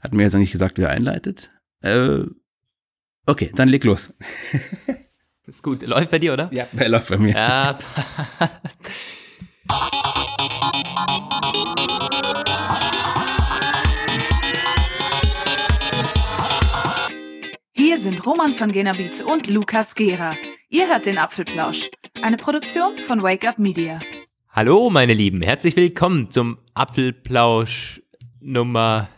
Hat 0.00 0.14
mir 0.14 0.22
jetzt 0.22 0.34
eigentlich 0.34 0.52
gesagt, 0.52 0.78
wer 0.78 0.90
einleitet. 0.90 1.50
Äh, 1.82 2.20
okay, 3.26 3.50
dann 3.54 3.68
leg 3.68 3.82
los. 3.82 4.14
ist 5.46 5.62
gut. 5.62 5.82
Läuft 5.82 6.10
bei 6.10 6.20
dir, 6.20 6.34
oder? 6.34 6.48
Ja, 6.52 6.68
er 6.76 6.88
läuft 6.88 7.08
bei 7.08 7.18
mir. 7.18 7.34
Ja. 7.34 7.78
Hier 17.72 17.98
sind 17.98 18.24
Roman 18.24 18.52
von 18.52 18.70
Genabit 18.70 19.22
und 19.22 19.48
Lukas 19.48 19.96
Gera. 19.96 20.36
Ihr 20.68 20.88
hört 20.88 21.06
den 21.06 21.18
Apfelplausch, 21.18 21.90
eine 22.22 22.36
Produktion 22.36 22.98
von 22.98 23.22
Wake 23.22 23.48
Up 23.48 23.58
Media. 23.58 24.00
Hallo, 24.50 24.90
meine 24.90 25.14
Lieben, 25.14 25.42
herzlich 25.42 25.74
willkommen 25.74 26.30
zum 26.30 26.58
Apfelplausch 26.74 28.00
Nummer 28.40 29.08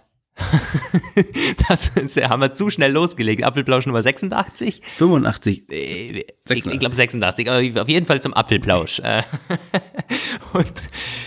das, 1.69 1.91
haben 1.97 2.43
wir 2.43 2.53
zu 2.53 2.71
schnell 2.71 2.93
losgelegt. 2.93 3.45
Apfelplausch 3.45 3.87
Nummer 3.87 4.03
86? 4.03 4.83
85. 4.97 5.65
Ich, 5.71 6.27
ich 6.49 6.79
glaube 6.79 6.95
86, 6.95 7.51
aber 7.51 7.83
auf 7.83 7.89
jeden 7.89 8.07
Fall 8.07 8.21
zum 8.21 8.35
Apfelplausch. 8.35 9.01
Äh, 9.01 9.23
und 10.53 10.83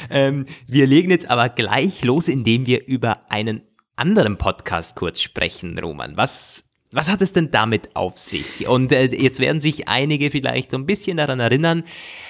ähm, 0.09 0.45
wir 0.67 0.87
legen 0.87 1.11
jetzt 1.11 1.29
aber 1.29 1.49
gleich 1.49 2.03
los, 2.03 2.27
indem 2.27 2.65
wir 2.65 2.85
über 2.87 3.31
einen 3.31 3.61
anderen 3.95 4.37
Podcast 4.37 4.95
kurz 4.95 5.21
sprechen, 5.21 5.77
Roman. 5.77 6.17
Was 6.17 6.72
was 6.93 7.09
hat 7.09 7.21
es 7.21 7.33
denn 7.33 7.51
damit 7.51 7.95
auf 7.95 8.19
sich? 8.19 8.67
Und 8.67 8.91
äh, 8.91 9.05
jetzt 9.05 9.39
werden 9.39 9.59
sich 9.59 9.87
einige 9.87 10.31
vielleicht 10.31 10.71
so 10.71 10.77
ein 10.77 10.85
bisschen 10.85 11.17
daran 11.17 11.39
erinnern, 11.39 11.83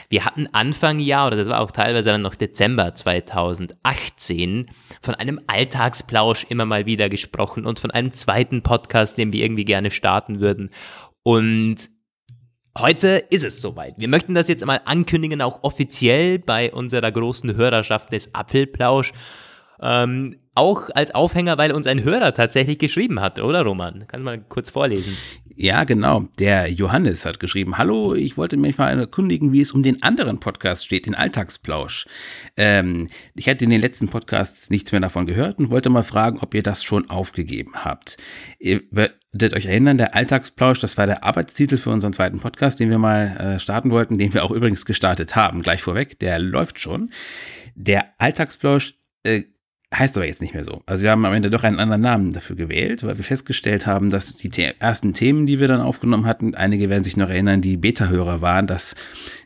wir 0.09 0.25
hatten 0.25 0.47
Anfang 0.51 0.99
Jahr, 0.99 1.27
oder 1.27 1.37
das 1.37 1.49
war 1.49 1.59
auch 1.59 1.71
teilweise 1.71 2.09
dann 2.09 2.21
noch 2.21 2.35
Dezember 2.35 2.95
2018, 2.95 4.71
von 5.01 5.15
einem 5.15 5.41
Alltagsplausch 5.47 6.45
immer 6.49 6.65
mal 6.65 6.85
wieder 6.85 7.09
gesprochen 7.09 7.65
und 7.65 7.79
von 7.79 7.91
einem 7.91 8.13
zweiten 8.13 8.61
Podcast, 8.61 9.17
den 9.17 9.33
wir 9.33 9.43
irgendwie 9.43 9.65
gerne 9.65 9.91
starten 9.91 10.39
würden. 10.39 10.69
Und 11.23 11.89
Heute 12.75 13.23
ist 13.29 13.43
es 13.43 13.61
soweit. 13.61 13.93
Wir 13.99 14.07
möchten 14.07 14.33
das 14.33 14.47
jetzt 14.47 14.65
mal 14.65 14.81
ankündigen, 14.85 15.43
auch 15.43 15.61
offiziell 15.61 16.39
bei 16.39 16.73
unserer 16.73 17.11
großen 17.11 17.55
Hörerschaft 17.55 18.11
des 18.11 18.33
Apfelplausch. 18.33 19.13
Ähm, 19.83 20.37
auch 20.55 20.89
als 20.93 21.13
Aufhänger, 21.13 21.57
weil 21.57 21.71
uns 21.71 21.87
ein 21.87 22.03
Hörer 22.03 22.33
tatsächlich 22.33 22.77
geschrieben 22.77 23.19
hat, 23.19 23.39
oder 23.39 23.63
Roman? 23.63 24.05
Kannst 24.07 24.21
du 24.21 24.25
mal 24.25 24.39
kurz 24.39 24.69
vorlesen? 24.69 25.17
Ja, 25.55 25.83
genau. 25.83 26.27
Der 26.39 26.71
Johannes 26.71 27.25
hat 27.25 27.39
geschrieben, 27.39 27.77
hallo, 27.77 28.15
ich 28.15 28.37
wollte 28.37 28.57
mich 28.57 28.77
mal 28.77 28.97
erkundigen, 28.97 29.51
wie 29.51 29.61
es 29.61 29.71
um 29.71 29.83
den 29.83 30.01
anderen 30.01 30.39
Podcast 30.39 30.85
steht, 30.85 31.05
den 31.05 31.13
Alltagsplausch. 31.13 32.07
Ähm, 32.57 33.07
ich 33.35 33.47
hatte 33.47 33.63
in 33.63 33.69
den 33.69 33.81
letzten 33.81 34.09
Podcasts 34.09 34.71
nichts 34.71 34.91
mehr 34.91 35.01
davon 35.01 35.27
gehört 35.27 35.59
und 35.59 35.69
wollte 35.69 35.89
mal 35.89 36.03
fragen, 36.03 36.39
ob 36.39 36.55
ihr 36.55 36.63
das 36.63 36.83
schon 36.83 37.09
aufgegeben 37.09 37.73
habt. 37.75 38.17
Ihr 38.57 38.81
werdet 38.89 39.53
euch 39.53 39.67
erinnern, 39.67 39.99
der 39.99 40.15
Alltagsplausch, 40.15 40.79
das 40.79 40.97
war 40.97 41.05
der 41.05 41.23
Arbeitstitel 41.23 41.77
für 41.77 41.91
unseren 41.91 42.13
zweiten 42.13 42.39
Podcast, 42.39 42.79
den 42.79 42.89
wir 42.89 42.97
mal 42.97 43.37
äh, 43.37 43.59
starten 43.59 43.91
wollten, 43.91 44.17
den 44.17 44.33
wir 44.33 44.43
auch 44.43 44.51
übrigens 44.51 44.85
gestartet 44.85 45.35
haben, 45.35 45.61
gleich 45.61 45.83
vorweg, 45.83 46.17
der 46.19 46.39
läuft 46.39 46.79
schon. 46.79 47.11
Der 47.75 48.05
Alltagsplausch 48.17 48.95
äh, 49.23 49.43
heißt 49.93 50.17
aber 50.17 50.25
jetzt 50.25 50.41
nicht 50.41 50.53
mehr 50.53 50.63
so. 50.63 50.81
Also 50.85 51.03
wir 51.03 51.11
haben 51.11 51.25
am 51.25 51.33
Ende 51.33 51.49
doch 51.49 51.63
einen 51.63 51.79
anderen 51.79 52.01
Namen 52.01 52.31
dafür 52.31 52.55
gewählt, 52.55 53.03
weil 53.03 53.17
wir 53.17 53.23
festgestellt 53.23 53.85
haben, 53.85 54.09
dass 54.09 54.35
die 54.35 54.49
The 54.53 54.71
ersten 54.79 55.13
Themen, 55.13 55.45
die 55.45 55.59
wir 55.59 55.67
dann 55.67 55.81
aufgenommen 55.81 56.25
hatten, 56.25 56.55
einige 56.55 56.89
werden 56.89 57.03
sich 57.03 57.17
noch 57.17 57.29
erinnern, 57.29 57.61
die 57.61 57.77
Beta-Hörer 57.77 58.41
waren, 58.41 58.67
dass 58.67 58.95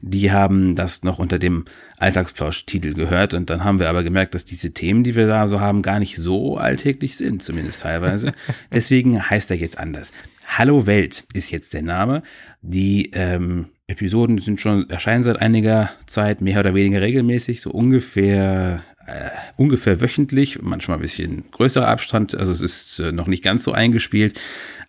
die 0.01 0.31
haben 0.31 0.75
das 0.75 1.03
noch 1.03 1.19
unter 1.19 1.39
dem 1.39 1.65
Alltagsplausch-Titel 1.97 2.93
gehört 2.93 3.33
und 3.33 3.49
dann 3.49 3.63
haben 3.63 3.79
wir 3.79 3.89
aber 3.89 4.03
gemerkt, 4.03 4.35
dass 4.35 4.45
diese 4.45 4.71
Themen, 4.71 5.03
die 5.03 5.15
wir 5.15 5.27
da 5.27 5.47
so 5.47 5.59
haben, 5.59 5.81
gar 5.81 5.99
nicht 5.99 6.17
so 6.17 6.57
alltäglich 6.57 7.17
sind, 7.17 7.41
zumindest 7.41 7.81
teilweise. 7.81 8.33
Deswegen 8.73 9.29
heißt 9.29 9.51
er 9.51 9.57
jetzt 9.57 9.77
anders. 9.77 10.11
Hallo 10.45 10.85
Welt 10.85 11.25
ist 11.33 11.51
jetzt 11.51 11.73
der 11.73 11.81
Name. 11.81 12.23
Die 12.61 13.11
ähm, 13.13 13.67
Episoden 13.87 14.37
sind 14.37 14.61
schon 14.61 14.89
erscheinen 14.89 15.23
seit 15.23 15.41
einiger 15.41 15.89
Zeit 16.05 16.41
mehr 16.41 16.59
oder 16.59 16.73
weniger 16.73 17.01
regelmäßig, 17.01 17.61
so 17.61 17.71
ungefähr 17.71 18.81
äh, 19.07 19.29
ungefähr 19.57 19.99
wöchentlich, 19.99 20.61
manchmal 20.61 20.97
ein 20.97 21.01
bisschen 21.01 21.43
größerer 21.51 21.87
Abstand, 21.87 22.35
also 22.35 22.51
es 22.51 22.61
ist 22.61 22.99
äh, 22.99 23.11
noch 23.11 23.27
nicht 23.27 23.43
ganz 23.43 23.63
so 23.63 23.73
eingespielt. 23.73 24.39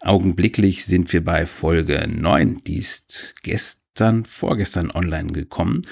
Augenblicklich 0.01 0.85
sind 0.85 1.13
wir 1.13 1.25
bei 1.25 1.47
Folge 1.47 2.07
9, 2.09 2.59
die 2.67 2.79
ist 2.79 3.35
gestern, 3.43 4.25
vorgestern 4.25 4.93
online 4.93 5.33
gekommen. 5.33 5.83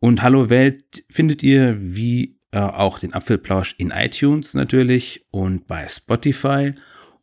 Und 0.00 0.22
Hallo 0.22 0.50
Welt 0.50 1.04
findet 1.08 1.42
ihr 1.42 1.76
wie 1.78 2.38
äh, 2.52 2.58
auch 2.58 2.98
den 2.98 3.14
Apfelplausch 3.14 3.74
in 3.78 3.90
iTunes 3.90 4.54
natürlich 4.54 5.24
und 5.32 5.66
bei 5.66 5.88
Spotify 5.88 6.74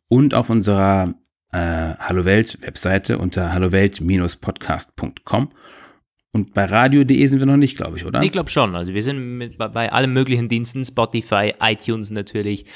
und 0.08 0.34
auf 0.34 0.50
unserer 0.50 1.14
äh, 1.52 1.94
Hallo 1.98 2.24
Welt 2.24 2.58
Webseite 2.62 3.18
unter 3.18 3.52
hallowelt-podcast.com. 3.52 5.50
Und 6.36 6.52
bei 6.52 6.66
radio.de 6.66 7.26
sind 7.28 7.38
wir 7.38 7.46
noch 7.46 7.56
nicht, 7.56 7.78
glaube 7.78 7.96
ich, 7.96 8.04
oder? 8.04 8.22
Ich 8.22 8.30
glaube 8.30 8.50
schon. 8.50 8.76
Also 8.76 8.92
wir 8.92 9.02
sind 9.02 9.38
mit, 9.38 9.56
bei, 9.56 9.68
bei 9.68 9.90
allen 9.90 10.12
möglichen 10.12 10.50
Diensten, 10.50 10.84
Spotify, 10.84 11.54
iTunes 11.62 12.10
natürlich, 12.10 12.66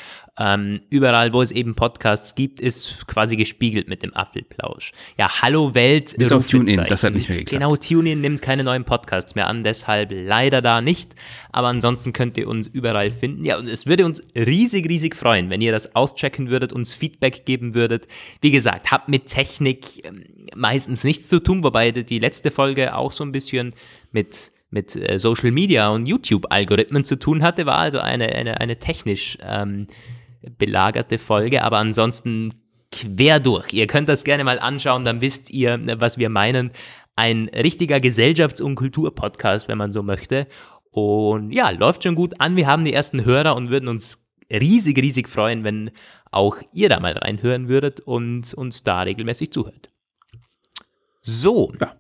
ähm, 0.41 0.81
überall, 0.89 1.35
wo 1.35 1.43
es 1.43 1.51
eben 1.51 1.75
Podcasts 1.75 2.35
gibt, 2.35 2.63
ist 2.63 3.07
quasi 3.07 3.37
gespiegelt 3.37 3.91
mit 3.91 4.03
dem 4.03 4.15
Apfelplausch. 4.15 4.93
Ja, 5.19 5.43
Hallo 5.43 5.75
Welt. 5.75 6.15
Bis 6.17 6.33
auf 6.33 6.47
TuneIn, 6.47 6.87
das 6.89 7.05
hat 7.05 7.13
nicht 7.13 7.29
mehr 7.29 7.39
geklappt. 7.39 7.63
Genau, 7.63 7.77
TuneIn 7.77 8.23
nimmt 8.23 8.41
keine 8.41 8.65
neuen 8.65 8.85
Podcasts 8.85 9.35
mehr 9.35 9.49
an, 9.49 9.63
deshalb 9.65 10.11
leider 10.13 10.63
da 10.63 10.81
nicht. 10.81 11.15
Aber 11.53 11.69
ansonsten 11.69 12.15
könnt 12.15 12.39
ihr 12.39 12.49
uns 12.49 12.67
überall 12.67 13.11
finden. 13.11 13.45
Ja, 13.45 13.59
und 13.59 13.69
es 13.69 13.87
würde 13.87 14.07
uns 14.07 14.23
riesig, 14.35 14.89
riesig 14.89 15.15
freuen, 15.15 15.51
wenn 15.51 15.61
ihr 15.61 15.73
das 15.73 15.95
auschecken 15.95 16.49
würdet, 16.49 16.73
uns 16.73 16.95
Feedback 16.95 17.45
geben 17.45 17.75
würdet. 17.75 18.09
Wie 18.41 18.51
gesagt, 18.51 18.91
habt 18.91 19.11
mit 19.11 19.27
Technik 19.27 20.07
ähm, 20.07 20.25
meistens 20.57 21.05
nichts 21.05 21.29
zu 21.29 21.41
tun, 21.41 21.63
wobei 21.63 21.91
die 21.93 22.19
letzte 22.19 22.51
Folge 22.51 22.97
auch 22.97 23.13
so 23.13 23.25
ein 23.25 23.33
bisschen 23.33 23.75
mit 24.11 24.53
mit 24.71 24.95
äh, 24.95 25.19
Social 25.19 25.51
Media 25.51 25.89
und 25.89 26.07
YouTube-Algorithmen 26.07 27.05
zu 27.05 27.19
tun 27.19 27.43
hatte, 27.43 27.67
war 27.67 27.79
also 27.79 27.99
eine, 27.99 28.29
eine, 28.29 28.61
eine 28.61 28.79
technisch 28.79 29.37
ähm, 29.43 29.89
belagerte 30.59 31.19
Folge, 31.19 31.63
aber 31.63 31.79
ansonsten 31.79 32.55
quer 32.93 33.41
durch. 33.41 33.73
Ihr 33.73 33.87
könnt 33.87 34.09
das 34.09 34.25
gerne 34.25 34.45
mal 34.45 34.59
anschauen, 34.59 35.05
dann 35.05 35.21
wisst 35.21 35.51
ihr, 35.51 35.81
was 36.01 36.19
wir 36.19 36.29
meinen. 36.29 36.71
Ein 37.17 37.49
richtiger 37.49 37.97
Gesellschafts- 37.99 38.63
und 38.63 38.77
Kulturpodcast, 38.77 39.69
wenn 39.69 39.79
man 39.79 39.93
so 39.93 40.03
möchte. 40.03 40.47
Und 40.91 41.53
ja, 41.53 41.71
läuft 41.71 42.03
schon 42.03 42.15
gut 42.15 42.41
an. 42.41 42.57
Wir 42.57 42.67
haben 42.67 42.85
die 42.85 42.93
ersten 42.93 43.25
Hörer 43.25 43.57
und 43.57 43.71
würden 43.71 43.89
uns 43.89 44.29
riesig, 44.51 44.99
riesig 44.99 45.29
freuen, 45.29 45.63
wenn 45.63 45.91
auch 46.31 46.59
ihr 46.73 46.89
da 46.89 47.01
mal 47.01 47.13
reinhören 47.13 47.69
würdet 47.69 48.01
und 48.01 48.55
uns 48.55 48.83
da 48.83 49.03
regelmäßig 49.03 49.53
zuhört. 49.53 49.91
So. 51.23 51.73
Ja. 51.81 51.97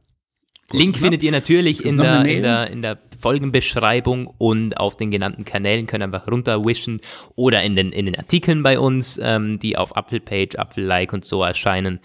Link 0.73 0.97
findet 0.97 1.23
ihr 1.23 1.33
natürlich 1.33 1.85
in 1.85 1.97
der, 1.97 2.25
in, 2.25 2.43
der, 2.43 2.71
in 2.71 2.83
der 2.83 2.99
Folgenbeschreibung 3.21 4.27
und 4.27 4.79
auf 4.79 4.97
den 4.97 5.11
genannten 5.11 5.45
Kanälen 5.45 5.87
können 5.87 6.05
einfach 6.15 6.27
runterwischen 6.27 7.01
oder 7.37 7.63
in 7.63 7.77
den, 7.77 7.93
in 7.93 8.07
den 8.07 8.17
Artikeln 8.17 8.63
bei 8.63 8.79
uns, 8.79 9.21
ähm, 9.23 9.59
die 9.59 9.77
auf 9.77 9.97
Apfelpage, 9.97 10.57
Apfellike 10.57 11.15
und 11.15 11.25
so 11.25 11.43
erscheinen. 11.43 12.01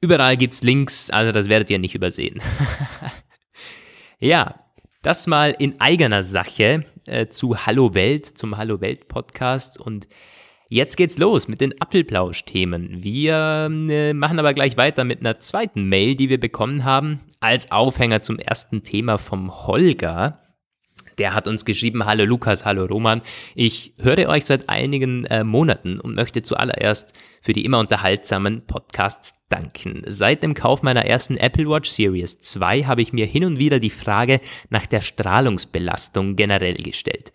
Überall 0.00 0.36
gibt 0.36 0.54
es 0.54 0.62
Links, 0.62 1.10
also 1.10 1.32
das 1.32 1.48
werdet 1.48 1.70
ihr 1.70 1.78
nicht 1.78 1.94
übersehen. 1.94 2.40
ja, 4.20 4.54
das 5.02 5.26
mal 5.26 5.54
in 5.58 5.80
eigener 5.80 6.22
Sache 6.22 6.84
äh, 7.06 7.26
zu 7.28 7.66
Hallo 7.66 7.94
Welt, 7.94 8.26
zum 8.26 8.56
Hallo 8.56 8.80
Welt 8.80 9.08
Podcast 9.08 9.80
und 9.80 10.08
Jetzt 10.70 10.98
geht's 10.98 11.16
los 11.16 11.48
mit 11.48 11.62
den 11.62 11.80
Apfelplausch-Themen. 11.80 13.02
Wir 13.02 13.70
äh, 13.70 14.12
machen 14.12 14.38
aber 14.38 14.52
gleich 14.52 14.76
weiter 14.76 15.04
mit 15.04 15.20
einer 15.20 15.40
zweiten 15.40 15.88
Mail, 15.88 16.14
die 16.14 16.28
wir 16.28 16.38
bekommen 16.38 16.84
haben, 16.84 17.20
als 17.40 17.72
Aufhänger 17.72 18.20
zum 18.20 18.38
ersten 18.38 18.82
Thema 18.82 19.16
vom 19.16 19.66
Holger. 19.66 20.42
Der 21.18 21.34
hat 21.34 21.48
uns 21.48 21.64
geschrieben, 21.64 22.06
hallo 22.06 22.24
Lukas, 22.24 22.64
hallo 22.64 22.84
Roman. 22.84 23.22
Ich 23.56 23.92
höre 24.00 24.28
euch 24.28 24.44
seit 24.44 24.68
einigen 24.68 25.24
äh, 25.24 25.42
Monaten 25.42 25.98
und 25.98 26.14
möchte 26.14 26.42
zuallererst 26.42 27.12
für 27.42 27.52
die 27.52 27.64
immer 27.64 27.80
unterhaltsamen 27.80 28.64
Podcasts 28.66 29.44
danken. 29.48 30.02
Seit 30.06 30.44
dem 30.44 30.54
Kauf 30.54 30.82
meiner 30.82 31.06
ersten 31.06 31.36
Apple 31.36 31.68
Watch 31.68 31.90
Series 31.90 32.38
2 32.38 32.84
habe 32.84 33.02
ich 33.02 33.12
mir 33.12 33.26
hin 33.26 33.44
und 33.44 33.58
wieder 33.58 33.80
die 33.80 33.90
Frage 33.90 34.40
nach 34.70 34.86
der 34.86 35.00
Strahlungsbelastung 35.00 36.36
generell 36.36 36.74
gestellt 36.74 37.32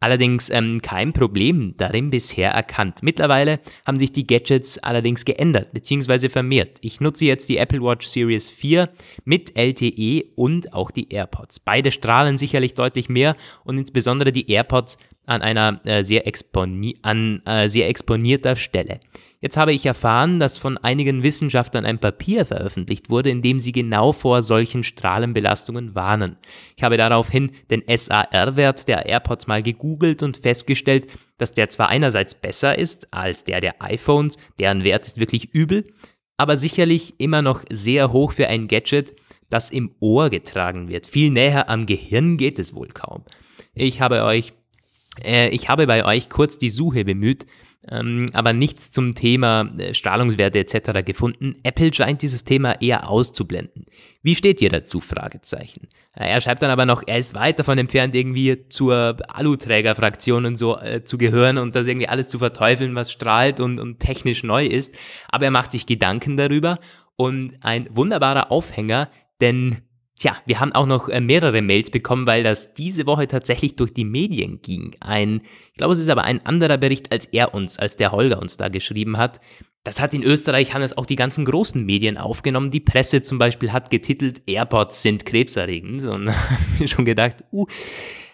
allerdings 0.00 0.50
ähm, 0.50 0.80
kein 0.82 1.12
Problem 1.12 1.74
darin 1.76 2.10
bisher 2.10 2.50
erkannt. 2.50 3.02
Mittlerweile 3.02 3.60
haben 3.86 3.98
sich 3.98 4.12
die 4.12 4.26
Gadgets 4.26 4.78
allerdings 4.78 5.24
geändert 5.24 5.72
bzw. 5.72 6.28
vermehrt. 6.28 6.78
Ich 6.82 7.00
nutze 7.00 7.24
jetzt 7.24 7.48
die 7.48 7.56
Apple 7.56 7.82
Watch 7.82 8.06
Series 8.06 8.48
4 8.48 8.90
mit 9.24 9.56
LTE 9.56 10.24
und 10.36 10.72
auch 10.72 10.90
die 10.90 11.12
AirPods. 11.12 11.60
Beide 11.60 11.90
strahlen 11.90 12.36
sicherlich 12.36 12.74
deutlich 12.74 13.08
mehr 13.08 13.36
und 13.64 13.78
insbesondere 13.78 14.32
die 14.32 14.50
AirPods 14.50 14.98
an 15.26 15.42
einer 15.42 15.80
äh, 15.84 16.04
sehr, 16.04 16.26
exponi 16.26 16.98
an 17.02 17.42
äh, 17.46 17.68
sehr 17.68 17.88
exponierter 17.88 18.56
Stelle. 18.56 19.00
Jetzt 19.44 19.58
habe 19.58 19.74
ich 19.74 19.84
erfahren, 19.84 20.40
dass 20.40 20.56
von 20.56 20.78
einigen 20.78 21.22
Wissenschaftlern 21.22 21.84
ein 21.84 21.98
Papier 21.98 22.46
veröffentlicht 22.46 23.10
wurde, 23.10 23.28
in 23.28 23.42
dem 23.42 23.58
sie 23.58 23.72
genau 23.72 24.12
vor 24.12 24.40
solchen 24.42 24.84
Strahlenbelastungen 24.84 25.94
warnen. 25.94 26.38
Ich 26.78 26.82
habe 26.82 26.96
daraufhin 26.96 27.52
den 27.68 27.82
SAR-Wert 27.86 28.88
der 28.88 29.04
AirPods 29.04 29.46
mal 29.46 29.62
gegoogelt 29.62 30.22
und 30.22 30.38
festgestellt, 30.38 31.08
dass 31.36 31.52
der 31.52 31.68
zwar 31.68 31.90
einerseits 31.90 32.34
besser 32.34 32.78
ist 32.78 33.12
als 33.12 33.44
der 33.44 33.60
der 33.60 33.82
iPhones, 33.82 34.38
deren 34.58 34.82
Wert 34.82 35.06
ist 35.06 35.20
wirklich 35.20 35.52
übel, 35.52 35.92
aber 36.38 36.56
sicherlich 36.56 37.20
immer 37.20 37.42
noch 37.42 37.64
sehr 37.68 38.14
hoch 38.14 38.32
für 38.32 38.48
ein 38.48 38.66
Gadget, 38.66 39.14
das 39.50 39.68
im 39.68 39.94
Ohr 40.00 40.30
getragen 40.30 40.88
wird. 40.88 41.06
Viel 41.06 41.28
näher 41.30 41.68
am 41.68 41.84
Gehirn 41.84 42.38
geht 42.38 42.58
es 42.58 42.74
wohl 42.74 42.88
kaum. 42.88 43.24
Ich 43.74 44.00
habe 44.00 44.24
euch, 44.24 44.54
äh, 45.22 45.50
ich 45.50 45.68
habe 45.68 45.86
bei 45.86 46.06
euch 46.06 46.30
kurz 46.30 46.56
die 46.56 46.70
Suche 46.70 47.04
bemüht 47.04 47.44
ähm, 47.90 48.26
aber 48.32 48.52
nichts 48.52 48.90
zum 48.90 49.14
Thema 49.14 49.70
äh, 49.78 49.94
Strahlungswerte 49.94 50.58
etc. 50.58 51.04
gefunden. 51.04 51.56
Apple 51.62 51.92
scheint 51.92 52.22
dieses 52.22 52.44
Thema 52.44 52.80
eher 52.80 53.08
auszublenden. 53.08 53.86
Wie 54.22 54.34
steht 54.34 54.62
ihr 54.62 54.70
dazu? 54.70 55.00
Fragezeichen. 55.00 55.88
Äh, 56.14 56.28
er 56.28 56.40
schreibt 56.40 56.62
dann 56.62 56.70
aber 56.70 56.86
noch, 56.86 57.02
er 57.06 57.18
ist 57.18 57.34
weit 57.34 57.58
davon 57.58 57.78
entfernt, 57.78 58.14
irgendwie 58.14 58.68
zur 58.68 59.16
Aluträgerfraktion 59.28 60.46
und 60.46 60.56
so 60.56 60.78
äh, 60.78 61.04
zu 61.04 61.18
gehören 61.18 61.58
und 61.58 61.74
das 61.74 61.86
irgendwie 61.86 62.08
alles 62.08 62.28
zu 62.28 62.38
verteufeln, 62.38 62.94
was 62.94 63.12
strahlt 63.12 63.60
und, 63.60 63.78
und 63.78 64.00
technisch 64.00 64.42
neu 64.42 64.64
ist. 64.66 64.94
Aber 65.28 65.44
er 65.44 65.50
macht 65.50 65.72
sich 65.72 65.86
Gedanken 65.86 66.36
darüber 66.36 66.78
und 67.16 67.52
ein 67.60 67.88
wunderbarer 67.90 68.50
Aufhänger, 68.50 69.10
denn 69.40 69.78
Tja, 70.18 70.36
wir 70.46 70.60
haben 70.60 70.72
auch 70.72 70.86
noch 70.86 71.08
äh, 71.08 71.20
mehrere 71.20 71.60
Mails 71.60 71.90
bekommen, 71.90 72.26
weil 72.26 72.44
das 72.44 72.74
diese 72.74 73.04
Woche 73.06 73.26
tatsächlich 73.26 73.74
durch 73.74 73.92
die 73.92 74.04
Medien 74.04 74.62
ging. 74.62 74.94
Ein, 75.00 75.42
ich 75.72 75.76
glaube, 75.76 75.92
es 75.92 75.98
ist 75.98 76.08
aber 76.08 76.22
ein 76.22 76.44
anderer 76.46 76.78
Bericht, 76.78 77.10
als 77.10 77.26
er 77.26 77.52
uns, 77.52 77.78
als 77.78 77.96
der 77.96 78.12
Holger 78.12 78.40
uns 78.40 78.56
da 78.56 78.68
geschrieben 78.68 79.16
hat. 79.16 79.40
Das 79.82 80.00
hat 80.00 80.14
in 80.14 80.22
Österreich, 80.22 80.72
haben 80.72 80.82
es 80.82 80.96
auch 80.96 81.04
die 81.04 81.16
ganzen 81.16 81.44
großen 81.44 81.84
Medien 81.84 82.16
aufgenommen. 82.16 82.70
Die 82.70 82.80
Presse 82.80 83.22
zum 83.22 83.38
Beispiel 83.38 83.72
hat 83.72 83.90
getitelt, 83.90 84.42
AirPods 84.46 85.02
sind 85.02 85.26
krebserregend. 85.26 86.04
Und 86.06 86.32
mir 86.78 86.88
schon 86.88 87.04
gedacht, 87.04 87.36
uh, 87.52 87.66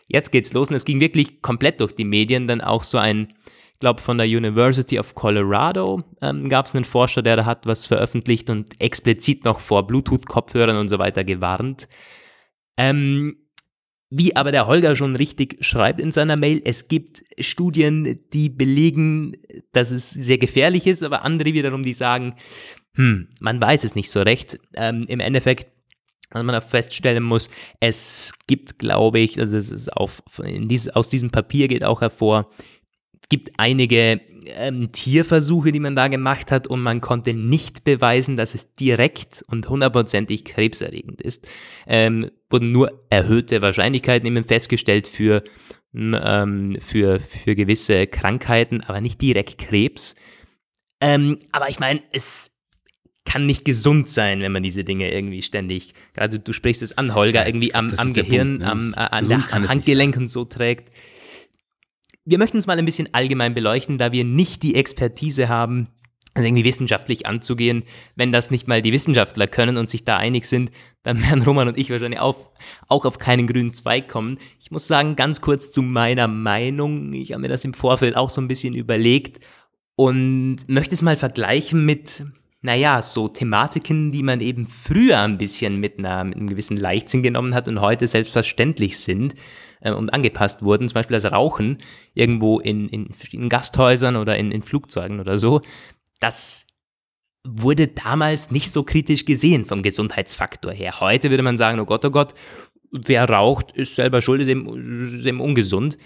jetzt 0.07 0.31
geht's 0.31 0.53
los. 0.53 0.69
Und 0.69 0.77
es 0.77 0.85
ging 0.85 1.01
wirklich 1.01 1.41
komplett 1.41 1.81
durch 1.81 1.95
die 1.95 2.05
Medien. 2.05 2.47
Dann 2.47 2.61
auch 2.61 2.83
so 2.83 2.99
ein 2.99 3.35
glaube 3.81 4.01
von 4.03 4.19
der 4.19 4.27
University 4.27 4.99
of 4.99 5.15
Colorado 5.15 6.01
ähm, 6.21 6.49
gab 6.49 6.67
es 6.67 6.75
einen 6.75 6.85
Forscher, 6.85 7.23
der 7.23 7.37
da 7.37 7.45
hat 7.47 7.67
was 7.67 7.87
veröffentlicht 7.87 8.51
und 8.51 8.81
explizit 8.81 9.45
noch 9.45 9.61
vor 9.61 9.87
Bluetooth-Kopfhörern 9.87 10.77
und 10.77 10.89
so 10.89 10.99
weiter 10.99 11.25
gewarnt. 11.25 11.89
Ähm, 12.77 13.37
wie 14.11 14.35
aber 14.37 14.53
der 14.53 14.67
Holger 14.67 14.97
schon 14.97 15.17
richtig 15.17 15.65
schreibt 15.65 16.01
in 16.01 16.13
seiner 16.13 16.37
Mail, 16.37 16.61
es 16.65 16.89
gibt 16.89 17.23
Studien, 17.39 18.21
die 18.33 18.49
belegen, 18.49 19.37
dass 19.73 19.91
es 19.91 20.11
sehr 20.11 20.39
gefährlich 20.39 20.87
ist, 20.87 21.03
aber 21.03 21.25
andere 21.25 21.53
wiederum, 21.55 21.83
die 21.83 21.95
sagen, 21.95 22.35
hm, 22.95 23.29
man 23.41 23.63
weiß 23.63 23.85
es 23.85 23.95
nicht 23.95 24.11
so 24.11 24.23
recht. 24.23 24.59
Ähm, 24.75 25.07
Im 25.09 25.21
Endeffekt 25.21 25.69
was 26.33 26.45
man 26.45 26.53
da 26.53 26.61
feststellen 26.61 27.25
muss, 27.25 27.51
es 27.81 28.33
gibt, 28.47 28.79
glaube 28.79 29.19
ich, 29.19 29.41
also 29.41 29.57
es 29.57 29.69
ist 29.69 29.93
auf, 29.93 30.23
dieses, 30.39 30.95
aus 30.95 31.09
diesem 31.09 31.31
Papier 31.31 31.67
geht 31.67 31.83
auch 31.83 32.03
hervor, 32.03 32.49
gibt 33.31 33.53
einige 33.57 34.21
ähm, 34.59 34.93
Tierversuche, 34.93 35.73
die 35.73 35.81
man 35.81 35.97
da 35.97 36.09
gemacht 36.09 36.51
hat 36.51 36.67
und 36.67 36.83
man 36.83 37.01
konnte 37.01 37.33
nicht 37.33 37.85
beweisen, 37.85 38.37
dass 38.37 38.55
es 38.55 38.75
direkt 38.75 39.45
und 39.49 39.69
hundertprozentig 39.69 40.45
krebserregend 40.45 41.23
ist. 41.23 41.49
Ähm, 41.87 42.31
wurden 42.51 42.73
nur 42.73 43.07
erhöhte 43.09 43.63
Wahrscheinlichkeiten 43.63 44.27
eben 44.27 44.45
festgestellt 44.45 45.07
für, 45.07 45.43
ähm, 45.95 46.77
für, 46.85 47.21
für 47.21 47.55
gewisse 47.55 48.07
Krankheiten, 48.07 48.83
aber 48.83 49.01
nicht 49.01 49.23
direkt 49.23 49.59
Krebs. 49.59 50.15
Ähm, 51.01 51.39
aber 51.53 51.71
ich 51.71 51.79
meine, 51.79 52.03
es 52.13 52.57
kann 53.25 53.47
nicht 53.47 53.65
gesund 53.65 54.09
sein, 54.09 54.41
wenn 54.41 54.51
man 54.51 54.63
diese 54.63 54.83
Dinge 54.83 55.13
irgendwie 55.13 55.43
ständig, 55.43 55.95
gerade 56.15 56.41
du 56.41 56.53
sprichst 56.53 56.83
es 56.83 56.99
an, 56.99 57.15
Holger, 57.15 57.47
irgendwie 57.47 57.75
am, 57.75 57.89
am 57.97 58.13
Gehirn, 58.13 58.59
Punkt, 58.59 58.63
ne? 58.63 58.71
am, 58.71 58.95
äh, 58.95 58.97
an 58.97 59.29
der 59.29 59.69
Handgelenk 59.69 60.17
und 60.17 60.29
so 60.29 60.45
trägt. 60.45 60.91
Wir 62.25 62.39
möchten 62.39 62.59
es 62.59 62.67
mal 62.67 62.79
ein 62.79 62.85
bisschen 62.85 63.13
allgemein 63.13 63.55
beleuchten, 63.55 63.99
da 63.99 64.13
wir 64.13 64.25
nicht 64.25 64.63
die 64.63 64.75
Expertise 64.75 65.49
haben, 65.49 65.89
also 66.35 66.47
irgendwie 66.47 66.65
wissenschaftlich 66.65 67.27
anzugehen. 67.27 67.85
Wenn 68.15 68.31
das 68.31 68.51
nicht 68.51 68.69
mal 68.69 68.83
die 68.83 68.93
Wissenschaftler 68.93 69.47
können 69.47 69.77
und 69.77 69.91
sich 69.91 70.05
da 70.05 70.17
einig 70.17 70.45
sind, 70.47 70.71
dann 71.03 71.23
werden 71.23 71.43
Roman 71.43 71.69
und 71.69 71.79
ich 71.79 71.91
wahrscheinlich 71.91 72.21
auf, 72.21 72.51
auch 72.89 73.05
auf 73.05 73.19
keinen 73.19 73.47
grünen 73.47 73.73
Zweig 73.73 74.09
kommen. 74.09 74.39
Ich 74.61 74.71
muss 74.71 74.87
sagen, 74.87 75.17
ganz 75.17 75.41
kurz 75.41 75.71
zu 75.71 75.83
meiner 75.83 76.29
Meinung. 76.29 77.13
Ich 77.13 77.33
habe 77.33 77.43
mir 77.43 77.49
das 77.49 77.65
im 77.65 77.75
Vorfeld 77.75 78.17
auch 78.17 78.31
so 78.31 78.41
ein 78.41 78.49
bisschen 78.49 78.75
überlegt 78.75 79.41
und 79.97 80.59
möchte 80.69 80.95
es 80.95 81.03
mal 81.03 81.17
vergleichen 81.17 81.85
mit, 81.85 82.23
naja, 82.63 83.03
so 83.03 83.29
Thematiken, 83.29 84.13
die 84.13 84.23
man 84.23 84.41
eben 84.41 84.67
früher 84.67 85.21
ein 85.21 85.39
bisschen 85.39 85.77
mit, 85.77 85.99
einer, 85.99 86.25
mit 86.25 86.37
einem 86.37 86.49
gewissen 86.49 86.77
Leichtsinn 86.77 87.23
genommen 87.23 87.55
hat 87.55 87.67
und 87.67 87.81
heute 87.81 88.07
selbstverständlich 88.07 88.99
sind 88.99 89.35
äh, 89.81 89.93
und 89.93 90.13
angepasst 90.13 90.63
wurden, 90.63 90.89
zum 90.89 90.95
Beispiel 90.95 91.17
das 91.19 91.31
Rauchen 91.31 91.79
irgendwo 92.15 92.61
in, 92.61 92.89
in 92.89 93.13
verschiedenen 93.13 93.49
Gasthäusern 93.49 94.17
oder 94.17 94.37
in, 94.37 94.53
in 94.53 94.63
Flugzeugen 94.63 95.21
oder 95.21 95.39
so, 95.39 95.61
das 96.21 96.67
wurde 97.45 97.89
damals 97.89 98.51
nicht 98.51 98.71
so 98.71 98.83
kritisch 98.83 99.25
gesehen 99.25 99.65
vom 99.65 99.83
Gesundheitsfaktor 99.83 100.73
her. 100.73 101.01
Heute 101.01 101.31
würde 101.31 101.43
man 101.43 101.57
sagen, 101.57 101.81
oh 101.81 101.87
Gott, 101.87 102.05
oh 102.05 102.11
Gott, 102.11 102.35
wer 102.91 103.29
raucht, 103.29 103.73
ist 103.73 103.95
selber 103.95 104.21
schuld, 104.21 104.43
ist 104.43 104.49
eben, 104.49 105.15
ist 105.17 105.27
eben 105.27 105.41
ungesund. 105.41 105.97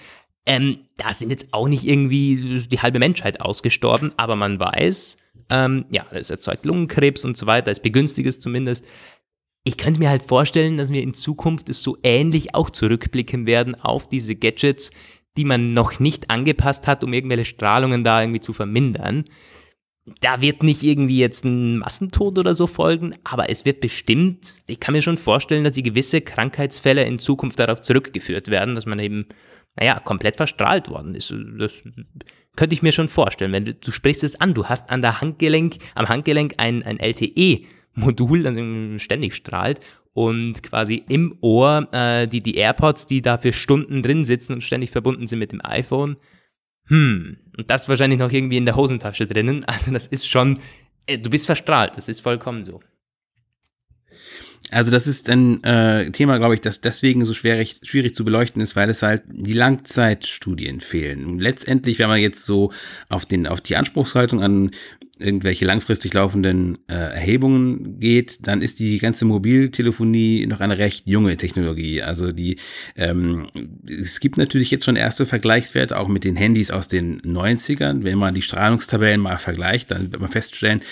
Ähm, 0.47 0.87
da 0.97 1.13
sind 1.13 1.31
jetzt 1.31 1.49
auch 1.53 1.69
nicht 1.69 1.85
irgendwie 1.85 2.61
die 2.69 2.81
halbe 2.81 2.99
Menschheit 2.99 3.41
ausgestorben, 3.41 4.13
aber 4.17 4.37
man 4.37 4.61
weiß, 4.61 5.17
ähm, 5.51 5.87
ja, 5.91 6.07
das 6.13 6.31
erzeugt 6.31 6.67
Lungenkrebs 6.67 7.25
und 7.25 7.37
so 7.37 7.47
weiter, 7.47 7.71
ist 7.71 7.83
begünstigt 7.83 8.29
es 8.29 8.41
zumindest 8.41 8.85
ich 9.65 9.79
könnte 9.79 9.99
mir 9.99 10.11
halt 10.11 10.23
vorstellen, 10.23 10.77
dass 10.77 10.93
wir 10.93 11.03
in 11.03 11.15
Zukunft 11.15 11.71
es 11.71 11.83
so 11.83 11.97
ähnlich 12.03 12.55
auch 12.55 12.69
zurückblicken 12.69 13.47
werden 13.47 13.75
auf 13.75 14.09
diese 14.09 14.37
Gadgets, 14.37 14.91
die 15.39 15.47
man 15.47 15.73
noch 15.73 15.99
nicht 15.99 16.31
angepasst 16.31 16.87
hat, 16.87 17.03
um 17.03 17.13
irgendwelche 17.13 17.47
Strahlungen 17.47 18.05
da 18.05 18.21
irgendwie 18.21 18.41
zu 18.41 18.53
vermindern. 18.53 19.25
Da 20.21 20.43
wird 20.43 20.63
nicht 20.63 20.83
irgendwie 20.83 21.19
jetzt 21.19 21.47
ein 21.47 21.79
Massentod 21.79 22.39
oder 22.39 22.55
so 22.55 22.67
folgen, 22.67 23.15
aber 23.25 23.49
es 23.49 23.65
wird 23.65 23.81
bestimmt, 23.81 24.57
ich 24.67 24.79
kann 24.79 24.93
mir 24.93 25.01
schon 25.01 25.17
vorstellen, 25.17 25.65
dass 25.65 25.73
die 25.73 25.83
gewisse 25.83 26.21
Krankheitsfälle 26.21 27.05
in 27.05 27.19
Zukunft 27.19 27.59
darauf 27.59 27.81
zurückgeführt 27.81 28.49
werden, 28.49 28.75
dass 28.75 28.85
man 28.85 28.99
eben, 28.99 29.27
naja, 29.77 29.99
komplett 29.99 30.37
verstrahlt 30.37 30.91
worden 30.91 31.15
ist. 31.15 31.35
Das 31.59 31.73
könnte 32.55 32.75
ich 32.75 32.83
mir 32.83 32.93
schon 32.93 33.09
vorstellen. 33.09 33.53
Wenn 33.53 33.65
du, 33.65 33.73
du 33.73 33.91
sprichst 33.91 34.25
es 34.25 34.39
an, 34.39 34.53
du 34.53 34.67
hast 34.67 34.91
an 34.91 35.01
der 35.01 35.23
Handgelenk, 35.23 35.79
am 35.95 36.11
Handgelenk 36.11 36.55
ein, 36.59 36.83
ein 36.83 37.01
LTE 37.01 37.65
Modul, 37.95 38.43
das 38.43 39.03
ständig 39.03 39.35
strahlt 39.35 39.81
und 40.13 40.63
quasi 40.63 41.03
im 41.09 41.37
Ohr 41.41 41.89
äh, 41.93 42.27
die, 42.27 42.41
die 42.41 42.55
AirPods, 42.55 43.07
die 43.07 43.21
da 43.21 43.37
für 43.37 43.53
Stunden 43.53 44.03
drin 44.03 44.25
sitzen 44.25 44.55
und 44.55 44.63
ständig 44.63 44.91
verbunden 44.91 45.27
sind 45.27 45.41
mit 45.41 45.53
dem 45.53 45.61
iPhone. 45.65 46.17
Hm, 46.87 47.39
und 47.57 47.71
das 47.71 47.89
wahrscheinlich 47.89 48.19
noch 48.19 48.31
irgendwie 48.31 48.57
in 48.57 48.67
der 48.67 48.77
Hosentasche 48.77 49.27
drinnen. 49.27 49.65
Also 49.67 49.91
das 49.91 50.07
ist 50.07 50.29
schon, 50.29 50.59
äh, 51.07 51.19
du 51.19 51.31
bist 51.31 51.47
verstrahlt, 51.47 51.97
das 51.97 52.09
ist 52.09 52.21
vollkommen 52.21 52.65
so. 52.65 52.81
Also 54.71 54.91
das 54.91 55.07
ist 55.07 55.29
ein 55.29 55.63
äh, 55.63 56.11
Thema, 56.11 56.39
glaube 56.39 56.55
ich, 56.55 56.61
das 56.61 56.81
deswegen 56.81 57.25
so 57.25 57.35
schwierig, 57.35 57.81
schwierig 57.83 58.15
zu 58.15 58.25
beleuchten 58.25 58.63
ist, 58.63 58.77
weil 58.77 58.89
es 58.89 59.03
halt 59.03 59.23
die 59.29 59.53
Langzeitstudien 59.53 60.81
fehlen. 60.81 61.39
Letztendlich, 61.39 61.99
wenn 61.99 62.09
man 62.09 62.21
jetzt 62.21 62.45
so 62.45 62.73
auf, 63.09 63.27
den, 63.27 63.47
auf 63.47 63.61
die 63.61 63.77
Anspruchshaltung 63.77 64.43
an 64.43 64.71
irgendwelche 65.19 65.65
langfristig 65.65 66.15
laufenden 66.15 66.79
äh, 66.89 66.95
Erhebungen 66.95 68.01
geht, 68.01 68.47
dann 68.47 68.63
ist 68.63 68.81
die 68.81 68.99
ganze 68.99 69.25
Mobiltelefonie 69.25 70.47
noch 70.47 70.61
eine 70.61 70.79
recht 70.79 71.07
junge 71.07 71.37
Technologie. 71.37 72.03
Also 72.03 72.33
die 72.33 72.57
ähm, 72.97 73.47
es 73.89 74.21
gibt 74.21 74.37
natürlich 74.37 74.71
jetzt 74.71 74.85
schon 74.85 74.97
erste 74.97 75.27
Vergleichswerte, 75.27 75.99
auch 75.99 76.09
mit 76.09 76.25
den 76.25 76.37
Handys 76.37 76.71
aus 76.71 76.89
den 76.89 77.21
90ern. 77.23 78.05
Wenn 78.05 78.19
man 78.19 78.35
die 78.35 78.43
Strahlungstabellen 78.43 79.21
mal 79.21 79.39
vergleicht, 79.39 79.91
dann 79.91 80.13
wird 80.13 80.21
man 80.21 80.31
feststellen, 80.31 80.83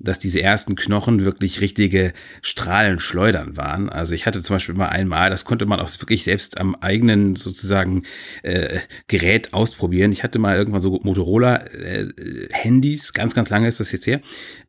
dass 0.00 0.18
diese 0.18 0.40
ersten 0.40 0.74
Knochen 0.74 1.24
wirklich 1.24 1.60
richtige 1.60 2.12
Strahlenschleudern 2.42 3.56
waren. 3.56 3.88
Also 3.88 4.14
ich 4.14 4.26
hatte 4.26 4.42
zum 4.42 4.56
Beispiel 4.56 4.74
mal 4.74 4.88
einmal, 4.88 5.30
das 5.30 5.44
konnte 5.44 5.66
man 5.66 5.78
auch 5.80 5.88
wirklich 6.00 6.24
selbst 6.24 6.58
am 6.58 6.74
eigenen 6.76 7.36
sozusagen 7.36 8.02
äh, 8.42 8.80
Gerät 9.06 9.54
ausprobieren. 9.54 10.12
Ich 10.12 10.22
hatte 10.22 10.38
mal 10.38 10.56
irgendwann 10.56 10.80
so 10.80 11.00
Motorola-Handys, 11.02 13.10
äh, 13.10 13.12
ganz, 13.12 13.34
ganz 13.34 13.50
lange 13.50 13.67
ist 13.68 13.80
das 13.80 13.92
jetzt 13.92 14.06
her, 14.06 14.20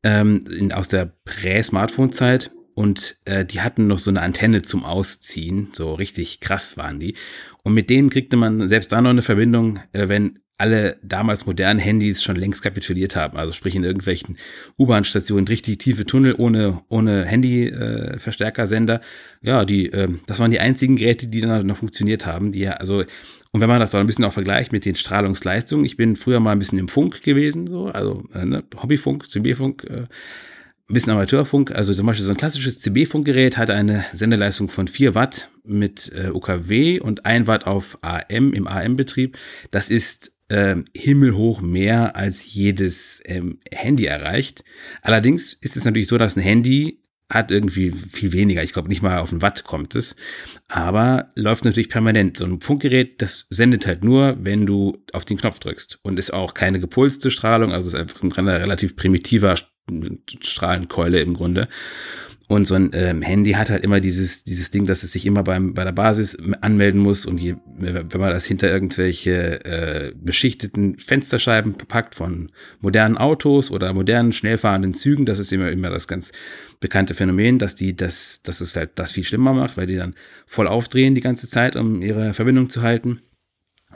ähm, 0.03 0.45
in, 0.49 0.71
aus 0.71 0.87
der 0.87 1.11
Prä-Smartphone-Zeit. 1.25 2.51
Und 2.75 3.17
äh, 3.25 3.43
die 3.43 3.59
hatten 3.59 3.87
noch 3.87 3.99
so 3.99 4.09
eine 4.09 4.21
Antenne 4.21 4.61
zum 4.61 4.85
Ausziehen. 4.85 5.67
So 5.73 5.93
richtig 5.93 6.39
krass 6.39 6.77
waren 6.77 6.99
die. 6.99 7.15
Und 7.63 7.73
mit 7.73 7.89
denen 7.89 8.09
kriegte 8.09 8.37
man 8.37 8.69
selbst 8.69 8.91
da 8.93 9.01
noch 9.01 9.09
eine 9.09 9.21
Verbindung, 9.21 9.79
äh, 9.91 10.07
wenn 10.07 10.39
alle 10.59 10.97
damals 11.01 11.45
modernen 11.45 11.79
Handys 11.79 12.21
schon 12.21 12.35
längst 12.35 12.61
kapituliert 12.61 13.15
haben. 13.15 13.37
Also 13.37 13.53
sprich 13.53 13.75
in 13.75 13.85
irgendwelchen 13.85 14.37
U-Bahn-Stationen, 14.77 15.47
richtig 15.47 15.79
tiefe 15.79 16.05
Tunnel 16.05 16.35
ohne, 16.37 16.81
ohne 16.89 17.25
Handy-Verstärkersender. 17.25 19.01
Äh, 19.41 19.47
ja, 19.47 19.65
die, 19.65 19.91
äh, 19.91 20.09
das 20.27 20.39
waren 20.39 20.51
die 20.51 20.59
einzigen 20.59 20.97
Geräte, 20.97 21.27
die 21.27 21.41
dann 21.41 21.65
noch 21.65 21.77
funktioniert 21.77 22.25
haben. 22.25 22.51
Die, 22.51 22.67
also, 22.67 23.03
Und 23.51 23.61
wenn 23.61 23.69
man 23.69 23.79
das 23.79 23.95
auch 23.95 23.99
ein 23.99 24.07
bisschen 24.07 24.25
auch 24.25 24.33
vergleicht 24.33 24.71
mit 24.71 24.85
den 24.85 24.95
Strahlungsleistungen, 24.95 25.85
ich 25.85 25.97
bin 25.97 26.15
früher 26.15 26.39
mal 26.39 26.51
ein 26.51 26.59
bisschen 26.59 26.77
im 26.77 26.87
Funk 26.87 27.23
gewesen, 27.23 27.67
so, 27.67 27.87
also 27.87 28.23
äh, 28.33 28.45
ne, 28.45 28.63
Hobbyfunk, 28.81 29.29
CB-Funk, 29.29 29.85
äh, 29.89 30.05
ein 30.89 30.93
bisschen 30.93 31.13
Amateurfunk, 31.13 31.71
also 31.71 31.93
zum 31.93 32.07
Beispiel 32.07 32.25
so 32.25 32.31
ein 32.31 32.37
klassisches 32.37 32.79
CB-Funkgerät 32.79 33.57
hat 33.57 33.69
eine 33.69 34.05
Sendeleistung 34.13 34.69
von 34.69 34.87
4 34.87 35.13
Watt 35.13 35.49
mit 35.63 36.11
äh, 36.15 36.29
UKW 36.29 36.99
und 36.99 37.25
1 37.25 37.47
Watt 37.47 37.67
auf 37.67 37.99
AM 38.01 38.53
im 38.53 38.67
AM-Betrieb. 38.67 39.37
Das 39.69 39.91
ist 39.91 40.31
äh, 40.49 40.77
himmelhoch 40.95 41.61
mehr 41.61 42.15
als 42.15 42.53
jedes 42.53 43.21
ähm, 43.25 43.59
Handy 43.71 44.05
erreicht. 44.05 44.63
Allerdings 45.01 45.53
ist 45.53 45.77
es 45.77 45.85
natürlich 45.85 46.07
so, 46.07 46.17
dass 46.17 46.35
ein 46.35 46.41
Handy 46.41 46.98
hat 47.29 47.51
irgendwie 47.51 47.91
viel 47.91 48.33
weniger. 48.33 48.63
Ich 48.63 48.73
glaube, 48.73 48.89
nicht 48.89 49.03
mal 49.03 49.19
auf 49.19 49.31
ein 49.31 49.41
Watt 49.41 49.63
kommt 49.63 49.95
es. 49.95 50.15
Aber 50.67 51.31
läuft 51.35 51.63
natürlich 51.63 51.89
permanent. 51.89 52.37
So 52.37 52.45
ein 52.45 52.59
Funkgerät, 52.59 53.21
das 53.21 53.45
sendet 53.49 53.85
halt 53.85 54.03
nur, 54.03 54.37
wenn 54.41 54.65
du 54.65 54.97
auf 55.13 55.25
den 55.25 55.37
Knopf 55.37 55.59
drückst. 55.59 55.99
Und 56.01 56.17
ist 56.17 56.33
auch 56.33 56.53
keine 56.53 56.79
gepulste 56.79 57.29
Strahlung, 57.29 57.71
also 57.71 57.87
ist 57.87 57.95
einfach 57.95 58.23
ein 58.23 58.31
relativ 58.31 58.95
primitiver 58.95 59.55
Strahlenkeule 60.41 61.19
im 61.19 61.35
Grunde. 61.35 61.67
Und 62.51 62.65
so 62.65 62.73
ein 62.73 62.89
ähm, 62.93 63.21
Handy 63.21 63.51
hat 63.51 63.69
halt 63.69 63.83
immer 63.83 63.99
dieses, 63.99 64.43
dieses 64.43 64.71
Ding, 64.71 64.87
dass 64.87 65.03
es 65.03 65.11
sich 65.11 65.27
immer 65.27 65.43
beim, 65.43 65.75
bei 65.75 65.83
der 65.83 65.91
Basis 65.91 66.35
anmelden 66.61 66.99
muss. 66.99 67.27
Und 67.27 67.39
je, 67.39 67.57
wenn 67.77 68.07
man 68.19 68.31
das 68.31 68.45
hinter 68.45 68.71
irgendwelche 68.71 69.63
äh, 69.63 70.13
beschichteten 70.15 70.97
Fensterscheiben 70.97 71.75
packt 71.75 72.15
von 72.15 72.51
modernen 72.79 73.17
Autos 73.17 73.69
oder 73.69 73.93
modernen, 73.93 74.33
schnell 74.33 74.57
fahrenden 74.57 74.95
Zügen, 74.95 75.27
das 75.27 75.37
ist 75.37 75.53
immer, 75.53 75.69
immer 75.69 75.91
das 75.91 76.07
ganz 76.07 76.31
bekannte 76.79 77.13
Phänomen, 77.13 77.59
dass 77.59 77.75
die 77.75 77.95
das, 77.95 78.41
dass 78.41 78.61
es 78.61 78.75
halt 78.75 78.93
das 78.95 79.11
viel 79.11 79.23
schlimmer 79.23 79.53
macht, 79.53 79.77
weil 79.77 79.85
die 79.85 79.97
dann 79.97 80.15
voll 80.47 80.67
aufdrehen 80.67 81.13
die 81.13 81.21
ganze 81.21 81.47
Zeit, 81.47 81.75
um 81.75 82.01
ihre 82.01 82.33
Verbindung 82.33 82.71
zu 82.71 82.81
halten 82.81 83.21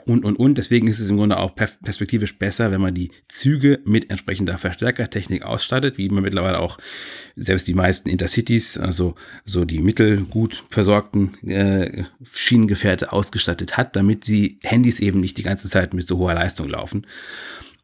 und, 0.06 0.24
und, 0.24 0.36
und. 0.36 0.58
Deswegen 0.58 0.88
ist 0.88 1.00
es 1.00 1.10
im 1.10 1.16
Grunde 1.16 1.38
auch 1.38 1.54
perspektivisch 1.54 2.38
besser, 2.38 2.70
wenn 2.70 2.80
man 2.80 2.94
die 2.94 3.10
Züge 3.28 3.80
mit 3.84 4.10
entsprechender 4.10 4.58
Verstärkertechnik 4.58 5.42
ausstattet, 5.42 5.98
wie 5.98 6.08
man 6.08 6.22
mittlerweile 6.22 6.58
auch 6.58 6.78
selbst 7.36 7.66
die 7.68 7.74
meisten 7.74 8.08
Intercities, 8.08 8.78
also 8.78 9.14
so 9.44 9.64
die 9.64 9.80
mittelgut 9.80 10.64
versorgten 10.68 11.34
äh, 11.48 12.04
Schienengefährte 12.22 13.12
ausgestattet 13.12 13.76
hat, 13.76 13.96
damit 13.96 14.24
sie 14.24 14.58
Handys 14.62 15.00
eben 15.00 15.20
nicht 15.20 15.38
die 15.38 15.42
ganze 15.42 15.68
Zeit 15.68 15.94
mit 15.94 16.06
so 16.06 16.18
hoher 16.18 16.34
Leistung 16.34 16.68
laufen. 16.68 17.06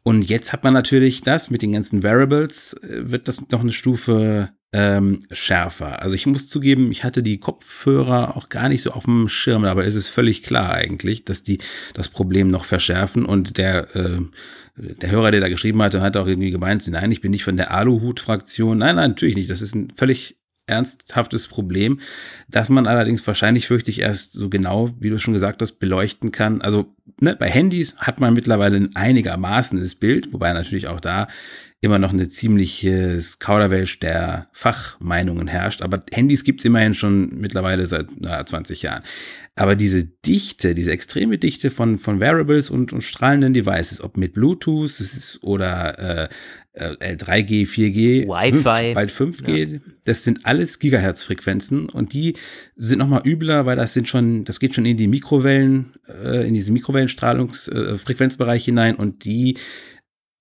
Und 0.03 0.29
jetzt 0.29 0.51
hat 0.51 0.63
man 0.63 0.73
natürlich 0.73 1.21
das 1.21 1.51
mit 1.51 1.61
den 1.61 1.73
ganzen 1.73 2.03
Variables, 2.03 2.73
äh, 2.81 3.11
wird 3.11 3.27
das 3.27 3.49
noch 3.49 3.61
eine 3.61 3.71
Stufe 3.71 4.49
ähm, 4.73 5.19
schärfer. 5.31 6.01
Also 6.01 6.15
ich 6.15 6.25
muss 6.25 6.47
zugeben, 6.47 6.91
ich 6.91 7.03
hatte 7.03 7.23
die 7.23 7.39
Kopfhörer 7.39 8.37
auch 8.37 8.49
gar 8.49 8.69
nicht 8.69 8.81
so 8.81 8.91
auf 8.91 9.03
dem 9.05 9.27
Schirm, 9.27 9.65
aber 9.65 9.85
es 9.85 9.95
ist 9.95 10.09
völlig 10.09 10.43
klar 10.43 10.71
eigentlich, 10.71 11.25
dass 11.25 11.43
die 11.43 11.59
das 11.93 12.09
Problem 12.09 12.49
noch 12.49 12.65
verschärfen 12.65 13.25
und 13.25 13.57
der 13.57 13.95
äh, 13.95 14.19
der 14.77 15.11
Hörer, 15.11 15.31
der 15.31 15.41
da 15.41 15.49
geschrieben 15.49 15.81
hatte, 15.81 16.01
hat 16.01 16.15
auch 16.17 16.27
irgendwie 16.27 16.49
gemeint, 16.49 16.87
nein, 16.87 17.11
ich 17.11 17.21
bin 17.21 17.31
nicht 17.31 17.43
von 17.43 17.57
der 17.57 17.71
Aluhut-Fraktion. 17.71 18.77
Nein, 18.77 18.95
nein, 18.95 19.11
natürlich 19.11 19.35
nicht. 19.35 19.49
Das 19.49 19.61
ist 19.61 19.75
ein 19.75 19.91
völlig 19.95 20.37
ernsthaftes 20.71 21.47
Problem, 21.47 21.99
das 22.49 22.69
man 22.69 22.87
allerdings 22.87 23.25
wahrscheinlich, 23.27 23.67
fürchte 23.67 23.91
ich, 23.91 23.99
erst 23.99 24.33
so 24.33 24.49
genau, 24.49 24.89
wie 24.99 25.09
du 25.09 25.19
schon 25.19 25.33
gesagt 25.33 25.61
hast, 25.61 25.73
beleuchten 25.73 26.31
kann. 26.31 26.61
Also 26.61 26.95
ne, 27.19 27.35
bei 27.35 27.49
Handys 27.49 27.95
hat 27.97 28.19
man 28.19 28.33
mittlerweile 28.33 28.77
ein 28.77 28.95
einigermaßen 28.95 29.79
das 29.79 29.95
Bild, 29.95 30.33
wobei 30.33 30.53
natürlich 30.53 30.87
auch 30.87 30.99
da 30.99 31.27
immer 31.83 31.97
noch 31.97 32.13
eine 32.13 32.29
ziemliches 32.29 33.39
Kauderwelsch 33.39 33.99
der 33.99 34.47
Fachmeinungen 34.53 35.47
herrscht. 35.47 35.81
Aber 35.81 36.03
Handys 36.11 36.43
gibt's 36.43 36.63
immerhin 36.63 36.93
schon 36.93 37.39
mittlerweile 37.39 37.87
seit 37.87 38.07
na, 38.19 38.45
20 38.45 38.83
Jahren. 38.83 39.01
Aber 39.55 39.75
diese 39.75 40.05
Dichte, 40.05 40.75
diese 40.75 40.91
extreme 40.91 41.39
Dichte 41.39 41.71
von, 41.71 41.97
von 41.97 42.19
Variables 42.19 42.69
und, 42.69 42.93
und 42.93 43.01
strahlenden 43.01 43.55
Devices, 43.55 43.99
ob 44.01 44.15
mit 44.15 44.33
Bluetooth 44.33 45.39
oder 45.41 46.25
äh, 46.25 46.29
3G, 46.73 47.67
4G, 47.67 48.27
Wi-Fi, 48.27 48.93
bald 48.93 49.11
5G, 49.11 49.73
ja. 49.73 49.79
das 50.05 50.23
sind 50.23 50.45
alles 50.45 50.79
Gigahertz-Frequenzen 50.79 51.89
und 51.89 52.13
die 52.13 52.35
sind 52.75 52.99
nochmal 52.99 53.23
übler, 53.25 53.65
weil 53.65 53.75
das 53.75 53.93
sind 53.93 54.07
schon, 54.07 54.45
das 54.45 54.59
geht 54.59 54.73
schon 54.73 54.85
in 54.85 54.95
die 54.95 55.07
Mikrowellen, 55.07 55.93
äh, 56.07 56.47
in 56.47 56.53
diese 56.53 56.71
Mikrowellenstrahlungsfrequenzbereich 56.71 58.61
äh, 58.63 58.65
hinein 58.65 58.95
und 58.95 59.25
die 59.25 59.57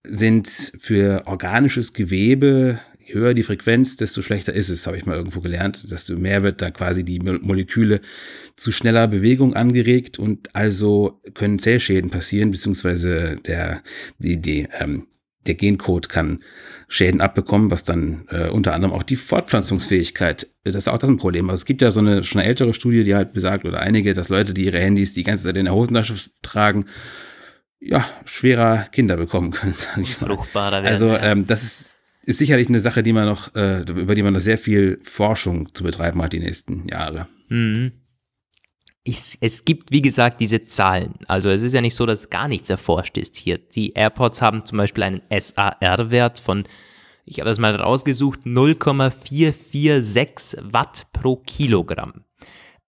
sind 0.04 0.48
für 0.78 1.24
organisches 1.26 1.92
Gewebe, 1.92 2.78
je 2.98 3.14
höher 3.14 3.34
die 3.34 3.42
Frequenz, 3.42 3.96
desto 3.96 4.22
schlechter 4.22 4.52
ist 4.52 4.68
es, 4.68 4.86
habe 4.86 4.96
ich 4.96 5.06
mal 5.06 5.16
irgendwo 5.16 5.40
gelernt. 5.40 5.90
Desto 5.90 6.16
mehr 6.16 6.42
wird 6.42 6.62
da 6.62 6.70
quasi 6.70 7.04
die 7.04 7.18
Moleküle 7.18 8.00
zu 8.56 8.72
schneller 8.72 9.08
Bewegung 9.08 9.54
angeregt 9.54 10.18
und 10.18 10.54
also 10.54 11.20
können 11.34 11.58
Zellschäden 11.58 12.10
passieren, 12.10 12.50
beziehungsweise 12.50 13.36
der, 13.36 13.82
die, 14.18 14.40
die, 14.40 14.68
ähm, 14.78 15.06
der 15.46 15.54
Gencode 15.54 16.08
kann 16.08 16.42
Schäden 16.88 17.20
abbekommen, 17.20 17.70
was 17.70 17.84
dann 17.84 18.26
äh, 18.30 18.48
unter 18.48 18.74
anderem 18.74 18.94
auch 18.94 19.02
die 19.02 19.16
Fortpflanzungsfähigkeit, 19.16 20.48
das 20.64 20.74
ist 20.74 20.88
auch 20.88 20.98
das 20.98 21.08
ein 21.08 21.16
Problem. 21.16 21.48
Also 21.48 21.60
es 21.60 21.64
gibt 21.64 21.82
ja 21.82 21.90
so 21.90 22.00
eine 22.00 22.24
schon 22.24 22.40
eine 22.40 22.48
ältere 22.48 22.74
Studie, 22.74 23.04
die 23.04 23.14
halt 23.14 23.32
besagt, 23.32 23.64
oder 23.64 23.80
einige, 23.80 24.12
dass 24.12 24.28
Leute, 24.28 24.52
die 24.54 24.64
ihre 24.64 24.80
Handys 24.80 25.14
die 25.14 25.22
ganze 25.22 25.44
Zeit 25.44 25.56
in 25.56 25.66
der 25.66 25.74
Hosentasche 25.74 26.14
tragen, 26.42 26.86
ja, 27.78 28.04
schwerer 28.24 28.88
Kinder 28.92 29.16
bekommen 29.16 29.52
können, 29.52 29.72
sage 29.74 30.02
ich 30.02 30.20
mal. 30.20 30.30
Werden, 30.30 30.86
also 30.86 31.16
ähm, 31.16 31.46
das 31.46 31.62
ist, 31.62 31.94
ist 32.22 32.38
sicherlich 32.38 32.68
eine 32.68 32.80
Sache, 32.80 33.02
die 33.02 33.12
man 33.12 33.26
noch, 33.26 33.54
äh, 33.54 33.80
über 33.82 34.14
die 34.14 34.22
man 34.22 34.34
noch 34.34 34.40
sehr 34.40 34.58
viel 34.58 34.98
Forschung 35.02 35.74
zu 35.74 35.84
betreiben 35.84 36.20
hat 36.22 36.32
die 36.32 36.40
nächsten 36.40 36.86
Jahre. 36.88 37.28
Mhm. 37.48 37.92
Ich, 39.10 39.38
es 39.40 39.64
gibt, 39.64 39.90
wie 39.90 40.02
gesagt, 40.02 40.38
diese 40.38 40.66
Zahlen. 40.66 41.14
Also 41.26 41.50
es 41.50 41.62
ist 41.62 41.72
ja 41.72 41.80
nicht 41.80 41.96
so, 41.96 42.06
dass 42.06 42.30
gar 42.30 42.46
nichts 42.46 42.70
erforscht 42.70 43.18
ist 43.18 43.36
hier. 43.36 43.58
Die 43.58 43.94
AirPods 43.94 44.40
haben 44.40 44.64
zum 44.64 44.78
Beispiel 44.78 45.02
einen 45.02 45.22
SAR-Wert 45.36 46.38
von, 46.38 46.62
ich 47.24 47.40
habe 47.40 47.50
das 47.50 47.58
mal 47.58 47.74
rausgesucht, 47.74 48.46
0,446 48.46 50.60
Watt 50.62 51.08
pro 51.12 51.34
Kilogramm. 51.34 52.22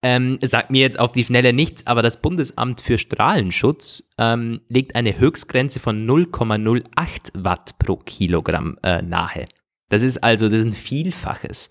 Ähm, 0.01 0.39
sagt 0.41 0.71
mir 0.71 0.79
jetzt 0.79 0.97
auf 0.97 1.11
die 1.11 1.25
Schnelle 1.25 1.51
nichts, 1.51 1.85
aber 1.87 2.01
das 2.01 2.21
Bundesamt 2.21 2.79
für 2.79 2.97
Strahlenschutz 2.97 4.07
ähm, 4.17 4.61
legt 4.69 4.95
eine 4.95 5.19
Höchstgrenze 5.19 5.81
von 5.81 6.07
0,08 6.07 7.31
Watt 7.33 7.77
pro 7.79 7.97
Kilogramm 7.97 8.77
äh, 8.81 9.01
nahe. 9.01 9.47
Das 9.89 10.03
ist 10.03 10.23
also, 10.23 10.47
das 10.47 10.59
ist 10.59 10.67
ein 10.67 10.73
Vielfaches. 10.73 11.69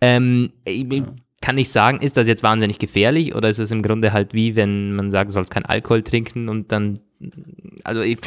Ähm, 0.00 0.54
ja. 0.66 1.04
Kann 1.42 1.58
ich 1.58 1.70
sagen, 1.70 2.00
ist 2.00 2.16
das 2.16 2.26
jetzt 2.26 2.42
wahnsinnig 2.42 2.78
gefährlich 2.78 3.34
oder 3.34 3.50
ist 3.50 3.58
es 3.58 3.70
im 3.70 3.82
Grunde 3.82 4.12
halt 4.12 4.32
wie, 4.32 4.56
wenn 4.56 4.94
man 4.94 5.10
sagt, 5.10 5.28
du 5.28 5.34
sollst 5.34 5.50
kein 5.50 5.66
Alkohol 5.66 6.02
trinken 6.02 6.48
und 6.48 6.72
dann, 6.72 6.98
also 7.84 8.00
ich, 8.00 8.18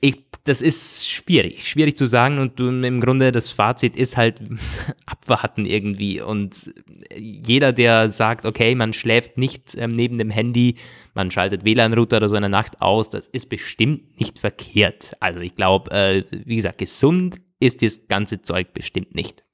ich, 0.00 0.24
das 0.44 0.60
ist 0.60 1.08
schwierig, 1.08 1.68
schwierig 1.68 1.96
zu 1.96 2.06
sagen 2.06 2.38
und 2.38 2.58
du, 2.58 2.68
im 2.68 3.00
Grunde 3.00 3.32
das 3.32 3.50
Fazit 3.50 3.96
ist 3.96 4.16
halt 4.16 4.40
abwarten 5.06 5.64
irgendwie 5.66 6.20
und 6.20 6.72
jeder, 7.16 7.72
der 7.72 8.10
sagt, 8.10 8.44
okay, 8.44 8.74
man 8.74 8.92
schläft 8.92 9.38
nicht 9.38 9.76
ähm, 9.76 9.94
neben 9.94 10.18
dem 10.18 10.30
Handy, 10.30 10.76
man 11.14 11.30
schaltet 11.30 11.64
WLAN-Router 11.64 12.18
oder 12.18 12.28
so 12.28 12.36
in 12.36 12.42
der 12.42 12.48
Nacht 12.48 12.82
aus, 12.82 13.08
das 13.08 13.26
ist 13.28 13.48
bestimmt 13.48 14.18
nicht 14.20 14.38
verkehrt. 14.38 15.16
Also 15.20 15.40
ich 15.40 15.54
glaube, 15.54 15.90
äh, 15.90 16.24
wie 16.30 16.56
gesagt, 16.56 16.78
gesund 16.78 17.40
ist 17.60 17.82
das 17.82 18.06
ganze 18.08 18.42
Zeug 18.42 18.72
bestimmt 18.72 19.14
nicht. 19.14 19.44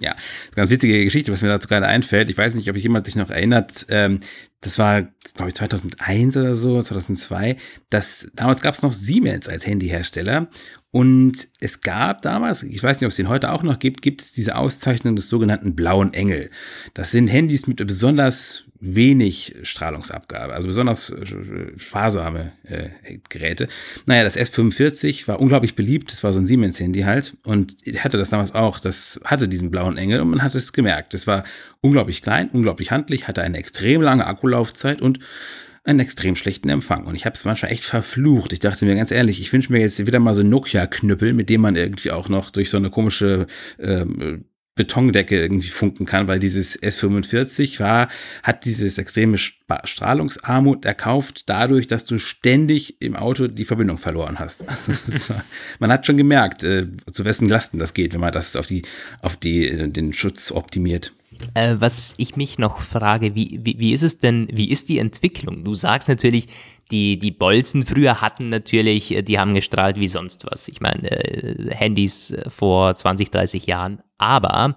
Ja, 0.00 0.14
ganz 0.54 0.70
witzige 0.70 1.04
Geschichte, 1.04 1.32
was 1.32 1.42
mir 1.42 1.48
dazu 1.48 1.68
gerade 1.68 1.86
einfällt. 1.86 2.30
Ich 2.30 2.38
weiß 2.38 2.54
nicht, 2.54 2.70
ob 2.70 2.76
jemand 2.76 3.06
sich 3.06 3.16
noch 3.16 3.30
erinnert. 3.30 3.86
Ähm, 3.88 4.20
das 4.60 4.78
war, 4.78 5.02
glaube 5.34 5.48
ich, 5.48 5.54
2001 5.54 6.36
oder 6.36 6.54
so, 6.54 6.80
2002. 6.80 7.56
Das, 7.90 8.30
damals 8.34 8.60
gab 8.60 8.74
es 8.74 8.82
noch 8.82 8.92
Siemens 8.92 9.48
als 9.48 9.66
Handyhersteller. 9.66 10.48
Und 10.90 11.48
es 11.60 11.82
gab 11.82 12.22
damals, 12.22 12.62
ich 12.62 12.82
weiß 12.82 12.98
nicht, 12.98 13.06
ob 13.06 13.10
es 13.10 13.16
den 13.16 13.28
heute 13.28 13.52
auch 13.52 13.62
noch 13.62 13.78
gibt, 13.78 14.00
gibt 14.00 14.22
es 14.22 14.32
diese 14.32 14.56
Auszeichnung 14.56 15.16
des 15.16 15.28
sogenannten 15.28 15.76
Blauen 15.76 16.14
Engel. 16.14 16.50
Das 16.94 17.10
sind 17.10 17.28
Handys 17.28 17.66
mit 17.66 17.76
besonders 17.86 18.64
wenig 18.80 19.56
Strahlungsabgabe, 19.62 20.54
also 20.54 20.68
besonders 20.68 21.10
äh, 21.10 21.76
sparsame 21.76 22.52
äh, 22.62 23.18
Geräte. 23.28 23.68
Naja, 24.06 24.22
das 24.22 24.36
S45 24.36 25.26
war 25.26 25.40
unglaublich 25.40 25.74
beliebt, 25.74 26.12
das 26.12 26.22
war 26.22 26.32
so 26.32 26.38
ein 26.38 26.46
Siemens-Handy 26.46 27.00
halt 27.00 27.36
und 27.44 27.76
hatte 27.98 28.18
das 28.18 28.30
damals 28.30 28.54
auch, 28.54 28.78
das 28.78 29.20
hatte 29.24 29.48
diesen 29.48 29.70
blauen 29.70 29.96
Engel 29.96 30.20
und 30.20 30.30
man 30.30 30.42
hat 30.42 30.54
es 30.54 30.72
gemerkt. 30.72 31.12
Das 31.12 31.26
war 31.26 31.44
unglaublich 31.80 32.22
klein, 32.22 32.50
unglaublich 32.50 32.90
handlich, 32.90 33.26
hatte 33.26 33.42
eine 33.42 33.58
extrem 33.58 34.00
lange 34.00 34.26
Akkulaufzeit 34.48 35.02
und 35.02 35.20
einen 35.84 36.00
extrem 36.00 36.36
schlechten 36.36 36.68
Empfang. 36.68 37.06
Und 37.06 37.14
ich 37.14 37.24
habe 37.24 37.34
es 37.34 37.44
manchmal 37.44 37.72
echt 37.72 37.84
verflucht. 37.84 38.52
Ich 38.52 38.60
dachte 38.60 38.84
mir 38.84 38.94
ganz 38.94 39.10
ehrlich, 39.10 39.40
ich 39.40 39.52
wünsche 39.52 39.72
mir 39.72 39.80
jetzt 39.80 40.04
wieder 40.06 40.18
mal 40.18 40.34
so 40.34 40.42
Nokia-Knüppel, 40.42 41.32
mit 41.32 41.48
dem 41.48 41.62
man 41.62 41.76
irgendwie 41.76 42.10
auch 42.10 42.28
noch 42.28 42.50
durch 42.50 42.68
so 42.68 42.76
eine 42.76 42.90
komische 42.90 43.46
ähm, 43.78 44.44
Betondecke 44.74 45.40
irgendwie 45.40 45.68
funken 45.68 46.04
kann, 46.04 46.28
weil 46.28 46.38
dieses 46.38 46.80
S45 46.80 47.80
war, 47.80 48.08
hat 48.42 48.64
dieses 48.64 48.98
extreme 48.98 49.36
Strahlungsarmut 49.38 50.84
erkauft, 50.84 51.44
dadurch, 51.46 51.88
dass 51.88 52.04
du 52.04 52.18
ständig 52.18 53.00
im 53.00 53.16
Auto 53.16 53.48
die 53.48 53.64
Verbindung 53.64 53.98
verloren 53.98 54.38
hast. 54.38 54.64
Also 55.18 55.34
man 55.80 55.90
hat 55.90 56.06
schon 56.06 56.16
gemerkt, 56.16 56.64
äh, 56.64 56.86
zu 57.10 57.24
wessen 57.24 57.48
Lasten 57.48 57.78
das 57.78 57.94
geht, 57.94 58.12
wenn 58.12 58.20
man 58.20 58.32
das 58.32 58.56
auf 58.56 58.66
die, 58.66 58.82
auf 59.20 59.36
die, 59.36 59.68
äh, 59.68 59.88
den 59.88 60.12
Schutz 60.12 60.52
optimiert. 60.52 61.12
Äh, 61.54 61.76
was 61.78 62.14
ich 62.18 62.36
mich 62.36 62.58
noch 62.58 62.80
frage, 62.80 63.34
wie, 63.34 63.60
wie, 63.62 63.78
wie 63.78 63.92
ist 63.92 64.02
es 64.02 64.18
denn, 64.18 64.48
wie 64.52 64.70
ist 64.70 64.88
die 64.88 64.98
Entwicklung? 64.98 65.64
Du 65.64 65.74
sagst 65.74 66.08
natürlich, 66.08 66.48
die, 66.90 67.18
die 67.18 67.30
Bolzen 67.30 67.84
früher 67.84 68.20
hatten 68.20 68.48
natürlich, 68.48 69.14
äh, 69.14 69.22
die 69.22 69.38
haben 69.38 69.54
gestrahlt 69.54 69.98
wie 69.98 70.08
sonst 70.08 70.46
was. 70.50 70.68
Ich 70.68 70.80
meine, 70.80 71.10
äh, 71.10 71.74
Handys 71.74 72.30
äh, 72.30 72.48
vor 72.50 72.94
20, 72.94 73.30
30 73.30 73.66
Jahren. 73.66 74.02
Aber 74.18 74.76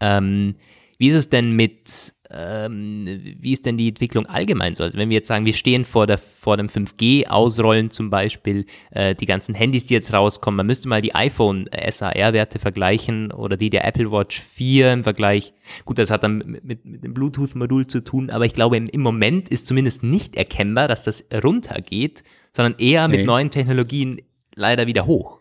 ähm, 0.00 0.56
wie 0.98 1.08
ist 1.08 1.16
es 1.16 1.28
denn 1.28 1.52
mit 1.52 2.14
ähm, 2.30 3.06
wie 3.40 3.52
ist 3.52 3.66
denn 3.66 3.76
die 3.76 3.88
Entwicklung 3.88 4.26
allgemein 4.26 4.74
so? 4.74 4.82
Also 4.82 4.98
wenn 4.98 5.10
wir 5.10 5.16
jetzt 5.16 5.28
sagen, 5.28 5.44
wir 5.44 5.54
stehen 5.54 5.84
vor, 5.84 6.06
der, 6.06 6.18
vor 6.18 6.56
dem 6.56 6.68
5G-Ausrollen 6.68 7.90
zum 7.90 8.10
Beispiel, 8.10 8.66
äh, 8.90 9.14
die 9.14 9.26
ganzen 9.26 9.54
Handys, 9.54 9.86
die 9.86 9.94
jetzt 9.94 10.12
rauskommen, 10.12 10.56
man 10.56 10.66
müsste 10.66 10.88
mal 10.88 11.02
die 11.02 11.14
iPhone-SAR-Werte 11.14 12.58
vergleichen 12.58 13.32
oder 13.32 13.56
die 13.56 13.70
der 13.70 13.84
Apple 13.84 14.10
Watch 14.10 14.40
4 14.40 14.92
im 14.92 15.04
Vergleich. 15.04 15.52
Gut, 15.84 15.98
das 15.98 16.10
hat 16.10 16.22
dann 16.22 16.38
mit, 16.38 16.64
mit, 16.64 16.84
mit 16.84 17.04
dem 17.04 17.14
Bluetooth-Modul 17.14 17.86
zu 17.86 18.02
tun, 18.02 18.30
aber 18.30 18.44
ich 18.46 18.54
glaube, 18.54 18.76
im, 18.76 18.88
im, 18.88 19.00
Moment 19.00 19.48
ist 19.48 19.66
zumindest 19.66 20.02
nicht 20.02 20.36
erkennbar, 20.36 20.88
dass 20.88 21.04
das 21.04 21.26
runtergeht, 21.32 22.24
sondern 22.54 22.74
eher 22.78 23.06
nee. 23.06 23.18
mit 23.18 23.26
neuen 23.26 23.50
Technologien 23.50 24.20
leider 24.54 24.86
wieder 24.86 25.06
hoch. 25.06 25.40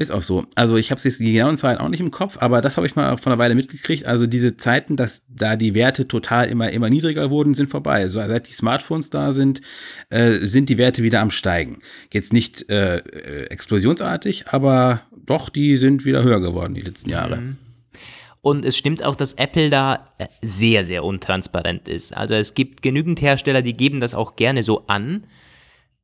Ist 0.00 0.12
auch 0.12 0.22
so. 0.22 0.46
Also 0.54 0.76
ich 0.76 0.92
habe 0.92 1.00
jetzt 1.02 1.18
die 1.18 1.32
genauen 1.32 1.56
Zahlen 1.56 1.78
auch 1.78 1.88
nicht 1.88 1.98
im 1.98 2.12
Kopf, 2.12 2.38
aber 2.38 2.60
das 2.60 2.76
habe 2.76 2.86
ich 2.86 2.94
mal 2.94 3.16
von 3.16 3.32
einer 3.32 3.40
Weile 3.40 3.56
mitgekriegt. 3.56 4.06
Also 4.06 4.28
diese 4.28 4.56
Zeiten, 4.56 4.96
dass 4.96 5.26
da 5.28 5.56
die 5.56 5.74
Werte 5.74 6.06
total 6.06 6.46
immer 6.46 6.70
immer 6.70 6.88
niedriger 6.88 7.32
wurden, 7.32 7.54
sind 7.54 7.68
vorbei. 7.68 8.02
Also 8.02 8.20
seit 8.20 8.46
die 8.46 8.52
Smartphones 8.52 9.10
da 9.10 9.32
sind, 9.32 9.60
äh, 10.10 10.34
sind 10.34 10.68
die 10.68 10.78
Werte 10.78 11.02
wieder 11.02 11.20
am 11.20 11.32
steigen. 11.32 11.80
Jetzt 12.12 12.32
nicht 12.32 12.70
äh, 12.70 12.98
äh, 12.98 13.46
explosionsartig, 13.46 14.46
aber 14.46 15.02
doch, 15.26 15.48
die 15.48 15.76
sind 15.76 16.04
wieder 16.04 16.22
höher 16.22 16.40
geworden 16.40 16.74
die 16.74 16.80
letzten 16.80 17.10
Jahre. 17.10 17.38
Mhm. 17.38 17.56
Und 18.40 18.64
es 18.64 18.76
stimmt 18.76 19.02
auch, 19.02 19.16
dass 19.16 19.32
Apple 19.32 19.68
da 19.68 20.12
äh, 20.18 20.28
sehr, 20.42 20.84
sehr 20.84 21.02
untransparent 21.02 21.88
ist. 21.88 22.16
Also 22.16 22.34
es 22.34 22.54
gibt 22.54 22.82
genügend 22.82 23.20
Hersteller, 23.20 23.62
die 23.62 23.76
geben 23.76 23.98
das 23.98 24.14
auch 24.14 24.36
gerne 24.36 24.62
so 24.62 24.86
an 24.86 25.24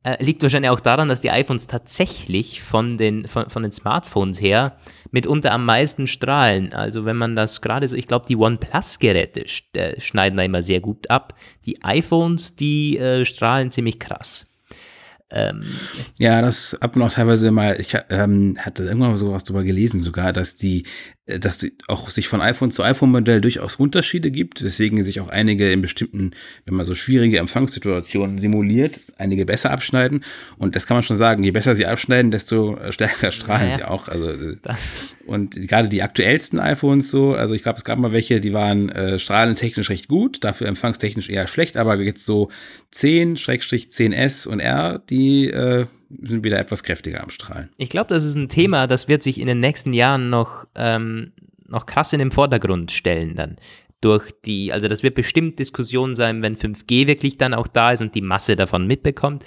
äh, 0.04 0.22
liegt 0.22 0.42
wahrscheinlich 0.42 0.70
auch 0.70 0.80
daran, 0.80 1.08
dass 1.08 1.22
die 1.22 1.30
iPhones 1.30 1.66
tatsächlich 1.66 2.62
von 2.62 2.98
den, 2.98 3.26
von, 3.26 3.48
von 3.48 3.62
den 3.62 3.72
Smartphones 3.72 4.40
her 4.40 4.76
mitunter 5.10 5.52
am 5.52 5.64
meisten 5.64 6.06
strahlen. 6.06 6.72
Also 6.72 7.04
wenn 7.04 7.16
man 7.16 7.34
das 7.36 7.62
gerade 7.62 7.88
so, 7.88 7.96
ich 7.96 8.06
glaube, 8.06 8.26
die 8.28 8.36
OnePlus-Geräte 8.36 9.46
äh, 9.72 10.00
schneiden 10.00 10.36
da 10.36 10.42
immer 10.42 10.60
sehr 10.60 10.80
gut 10.80 11.08
ab. 11.10 11.34
Die 11.64 11.82
iPhones, 11.82 12.54
die 12.54 12.98
äh, 12.98 13.24
strahlen 13.24 13.70
ziemlich 13.70 13.98
krass. 13.98 14.44
Ähm, 15.30 15.64
ja, 16.18 16.42
das 16.42 16.80
ab 16.80 16.94
und 16.94 17.02
auch 17.02 17.12
teilweise 17.12 17.50
mal, 17.50 17.80
ich 17.80 17.96
ähm, 18.10 18.56
hatte 18.60 18.84
irgendwann 18.84 19.10
mal 19.10 19.16
sowas 19.16 19.44
drüber 19.44 19.64
gelesen 19.64 20.00
sogar, 20.00 20.32
dass 20.32 20.54
die, 20.54 20.86
dass 21.26 21.56
die 21.56 21.72
auch 21.88 22.10
sich 22.10 22.28
von 22.28 22.42
iPhone 22.42 22.70
zu 22.70 22.82
iPhone-Modell 22.82 23.40
durchaus 23.40 23.76
Unterschiede 23.76 24.30
gibt, 24.30 24.62
weswegen 24.62 25.02
sich 25.02 25.20
auch 25.20 25.28
einige 25.28 25.72
in 25.72 25.80
bestimmten, 25.80 26.32
wenn 26.66 26.74
man 26.74 26.84
so 26.84 26.94
schwierige 26.94 27.38
Empfangssituationen 27.38 28.38
simuliert, 28.38 29.00
einige 29.16 29.46
besser 29.46 29.70
abschneiden. 29.70 30.22
Und 30.58 30.76
das 30.76 30.86
kann 30.86 30.96
man 30.96 31.02
schon 31.02 31.16
sagen, 31.16 31.42
je 31.42 31.50
besser 31.50 31.74
sie 31.74 31.86
abschneiden, 31.86 32.30
desto 32.30 32.78
stärker 32.90 33.30
strahlen 33.30 33.68
naja, 33.68 33.76
sie 33.76 33.84
auch. 33.84 34.08
Also 34.08 34.30
äh, 34.30 34.56
das. 34.62 35.14
und 35.24 35.66
gerade 35.66 35.88
die 35.88 36.02
aktuellsten 36.02 36.58
iPhones 36.58 37.10
so, 37.10 37.34
also 37.34 37.54
ich 37.54 37.62
glaube, 37.62 37.78
es 37.78 37.84
gab 37.84 37.98
mal 37.98 38.12
welche, 38.12 38.40
die 38.40 38.52
waren 38.52 38.90
äh, 38.90 39.18
strahlentechnisch 39.18 39.88
recht 39.88 40.08
gut, 40.08 40.44
dafür 40.44 40.66
empfangstechnisch 40.66 41.30
eher 41.30 41.46
schlecht, 41.46 41.78
aber 41.78 41.98
jetzt 42.00 42.26
so 42.26 42.50
10, 42.90 43.38
10S 43.38 44.46
und 44.46 44.60
R, 44.60 44.98
die 45.08 45.48
äh, 45.48 45.86
sind 46.08 46.44
wieder 46.44 46.58
etwas 46.58 46.82
kräftiger 46.82 47.22
am 47.22 47.30
Strahlen. 47.30 47.70
Ich 47.76 47.88
glaube, 47.88 48.08
das 48.08 48.24
ist 48.24 48.34
ein 48.34 48.48
Thema, 48.48 48.86
das 48.86 49.08
wird 49.08 49.22
sich 49.22 49.38
in 49.38 49.46
den 49.46 49.60
nächsten 49.60 49.92
Jahren 49.92 50.30
noch, 50.30 50.66
ähm, 50.74 51.32
noch 51.66 51.86
krass 51.86 52.12
in 52.12 52.18
den 52.18 52.30
Vordergrund 52.30 52.92
stellen 52.92 53.34
dann. 53.34 53.56
Durch 54.00 54.30
die, 54.44 54.72
also 54.72 54.86
das 54.86 55.02
wird 55.02 55.14
bestimmt 55.14 55.58
Diskussion 55.58 56.14
sein, 56.14 56.42
wenn 56.42 56.56
5G 56.56 57.06
wirklich 57.06 57.38
dann 57.38 57.54
auch 57.54 57.66
da 57.66 57.92
ist 57.92 58.02
und 58.02 58.14
die 58.14 58.20
Masse 58.20 58.54
davon 58.54 58.86
mitbekommt 58.86 59.44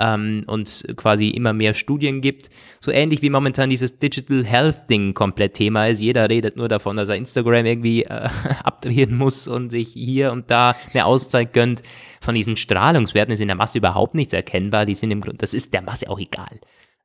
ähm, 0.00 0.44
und 0.46 0.84
quasi 0.96 1.28
immer 1.28 1.52
mehr 1.52 1.74
Studien 1.74 2.20
gibt. 2.20 2.50
So 2.80 2.90
ähnlich 2.90 3.22
wie 3.22 3.30
momentan 3.30 3.70
dieses 3.70 3.98
Digital 3.98 4.44
Health 4.44 4.88
Ding 4.88 5.14
komplett 5.14 5.54
Thema 5.54 5.86
ist. 5.86 6.00
Jeder 6.00 6.28
redet 6.28 6.56
nur 6.56 6.68
davon, 6.68 6.96
dass 6.96 7.08
er 7.08 7.16
Instagram 7.16 7.66
irgendwie 7.66 8.04
äh, 8.04 8.28
abdrehen 8.64 9.16
muss 9.16 9.46
und 9.46 9.70
sich 9.70 9.92
hier 9.92 10.32
und 10.32 10.50
da 10.50 10.74
eine 10.92 11.04
Auszeit 11.04 11.52
gönnt. 11.52 11.82
Von 12.20 12.34
diesen 12.34 12.56
Strahlungswerten 12.56 13.32
ist 13.34 13.40
in 13.40 13.48
der 13.48 13.56
Masse 13.56 13.78
überhaupt 13.78 14.14
nichts 14.14 14.32
erkennbar. 14.32 14.86
Die 14.86 14.94
sind 14.94 15.10
im 15.10 15.20
Grunde, 15.20 15.38
das 15.38 15.54
ist 15.54 15.74
der 15.74 15.82
Masse 15.82 16.08
auch 16.08 16.18
egal. 16.18 16.60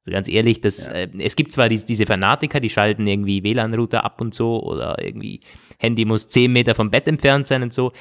Also 0.06 0.12
ganz 0.12 0.30
ehrlich, 0.30 0.62
das, 0.62 0.88
ja. 0.88 0.94
äh, 0.94 1.10
es 1.20 1.36
gibt 1.36 1.52
zwar 1.52 1.68
die, 1.68 1.84
diese 1.84 2.06
Fanatiker, 2.06 2.60
die 2.60 2.70
schalten 2.70 3.06
irgendwie 3.06 3.44
WLAN-Router 3.44 4.06
ab 4.06 4.22
und 4.22 4.34
so 4.34 4.62
oder 4.64 5.04
irgendwie 5.04 5.42
Handy 5.78 6.06
muss 6.06 6.30
10 6.30 6.52
Meter 6.54 6.76
vom 6.76 6.90
Bett 6.90 7.08
entfernt 7.08 7.48
sein 7.48 7.64
und 7.64 7.74
so 7.74 7.92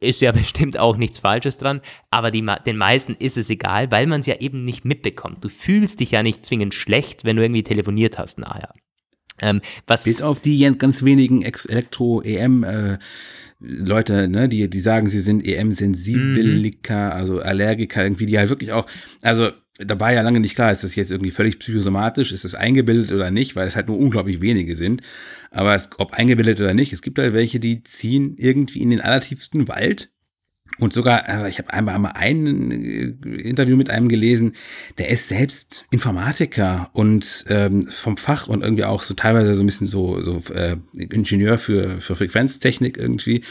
ist 0.00 0.20
ja 0.20 0.32
bestimmt 0.32 0.78
auch 0.78 0.96
nichts 0.96 1.18
Falsches 1.18 1.58
dran, 1.58 1.80
aber 2.10 2.30
die, 2.30 2.44
den 2.66 2.76
meisten 2.76 3.14
ist 3.18 3.38
es 3.38 3.50
egal, 3.50 3.90
weil 3.90 4.06
man 4.06 4.20
es 4.20 4.26
ja 4.26 4.36
eben 4.40 4.64
nicht 4.64 4.84
mitbekommt. 4.84 5.44
Du 5.44 5.48
fühlst 5.48 6.00
dich 6.00 6.12
ja 6.12 6.22
nicht 6.22 6.44
zwingend 6.46 6.74
schlecht, 6.74 7.24
wenn 7.24 7.36
du 7.36 7.42
irgendwie 7.42 7.62
telefoniert 7.62 8.18
hast 8.18 8.38
nachher. 8.38 8.74
Ähm, 9.40 9.62
was 9.86 10.04
Bis 10.04 10.22
auf 10.22 10.40
die 10.40 10.58
ganz 10.78 11.02
wenigen 11.02 11.42
Elektro-EM- 11.42 12.64
äh, 12.64 12.98
ne, 14.28 14.48
die, 14.48 14.68
die 14.68 14.80
sagen, 14.80 15.08
sie 15.08 15.20
sind 15.20 15.44
EM-Sensibiliker, 15.44 17.06
mhm. 17.06 17.12
also 17.12 17.40
Allergiker, 17.40 18.04
irgendwie, 18.04 18.26
die 18.26 18.38
halt 18.38 18.50
wirklich 18.50 18.72
auch, 18.72 18.86
also 19.22 19.50
da 19.78 19.98
war 19.98 20.12
ja 20.12 20.22
lange 20.22 20.40
nicht 20.40 20.54
klar, 20.54 20.70
ist 20.70 20.84
das 20.84 20.94
jetzt 20.94 21.10
irgendwie 21.10 21.32
völlig 21.32 21.58
psychosomatisch, 21.58 22.30
ist 22.30 22.44
das 22.44 22.54
eingebildet 22.54 23.10
oder 23.12 23.30
nicht, 23.30 23.56
weil 23.56 23.66
es 23.66 23.74
halt 23.74 23.88
nur 23.88 23.98
unglaublich 23.98 24.40
wenige 24.40 24.76
sind. 24.76 25.02
Aber 25.50 25.74
es, 25.74 25.90
ob 25.98 26.12
eingebildet 26.12 26.60
oder 26.60 26.74
nicht, 26.74 26.92
es 26.92 27.02
gibt 27.02 27.18
halt 27.18 27.32
welche, 27.32 27.58
die 27.58 27.82
ziehen 27.82 28.36
irgendwie 28.36 28.80
in 28.80 28.90
den 28.90 29.00
allertiefsten 29.00 29.66
Wald 29.66 30.13
und 30.80 30.92
sogar, 30.92 31.28
äh, 31.28 31.48
ich 31.48 31.58
habe 31.58 31.72
einmal, 31.72 31.94
einmal 31.94 32.12
ein 32.16 32.70
äh, 32.70 33.14
Interview 33.42 33.76
mit 33.76 33.90
einem 33.90 34.08
gelesen, 34.08 34.54
der 34.98 35.08
ist 35.08 35.28
selbst 35.28 35.86
Informatiker 35.90 36.90
und 36.92 37.44
ähm, 37.48 37.86
vom 37.86 38.16
Fach 38.16 38.48
und 38.48 38.62
irgendwie 38.62 38.84
auch 38.84 39.02
so 39.02 39.14
teilweise 39.14 39.54
so 39.54 39.62
ein 39.62 39.66
bisschen 39.66 39.86
so, 39.86 40.20
so 40.20 40.40
äh, 40.52 40.76
Ingenieur 40.94 41.58
für, 41.58 42.00
für 42.00 42.16
Frequenztechnik 42.16 42.96
irgendwie. 42.96 43.44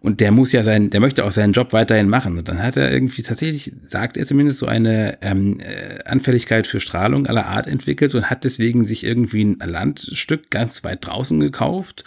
Und 0.00 0.20
der 0.20 0.32
muss 0.32 0.52
ja 0.52 0.62
sein, 0.64 0.90
der 0.90 1.00
möchte 1.00 1.24
auch 1.24 1.32
seinen 1.32 1.54
Job 1.54 1.72
weiterhin 1.72 2.10
machen. 2.10 2.36
Und 2.36 2.48
dann 2.48 2.62
hat 2.62 2.76
er 2.76 2.92
irgendwie 2.92 3.22
tatsächlich, 3.22 3.72
sagt 3.82 4.18
er 4.18 4.26
zumindest, 4.26 4.58
so 4.58 4.66
eine 4.66 5.18
ähm, 5.22 5.58
äh, 5.60 6.02
Anfälligkeit 6.04 6.66
für 6.66 6.78
Strahlung 6.78 7.26
aller 7.26 7.46
Art 7.46 7.66
entwickelt 7.66 8.14
und 8.14 8.28
hat 8.28 8.44
deswegen 8.44 8.84
sich 8.84 9.02
irgendwie 9.02 9.44
ein 9.44 9.58
Landstück 9.58 10.50
ganz 10.50 10.84
weit 10.84 11.06
draußen 11.06 11.40
gekauft 11.40 12.04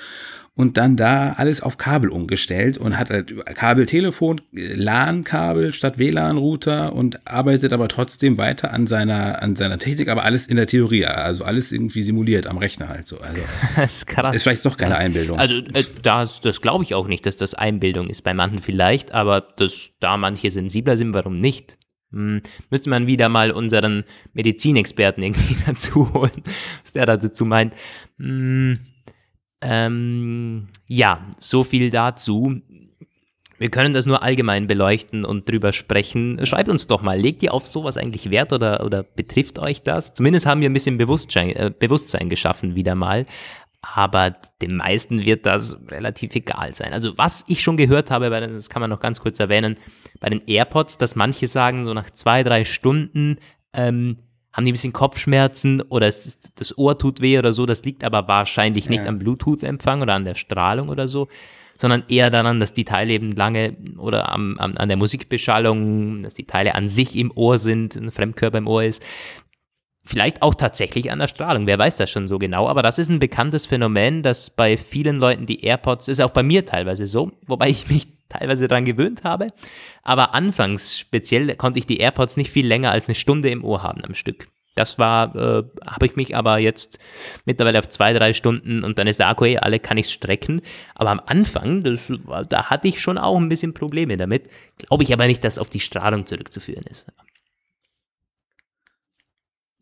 und 0.60 0.76
dann 0.76 0.98
da 0.98 1.36
alles 1.38 1.62
auf 1.62 1.78
Kabel 1.78 2.10
umgestellt 2.10 2.78
und 2.78 2.98
hat 2.98 3.12
halt 3.12 3.34
Kabeltelefon, 3.56 4.41
LAN-Kabel 4.52 5.72
statt 5.72 5.98
WLAN-Router 5.98 6.91
und 6.91 7.26
arbeitet 7.26 7.72
aber 7.72 7.88
trotzdem 7.88 8.38
weiter 8.38 8.74
an 8.74 8.86
seiner, 8.86 9.41
an 9.41 9.56
seiner 9.56 9.80
Technik, 9.80 10.10
aber 10.10 10.26
alles 10.26 10.48
in 10.48 10.58
der 10.58 10.67
Theorie, 10.67 11.06
also 11.06 11.45
alles 11.45 11.72
irgendwie 11.72 12.02
simuliert 12.02 12.45
am 12.45 12.58
Rechner 12.58 12.89
halt 12.89 13.08
so. 13.08 13.19
Also, 13.19 13.41
das 13.78 14.00
ist 14.00 14.08
krass. 14.08 14.36
Ist 14.36 14.43
vielleicht 14.43 14.65
doch 14.65 14.76
keine 14.76 14.98
Einbildung. 14.98 15.39
Also, 15.39 15.56
äh, 15.56 15.86
das, 16.04 16.41
das 16.41 16.60
glaube 16.60 16.84
ich 16.84 16.93
auch 16.93 17.08
nicht, 17.08 17.26
dass 17.26 17.38
das 17.38 17.54
Einbildung 17.54 18.10
ist. 18.10 18.24
Bei 18.24 18.34
manchen 18.34 18.60
vielleicht, 18.60 19.13
aber 19.13 19.39
das, 19.39 19.91
da 20.02 20.17
manche 20.17 20.52
sensibler 20.52 20.98
sind, 20.98 21.13
warum 21.13 21.39
nicht? 21.39 21.78
Hm, 22.12 22.41
müsste 22.69 22.89
man 22.89 23.08
wieder 23.08 23.30
mal 23.30 23.52
unseren 23.52 24.04
Medizinexperten 24.34 25.24
irgendwie 25.24 25.56
dazu 25.65 26.13
holen, 26.13 26.43
was 26.84 26.91
der 26.91 27.06
dazu 27.06 27.45
meint. 27.45 27.74
Hm, 28.17 28.80
ähm, 29.62 30.67
ja, 30.88 31.19
so 31.38 31.63
viel 31.63 31.89
dazu. 31.89 32.62
Wir 33.58 33.69
können 33.69 33.93
das 33.93 34.06
nur 34.06 34.24
allgemein 34.24 34.67
beleuchten 34.67 35.26
und 35.26 35.50
drüber 35.50 35.74
sprechen. 35.74 36.45
Schreibt 36.45 36.69
uns 36.69 36.88
doch 36.88 37.02
mal, 37.02 37.19
legt 37.19 37.43
ihr 37.43 37.54
auf 37.54 37.65
sowas 37.65 37.98
eigentlich 37.98 38.30
Wert 38.30 38.54
oder, 38.54 38.86
oder 38.86 39.04
betrifft 39.04 39.60
euch 39.60 39.84
das? 39.84 40.13
Zumindest 40.13 40.45
haben 40.45 40.62
wir 40.62 40.69
ein 40.69 40.74
bisschen 40.74 40.98
Bewusstsein, 40.98 41.50
äh, 41.50 41.72
Bewusstsein 41.78 42.30
geschaffen 42.30 42.76
wieder 42.76 42.95
mal. 42.95 43.26
Aber 43.82 44.36
den 44.62 44.76
meisten 44.76 45.26
wird 45.26 45.45
das 45.45 45.78
relativ 45.89 46.36
egal 46.36 46.74
sein. 46.74 46.93
Also 46.93 47.17
was 47.17 47.45
ich 47.48 47.62
schon 47.62 47.78
gehört 47.78 48.12
habe, 48.12 48.30
das 48.30 48.69
kann 48.69 48.82
man 48.82 48.89
noch 48.89 49.00
ganz 49.00 49.19
kurz 49.19 49.39
erwähnen, 49.39 49.78
bei 50.19 50.30
den 50.30 50.41
AirPods, 50.48 50.98
dass 50.98 51.15
manche 51.15 51.48
sagen, 51.48 51.86
so 51.86 51.93
nach 51.93 52.10
zwei, 52.10 52.43
drei 52.43 52.65
Stunden 52.65 53.38
ähm, 53.74 54.17
haben 54.52 54.66
die 54.66 54.72
ein 54.72 54.74
bisschen 54.74 54.94
Kopfschmerzen 54.94 55.82
oder 55.82 56.08
ist 56.08 56.60
das 56.60 56.78
Ohr 56.78 56.98
tut 56.98 57.22
weh 57.22 57.38
oder 57.38 57.54
so. 57.54 57.66
Das 57.66 57.84
liegt 57.84 58.04
aber 58.04 58.28
wahrscheinlich 58.28 58.90
nicht 58.90 59.04
ja. 59.04 59.10
am 59.10 59.20
Bluetooth-Empfang 59.20 60.02
oder 60.02 60.16
an 60.16 60.26
der 60.26 60.36
Strahlung 60.36 60.90
oder 60.90 61.08
so, 61.08 61.28
sondern 61.78 62.04
eher 62.10 62.30
daran, 62.30 62.60
dass 62.60 62.74
die 62.74 62.84
Teile 62.84 63.14
eben 63.14 63.30
lange 63.30 63.78
oder 63.98 64.32
am, 64.32 64.58
am, 64.58 64.74
an 64.76 64.90
der 64.90 64.98
Musikbeschallung, 64.98 66.24
dass 66.24 66.34
die 66.34 66.46
Teile 66.46 66.76
an 66.76 66.90
sich 66.90 67.16
im 67.16 67.32
Ohr 67.36 67.58
sind, 67.58 67.96
ein 67.96 68.12
Fremdkörper 68.12 68.58
im 68.58 68.68
Ohr 68.68 68.84
ist. 68.84 69.04
Vielleicht 70.04 70.42
auch 70.42 70.56
tatsächlich 70.56 71.12
an 71.12 71.20
der 71.20 71.28
Strahlung, 71.28 71.68
wer 71.68 71.78
weiß 71.78 71.98
das 71.98 72.10
schon 72.10 72.28
so 72.28 72.40
genau, 72.40 72.68
aber 72.68 72.82
das 72.82 72.98
ist 72.98 73.10
ein 73.10 73.20
bekanntes 73.20 73.68
Phänomen, 73.68 74.24
das 74.24 74.50
bei 74.50 74.76
vielen 74.78 75.18
Leuten 75.18 75.46
die 75.46 75.64
AirPods, 75.64 76.08
ist 76.08 76.22
auch 76.22 76.32
bei 76.32 76.42
mir 76.42 76.66
teilweise 76.66 77.06
so, 77.06 77.32
wobei 77.46 77.70
ich 77.70 77.90
mich 77.90 78.19
teilweise 78.30 78.68
daran 78.68 78.86
gewöhnt 78.86 79.24
habe. 79.24 79.48
Aber 80.04 80.34
anfangs 80.34 80.98
speziell 80.98 81.56
konnte 81.56 81.80
ich 81.80 81.86
die 81.86 81.98
AirPods 81.98 82.38
nicht 82.38 82.52
viel 82.52 82.65
länger 82.65 82.92
als 82.92 83.08
eine 83.08 83.15
Stunde 83.15 83.50
im 83.50 83.63
Ohr 83.63 83.84
haben 83.84 84.04
am 84.06 84.15
Stück. 84.15 84.48
Das 84.76 84.98
war, 84.98 85.36
äh, 85.36 85.63
habe 85.86 86.06
ich 86.06 86.15
mich 86.15 86.38
aber 86.38 86.58
jetzt 86.60 87.00
mittlerweile 87.44 87.80
auf 87.80 87.89
zwei, 87.89 88.13
drei 88.13 88.34
Stunden 88.34 88.84
und 88.86 88.98
dann 88.98 89.08
ist 89.08 89.20
der 89.20 89.28
Akku 89.28 89.44
eh 89.44 89.58
alle, 89.58 89.80
kann 89.80 89.98
ich 89.98 90.10
strecken. 90.10 90.62
Aber 90.96 91.10
am 91.10 91.22
Anfang, 91.26 91.84
das, 91.84 92.13
da 92.48 92.70
hatte 92.70 92.88
ich 92.88 93.02
schon 93.02 93.18
auch 93.18 93.36
ein 93.36 93.50
bisschen 93.50 93.74
Probleme 93.74 94.15
damit. 94.15 94.50
Glaube 94.78 95.04
ich 95.04 95.12
aber 95.12 95.28
nicht, 95.28 95.44
dass 95.44 95.60
auf 95.60 95.70
die 95.70 95.82
Strahlung 95.82 96.26
zurückzuführen 96.26 96.86
ist. 96.89 97.08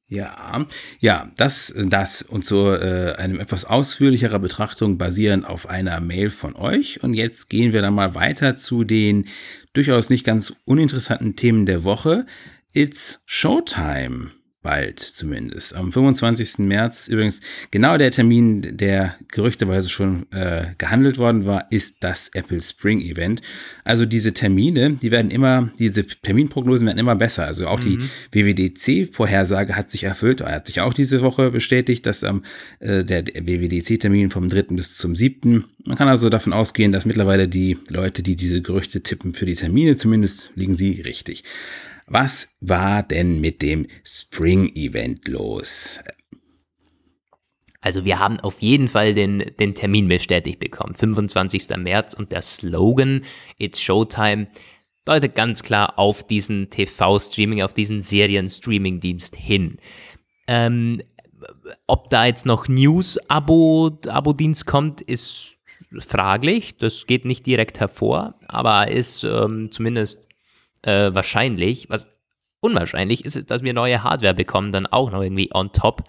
Ja, 0.10 0.66
ja, 1.02 1.30
das, 1.36 1.74
das 1.76 2.22
und 2.22 2.46
so 2.46 2.74
äh, 2.74 3.16
einem 3.18 3.42
etwas 3.42 3.66
ausführlicherer 3.66 4.40
Betrachtung 4.40 4.98
basierend 4.98 5.46
auf 5.46 5.68
einer 5.68 6.00
Mail 6.00 6.30
von 6.30 6.56
euch. 6.56 7.04
Und 7.04 7.14
jetzt 7.14 7.50
gehen 7.50 7.74
wir 7.74 7.82
dann 7.82 7.94
mal 7.94 8.16
weiter 8.16 8.56
zu 8.56 8.86
den 8.86 9.28
durchaus 9.74 10.10
nicht 10.10 10.24
ganz 10.26 10.54
uninteressanten 10.64 11.36
Themen 11.36 11.66
der 11.66 11.84
Woche. 11.84 12.26
It's 12.74 13.20
Showtime 13.26 14.32
bald 14.62 15.00
zumindest. 15.00 15.76
Am 15.76 15.92
25. 15.92 16.60
März, 16.60 17.08
übrigens 17.08 17.42
genau 17.72 17.98
der 17.98 18.12
Termin, 18.12 18.76
der 18.78 19.16
gerüchteweise 19.30 19.90
schon 19.90 20.26
äh, 20.32 20.74
gehandelt 20.78 21.18
worden 21.18 21.46
war, 21.46 21.72
ist 21.72 22.04
das 22.04 22.30
Apple 22.30 22.62
Spring 22.62 23.00
Event. 23.02 23.42
Also 23.84 24.06
diese 24.06 24.34
Termine, 24.34 24.92
die 25.02 25.12
werden 25.12 25.32
immer, 25.32 25.70
diese 25.80 26.06
Terminprognosen 26.06 26.88
werden 26.88 26.98
immer 26.98 27.16
besser. 27.16 27.46
Also 27.46 27.68
auch 27.68 27.80
mhm. 27.80 28.10
die 28.34 28.46
WWDC-Vorhersage 28.46 29.76
hat 29.76 29.92
sich 29.92 30.04
erfüllt, 30.04 30.42
er 30.42 30.56
hat 30.56 30.68
sich 30.68 30.82
auch 30.82 30.94
diese 30.94 31.22
Woche 31.22 31.52
bestätigt, 31.52 32.06
dass 32.06 32.24
ähm, 32.24 32.44
äh, 32.80 33.04
der 33.04 33.26
WWDC-Termin 33.26 34.32
vom 34.32 34.50
3. 34.50 34.64
bis 34.76 34.98
zum 34.98 35.16
7. 35.16 35.66
Man 35.86 35.98
kann 35.98 36.08
also 36.08 36.30
davon 36.30 36.52
ausgehen, 36.54 36.92
dass 36.92 37.06
mittlerweile 37.06 37.48
die 37.48 37.78
Leute, 37.90 38.24
die 38.24 38.36
diese 38.36 38.62
Gerüchte 38.62 39.02
tippen 39.02 39.34
für 39.34 39.46
die 39.46 39.56
Termine, 39.56 39.96
zumindest 39.96 40.52
liegen 40.56 40.76
sie 40.76 41.02
richtig. 41.02 41.44
Was 42.08 42.56
war 42.62 43.04
denn 43.04 43.42
mit 43.42 43.62
dem 43.62 43.86
Spring 44.04 44.74
Event 44.76 45.28
los? 45.28 46.00
Also 47.82 48.06
wir 48.06 48.20
haben 48.20 48.40
auf 48.40 48.62
jeden 48.62 48.88
Fall 48.88 49.14
den, 49.14 49.44
den 49.60 49.76
Termin 49.76 50.08
bestätigt 50.08 50.60
bekommen. 50.60 50.96
25. 50.96 51.68
März 51.78 52.14
und 52.14 52.32
der 52.32 52.42
Slogan 52.42 53.26
It's 53.58 53.82
Showtime 53.82 54.48
deutet 55.04 55.36
ganz 55.36 55.64
klar 55.64 56.00
auf 56.00 56.24
diesen 56.24 56.70
TV-Streaming, 56.70 57.62
auf 57.62 57.74
diesen 57.74 58.02
Serien-Streaming-Dienst 58.02 59.36
hin. 59.36 59.78
Ähm, 60.48 61.02
ob 61.88 62.10
da 62.10 62.26
jetzt 62.26 62.46
noch 62.46 62.70
News-Abo-Dienst 62.70 64.66
kommt, 64.66 65.02
ist 65.02 65.58
fraglich. 66.00 66.78
Das 66.78 67.06
geht 67.06 67.26
nicht 67.26 67.46
direkt 67.46 67.82
hervor, 67.82 68.36
aber 68.48 68.90
ist 68.90 69.26
ähm, 69.26 69.72
zumindest 69.72 70.28
äh, 70.82 71.14
wahrscheinlich. 71.14 71.90
Was 71.90 72.08
unwahrscheinlich 72.60 73.26
ist, 73.26 73.50
dass 73.50 73.64
wir 73.64 73.74
neue 73.74 74.04
Hardware 74.04 74.34
bekommen, 74.34 74.72
dann 74.72 74.86
auch 74.86 75.12
noch 75.12 75.22
irgendwie 75.22 75.50
on 75.54 75.72
top. 75.72 76.04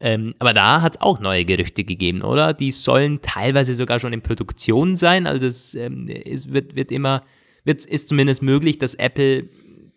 Ähm, 0.00 0.34
aber 0.38 0.54
da 0.54 0.80
hat 0.80 0.96
es 0.96 1.00
auch 1.00 1.18
neue 1.18 1.44
Gerüchte 1.44 1.82
gegeben, 1.82 2.22
oder? 2.22 2.54
Die 2.54 2.70
sollen 2.70 3.20
teilweise 3.20 3.74
sogar 3.74 3.98
schon 3.98 4.12
in 4.12 4.22
Produktion 4.22 4.94
sein. 4.94 5.26
Also 5.26 5.46
es, 5.46 5.74
ähm, 5.74 6.08
es 6.08 6.52
wird, 6.52 6.76
wird 6.76 6.92
immer, 6.92 7.24
wird, 7.64 7.84
ist 7.84 8.08
zumindest 8.08 8.42
möglich, 8.42 8.78
dass 8.78 8.94
Apple 8.94 9.48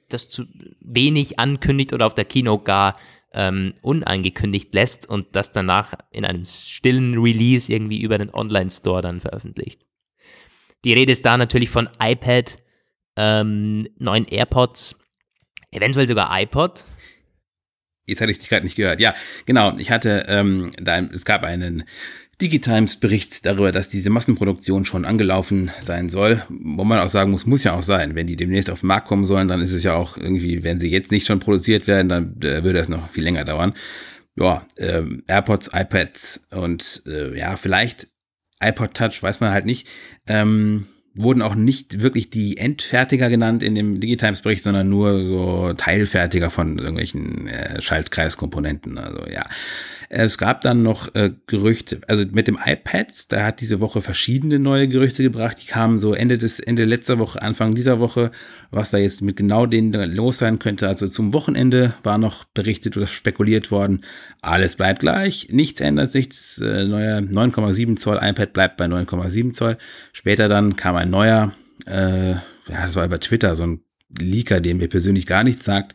das 0.10 0.30
zu 0.30 0.46
wenig 0.80 1.40
ankündigt 1.40 1.94
oder 1.94 2.08
auf 2.08 2.16
der 2.16 2.26
Kino 2.26 2.58
gar 2.58 2.98
ähm, 3.34 3.74
unangekündigt 3.82 4.74
lässt 4.74 5.08
und 5.08 5.28
das 5.36 5.52
danach 5.52 5.94
in 6.12 6.26
einem 6.26 6.46
stillen 6.46 7.18
Release 7.18 7.72
irgendwie 7.72 8.02
über 8.02 8.18
den 8.18 8.34
Online-Store 8.34 9.02
dann 9.02 9.22
veröffentlicht. 9.22 9.86
Die 10.84 10.94
Rede 10.94 11.12
ist 11.12 11.26
da 11.26 11.38
natürlich 11.38 11.70
von 11.70 11.90
iPad 12.02 12.58
ähm, 13.16 13.88
neuen 13.98 14.28
AirPods, 14.28 14.96
eventuell 15.72 16.08
sogar 16.08 16.30
iPod. 16.42 16.86
Jetzt 18.06 18.22
hatte 18.22 18.32
ich 18.32 18.40
dich 18.40 18.50
gerade 18.50 18.66
nicht 18.66 18.76
gehört. 18.76 19.00
Ja, 19.00 19.14
genau. 19.46 19.78
Ich 19.78 19.92
hatte, 19.92 20.26
ähm, 20.28 20.72
da, 20.82 21.00
es 21.00 21.24
gab 21.24 21.44
einen 21.44 21.84
Digitimes-Bericht 22.42 23.46
darüber, 23.46 23.72
dass 23.72 23.90
diese 23.90 24.10
Massenproduktion 24.10 24.84
schon 24.84 25.06
angelaufen 25.06 25.70
sein 25.80 26.10
soll. 26.10 26.42
Wo 26.50 26.84
man 26.84 27.00
auch 27.00 27.10
sagen 27.10 27.32
muss, 27.32 27.46
muss 27.46 27.64
ja 27.64 27.74
auch 27.74 27.84
sein. 27.84 28.16
Wenn 28.16 28.28
die 28.28 28.36
demnächst 28.36 28.70
auf 28.70 28.80
den 28.80 28.88
Markt 28.88 29.08
kommen 29.08 29.26
sollen, 29.26 29.48
dann 29.48 29.62
ist 29.62 29.72
es 29.72 29.84
ja 29.84 29.94
auch 29.94 30.18
irgendwie, 30.18 30.64
wenn 30.64 30.80
sie 30.80 30.90
jetzt 30.90 31.12
nicht 31.12 31.28
schon 31.28 31.40
produziert 31.40 31.86
werden, 31.88 32.10
dann 32.10 32.42
äh, 32.42 32.64
würde 32.64 32.80
es 32.80 32.90
noch 32.90 33.10
viel 33.10 33.24
länger 33.24 33.46
dauern. 33.46 33.74
Ja, 34.36 34.66
ähm, 34.78 35.24
AirPods, 35.28 35.70
iPads 35.74 36.48
und 36.52 37.04
äh, 37.06 37.38
ja, 37.38 37.56
vielleicht 37.58 38.08
iPod 38.60 38.94
Touch, 38.94 39.22
weiß 39.22 39.40
man 39.40 39.52
halt 39.52 39.66
nicht. 39.66 39.88
Ähm, 40.28 40.88
wurden 41.14 41.42
auch 41.42 41.56
nicht 41.56 42.02
wirklich 42.02 42.30
die 42.30 42.58
Endfertiger 42.58 43.30
genannt 43.30 43.64
in 43.64 43.76
dem 43.76 44.00
Digitimes-Bericht, 44.00 44.64
sondern 44.64 44.90
nur 44.90 45.26
so 45.28 45.74
Teilfertiger 45.74 46.50
von 46.50 46.78
irgendwelchen 46.78 47.48
äh, 47.48 47.82
Schaltkreiskomponenten. 47.82 48.98
Also 48.98 49.26
ja. 49.30 49.46
Es 50.14 50.38
gab 50.38 50.60
dann 50.60 50.84
noch 50.84 51.16
äh, 51.16 51.32
Gerüchte, 51.48 52.02
also 52.06 52.26
mit 52.32 52.50
dem 52.50 52.60
iPad, 52.62 53.32
da 53.32 53.46
hat 53.46 53.62
diese 53.62 53.80
Woche 53.80 54.02
verschiedene 54.02 54.60
neue 54.60 54.90
Gerüchte 54.90 55.24
gebracht. 55.24 55.60
Die 55.62 55.68
kamen 55.68 56.02
so 56.02 56.14
Ende 56.14 56.38
des, 56.38 56.60
Ende 56.60 56.84
letzter 56.84 57.18
Woche, 57.18 57.42
Anfang 57.42 57.76
dieser 57.76 58.02
Woche, 58.02 58.32
was 58.72 58.92
da 58.92 58.98
jetzt 58.98 59.22
mit 59.22 59.38
genau 59.38 59.66
denen 59.66 59.94
los 60.14 60.40
sein 60.40 60.60
könnte. 60.60 60.90
Also 60.90 61.08
zum 61.08 61.34
Wochenende 61.34 61.94
war 62.04 62.18
noch 62.18 62.44
berichtet 62.44 62.98
oder 62.98 63.08
spekuliert 63.08 63.72
worden. 63.72 64.04
Alles 64.42 64.76
bleibt 64.76 65.00
gleich, 65.00 65.48
nichts 65.50 65.80
ändert 65.80 66.12
sich. 66.12 66.28
Das 66.28 66.58
äh, 66.62 66.84
neue 66.84 67.20
9,7 67.20 67.96
Zoll 67.96 68.20
iPad 68.22 68.52
bleibt 68.52 68.76
bei 68.76 68.88
9,7 68.88 69.54
Zoll. 69.54 69.78
Später 70.12 70.50
dann 70.50 70.76
kam 70.76 70.98
ein 70.98 71.10
neuer, 71.10 71.54
äh, 71.86 72.32
ja, 72.32 72.42
das 72.68 72.98
war 72.98 73.06
über 73.06 73.22
Twitter, 73.22 73.56
so 73.56 73.64
ein 73.64 73.80
Leaker, 74.20 74.60
dem 74.60 74.78
mir 74.78 74.88
persönlich 74.88 75.26
gar 75.26 75.44
nichts 75.44 75.66
sagt, 75.66 75.94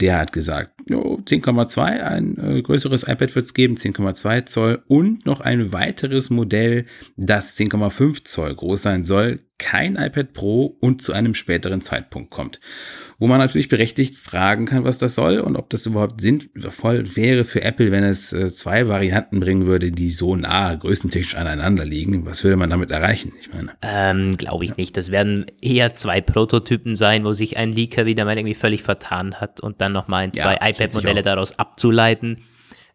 der 0.00 0.18
hat 0.18 0.32
gesagt, 0.32 0.70
oh, 0.92 1.18
10,2, 1.24 1.80
ein 1.82 2.38
äh, 2.38 2.62
größeres 2.62 3.04
iPad 3.04 3.34
wird 3.34 3.44
es 3.44 3.54
geben, 3.54 3.76
10,2 3.76 4.46
Zoll 4.46 4.82
und 4.86 5.26
noch 5.26 5.40
ein 5.40 5.72
weiteres 5.72 6.30
Modell, 6.30 6.86
das 7.16 7.58
10,5 7.58 8.24
Zoll 8.24 8.54
groß 8.54 8.82
sein 8.82 9.04
soll, 9.04 9.40
kein 9.58 9.96
iPad 9.96 10.32
Pro 10.32 10.76
und 10.80 11.02
zu 11.02 11.12
einem 11.12 11.34
späteren 11.34 11.80
Zeitpunkt 11.80 12.30
kommt 12.30 12.60
wo 13.18 13.26
man 13.26 13.38
natürlich 13.38 13.68
berechtigt 13.68 14.16
fragen 14.16 14.66
kann, 14.66 14.84
was 14.84 14.98
das 14.98 15.14
soll 15.14 15.38
und 15.38 15.56
ob 15.56 15.70
das 15.70 15.86
überhaupt 15.86 16.20
sinnvoll 16.20 17.16
wäre 17.16 17.44
für 17.44 17.62
Apple, 17.62 17.90
wenn 17.90 18.04
es 18.04 18.32
äh, 18.32 18.48
zwei 18.48 18.88
Varianten 18.88 19.40
bringen 19.40 19.66
würde, 19.66 19.90
die 19.90 20.10
so 20.10 20.36
nah 20.36 20.74
größentechnisch 20.74 21.34
aneinander 21.34 21.84
liegen. 21.84 22.26
Was 22.26 22.44
würde 22.44 22.56
man 22.56 22.68
damit 22.68 22.90
erreichen? 22.90 23.32
Ich 23.40 23.52
meine. 23.52 23.72
Ähm, 23.80 24.36
Glaube 24.36 24.66
ich 24.66 24.76
nicht. 24.76 24.96
Das 24.96 25.10
werden 25.10 25.46
eher 25.62 25.94
zwei 25.94 26.20
Prototypen 26.20 26.94
sein, 26.94 27.24
wo 27.24 27.32
sich 27.32 27.56
ein 27.56 27.72
Leaker 27.72 28.04
wieder 28.04 28.24
mal 28.26 28.36
irgendwie 28.36 28.54
völlig 28.54 28.82
vertan 28.82 29.36
hat 29.36 29.60
und 29.60 29.80
dann 29.80 29.92
nochmal 29.92 30.26
in 30.26 30.34
zwei 30.34 30.54
ja, 30.60 30.68
iPad-Modelle 30.68 31.22
daraus 31.22 31.58
abzuleiten. 31.58 32.42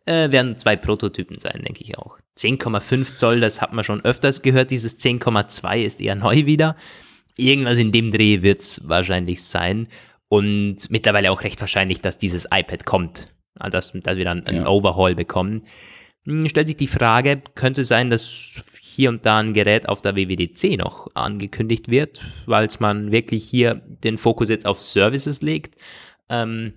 Äh, 0.06 0.32
werden 0.32 0.58
zwei 0.58 0.76
Prototypen 0.76 1.38
sein, 1.38 1.62
denke 1.64 1.84
ich 1.84 1.98
auch. 1.98 2.18
10,5 2.38 3.16
Zoll, 3.16 3.40
das 3.40 3.62
hat 3.62 3.72
man 3.72 3.84
schon 3.84 4.04
öfters 4.04 4.42
gehört. 4.42 4.72
Dieses 4.72 5.00
10,2 5.00 5.84
ist 5.84 6.02
eher 6.02 6.16
neu 6.16 6.46
wieder. 6.48 6.76
Irgendwas 7.36 7.78
in 7.78 7.92
dem 7.92 8.12
Dreh 8.12 8.42
wird 8.42 8.62
es 8.62 8.82
wahrscheinlich 8.84 9.44
sein. 9.44 9.88
Und 10.28 10.90
mittlerweile 10.90 11.32
auch 11.32 11.44
recht 11.44 11.60
wahrscheinlich, 11.62 12.02
dass 12.02 12.18
dieses 12.18 12.46
iPad 12.46 12.86
kommt. 12.86 13.34
Also 13.60 13.78
dass, 13.78 13.92
dass 13.92 14.18
wir 14.18 14.26
dann 14.26 14.46
einen 14.48 14.64
ja. 14.64 14.68
Overhaul 14.68 15.14
bekommen. 15.14 15.64
Hm, 16.26 16.48
stellt 16.50 16.68
sich 16.68 16.78
die 16.78 16.88
Frage, 16.88 17.42
könnte 17.54 17.84
sein, 17.84 18.10
dass 18.10 18.54
hier 18.82 19.10
und 19.10 19.26
da 19.26 19.40
ein 19.40 19.54
Gerät 19.54 19.88
auf 19.88 20.02
der 20.02 20.16
WWDC 20.16 20.78
noch 20.78 21.08
angekündigt 21.14 21.90
wird, 21.90 22.24
weil 22.46 22.68
man 22.80 23.12
wirklich 23.12 23.46
hier 23.46 23.82
den 23.86 24.18
Fokus 24.18 24.50
jetzt 24.50 24.66
auf 24.66 24.80
Services 24.80 25.42
legt. 25.42 25.76
Ähm, 26.30 26.74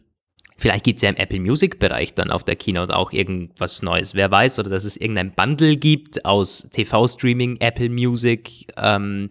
vielleicht 0.56 0.84
gibt 0.84 0.98
es 0.98 1.02
ja 1.02 1.10
im 1.10 1.16
Apple 1.16 1.40
Music-Bereich 1.40 2.14
dann 2.14 2.30
auf 2.30 2.44
der 2.44 2.56
Keynote 2.56 2.96
auch 2.96 3.12
irgendwas 3.12 3.82
Neues. 3.82 4.14
Wer 4.14 4.30
weiß, 4.30 4.58
oder 4.58 4.70
dass 4.70 4.84
es 4.84 4.96
irgendein 4.96 5.34
Bundle 5.34 5.76
gibt 5.76 6.24
aus 6.24 6.68
TV-Streaming, 6.70 7.58
Apple 7.60 7.90
Music, 7.90 8.66
ähm, 8.76 9.28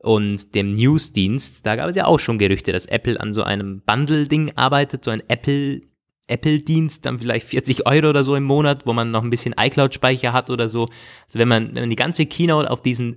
und 0.00 0.54
dem 0.54 0.68
Newsdienst, 0.70 1.66
da 1.66 1.74
gab 1.76 1.90
es 1.90 1.96
ja 1.96 2.06
auch 2.06 2.18
schon 2.20 2.38
Gerüchte, 2.38 2.72
dass 2.72 2.86
Apple 2.86 3.20
an 3.20 3.32
so 3.32 3.42
einem 3.42 3.82
Bundle-Ding 3.84 4.52
arbeitet, 4.54 5.04
so 5.04 5.10
ein 5.10 5.22
Apple 5.28 5.82
Apple-Dienst, 6.28 7.04
dann 7.06 7.18
vielleicht 7.18 7.46
40 7.46 7.86
Euro 7.86 8.10
oder 8.10 8.22
so 8.22 8.36
im 8.36 8.44
Monat, 8.44 8.86
wo 8.86 8.92
man 8.92 9.10
noch 9.10 9.22
ein 9.22 9.30
bisschen 9.30 9.54
iCloud-Speicher 9.58 10.32
hat 10.32 10.50
oder 10.50 10.68
so. 10.68 10.82
Also 11.26 11.38
wenn 11.38 11.48
man, 11.48 11.68
wenn 11.74 11.82
man 11.82 11.90
die 11.90 11.96
ganze 11.96 12.26
Keynote 12.26 12.70
auf 12.70 12.82
diesen 12.82 13.16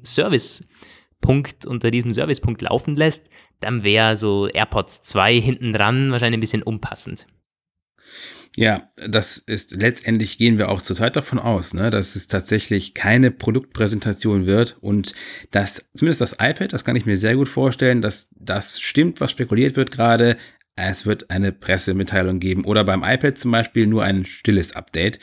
Service-Punkt, 1.21 1.65
unter 1.65 1.91
diesem 1.91 2.12
Service-Punkt 2.12 2.62
laufen 2.62 2.95
lässt, 2.95 3.29
dann 3.60 3.84
wäre 3.84 4.17
so 4.17 4.47
AirPods 4.47 5.03
2 5.03 5.39
hinten 5.39 5.73
dran 5.73 6.12
wahrscheinlich 6.12 6.38
ein 6.38 6.41
bisschen 6.41 6.63
unpassend. 6.63 7.27
Ja, 8.57 8.89
das 8.97 9.38
ist 9.38 9.81
letztendlich 9.81 10.38
gehen 10.38 10.57
wir 10.57 10.67
auch 10.67 10.81
zurzeit 10.81 11.15
davon 11.15 11.39
aus, 11.39 11.73
ne, 11.73 11.89
dass 11.89 12.17
es 12.17 12.27
tatsächlich 12.27 12.93
keine 12.93 13.31
Produktpräsentation 13.31 14.45
wird 14.45 14.75
und 14.81 15.13
dass 15.51 15.89
zumindest 15.95 16.19
das 16.19 16.34
iPad, 16.34 16.73
das 16.73 16.84
kann 16.84 16.97
ich 16.97 17.05
mir 17.05 17.15
sehr 17.15 17.38
gut 17.38 17.47
vorstellen, 17.47 18.01
dass 18.01 18.29
das 18.36 18.81
stimmt, 18.81 19.21
was 19.21 19.31
spekuliert 19.31 19.77
wird 19.77 19.91
gerade. 19.91 20.36
Es 20.75 21.05
wird 21.05 21.29
eine 21.29 21.53
Pressemitteilung 21.53 22.39
geben 22.39 22.65
oder 22.65 22.84
beim 22.84 23.03
iPad 23.03 23.38
zum 23.38 23.51
Beispiel 23.51 23.88
nur 23.88 24.03
ein 24.03 24.25
stilles 24.25 24.75
Update 24.75 25.19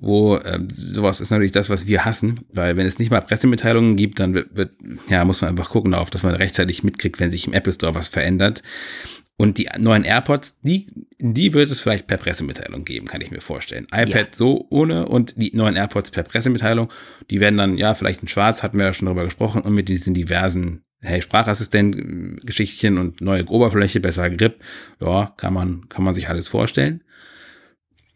wo 0.00 0.36
äh, 0.36 0.60
sowas 0.70 1.20
ist 1.20 1.30
natürlich 1.30 1.52
das, 1.52 1.70
was 1.70 1.86
wir 1.86 2.04
hassen, 2.04 2.40
weil 2.52 2.76
wenn 2.76 2.86
es 2.86 2.98
nicht 2.98 3.10
mal 3.10 3.20
Pressemitteilungen 3.20 3.96
gibt, 3.96 4.20
dann 4.20 4.32
wird, 4.32 4.56
wird 4.56 4.70
ja 5.10 5.24
muss 5.24 5.40
man 5.40 5.50
einfach 5.50 5.70
gucken 5.70 5.92
darauf, 5.92 6.10
dass 6.10 6.22
man 6.22 6.34
rechtzeitig 6.34 6.84
mitkriegt, 6.84 7.18
wenn 7.18 7.30
sich 7.30 7.46
im 7.46 7.52
Apple 7.52 7.72
Store 7.72 7.94
was 7.94 8.08
verändert. 8.08 8.62
Und 9.40 9.58
die 9.58 9.68
neuen 9.78 10.04
AirPods, 10.04 10.60
die, 10.62 10.86
die 11.20 11.52
wird 11.52 11.70
es 11.70 11.80
vielleicht 11.80 12.08
per 12.08 12.16
Pressemitteilung 12.16 12.84
geben, 12.84 13.06
kann 13.06 13.20
ich 13.20 13.30
mir 13.30 13.40
vorstellen. 13.40 13.86
iPad 13.92 14.14
ja. 14.14 14.26
so 14.32 14.66
ohne 14.70 15.06
und 15.06 15.40
die 15.40 15.52
neuen 15.54 15.76
AirPods 15.76 16.10
per 16.10 16.24
Pressemitteilung. 16.24 16.92
Die 17.30 17.38
werden 17.38 17.56
dann, 17.56 17.78
ja, 17.78 17.94
vielleicht 17.94 18.22
in 18.22 18.28
schwarz, 18.28 18.64
hatten 18.64 18.78
wir 18.78 18.86
ja 18.86 18.92
schon 18.92 19.06
darüber 19.06 19.24
gesprochen, 19.24 19.62
und 19.62 19.74
mit 19.74 19.88
diesen 19.88 20.12
diversen, 20.12 20.82
hey, 21.00 21.22
Sprachassistent-Geschichtchen 21.22 22.98
und 22.98 23.20
neue 23.20 23.46
Oberfläche, 23.46 24.00
besser 24.00 24.28
Grip. 24.28 24.56
Ja, 25.00 25.32
kann 25.36 25.54
man, 25.54 25.88
kann 25.88 26.04
man 26.04 26.14
sich 26.14 26.28
alles 26.28 26.48
vorstellen. 26.48 27.04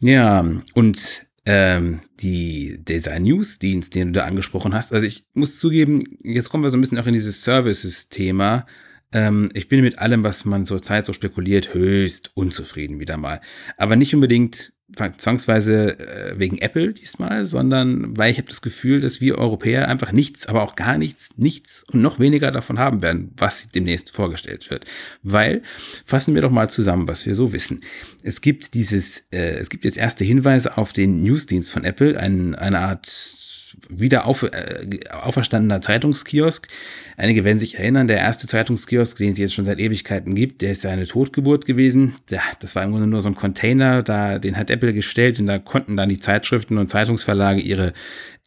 Ja, 0.01 0.45
und 0.73 1.25
ähm, 1.45 2.01
die, 2.19 2.79
dieser 2.79 3.19
News-Dienst, 3.19 3.95
den 3.95 4.13
du 4.13 4.19
da 4.19 4.25
angesprochen 4.25 4.73
hast. 4.73 4.93
Also 4.93 5.05
ich 5.05 5.25
muss 5.33 5.59
zugeben, 5.59 6.03
jetzt 6.23 6.49
kommen 6.49 6.63
wir 6.63 6.69
so 6.69 6.77
ein 6.77 6.81
bisschen 6.81 6.99
auch 6.99 7.07
in 7.07 7.13
dieses 7.13 7.43
Services-Thema. 7.43 8.65
Ähm, 9.11 9.49
ich 9.53 9.67
bin 9.67 9.81
mit 9.81 9.99
allem, 9.99 10.23
was 10.23 10.45
man 10.45 10.65
zurzeit 10.65 11.05
so 11.05 11.13
spekuliert, 11.13 11.73
höchst 11.73 12.31
unzufrieden 12.35 12.99
wieder 12.99 13.17
mal. 13.17 13.41
Aber 13.77 13.95
nicht 13.95 14.15
unbedingt 14.15 14.72
zwangsweise 15.17 15.97
äh, 15.99 16.37
wegen 16.37 16.59
Apple 16.59 16.93
diesmal, 16.93 17.45
sondern 17.45 18.17
weil 18.17 18.31
ich 18.31 18.37
habe 18.37 18.49
das 18.49 18.61
Gefühl, 18.61 18.99
dass 18.99 19.21
wir 19.21 19.37
Europäer 19.37 19.87
einfach 19.87 20.11
nichts, 20.11 20.45
aber 20.45 20.61
auch 20.61 20.75
gar 20.75 20.97
nichts, 20.97 21.29
nichts 21.35 21.85
und 21.91 22.01
noch 22.01 22.19
weniger 22.19 22.51
davon 22.51 22.79
haben 22.79 23.01
werden, 23.01 23.31
was 23.37 23.69
demnächst 23.69 24.11
vorgestellt 24.11 24.69
wird. 24.69 24.85
Weil, 25.23 25.63
fassen 26.05 26.35
wir 26.35 26.41
doch 26.41 26.51
mal 26.51 26.69
zusammen, 26.69 27.07
was 27.07 27.25
wir 27.25 27.33
so 27.33 27.53
wissen. 27.53 27.81
Es 28.23 28.41
gibt 28.41 28.73
dieses, 28.73 29.25
äh, 29.31 29.57
es 29.57 29.69
gibt 29.69 29.85
jetzt 29.85 29.97
erste 29.97 30.25
Hinweise 30.25 30.77
auf 30.77 30.93
den 30.93 31.23
Newsdienst 31.23 31.71
von 31.71 31.83
Apple, 31.83 32.19
ein, 32.19 32.53
eine 32.55 32.79
Art 32.79 33.07
wieder 33.89 34.25
auf, 34.25 34.43
äh, 34.43 34.99
auferstandener 35.11 35.81
Zeitungskiosk. 35.81 36.67
Einige 37.17 37.43
werden 37.43 37.59
sich 37.59 37.77
erinnern, 37.77 38.07
der 38.07 38.17
erste 38.17 38.47
Zeitungskiosk, 38.47 39.17
den 39.17 39.31
es 39.31 39.37
jetzt 39.37 39.53
schon 39.53 39.65
seit 39.65 39.79
Ewigkeiten 39.79 40.35
gibt, 40.35 40.61
der 40.61 40.71
ist 40.71 40.83
ja 40.83 40.91
eine 40.91 41.05
Totgeburt 41.05 41.65
gewesen. 41.65 42.15
Ja, 42.29 42.41
das 42.59 42.75
war 42.75 42.83
im 42.83 42.91
Grunde 42.91 43.07
nur 43.07 43.21
so 43.21 43.29
ein 43.29 43.35
Container, 43.35 44.03
da, 44.03 44.39
den 44.39 44.57
hat 44.57 44.69
Apple 44.69 44.93
gestellt 44.93 45.39
und 45.39 45.47
da 45.47 45.59
konnten 45.59 45.97
dann 45.97 46.09
die 46.09 46.19
Zeitschriften 46.19 46.77
und 46.77 46.89
Zeitungsverlage 46.89 47.61
ihre 47.61 47.93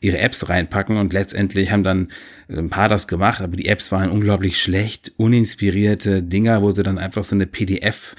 ihre 0.01 0.19
Apps 0.19 0.49
reinpacken 0.49 0.99
und 0.99 1.13
letztendlich 1.13 1.71
haben 1.71 1.83
dann 1.83 2.09
ein 2.49 2.69
paar 2.69 2.89
das 2.89 3.09
gemacht, 3.09 3.41
aber 3.41 3.57
die 3.57 3.67
Apps 3.67 3.91
waren 3.93 4.11
unglaublich 4.11 4.61
schlecht, 4.61 5.13
uninspirierte 5.17 6.23
Dinger, 6.23 6.61
wo 6.63 6.71
sie 6.71 6.83
dann 6.83 6.99
einfach 6.99 7.25
so 7.25 7.35
eine 7.35 7.47
PDF, 7.47 8.15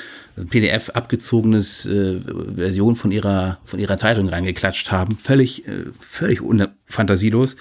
PDF 0.49 0.89
abgezogenes 0.89 1.85
äh, 1.85 2.19
Version 2.55 2.95
von 2.95 3.11
ihrer 3.11 3.59
von 3.63 3.79
ihrer 3.79 3.97
Zeitung 3.97 4.27
reingeklatscht 4.27 4.91
haben, 4.91 5.17
völlig 5.17 5.67
äh, 5.67 5.85
völlig 5.99 6.41
fantasielos. 6.85 7.57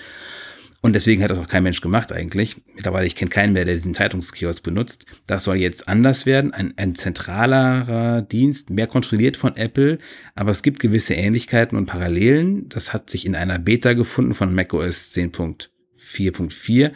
Und 0.87 0.93
deswegen 0.93 1.21
hat 1.21 1.33
das 1.33 1.41
auch 1.41 1.49
kein 1.49 1.65
Mensch 1.65 1.81
gemacht 1.81 2.13
eigentlich. 2.13 2.63
Mittlerweile, 2.77 3.09
ich 3.09 3.17
kenne 3.17 3.29
keinen 3.29 3.55
mehr, 3.55 3.65
der 3.65 3.75
diesen 3.75 3.93
Zeitungskiosk 3.93 4.63
benutzt. 4.63 5.05
Das 5.27 5.43
soll 5.43 5.57
jetzt 5.57 5.89
anders 5.89 6.27
werden. 6.27 6.55
Ein, 6.55 6.75
ein 6.77 6.95
zentralerer 6.95 8.23
Dienst, 8.23 8.71
mehr 8.71 8.87
kontrolliert 8.87 9.37
von 9.37 9.57
Apple. 9.57 9.99
Aber 10.37 10.53
es 10.53 10.63
gibt 10.63 10.79
gewisse 10.79 11.15
Ähnlichkeiten 11.15 11.77
und 11.77 11.87
Parallelen. 11.87 12.69
Das 12.69 12.93
hat 12.93 13.11
sich 13.11 13.27
in 13.27 13.35
einer 13.35 13.59
Beta 13.59 13.95
gefunden 13.95 14.33
von 14.33 14.55
macOS 14.55 15.13
10.4.4. 15.13 16.93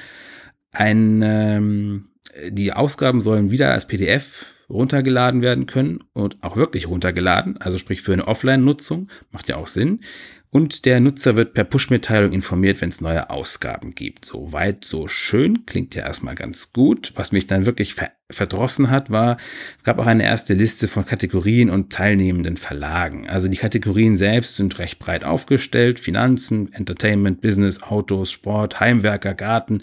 Ein, 0.71 1.23
ähm, 1.25 2.11
die 2.49 2.73
Ausgaben 2.73 3.21
sollen 3.21 3.51
wieder 3.51 3.73
als 3.73 3.89
PDF 3.89 4.55
runtergeladen 4.69 5.43
werden 5.43 5.67
können 5.67 6.05
und 6.13 6.41
auch 6.45 6.55
wirklich 6.55 6.87
runtergeladen, 6.87 7.57
also 7.57 7.77
sprich 7.77 8.03
für 8.03 8.13
eine 8.13 8.29
Offline-Nutzung, 8.29 9.09
macht 9.33 9.49
ja 9.49 9.57
auch 9.57 9.67
Sinn. 9.67 10.05
Und 10.53 10.85
der 10.85 10.99
Nutzer 10.99 11.37
wird 11.37 11.55
per 11.55 11.63
Push-Mitteilung 11.63 12.33
informiert, 12.33 12.81
wenn 12.81 12.89
es 12.89 13.01
neue 13.01 13.31
Ausgaben 13.31 13.95
gibt. 13.95 14.25
So 14.25 14.53
weit, 14.53 14.85
so 14.85 15.07
schön. 15.07 15.65
Klingt 15.65 15.95
ja 15.95 16.03
erstmal 16.03 16.35
ganz 16.35 16.73
gut. 16.73 17.13
Was 17.15 17.31
mich 17.31 17.47
dann 17.47 17.67
wirklich 17.67 17.95
ver 17.95 18.11
verdrossen 18.33 18.91
hat, 18.91 19.11
war, 19.11 19.39
es 19.77 19.83
gab 19.83 19.99
auch 19.99 20.07
eine 20.07 20.23
erste 20.23 20.55
Liste 20.55 20.87
von 20.87 21.05
Kategorien 21.05 21.69
und 21.69 21.93
teilnehmenden 21.93 22.57
Verlagen. 22.57 23.29
Also 23.29 23.49
die 23.49 23.57
Kategorien 23.57 24.17
selbst 24.17 24.55
sind 24.55 24.79
recht 24.79 25.01
breit 25.01 25.25
aufgestellt. 25.25 25.99
Finanzen, 25.99 26.73
Entertainment, 26.73 27.41
Business, 27.41 27.83
Autos, 27.83 28.31
Sport, 28.31 28.79
Heimwerker, 28.79 29.35
Garten. 29.35 29.83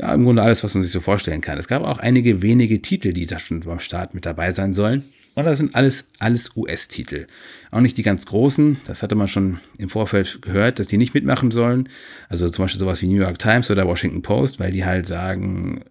Ja, 0.00 0.12
im 0.12 0.24
Grunde 0.24 0.42
alles, 0.42 0.64
was 0.64 0.74
man 0.74 0.82
sich 0.82 0.90
so 0.90 1.00
vorstellen 1.00 1.40
kann. 1.40 1.56
Es 1.56 1.68
gab 1.68 1.84
auch 1.84 1.98
einige 1.98 2.42
wenige 2.42 2.82
Titel, 2.82 3.12
die 3.12 3.26
da 3.26 3.38
schon 3.38 3.60
beim 3.60 3.78
Start 3.78 4.12
mit 4.12 4.26
dabei 4.26 4.50
sein 4.50 4.72
sollen. 4.72 5.04
Und 5.38 5.44
das 5.44 5.58
sind 5.58 5.76
alles, 5.76 6.04
alles 6.18 6.56
US-Titel. 6.56 7.28
Auch 7.70 7.78
nicht 7.78 7.96
die 7.96 8.02
ganz 8.02 8.26
großen. 8.26 8.78
Das 8.88 9.04
hatte 9.04 9.14
man 9.14 9.28
schon 9.28 9.60
im 9.78 9.88
Vorfeld 9.88 10.42
gehört, 10.42 10.80
dass 10.80 10.88
die 10.88 10.96
nicht 10.96 11.14
mitmachen 11.14 11.52
sollen. 11.52 11.88
Also 12.28 12.48
zum 12.48 12.64
Beispiel 12.64 12.80
sowas 12.80 13.02
wie 13.02 13.06
New 13.06 13.20
York 13.20 13.38
Times 13.38 13.70
oder 13.70 13.86
Washington 13.86 14.20
Post, 14.20 14.58
weil 14.58 14.72
die 14.72 14.84
halt 14.84 15.06
sagen, 15.06 15.84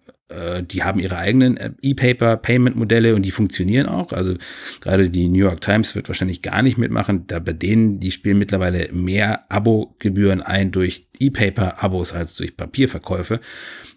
die 0.62 0.82
haben 0.82 1.00
ihre 1.00 1.16
eigenen 1.16 1.56
äh, 1.56 1.70
E-Paper-Payment-Modelle 1.80 3.14
und 3.14 3.22
die 3.22 3.30
funktionieren 3.30 3.86
auch. 3.86 4.12
Also 4.12 4.34
gerade 4.80 5.08
die 5.08 5.28
New 5.28 5.38
York 5.38 5.60
Times 5.60 5.94
wird 5.94 6.08
wahrscheinlich 6.08 6.42
gar 6.42 6.62
nicht 6.62 6.76
mitmachen. 6.76 7.26
Da 7.26 7.38
bei 7.38 7.52
denen, 7.52 7.98
die 7.98 8.10
spielen 8.10 8.38
mittlerweile 8.38 8.92
mehr 8.92 9.50
Abo-Gebühren 9.50 10.42
ein 10.42 10.70
durch 10.70 11.06
E-Paper-Abos 11.18 12.12
als 12.12 12.36
durch 12.36 12.56
Papierverkäufe. 12.56 13.40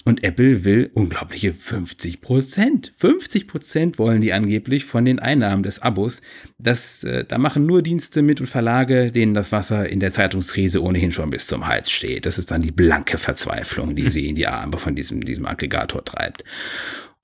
Und 0.03 0.23
Apple 0.23 0.63
will 0.63 0.89
unglaubliche 0.93 1.53
50 1.53 2.21
Prozent. 2.21 2.91
50 2.97 3.47
Prozent 3.47 3.99
wollen 3.99 4.21
die 4.21 4.33
angeblich 4.33 4.85
von 4.85 5.05
den 5.05 5.19
Einnahmen 5.19 5.61
des 5.61 5.79
Abos. 5.81 6.21
Das, 6.57 7.03
äh, 7.03 7.23
da 7.25 7.37
machen 7.37 7.65
nur 7.65 7.83
Dienste 7.83 8.23
mit 8.23 8.41
und 8.41 8.47
Verlage, 8.47 9.11
denen 9.11 9.33
das 9.33 9.51
Wasser 9.51 9.87
in 9.87 9.99
der 9.99 10.11
Zeitungskrise 10.11 10.81
ohnehin 10.81 11.11
schon 11.11 11.29
bis 11.29 11.45
zum 11.45 11.67
Hals 11.67 11.91
steht. 11.91 12.25
Das 12.25 12.39
ist 12.39 12.49
dann 12.49 12.61
die 12.61 12.71
blanke 12.71 13.17
Verzweiflung, 13.19 13.95
die 13.95 14.05
hm. 14.05 14.09
sie 14.09 14.27
in 14.29 14.35
die 14.35 14.47
Arme 14.47 14.77
von 14.77 14.95
diesem, 14.95 15.21
diesem 15.23 15.45
Aggregator 15.45 16.03
treibt. 16.03 16.20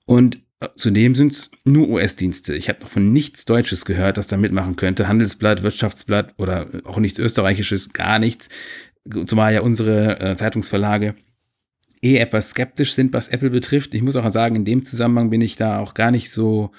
Und 0.06 0.38
äh, 0.60 0.68
Zudem 0.76 1.14
sind 1.14 1.32
es 1.32 1.50
nur 1.64 1.88
US-Dienste. 1.88 2.54
Ich 2.54 2.68
habe 2.68 2.80
noch 2.80 2.88
von 2.88 3.12
nichts 3.12 3.44
Deutsches 3.44 3.84
gehört, 3.84 4.16
das 4.16 4.26
da 4.26 4.36
mitmachen 4.36 4.76
könnte. 4.76 5.08
Handelsblatt, 5.08 5.62
Wirtschaftsblatt 5.62 6.34
oder 6.38 6.66
auch 6.84 6.98
nichts 6.98 7.18
Österreichisches, 7.18 7.92
gar 7.92 8.18
nichts. 8.18 8.48
Zumal 9.26 9.54
ja 9.54 9.60
unsere 9.60 10.20
äh, 10.20 10.36
Zeitungsverlage 10.36 11.14
eh 12.02 12.18
etwas 12.18 12.50
skeptisch 12.50 12.92
sind, 12.94 13.12
was 13.12 13.28
Apple 13.28 13.50
betrifft. 13.50 13.94
Ich 13.94 14.02
muss 14.02 14.16
auch 14.16 14.30
sagen, 14.30 14.56
in 14.56 14.64
dem 14.64 14.84
Zusammenhang 14.84 15.30
bin 15.30 15.40
ich 15.40 15.56
da 15.56 15.78
auch 15.78 15.94
gar 15.94 16.10
nicht 16.10 16.30
so, 16.30 16.70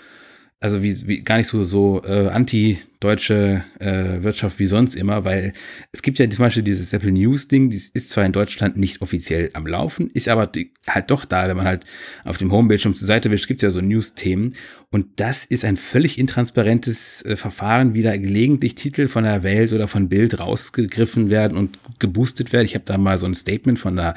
also 0.62 0.84
wie, 0.84 1.08
wie 1.08 1.22
gar 1.22 1.38
nicht 1.38 1.48
so 1.48 1.64
so 1.64 2.02
äh, 2.04 2.28
anti-deutsche 2.28 3.64
äh, 3.80 4.22
Wirtschaft 4.24 4.60
wie 4.60 4.66
sonst 4.66 4.94
immer, 4.96 5.24
weil 5.24 5.54
es 5.94 6.02
gibt 6.02 6.20
ja 6.20 6.30
zum 6.30 6.44
Beispiel 6.44 6.64
dieses 6.64 6.92
Apple 6.92 7.14
News 7.14 7.48
Ding, 7.48 7.70
das 7.70 7.88
ist 7.88 8.10
zwar 8.10 8.26
in 8.26 8.34
Deutschland 8.34 8.76
nicht 8.76 9.02
offiziell 9.02 9.52
am 9.54 9.66
Laufen, 9.66 10.10
ist 10.10 10.28
aber 10.28 10.52
halt 10.88 11.12
doch 11.12 11.24
da, 11.24 11.48
wenn 11.48 11.56
man 11.56 11.66
halt 11.66 11.86
auf 12.26 12.38
dem 12.38 12.52
Homebildschirm 12.52 12.94
zur 12.94 13.08
Seite 13.08 13.32
wischt, 13.32 13.48
gibt 13.48 13.60
es 13.60 13.68
ja 13.68 13.72
so 13.72 13.80
News-Themen 13.80 14.54
und 14.90 15.08
das 15.22 15.46
ist 15.46 15.64
ein 15.64 15.78
völlig 15.78 16.18
intransparentes 16.18 17.24
äh, 17.24 17.38
Verfahren, 17.38 17.94
wie 17.94 18.02
da 18.02 18.18
gelegentlich 18.18 18.76
Titel 18.76 19.08
von 19.08 19.24
der 19.24 19.44
Welt 19.44 19.72
oder 19.72 19.88
von 19.88 20.10
Bild 20.10 20.42
rausgegriffen 20.42 21.30
werden 21.30 21.58
und 21.58 21.80
geboostet 22.00 22.52
werden. 22.52 22.66
Ich 22.66 22.76
habe 22.76 22.86
da 22.86 22.98
mal 22.98 23.18
so 23.18 23.28
ein 23.28 23.36
Statement 23.36 23.80
von 23.80 23.96
der 23.96 24.14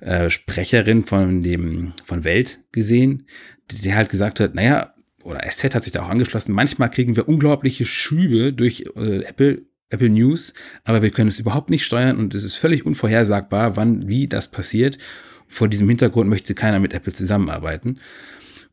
äh, 0.00 0.30
Sprecherin 0.30 1.04
von 1.04 1.42
dem 1.42 1.92
von 2.02 2.24
Welt 2.24 2.60
gesehen, 2.72 3.26
die 3.70 3.94
halt 3.94 4.08
gesagt 4.08 4.40
hat, 4.40 4.54
naja, 4.54 4.94
oder 5.24 5.40
SZ 5.50 5.74
hat 5.74 5.84
sich 5.84 5.92
da 5.92 6.02
auch 6.02 6.08
angeschlossen, 6.08 6.52
manchmal 6.52 6.90
kriegen 6.90 7.16
wir 7.16 7.28
unglaubliche 7.28 7.84
Schübe 7.84 8.52
durch 8.52 8.84
äh, 8.96 9.24
Apple, 9.24 9.62
Apple 9.90 10.10
News, 10.10 10.54
aber 10.84 11.02
wir 11.02 11.10
können 11.10 11.28
es 11.28 11.38
überhaupt 11.38 11.70
nicht 11.70 11.84
steuern 11.84 12.16
und 12.16 12.34
es 12.34 12.44
ist 12.44 12.56
völlig 12.56 12.86
unvorhersagbar, 12.86 13.76
wann, 13.76 14.08
wie 14.08 14.28
das 14.28 14.50
passiert. 14.50 14.98
Vor 15.46 15.68
diesem 15.68 15.88
Hintergrund 15.88 16.30
möchte 16.30 16.54
keiner 16.54 16.80
mit 16.80 16.94
Apple 16.94 17.12
zusammenarbeiten. 17.12 17.98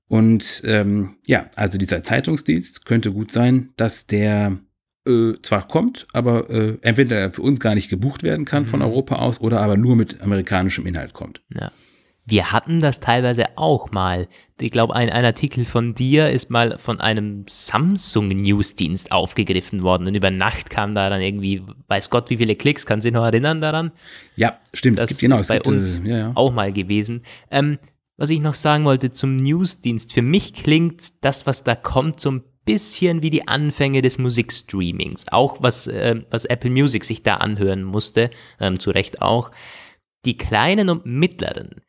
Und 0.08 0.64
ähm, 0.66 1.18
ja, 1.28 1.50
also 1.56 1.78
dieser 1.78 2.04
Zeitungsdienst 2.04 2.86
könnte 2.86 3.12
gut 3.12 3.32
sein, 3.32 3.70
dass 3.78 4.08
der 4.08 4.58
äh, 5.06 5.34
zwar 5.44 5.68
kommt, 5.68 6.08
aber 6.14 6.50
äh, 6.50 6.78
entweder 6.82 7.32
für 7.32 7.42
uns 7.42 7.60
gar 7.60 7.76
nicht 7.76 7.90
gebucht 7.90 8.24
werden 8.24 8.46
kann 8.46 8.64
mhm. 8.64 8.68
von 8.68 8.82
Europa 8.82 9.16
aus 9.16 9.40
oder 9.40 9.62
aber 9.62 9.78
nur 9.78 9.96
mit 9.96 10.22
amerikanischem 10.22 10.86
Inhalt 10.86 11.14
kommt. 11.14 11.42
Ja. 11.54 11.72
Wir 12.30 12.52
hatten 12.52 12.80
das 12.80 13.00
teilweise 13.00 13.58
auch 13.58 13.92
mal. 13.92 14.28
Ich 14.62 14.72
glaube, 14.72 14.96
ein, 14.96 15.10
ein 15.10 15.26
Artikel 15.26 15.66
von 15.66 15.96
dir 15.96 16.30
ist 16.30 16.50
mal 16.50 16.78
von 16.78 17.00
einem 17.00 17.46
Samsung-Newsdienst 17.48 19.12
aufgegriffen 19.12 19.84
worden 19.84 20.08
und 20.08 20.16
über 20.16 20.32
Nacht 20.32 20.70
kam 20.70 20.96
da 20.96 21.10
dann 21.10 21.22
irgendwie, 21.22 21.64
weiß 21.88 22.10
Gott, 22.10 22.30
wie 22.30 22.38
viele 22.38 22.56
Klicks. 22.56 22.86
Kannst 22.86 23.06
du 23.06 23.10
dich 23.10 23.16
noch 23.16 23.26
erinnern 23.26 23.62
daran? 23.62 23.92
Ja, 24.36 24.60
stimmt. 24.74 25.00
Das 25.00 25.08
gibt, 25.08 25.22
genau, 25.22 25.40
ist 25.40 25.48
bei 25.48 25.56
gibt, 25.56 25.68
uns 25.68 26.00
äh, 26.00 26.10
ja, 26.10 26.18
ja. 26.18 26.32
auch 26.36 26.52
mal 26.52 26.72
gewesen. 26.72 27.24
Ähm, 27.50 27.80
was 28.18 28.30
ich 28.30 28.42
noch 28.42 28.56
sagen 28.56 28.84
wollte 28.84 29.12
zum 29.12 29.38
Newsdienst. 29.38 30.14
Für 30.14 30.22
mich 30.22 30.54
klingt 30.54 31.24
das, 31.24 31.48
was 31.48 31.64
da 31.64 31.74
kommt, 31.74 32.20
so 32.20 32.32
ein 32.32 32.44
bisschen 32.66 33.24
wie 33.24 33.30
die 33.30 33.48
Anfänge 33.48 34.02
des 34.02 34.18
Musikstreamings. 34.18 35.28
Auch 35.30 35.58
was, 35.62 35.88
äh, 35.88 36.22
was 36.30 36.46
Apple 36.46 36.70
Music 36.70 37.06
sich 37.06 37.24
da 37.24 37.36
anhören 37.36 37.84
musste, 37.84 38.30
ähm, 38.60 38.78
zu 38.78 38.92
Recht 38.92 39.22
auch. 39.22 39.52
Die 40.26 40.38
kleinen 40.38 40.90
und 40.90 41.06
mittleren, 41.06 41.82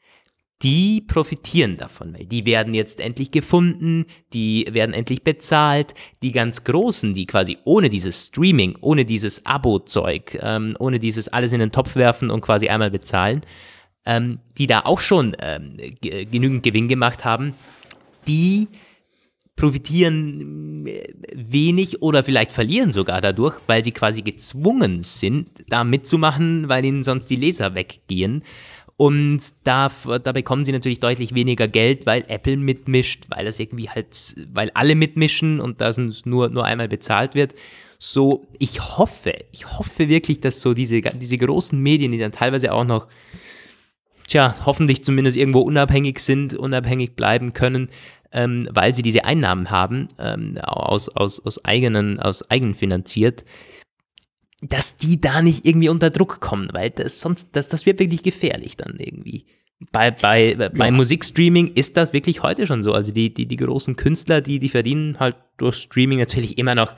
die 0.62 1.00
profitieren 1.00 1.78
davon, 1.78 2.12
weil 2.14 2.26
die 2.26 2.44
werden 2.44 2.74
jetzt 2.74 3.00
endlich 3.00 3.30
gefunden, 3.30 4.04
die 4.34 4.66
werden 4.70 4.94
endlich 4.94 5.24
bezahlt. 5.24 5.94
Die 6.22 6.32
ganz 6.32 6.64
Großen, 6.64 7.14
die 7.14 7.24
quasi 7.24 7.56
ohne 7.64 7.88
dieses 7.88 8.26
Streaming, 8.26 8.76
ohne 8.82 9.06
dieses 9.06 9.46
Abo-Zeug, 9.46 10.38
ähm, 10.42 10.76
ohne 10.78 10.98
dieses 10.98 11.28
alles 11.28 11.52
in 11.52 11.60
den 11.60 11.72
Topf 11.72 11.96
werfen 11.96 12.30
und 12.30 12.42
quasi 12.42 12.68
einmal 12.68 12.90
bezahlen, 12.90 13.40
ähm, 14.04 14.40
die 14.58 14.66
da 14.66 14.80
auch 14.80 15.00
schon 15.00 15.34
ähm, 15.40 15.78
genügend 16.00 16.62
Gewinn 16.62 16.88
gemacht 16.88 17.24
haben, 17.24 17.54
die 18.28 18.68
profitieren 19.60 20.86
äh, 20.86 21.06
wenig 21.34 22.02
oder 22.02 22.24
vielleicht 22.24 22.50
verlieren 22.50 22.92
sogar 22.92 23.20
dadurch, 23.20 23.60
weil 23.66 23.84
sie 23.84 23.92
quasi 23.92 24.22
gezwungen 24.22 25.02
sind, 25.02 25.48
da 25.68 25.84
mitzumachen, 25.84 26.68
weil 26.68 26.84
ihnen 26.84 27.02
sonst 27.02 27.28
die 27.28 27.36
Leser 27.36 27.74
weggehen. 27.74 28.42
Und 29.00 29.40
da, 29.64 29.90
da 30.22 30.32
bekommen 30.32 30.62
sie 30.62 30.72
natürlich 30.72 31.00
deutlich 31.00 31.34
weniger 31.34 31.68
Geld, 31.68 32.04
weil 32.04 32.22
Apple 32.28 32.58
mitmischt, 32.58 33.24
weil 33.30 33.46
das 33.46 33.58
irgendwie 33.58 33.88
halt, 33.88 34.36
weil 34.52 34.70
alle 34.74 34.94
mitmischen 34.94 35.58
und 35.58 35.80
das 35.80 35.96
nur, 36.26 36.50
nur 36.50 36.66
einmal 36.66 36.86
bezahlt 36.86 37.34
wird. 37.34 37.54
So, 37.98 38.46
ich 38.58 38.98
hoffe, 38.98 39.32
ich 39.52 39.78
hoffe 39.78 40.10
wirklich, 40.10 40.40
dass 40.40 40.60
so 40.60 40.74
diese, 40.74 41.00
diese 41.00 41.38
großen 41.38 41.80
Medien, 41.80 42.12
die 42.12 42.18
dann 42.18 42.32
teilweise 42.32 42.74
auch 42.74 42.84
noch, 42.84 43.08
tja, 44.26 44.54
hoffentlich 44.66 45.02
zumindest 45.02 45.38
irgendwo 45.38 45.60
unabhängig 45.60 46.18
sind, 46.18 46.52
unabhängig 46.52 47.16
bleiben 47.16 47.54
können, 47.54 47.88
ähm, 48.32 48.68
weil 48.70 48.94
sie 48.94 49.02
diese 49.02 49.24
Einnahmen 49.24 49.70
haben, 49.70 50.08
ähm, 50.18 50.58
aus, 50.58 51.08
aus, 51.08 51.40
aus 51.40 51.64
eigenen, 51.64 52.20
aus 52.20 52.50
eigenfinanziert, 52.50 53.46
dass 54.60 54.98
die 54.98 55.20
da 55.20 55.42
nicht 55.42 55.66
irgendwie 55.66 55.88
unter 55.88 56.10
Druck 56.10 56.40
kommen, 56.40 56.68
weil 56.72 56.90
das 56.90 57.20
sonst, 57.20 57.48
das, 57.52 57.68
das 57.68 57.86
wird 57.86 57.98
wirklich 57.98 58.22
gefährlich 58.22 58.76
dann 58.76 58.96
irgendwie. 58.98 59.46
Bei, 59.92 60.10
bei, 60.10 60.52
ja. 60.52 60.68
bei 60.68 60.90
Musikstreaming 60.90 61.68
ist 61.74 61.96
das 61.96 62.12
wirklich 62.12 62.42
heute 62.42 62.66
schon 62.66 62.82
so. 62.82 62.92
Also 62.92 63.12
die, 63.12 63.32
die, 63.32 63.46
die 63.46 63.56
großen 63.56 63.96
Künstler, 63.96 64.42
die, 64.42 64.58
die 64.58 64.68
verdienen 64.68 65.18
halt 65.18 65.36
durch 65.56 65.76
Streaming 65.76 66.18
natürlich 66.18 66.58
immer 66.58 66.74
noch 66.74 66.94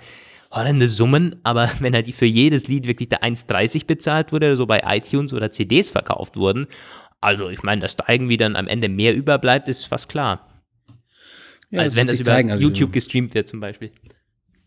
horrende 0.50 0.88
Summen, 0.88 1.36
aber 1.44 1.70
wenn 1.78 1.94
halt 1.94 2.12
für 2.12 2.26
jedes 2.26 2.66
Lied 2.66 2.88
wirklich 2.88 3.08
der 3.08 3.22
1,30 3.22 3.86
bezahlt 3.86 4.32
wurde, 4.32 4.56
so 4.56 4.66
bei 4.66 4.82
iTunes 4.84 5.32
oder 5.32 5.52
CDs 5.52 5.90
verkauft 5.90 6.36
wurden, 6.36 6.66
also 7.20 7.48
ich 7.48 7.62
meine, 7.62 7.80
dass 7.80 7.94
da 7.94 8.04
irgendwie 8.08 8.36
dann 8.36 8.56
am 8.56 8.66
Ende 8.66 8.88
mehr 8.88 9.14
überbleibt, 9.14 9.68
ist 9.68 9.84
fast 9.84 10.08
klar. 10.08 10.48
Ja, 11.70 11.82
Als 11.82 11.94
wenn 11.94 12.08
das 12.08 12.18
über 12.18 12.32
zeigen. 12.32 12.50
Also 12.50 12.64
YouTube 12.64 12.92
gestreamt 12.92 13.32
wird 13.34 13.46
zum 13.46 13.60
Beispiel 13.60 13.92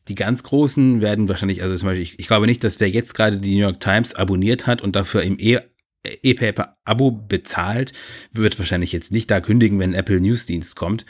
die 0.08 0.15
ganz 0.15 0.44
Großen 0.44 1.02
werden 1.02 1.28
wahrscheinlich, 1.30 1.63
also 1.63 1.76
zum 1.76 1.88
Beispiel, 1.88 2.04
ich, 2.04 2.20
ich 2.20 2.28
glaube 2.28 2.46
nicht, 2.46 2.63
dass 2.63 2.80
wer 2.80 2.89
jetzt 2.89 3.15
gerade 3.15 3.39
die 3.39 3.56
New 3.56 3.62
York 3.62 3.80
Times 3.80 4.13
abonniert 4.13 4.68
hat 4.68 4.82
und 4.82 4.96
dafür 4.96 5.24
im 5.24 5.38
e 5.39 5.60
E-Paper-Abo 6.22 7.10
bezahlt, 7.10 7.91
wird 8.32 8.60
wahrscheinlich 8.60 8.91
jetzt 8.91 9.12
nicht 9.12 9.32
da 9.32 9.41
kündigen, 9.41 9.80
wenn 9.80 9.96
Apple 9.96 10.22
Newsdienst 10.22 10.76
kommt. 10.76 11.04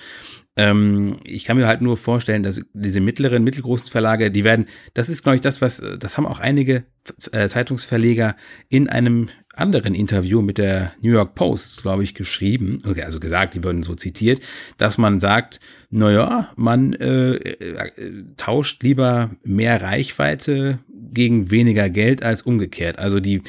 Ähm, 0.56 1.20
ich 1.26 1.44
kann 1.44 1.58
mir 1.58 1.68
halt 1.68 1.82
nur 1.82 1.98
vorstellen, 1.98 2.44
dass 2.44 2.62
diese 2.74 3.02
mittleren, 3.02 3.44
mittelgroßen 3.44 3.90
Verlage, 3.90 4.32
die 4.32 4.46
werden, 4.46 4.68
das 4.94 5.10
ist, 5.10 5.24
glaube 5.24 5.36
ich, 5.36 5.42
das, 5.42 5.62
was, 5.62 5.84
das 6.00 6.18
haben 6.18 6.26
auch 6.26 6.40
einige 6.40 6.86
äh, 7.34 7.48
Zeitungsverleger 7.50 8.38
in 8.70 8.88
einem 8.88 9.30
anderen 9.58 9.96
Interview 9.96 10.42
mit 10.42 10.58
der 10.58 10.92
New 11.02 11.12
York 11.12 11.36
Post, 11.36 11.82
glaube 11.82 12.04
ich, 12.04 12.14
geschrieben, 12.14 12.82
also 13.04 13.20
gesagt, 13.20 13.56
die 13.56 13.64
wurden 13.64 13.84
so 13.84 13.96
zitiert, 13.96 14.42
dass 14.78 14.98
man 14.98 15.20
sagt, 15.20 15.60
naja, 15.90 16.52
man 16.56 16.94
äh, 16.94 17.36
äh, 17.36 17.92
tauscht 18.36 18.84
lieber 18.84 19.32
mehr 19.44 19.82
Reichweite 19.82 20.80
gegen 21.14 21.52
weniger 21.52 21.90
Geld 21.90 22.24
als 22.24 22.42
umgekehrt. 22.42 23.00
Also 23.00 23.20
die, 23.20 23.42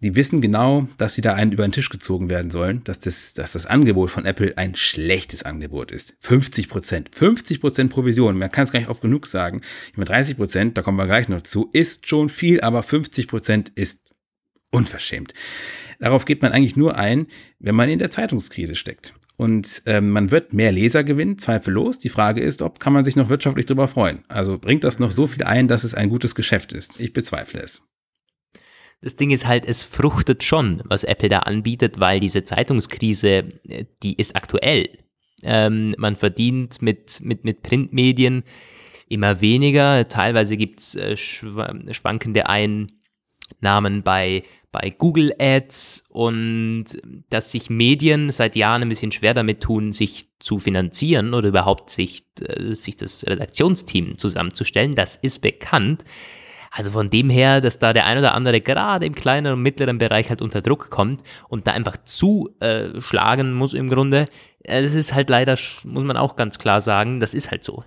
die 0.00 0.16
wissen 0.16 0.40
genau, 0.40 0.88
dass 0.96 1.14
sie 1.14 1.20
da 1.20 1.34
einen 1.34 1.52
über 1.52 1.66
den 1.66 1.72
Tisch 1.72 1.90
gezogen 1.90 2.30
werden 2.30 2.50
sollen, 2.50 2.82
dass 2.84 3.00
das, 3.00 3.34
dass 3.34 3.52
das 3.52 3.66
Angebot 3.66 4.10
von 4.10 4.24
Apple 4.24 4.56
ein 4.56 4.74
schlechtes 4.74 5.42
Angebot 5.42 5.92
ist. 5.92 6.16
50 6.20 6.68
Prozent, 6.68 7.10
50 7.12 7.60
Prozent 7.60 7.92
Provision, 7.92 8.38
man 8.38 8.50
kann 8.50 8.64
es 8.64 8.72
gar 8.72 8.80
nicht 8.80 8.88
oft 8.88 9.02
genug 9.02 9.26
sagen. 9.26 9.60
Ich 9.90 9.96
meine, 9.96 10.06
30 10.06 10.36
Prozent, 10.36 10.78
da 10.78 10.82
kommen 10.82 10.96
wir 10.96 11.06
gleich 11.06 11.28
noch 11.28 11.42
zu, 11.42 11.68
ist 11.72 12.08
schon 12.08 12.28
viel, 12.28 12.60
aber 12.60 12.82
50 12.82 13.28
Prozent 13.28 13.68
ist 13.74 14.09
unverschämt. 14.70 15.34
Darauf 15.98 16.24
geht 16.24 16.42
man 16.42 16.52
eigentlich 16.52 16.76
nur 16.76 16.96
ein, 16.96 17.26
wenn 17.58 17.74
man 17.74 17.88
in 17.88 17.98
der 17.98 18.10
Zeitungskrise 18.10 18.74
steckt. 18.74 19.14
Und 19.36 19.82
ähm, 19.86 20.10
man 20.10 20.30
wird 20.30 20.52
mehr 20.52 20.70
Leser 20.70 21.02
gewinnen, 21.02 21.38
zweifellos. 21.38 21.98
Die 21.98 22.10
Frage 22.10 22.42
ist, 22.42 22.60
ob 22.60 22.78
kann 22.78 22.92
man 22.92 23.04
sich 23.04 23.16
noch 23.16 23.30
wirtschaftlich 23.30 23.66
darüber 23.66 23.88
freuen. 23.88 24.22
Also 24.28 24.58
bringt 24.58 24.84
das 24.84 24.98
noch 24.98 25.12
so 25.12 25.26
viel 25.26 25.44
ein, 25.44 25.66
dass 25.66 25.84
es 25.84 25.94
ein 25.94 26.10
gutes 26.10 26.34
Geschäft 26.34 26.72
ist? 26.72 27.00
Ich 27.00 27.12
bezweifle 27.12 27.60
es. 27.60 27.88
Das 29.00 29.16
Ding 29.16 29.30
ist 29.30 29.46
halt, 29.46 29.64
es 29.64 29.82
fruchtet 29.82 30.44
schon, 30.44 30.82
was 30.84 31.04
Apple 31.04 31.30
da 31.30 31.38
anbietet, 31.40 31.98
weil 32.00 32.20
diese 32.20 32.44
Zeitungskrise, 32.44 33.44
äh, 33.66 33.86
die 34.02 34.14
ist 34.14 34.36
aktuell. 34.36 34.90
Ähm, 35.42 35.94
man 35.96 36.16
verdient 36.16 36.82
mit, 36.82 37.20
mit, 37.22 37.44
mit 37.44 37.62
Printmedien 37.62 38.44
immer 39.08 39.40
weniger. 39.40 40.06
Teilweise 40.06 40.56
gibt 40.58 40.80
es 40.80 40.94
äh, 40.96 41.16
schwankende 41.16 42.46
Einnahmen 42.46 44.02
bei 44.02 44.44
bei 44.72 44.90
Google 44.96 45.34
Ads 45.38 46.04
und 46.08 46.84
dass 47.28 47.50
sich 47.50 47.70
Medien 47.70 48.30
seit 48.30 48.56
Jahren 48.56 48.82
ein 48.82 48.88
bisschen 48.88 49.12
schwer 49.12 49.34
damit 49.34 49.60
tun, 49.60 49.92
sich 49.92 50.26
zu 50.38 50.58
finanzieren 50.58 51.34
oder 51.34 51.48
überhaupt 51.48 51.90
sich, 51.90 52.22
äh, 52.40 52.72
sich 52.72 52.96
das 52.96 53.26
Redaktionsteam 53.26 54.16
zusammenzustellen, 54.16 54.94
das 54.94 55.16
ist 55.16 55.40
bekannt. 55.40 56.04
Also 56.70 56.92
von 56.92 57.08
dem 57.08 57.30
her, 57.30 57.60
dass 57.60 57.80
da 57.80 57.92
der 57.92 58.06
ein 58.06 58.18
oder 58.18 58.32
andere 58.32 58.60
gerade 58.60 59.04
im 59.04 59.14
kleineren 59.14 59.56
und 59.56 59.62
mittleren 59.62 59.98
Bereich 59.98 60.28
halt 60.28 60.40
unter 60.40 60.62
Druck 60.62 60.88
kommt 60.90 61.22
und 61.48 61.66
da 61.66 61.72
einfach 61.72 61.96
zuschlagen 62.04 63.52
muss 63.54 63.74
im 63.74 63.90
Grunde, 63.90 64.28
äh, 64.62 64.82
das 64.82 64.94
ist 64.94 65.14
halt 65.14 65.30
leider, 65.30 65.58
muss 65.84 66.04
man 66.04 66.16
auch 66.16 66.36
ganz 66.36 66.58
klar 66.58 66.80
sagen, 66.80 67.18
das 67.18 67.34
ist 67.34 67.50
halt 67.50 67.64
so. 67.64 67.82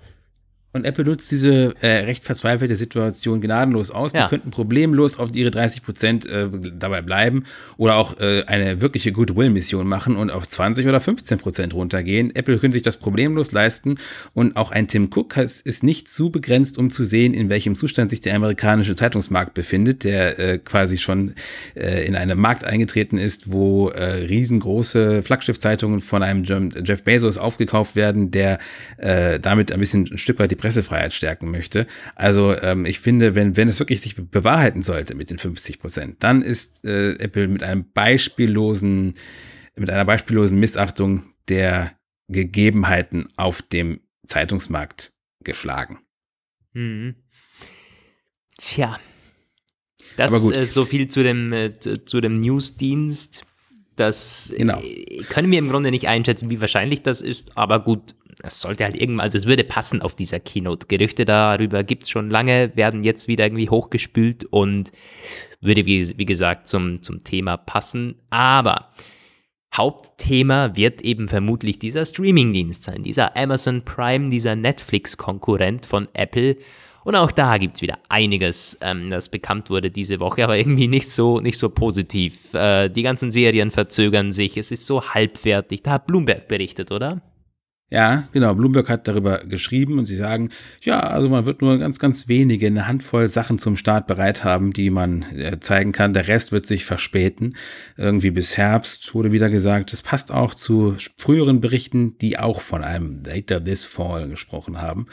Und 0.74 0.86
Apple 0.86 1.06
nutzt 1.06 1.32
diese 1.32 1.76
äh, 1.82 2.06
recht 2.06 2.24
verzweifelte 2.24 2.76
Situation 2.76 3.42
gnadenlos 3.42 3.92
aus. 3.92 4.12
Ja. 4.14 4.24
Die 4.24 4.30
könnten 4.30 4.50
problemlos 4.50 5.20
auf 5.20 5.30
ihre 5.36 5.52
30 5.52 5.84
Prozent 5.84 6.26
äh, 6.26 6.50
dabei 6.76 7.04
bleiben 7.04 7.44
oder 7.78 7.96
auch 7.96 8.20
äh, 8.20 8.44
eine 8.46 8.82
wirkliche 8.82 9.12
Goodwill-Mission 9.12 9.88
machen 9.88 10.16
und 10.16 10.32
auf 10.32 10.48
20 10.48 10.88
oder 10.88 11.00
15 11.00 11.38
Prozent 11.38 11.74
runtergehen. 11.76 12.36
Apple 12.36 12.58
könnte 12.58 12.76
sich 12.76 12.82
das 12.82 12.98
problemlos 12.98 13.52
leisten 13.52 13.98
und 14.34 14.56
auch 14.56 14.72
ein 14.72 14.88
Tim 14.88 15.10
Cook 15.14 15.38
ist 15.38 15.84
nicht 15.84 16.10
zu 16.10 16.32
begrenzt, 16.32 16.80
um 16.80 16.90
zu 16.90 17.04
sehen, 17.04 17.36
in 17.36 17.50
welchem 17.50 17.76
Zustand 17.76 18.10
sich 18.10 18.22
der 18.22 18.36
amerikanische 18.36 18.96
Zeitungsmarkt 18.96 19.54
befindet, 19.54 20.04
der 20.04 20.40
äh, 20.40 20.58
quasi 20.58 20.98
schon 20.98 21.36
äh, 21.76 22.06
in 22.06 22.16
einen 22.16 22.40
Markt 22.40 22.64
eingetreten 22.64 23.20
ist, 23.20 23.52
wo 23.52 23.90
äh, 23.90 24.04
riesengroße 24.04 25.22
Flaggschiffzeitungen 25.22 26.02
von 26.02 26.24
einem 26.24 26.44
Jeff 26.84 27.04
Bezos 27.04 27.38
aufgekauft 27.38 27.96
werden, 27.96 28.32
der 28.32 28.58
damit 28.98 29.72
ein 29.72 29.80
bisschen 29.80 30.08
ein 30.12 30.18
Stück 30.18 30.40
weit 30.40 30.52
die 30.52 30.56
Pressefreiheit 30.64 31.14
stärken 31.14 31.52
möchte. 31.52 31.88
Also 32.16 32.56
ähm, 32.58 32.86
ich 32.86 33.02
finde, 33.02 33.36
wenn, 33.36 33.58
wenn 33.58 33.68
es 33.68 33.80
wirklich 33.80 34.00
sich 34.00 34.16
bewahrheiten 34.16 34.82
sollte 34.82 35.14
mit 35.14 35.30
den 35.30 35.38
50 35.38 35.78
Prozent, 35.78 36.24
dann 36.24 36.42
ist 36.42 36.86
äh, 36.86 37.16
Apple 37.16 37.50
mit 37.50 37.64
einem 37.64 37.92
beispiellosen, 37.92 39.16
mit 39.76 39.90
einer 39.90 40.06
beispiellosen 40.06 40.58
Missachtung 40.58 41.24
der 41.50 41.92
Gegebenheiten 42.30 43.28
auf 43.36 43.62
dem 43.62 44.00
Zeitungsmarkt 44.26 45.12
geschlagen. 45.44 46.00
Mhm. 46.72 47.16
Tja. 48.58 49.02
Das 50.16 50.32
ist 50.32 50.50
äh, 50.50 50.66
so 50.66 50.86
viel 50.86 51.10
zu 51.10 51.24
dem, 51.24 51.52
äh, 51.52 51.74
zu 52.06 52.22
dem 52.22 52.36
Newsdienst. 52.36 53.44
Das 53.98 54.54
genau. 54.56 54.80
äh, 54.82 55.24
können 55.24 55.52
wir 55.52 55.60
im 55.60 55.68
Grunde 55.68 55.92
nicht 55.92 56.08
einschätzen, 56.08 56.50
wie 56.50 56.62
wahrscheinlich 56.62 57.02
das 57.02 57.20
ist, 57.22 57.58
aber 57.58 57.84
gut, 57.84 58.16
es 58.42 58.60
sollte 58.60 58.84
halt 58.84 58.96
irgendwann, 58.96 59.26
also 59.26 59.38
es 59.38 59.48
würde 59.48 59.64
passen 59.64 60.02
auf 60.02 60.16
dieser 60.16 60.40
Keynote. 60.40 60.88
Gerüchte 60.88 61.26
darüber 61.26 61.84
gibt 61.84 62.04
es 62.04 62.10
schon 62.10 62.30
lange, 62.30 62.72
werden 62.76 63.04
jetzt 63.04 63.28
wieder 63.28 63.46
irgendwie 63.46 63.70
hochgespült 63.70 64.46
und 64.46 64.92
würde, 65.62 65.86
wie, 65.86 66.18
wie 66.18 66.26
gesagt, 66.26 66.68
zum, 66.68 67.02
zum 67.02 67.24
Thema 67.24 67.58
passen. 67.58 68.16
Aber 68.30 68.90
Hauptthema 69.76 70.76
wird 70.76 71.02
eben 71.02 71.28
vermutlich 71.28 71.80
dieser 71.80 72.06
Streamingdienst 72.06 72.84
sein, 72.84 73.04
dieser 73.04 73.36
Amazon 73.36 73.84
Prime, 73.84 74.30
dieser 74.30 74.56
Netflix-Konkurrent 74.56 75.86
von 75.86 76.08
Apple. 76.14 76.58
Und 77.04 77.16
auch 77.16 77.32
da 77.32 77.58
gibt 77.58 77.76
es 77.76 77.82
wieder 77.82 77.98
einiges, 78.08 78.78
ähm, 78.82 79.10
das 79.10 79.30
bekannt 79.30 79.70
wurde 79.70 79.92
diese 79.92 80.20
Woche, 80.20 80.44
aber 80.44 80.58
irgendwie 80.58 80.88
nicht 80.88 81.12
so, 81.12 81.40
nicht 81.40 81.58
so 81.58 81.70
positiv. 81.70 82.54
Äh, 82.54 82.90
die 82.90 83.04
ganzen 83.04 83.32
Serien 83.32 83.72
verzögern 83.72 84.32
sich, 84.32 84.58
es 84.58 84.72
ist 84.72 84.86
so 84.86 85.04
halbwertig. 85.04 85.84
Da 85.84 85.92
hat 85.94 86.08
Bloomberg 86.08 86.48
berichtet, 86.48 86.92
oder? 86.92 87.22
Ja, 87.94 88.28
genau. 88.32 88.56
Bloomberg 88.56 88.90
hat 88.90 89.08
darüber 89.08 89.46
geschrieben 89.46 90.00
und 90.00 90.08
sie 90.08 90.16
sagen, 90.16 90.50
ja, 90.82 91.00
also 91.02 91.30
man 91.30 91.46
wird 91.46 91.62
nur 91.62 91.78
ganz, 91.78 92.00
ganz 92.00 92.28
wenige, 92.28 92.66
eine 92.66 92.88
Handvoll 92.88 93.30
Sachen 93.30 93.60
zum 93.60 93.78
Start 93.78 94.08
bereit 94.08 94.44
haben, 94.44 94.74
die 94.74 94.90
man 94.90 95.22
äh, 95.38 95.60
zeigen 95.60 95.92
kann. 95.92 96.16
Der 96.16 96.28
Rest 96.28 96.52
wird 96.52 96.66
sich 96.66 96.86
verspäten. 96.86 97.56
Irgendwie 97.96 98.32
bis 98.32 98.58
Herbst 98.58 99.14
wurde 99.14 99.32
wieder 99.32 99.48
gesagt. 99.48 99.94
Das 99.94 100.02
passt 100.02 100.32
auch 100.32 100.56
zu 100.56 100.96
früheren 101.18 101.62
Berichten, 101.62 102.18
die 102.18 102.40
auch 102.40 102.62
von 102.62 102.84
einem 102.84 103.22
Later 103.24 103.64
This 103.64 103.86
Fall 103.86 104.28
gesprochen 104.28 104.82
haben. 104.82 105.06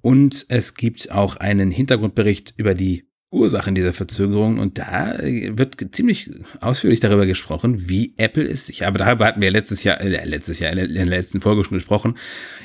Und 0.00 0.46
es 0.48 0.76
gibt 0.76 1.12
auch 1.12 1.36
einen 1.36 1.70
Hintergrundbericht 1.70 2.54
über 2.56 2.74
die 2.74 3.07
Ursachen 3.30 3.74
dieser 3.74 3.92
Verzögerung 3.92 4.58
und 4.58 4.78
da 4.78 5.18
wird 5.20 5.76
ziemlich 5.94 6.30
ausführlich 6.60 7.00
darüber 7.00 7.26
gesprochen, 7.26 7.88
wie 7.88 8.14
Apple 8.16 8.44
ist. 8.44 8.70
Ich 8.70 8.82
habe 8.82 8.98
darüber 8.98 9.26
hatten 9.26 9.42
wir 9.42 9.50
letztes 9.50 9.84
Jahr, 9.84 10.00
äh, 10.00 10.24
letztes 10.24 10.60
Jahr 10.60 10.72
in 10.72 10.94
der 10.94 11.06
letzten 11.06 11.40
Folge 11.40 11.64
schon 11.64 11.76
gesprochen, 11.76 12.16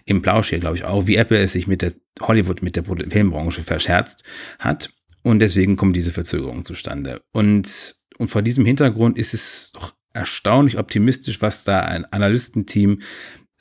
im 0.05 0.21
Plausch 0.21 0.49
hier 0.49 0.59
glaube 0.59 0.77
ich 0.77 0.85
auch, 0.85 1.05
wie 1.05 1.17
Apple 1.17 1.41
es 1.41 1.51
sich 1.51 1.67
mit 1.67 1.81
der 1.81 1.93
Hollywood, 2.21 2.61
mit 2.61 2.77
der 2.77 2.85
Filmbranche 2.85 3.61
verscherzt 3.61 4.23
hat 4.59 4.89
und 5.21 5.39
deswegen 5.39 5.75
kommen 5.75 5.93
diese 5.93 6.11
Verzögerungen 6.11 6.63
zustande. 6.63 7.21
Und 7.33 7.97
und 8.17 8.27
vor 8.27 8.41
diesem 8.41 8.65
Hintergrund 8.65 9.17
ist 9.17 9.33
es 9.33 9.71
doch 9.73 9.93
erstaunlich 10.13 10.77
optimistisch, 10.77 11.41
was 11.41 11.63
da 11.63 11.79
ein 11.79 12.05
Analystenteam 12.05 13.01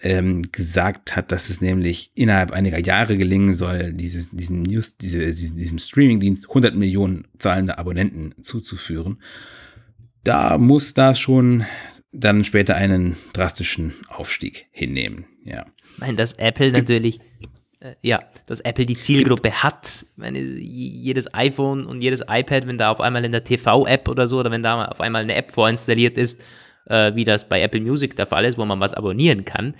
ähm, 0.02 0.50
gesagt 0.50 1.14
hat, 1.16 1.30
dass 1.30 1.48
es 1.48 1.60
nämlich 1.60 2.10
innerhalb 2.14 2.50
einiger 2.50 2.78
Jahre 2.78 3.16
gelingen 3.16 3.54
soll, 3.54 3.92
dieses, 3.92 4.30
diesen 4.30 4.62
News, 4.62 4.96
diese, 4.96 5.20
diesem 5.20 5.78
Streamingdienst 5.78 6.48
100 6.48 6.74
Millionen 6.74 7.28
zahlende 7.38 7.78
Abonnenten 7.78 8.34
zuzuführen. 8.42 9.22
Da 10.24 10.58
muss 10.58 10.94
das 10.94 11.18
schon 11.20 11.64
dann 12.12 12.44
später 12.44 12.74
einen 12.74 13.16
drastischen 13.32 13.94
Aufstieg 14.08 14.66
hinnehmen, 14.72 15.26
ja. 15.44 15.64
Ich 15.94 15.98
meine, 15.98 16.16
dass 16.16 16.32
Apple 16.34 16.70
natürlich, 16.72 17.20
äh, 17.80 17.94
ja, 18.02 18.24
dass 18.46 18.60
Apple 18.60 18.86
die 18.86 18.94
Zielgruppe 18.96 19.62
hat. 19.62 20.04
Ich 20.10 20.18
meine, 20.18 20.40
jedes 20.40 21.32
iPhone 21.32 21.86
und 21.86 22.02
jedes 22.02 22.22
iPad, 22.28 22.66
wenn 22.66 22.78
da 22.78 22.90
auf 22.90 23.00
einmal 23.00 23.24
in 23.24 23.32
der 23.32 23.44
TV-App 23.44 24.08
oder 24.08 24.26
so, 24.26 24.40
oder 24.40 24.50
wenn 24.50 24.62
da 24.62 24.84
auf 24.86 25.00
einmal 25.00 25.22
eine 25.22 25.34
App 25.34 25.52
vorinstalliert 25.52 26.18
ist, 26.18 26.40
äh, 26.86 27.14
wie 27.14 27.24
das 27.24 27.48
bei 27.48 27.60
Apple 27.60 27.80
Music 27.80 28.16
der 28.16 28.26
Fall 28.26 28.44
ist, 28.44 28.58
wo 28.58 28.64
man 28.64 28.80
was 28.80 28.94
abonnieren 28.94 29.44
kann. 29.44 29.74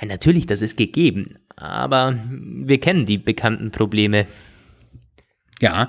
Meine, 0.00 0.12
natürlich, 0.12 0.46
das 0.46 0.62
ist 0.62 0.76
gegeben, 0.76 1.38
aber 1.56 2.18
wir 2.30 2.78
kennen 2.80 3.06
die 3.06 3.18
bekannten 3.18 3.70
Probleme. 3.70 4.26
Ja, 5.60 5.88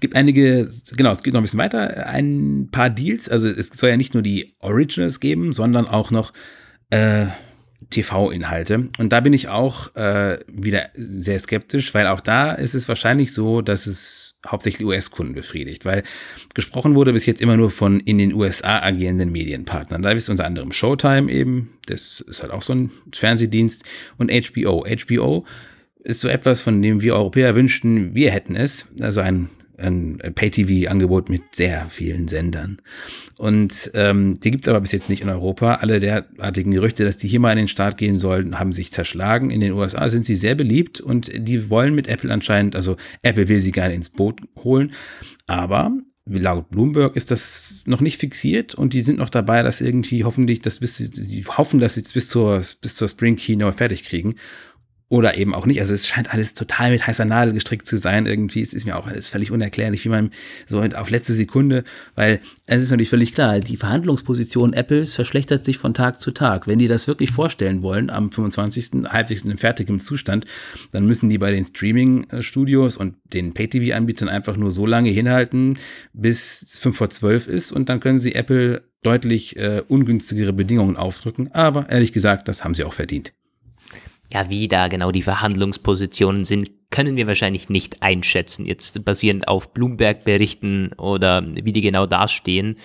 gibt 0.00 0.14
einige, 0.14 0.68
genau, 0.94 1.12
es 1.12 1.22
geht 1.22 1.32
noch 1.32 1.40
ein 1.40 1.44
bisschen 1.44 1.58
weiter, 1.58 2.06
ein 2.06 2.68
paar 2.70 2.90
Deals, 2.90 3.28
also 3.28 3.48
es 3.48 3.68
soll 3.68 3.90
ja 3.90 3.96
nicht 3.96 4.12
nur 4.12 4.22
die 4.22 4.54
Originals 4.60 5.20
geben, 5.20 5.54
sondern 5.54 5.86
auch 5.86 6.10
noch 6.10 6.34
äh, 6.90 7.26
TV-Inhalte. 7.90 8.88
Und 8.98 9.12
da 9.12 9.20
bin 9.20 9.32
ich 9.32 9.48
auch 9.48 9.94
äh, 9.96 10.38
wieder 10.48 10.88
sehr 10.94 11.38
skeptisch, 11.38 11.94
weil 11.94 12.06
auch 12.08 12.20
da 12.20 12.52
ist 12.52 12.74
es 12.74 12.88
wahrscheinlich 12.88 13.32
so, 13.32 13.62
dass 13.62 13.86
es 13.86 14.25
hauptsächlich 14.46 14.86
US-Kunden 14.86 15.34
befriedigt, 15.34 15.84
weil 15.84 16.02
gesprochen 16.54 16.94
wurde 16.94 17.12
bis 17.12 17.26
jetzt 17.26 17.40
immer 17.40 17.56
nur 17.56 17.70
von 17.70 18.00
in 18.00 18.18
den 18.18 18.32
USA 18.32 18.80
agierenden 18.80 19.32
Medienpartnern. 19.32 20.02
Da 20.02 20.10
ist 20.10 20.28
unter 20.28 20.44
anderem 20.44 20.72
Showtime 20.72 21.30
eben, 21.30 21.70
das 21.86 22.20
ist 22.20 22.42
halt 22.42 22.52
auch 22.52 22.62
so 22.62 22.74
ein 22.74 22.90
Fernsehdienst, 23.12 23.84
und 24.16 24.30
HBO. 24.30 24.84
HBO 24.84 25.44
ist 26.04 26.20
so 26.20 26.28
etwas, 26.28 26.60
von 26.60 26.80
dem 26.82 27.02
wir 27.02 27.14
Europäer 27.14 27.54
wünschten, 27.54 28.14
wir 28.14 28.30
hätten 28.30 28.54
es. 28.56 28.88
Also 29.00 29.20
ein 29.20 29.48
ein 29.78 30.18
Pay-TV-Angebot 30.34 31.28
mit 31.28 31.54
sehr 31.54 31.86
vielen 31.86 32.28
Sendern. 32.28 32.78
Und 33.36 33.90
ähm, 33.94 34.40
die 34.40 34.50
gibt's 34.50 34.68
aber 34.68 34.80
bis 34.80 34.92
jetzt 34.92 35.10
nicht 35.10 35.22
in 35.22 35.28
Europa. 35.28 35.76
Alle 35.76 36.00
derartigen 36.00 36.70
Gerüchte, 36.70 37.04
dass 37.04 37.16
die 37.16 37.28
hier 37.28 37.40
mal 37.40 37.52
in 37.52 37.58
den 37.58 37.68
Start 37.68 37.98
gehen 37.98 38.18
sollen, 38.18 38.58
haben 38.58 38.72
sich 38.72 38.92
zerschlagen. 38.92 39.50
In 39.50 39.60
den 39.60 39.72
USA 39.72 40.08
sind 40.08 40.26
sie 40.26 40.36
sehr 40.36 40.54
beliebt 40.54 41.00
und 41.00 41.30
die 41.34 41.70
wollen 41.70 41.94
mit 41.94 42.08
Apple 42.08 42.32
anscheinend, 42.32 42.76
also 42.76 42.96
Apple 43.22 43.48
will 43.48 43.60
sie 43.60 43.72
gerne 43.72 43.94
ins 43.94 44.10
Boot 44.10 44.40
holen. 44.64 44.92
Aber 45.46 45.92
laut 46.28 46.70
Bloomberg 46.70 47.14
ist 47.14 47.30
das 47.30 47.82
noch 47.86 48.00
nicht 48.00 48.18
fixiert 48.18 48.74
und 48.74 48.94
die 48.94 49.00
sind 49.00 49.18
noch 49.18 49.30
dabei, 49.30 49.62
dass 49.62 49.80
irgendwie 49.80 50.24
hoffentlich 50.24 50.60
das 50.60 50.80
bis, 50.80 50.96
die 50.96 51.44
hoffen, 51.44 51.78
dass 51.78 51.94
sie 51.94 52.00
es 52.00 52.12
bis 52.12 52.28
zur, 52.28 52.62
bis 52.80 52.96
zur 52.96 53.08
Spring 53.08 53.36
Keynote 53.36 53.76
fertig 53.76 54.04
kriegen 54.04 54.34
oder 55.08 55.36
eben 55.36 55.54
auch 55.54 55.66
nicht. 55.66 55.78
Also 55.80 55.94
es 55.94 56.06
scheint 56.06 56.32
alles 56.32 56.54
total 56.54 56.90
mit 56.90 57.06
heißer 57.06 57.24
Nadel 57.24 57.54
gestrickt 57.54 57.86
zu 57.86 57.96
sein. 57.96 58.26
Irgendwie 58.26 58.60
es 58.60 58.74
ist 58.74 58.86
mir 58.86 58.96
auch 58.96 59.06
alles 59.06 59.28
völlig 59.28 59.52
unerklärlich, 59.52 60.04
wie 60.04 60.08
man 60.08 60.30
so 60.66 60.80
auf 60.80 61.10
letzte 61.10 61.32
Sekunde, 61.32 61.84
weil 62.16 62.40
es 62.66 62.82
ist 62.82 62.90
natürlich 62.90 63.10
völlig 63.10 63.32
klar, 63.32 63.60
die 63.60 63.76
Verhandlungsposition 63.76 64.72
Apples 64.72 65.14
verschlechtert 65.14 65.64
sich 65.64 65.78
von 65.78 65.94
Tag 65.94 66.18
zu 66.18 66.32
Tag. 66.32 66.66
Wenn 66.66 66.80
die 66.80 66.88
das 66.88 67.06
wirklich 67.06 67.30
vorstellen 67.30 67.82
wollen, 67.82 68.10
am 68.10 68.32
25. 68.32 69.08
halbwegs 69.08 69.44
in 69.44 69.50
einem 69.50 69.58
fertigen 69.58 70.00
Zustand, 70.00 70.44
dann 70.90 71.06
müssen 71.06 71.28
die 71.28 71.38
bei 71.38 71.52
den 71.52 71.64
Streaming-Studios 71.64 72.96
und 72.96 73.14
den 73.32 73.54
Pay-TV-Anbietern 73.54 74.28
einfach 74.28 74.56
nur 74.56 74.72
so 74.72 74.86
lange 74.86 75.10
hinhalten, 75.10 75.78
bis 76.12 76.78
5 76.80 76.96
vor 76.96 77.10
12 77.10 77.46
ist 77.46 77.72
und 77.72 77.88
dann 77.88 78.00
können 78.00 78.18
sie 78.18 78.34
Apple 78.34 78.82
deutlich 79.02 79.56
äh, 79.56 79.82
ungünstigere 79.86 80.52
Bedingungen 80.52 80.96
aufdrücken. 80.96 81.52
Aber 81.52 81.88
ehrlich 81.88 82.10
gesagt, 82.10 82.48
das 82.48 82.64
haben 82.64 82.74
sie 82.74 82.82
auch 82.82 82.92
verdient. 82.92 83.32
Ja, 84.32 84.50
wie 84.50 84.68
da 84.68 84.88
genau 84.88 85.12
die 85.12 85.22
Verhandlungspositionen 85.22 86.44
sind, 86.44 86.70
können 86.90 87.16
wir 87.16 87.26
wahrscheinlich 87.26 87.68
nicht 87.68 88.02
einschätzen, 88.02 88.66
jetzt 88.66 89.04
basierend 89.04 89.48
auf 89.48 89.72
Bloomberg-Berichten 89.72 90.92
oder 90.94 91.44
wie 91.46 91.72
die 91.72 91.80
genau 91.80 92.06
dastehen. 92.06 92.78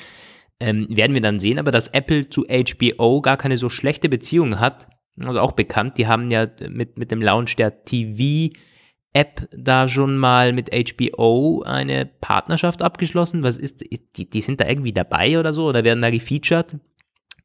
Ähm, 0.59 0.87
werden 0.89 1.13
wir 1.13 1.21
dann 1.21 1.39
sehen, 1.39 1.57
aber 1.57 1.71
dass 1.71 1.87
Apple 1.87 2.29
zu 2.29 2.45
HBO 2.45 3.21
gar 3.21 3.37
keine 3.37 3.57
so 3.57 3.69
schlechte 3.69 4.09
Beziehung 4.09 4.59
hat, 4.59 4.87
also 5.19 5.39
auch 5.39 5.51
bekannt, 5.53 5.97
die 5.97 6.07
haben 6.07 6.31
ja 6.31 6.47
mit, 6.69 6.97
mit 6.97 7.11
dem 7.11 7.21
Launch 7.21 7.55
der 7.55 7.83
TV-App 7.83 9.47
da 9.51 9.87
schon 9.87 10.17
mal 10.17 10.53
mit 10.53 10.69
HBO 10.71 11.63
eine 11.65 12.05
Partnerschaft 12.05 12.81
abgeschlossen. 12.81 13.43
Was 13.43 13.57
ist, 13.57 13.83
die, 14.15 14.29
die 14.29 14.41
sind 14.41 14.61
da 14.61 14.67
irgendwie 14.67 14.93
dabei 14.93 15.39
oder 15.39 15.53
so 15.53 15.65
oder 15.65 15.83
werden 15.83 16.01
da 16.01 16.09
gefeatured? 16.09 16.77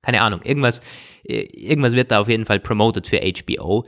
Keine 0.06 0.20
Ahnung, 0.20 0.40
irgendwas, 0.44 0.82
äh, 1.24 1.40
irgendwas 1.52 1.94
wird 1.94 2.12
da 2.12 2.20
auf 2.20 2.28
jeden 2.28 2.46
Fall 2.46 2.60
promoted 2.60 3.08
für 3.08 3.20
HBO. 3.20 3.84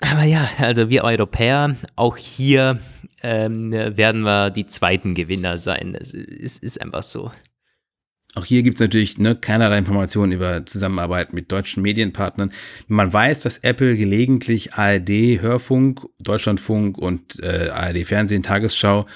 Aber 0.00 0.22
ja, 0.22 0.48
also 0.58 0.88
wir 0.88 1.02
Europäer, 1.02 1.74
auch 1.96 2.16
hier 2.16 2.78
ähm, 3.24 3.72
werden 3.72 4.22
wir 4.22 4.50
die 4.50 4.66
zweiten 4.66 5.14
Gewinner 5.14 5.58
sein. 5.58 5.96
Es 5.98 6.12
ist, 6.12 6.62
ist 6.62 6.80
einfach 6.80 7.02
so. 7.02 7.32
Auch 8.36 8.44
hier 8.44 8.62
gibt 8.62 8.76
es 8.76 8.80
natürlich 8.80 9.18
ne, 9.18 9.34
keinerlei 9.34 9.78
Informationen 9.78 10.30
über 10.30 10.64
Zusammenarbeit 10.64 11.32
mit 11.32 11.50
deutschen 11.50 11.82
Medienpartnern. 11.82 12.52
Man 12.86 13.12
weiß, 13.12 13.40
dass 13.40 13.58
Apple 13.58 13.96
gelegentlich 13.96 14.74
ARD 14.74 15.40
Hörfunk, 15.40 16.02
Deutschlandfunk 16.22 16.98
und 16.98 17.42
äh, 17.42 17.70
ARD 17.70 18.06
Fernsehen, 18.06 18.44
Tagesschau 18.44 19.06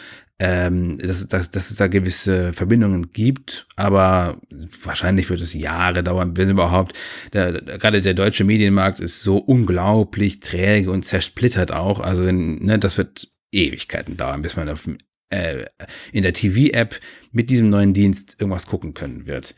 ähm, 0.42 0.96
dass, 0.96 1.28
dass, 1.28 1.50
dass 1.50 1.70
es 1.70 1.76
da 1.76 1.86
gewisse 1.86 2.54
Verbindungen 2.54 3.12
gibt, 3.12 3.66
aber 3.76 4.40
wahrscheinlich 4.82 5.28
wird 5.28 5.42
es 5.42 5.52
Jahre 5.52 6.02
dauern, 6.02 6.34
wenn 6.38 6.48
überhaupt. 6.48 6.98
Der, 7.34 7.52
gerade 7.60 8.00
der 8.00 8.14
deutsche 8.14 8.44
Medienmarkt 8.44 9.00
ist 9.00 9.22
so 9.22 9.36
unglaublich 9.36 10.40
träge 10.40 10.90
und 10.90 11.04
zersplittert 11.04 11.72
auch. 11.72 12.00
Also 12.00 12.24
ne, 12.24 12.78
das 12.78 12.96
wird 12.96 13.28
Ewigkeiten 13.52 14.16
dauern, 14.16 14.40
bis 14.40 14.56
man 14.56 14.70
auf, 14.70 14.88
äh, 15.28 15.66
in 16.10 16.22
der 16.22 16.32
TV-App 16.32 16.98
mit 17.32 17.50
diesem 17.50 17.68
neuen 17.68 17.92
Dienst 17.92 18.36
irgendwas 18.38 18.66
gucken 18.66 18.94
können 18.94 19.26
wird. 19.26 19.54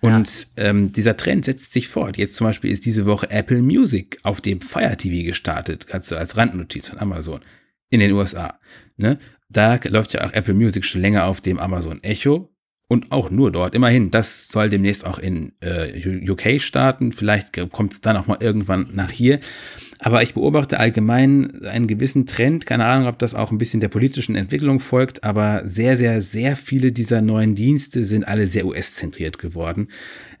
Und 0.00 0.46
ja. 0.56 0.64
ähm, 0.66 0.92
dieser 0.92 1.16
Trend 1.16 1.44
setzt 1.44 1.72
sich 1.72 1.88
fort. 1.88 2.16
Jetzt 2.16 2.36
zum 2.36 2.46
Beispiel 2.46 2.70
ist 2.70 2.86
diese 2.86 3.04
Woche 3.04 3.28
Apple 3.30 3.62
Music 3.62 4.20
auf 4.22 4.40
dem 4.40 4.60
Fire 4.60 4.96
TV 4.96 5.26
gestartet, 5.26 5.88
kannst 5.88 6.12
du 6.12 6.16
als 6.16 6.36
Randnotiz 6.36 6.86
von 6.86 7.00
Amazon 7.00 7.40
in 7.90 7.98
den 7.98 8.12
USA. 8.12 8.60
Ne? 8.96 9.18
Da 9.52 9.80
läuft 9.88 10.12
ja 10.12 10.24
auch 10.24 10.32
Apple 10.32 10.54
Music 10.54 10.84
schon 10.84 11.00
länger 11.00 11.26
auf 11.26 11.40
dem 11.40 11.58
Amazon 11.58 12.00
Echo 12.04 12.48
und 12.90 13.12
auch 13.12 13.30
nur 13.30 13.52
dort. 13.52 13.76
Immerhin, 13.76 14.10
das 14.10 14.48
soll 14.48 14.68
demnächst 14.68 15.06
auch 15.06 15.20
in 15.20 15.52
äh, 15.60 16.28
UK 16.28 16.60
starten. 16.60 17.12
Vielleicht 17.12 17.52
kommt 17.70 17.92
es 17.92 18.00
dann 18.00 18.16
auch 18.16 18.26
mal 18.26 18.38
irgendwann 18.40 18.88
nach 18.92 19.12
hier. 19.12 19.38
Aber 20.00 20.24
ich 20.24 20.34
beobachte 20.34 20.80
allgemein 20.80 21.64
einen 21.66 21.86
gewissen 21.86 22.26
Trend. 22.26 22.66
Keine 22.66 22.86
Ahnung, 22.86 23.06
ob 23.06 23.20
das 23.20 23.34
auch 23.34 23.52
ein 23.52 23.58
bisschen 23.58 23.78
der 23.78 23.90
politischen 23.90 24.34
Entwicklung 24.34 24.80
folgt, 24.80 25.22
aber 25.22 25.62
sehr, 25.68 25.96
sehr, 25.96 26.20
sehr 26.20 26.56
viele 26.56 26.90
dieser 26.90 27.22
neuen 27.22 27.54
Dienste 27.54 28.02
sind 28.02 28.26
alle 28.26 28.48
sehr 28.48 28.66
US-zentriert 28.66 29.38
geworden. 29.38 29.86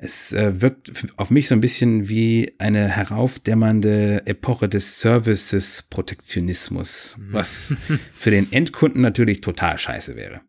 Es 0.00 0.32
äh, 0.32 0.60
wirkt 0.60 0.90
auf 1.16 1.30
mich 1.30 1.46
so 1.46 1.54
ein 1.54 1.60
bisschen 1.60 2.08
wie 2.08 2.52
eine 2.58 2.88
heraufdämmernde 2.88 4.26
Epoche 4.26 4.68
des 4.68 5.00
Services-Protektionismus, 5.00 7.16
mhm. 7.16 7.32
was 7.32 7.76
für 8.16 8.32
den 8.32 8.50
Endkunden 8.50 9.02
natürlich 9.02 9.40
total 9.40 9.78
scheiße 9.78 10.16
wäre. 10.16 10.40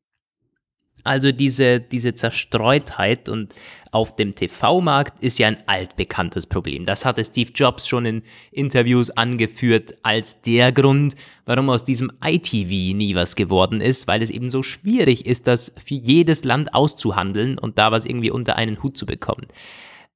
Also 1.04 1.32
diese, 1.32 1.80
diese 1.80 2.16
Zerstreutheit 2.16 3.30
und 3.30 3.54
auf 3.92 4.16
dem 4.16 4.36
TV-Markt 4.36 5.22
ist 5.22 5.40
ja 5.40 5.48
ein 5.48 5.58
altbekanntes 5.68 6.48
Problem. 6.48 6.86
Das 6.86 7.04
hatte 7.06 7.26
Steve 7.26 7.52
Jobs 7.54 7.88
schon 7.88 8.06
in 8.06 8.24
Interviews 8.52 9.10
angeführt 9.10 9.96
als 10.04 10.42
der 10.42 10.72
Grund, 10.72 11.16
warum 11.46 11.70
aus 11.70 11.84
diesem 11.84 12.12
ITV 12.24 12.96
nie 12.96 13.16
was 13.16 13.36
geworden 13.36 13.82
ist, 13.82 14.08
weil 14.08 14.22
es 14.22 14.30
eben 14.30 14.50
so 14.50 14.64
schwierig 14.64 15.26
ist, 15.26 15.48
das 15.48 15.74
für 15.84 15.96
jedes 15.96 16.44
Land 16.44 16.74
auszuhandeln 16.74 17.58
und 17.58 17.78
da 17.78 17.92
was 17.92 18.06
irgendwie 18.06 18.32
unter 18.32 18.56
einen 18.56 18.82
Hut 18.82 18.98
zu 18.98 19.06
bekommen. 19.06 19.48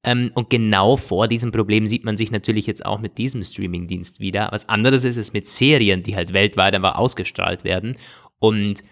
Ähm, 0.05 0.31
und 0.35 0.49
genau 0.49 0.97
vor 0.97 1.27
diesem 1.27 1.51
Problem 1.51 1.87
sieht 1.87 2.05
man 2.05 2.15
sich 2.15 2.31
natürlich 2.31 2.67
jetzt 2.67 2.85
auch 2.85 2.99
mit 2.99 3.17
diesem 3.17 3.43
Streaming-Dienst 3.43 4.19
wieder. 4.19 4.49
Was 4.51 4.69
anderes 4.69 5.03
ist 5.03 5.17
es 5.17 5.33
mit 5.33 5.47
Serien, 5.47 6.03
die 6.03 6.15
halt 6.15 6.31
weltweit 6.31 6.75
einfach 6.75 6.95
ausgestrahlt 6.95 7.63
werden 7.63 7.97
und 8.39 8.83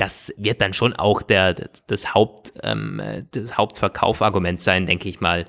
das 0.00 0.32
wird 0.38 0.62
dann 0.62 0.72
schon 0.72 0.94
auch 0.94 1.20
der, 1.20 1.54
das, 1.86 2.14
Haupt, 2.14 2.54
ähm, 2.62 3.02
das 3.32 3.58
Hauptverkaufargument 3.58 4.62
sein, 4.62 4.86
denke 4.86 5.08
ich 5.08 5.20
mal. 5.20 5.46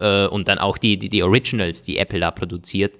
Äh, 0.00 0.26
und 0.26 0.48
dann 0.48 0.58
auch 0.58 0.76
die, 0.76 0.98
die, 0.98 1.08
die 1.08 1.22
Originals, 1.22 1.82
die 1.82 1.98
Apple 1.98 2.20
da 2.20 2.32
produziert. 2.32 2.98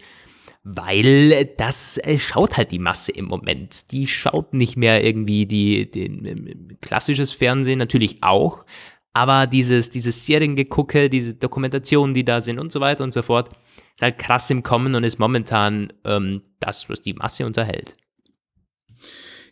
Weil 0.63 1.45
das 1.57 1.99
äh, 1.99 2.19
schaut 2.19 2.57
halt 2.57 2.71
die 2.71 2.79
Masse 2.79 3.13
im 3.13 3.27
Moment. 3.27 3.91
Die 3.91 4.07
schaut 4.07 4.55
nicht 4.55 4.77
mehr 4.77 5.03
irgendwie 5.03 5.47
die, 5.47 5.91
die, 5.91 6.09
die 6.09 6.77
klassisches 6.81 7.33
Fernsehen, 7.33 7.79
natürlich 7.79 8.23
auch. 8.23 8.65
Aber 9.13 9.47
dieses, 9.47 9.91
dieses 9.91 10.25
Seriengegucke, 10.25 11.11
diese 11.11 11.35
Dokumentationen, 11.35 12.15
die 12.15 12.25
da 12.25 12.41
sind 12.41 12.61
und 12.61 12.71
so 12.71 12.81
weiter 12.81 13.03
und 13.03 13.13
so 13.13 13.23
fort, 13.23 13.51
ist 13.97 14.03
halt 14.03 14.19
krass 14.19 14.51
im 14.51 14.63
Kommen 14.63 14.95
und 14.95 15.05
ist 15.05 15.19
momentan 15.19 15.93
ähm, 16.05 16.43
das, 16.61 16.89
was 16.89 17.01
die 17.01 17.15
Masse 17.15 17.47
unterhält. 17.47 17.97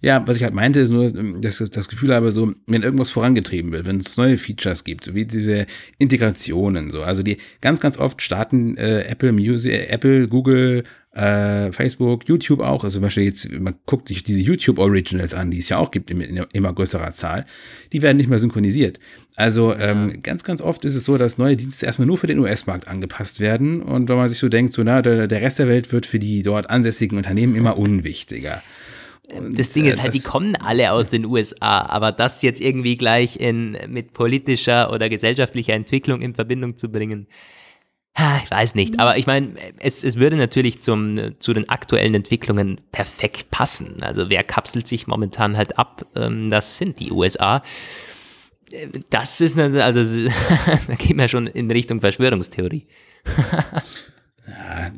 Ja, 0.05 0.23
was 0.27 0.37
ich 0.37 0.43
halt 0.43 0.53
meinte, 0.53 0.81
ist 0.81 0.91
nur, 0.91 1.11
dass 1.41 1.63
ich 1.63 1.71
das 1.71 1.89
Gefühl 1.89 2.15
habe, 2.15 2.31
so, 2.31 2.53
wenn 2.67 2.83
irgendwas 2.83 3.09
vorangetrieben 3.09 3.73
wird, 3.73 3.87
wenn 3.87 4.01
es 4.01 4.19
neue 4.19 4.37
Features 4.37 4.85
gibt, 4.85 5.05
so 5.05 5.15
wie 5.15 5.25
diese 5.25 5.65
Integrationen, 5.97 6.91
so, 6.91 7.03
also 7.03 7.23
die 7.23 7.39
ganz, 7.63 7.81
ganz 7.81 7.99
oft 7.99 8.21
starten 8.21 8.77
äh, 8.77 9.05
Apple 9.05 9.33
Music, 9.33 9.89
Apple, 9.89 10.29
Google, 10.29 10.85
äh, 11.13 11.73
Facebook, 11.73 12.29
YouTube 12.29 12.61
auch. 12.61 12.85
Also 12.85 12.97
zum 12.97 13.03
Beispiel 13.03 13.25
jetzt, 13.25 13.51
man 13.51 13.77
guckt 13.87 14.09
sich 14.09 14.23
diese 14.23 14.41
YouTube 14.41 14.79
Originals 14.79 15.33
an, 15.33 15.51
die 15.51 15.61
es 15.61 15.71
ja 15.71 15.79
auch 15.79 15.91
gibt 15.91 16.11
in, 16.11 16.21
in 16.21 16.45
immer 16.53 16.75
größerer 16.75 17.13
Zahl. 17.13 17.47
Die 17.95 18.03
werden 18.03 18.19
nicht 18.19 18.29
mehr 18.29 18.39
synchronisiert. 18.39 19.01
Also 19.37 19.75
ähm, 19.75 20.23
ganz, 20.23 20.45
ganz 20.45 20.61
oft 20.61 20.85
ist 20.85 20.97
es 20.97 21.07
so, 21.07 21.17
dass 21.17 21.39
neue 21.39 21.57
Dienste 21.57 21.87
erstmal 21.87 22.07
nur 22.07 22.19
für 22.19 22.27
den 22.27 22.41
US-Markt 22.41 22.89
angepasst 22.89 23.41
werden. 23.41 23.81
Und 23.81 24.11
wenn 24.11 24.17
man 24.17 24.29
sich 24.29 24.39
so 24.39 24.51
denkt, 24.51 24.75
so 24.75 24.83
na, 24.83 25.01
der, 25.01 25.29
der 25.29 25.41
Rest 25.41 25.61
der 25.61 25.69
Welt 25.69 25.93
wird 25.93 26.05
für 26.05 26.19
die 26.19 26.43
dort 26.43 26.69
ansässigen 26.69 27.17
Unternehmen 27.17 27.55
immer 27.55 27.79
unwichtiger. 27.79 28.63
Das 29.53 29.72
Ding 29.72 29.87
ist 29.87 30.03
halt, 30.03 30.12
die 30.12 30.20
kommen 30.20 30.55
alle 30.57 30.93
aus 30.93 31.09
den 31.09 31.25
USA, 31.25 31.87
aber 31.87 32.12
das 32.12 32.43
jetzt 32.43 32.61
irgendwie 32.61 32.97
gleich 32.97 33.37
in, 33.37 33.77
mit 33.89 34.12
politischer 34.12 34.93
oder 34.93 35.09
gesellschaftlicher 35.09 35.72
Entwicklung 35.72 36.20
in 36.20 36.35
Verbindung 36.35 36.77
zu 36.77 36.91
bringen, 36.91 37.27
ich 38.45 38.51
weiß 38.51 38.77
nicht, 38.77 39.01
aber 39.01 39.18
ich 39.18 39.27
meine, 39.27 39.55
es, 39.81 40.05
es 40.05 40.16
würde 40.16 40.37
natürlich 40.37 40.81
zum, 40.81 41.35
zu 41.41 41.53
den 41.53 41.68
aktuellen 41.68 42.14
Entwicklungen 42.14 42.81
perfekt 42.93 43.51
passen. 43.51 44.05
Also 44.05 44.31
wer 44.31 44.45
kapselt 44.45 44.87
sich 44.87 45.09
momentan 45.09 45.57
halt 45.57 45.79
ab? 45.79 46.07
Ähm, 46.14 46.49
das 46.49 46.79
sind 46.79 47.01
die 47.01 47.11
USA. 47.11 47.62
Das 49.11 49.41
ist, 49.41 49.59
eine, 49.59 49.83
also 49.83 50.01
da 50.87 50.95
gehen 50.95 51.18
wir 51.18 51.27
schon 51.27 51.49
in 51.49 51.68
Richtung 51.70 52.01
Verschwörungstheorie. 52.01 52.87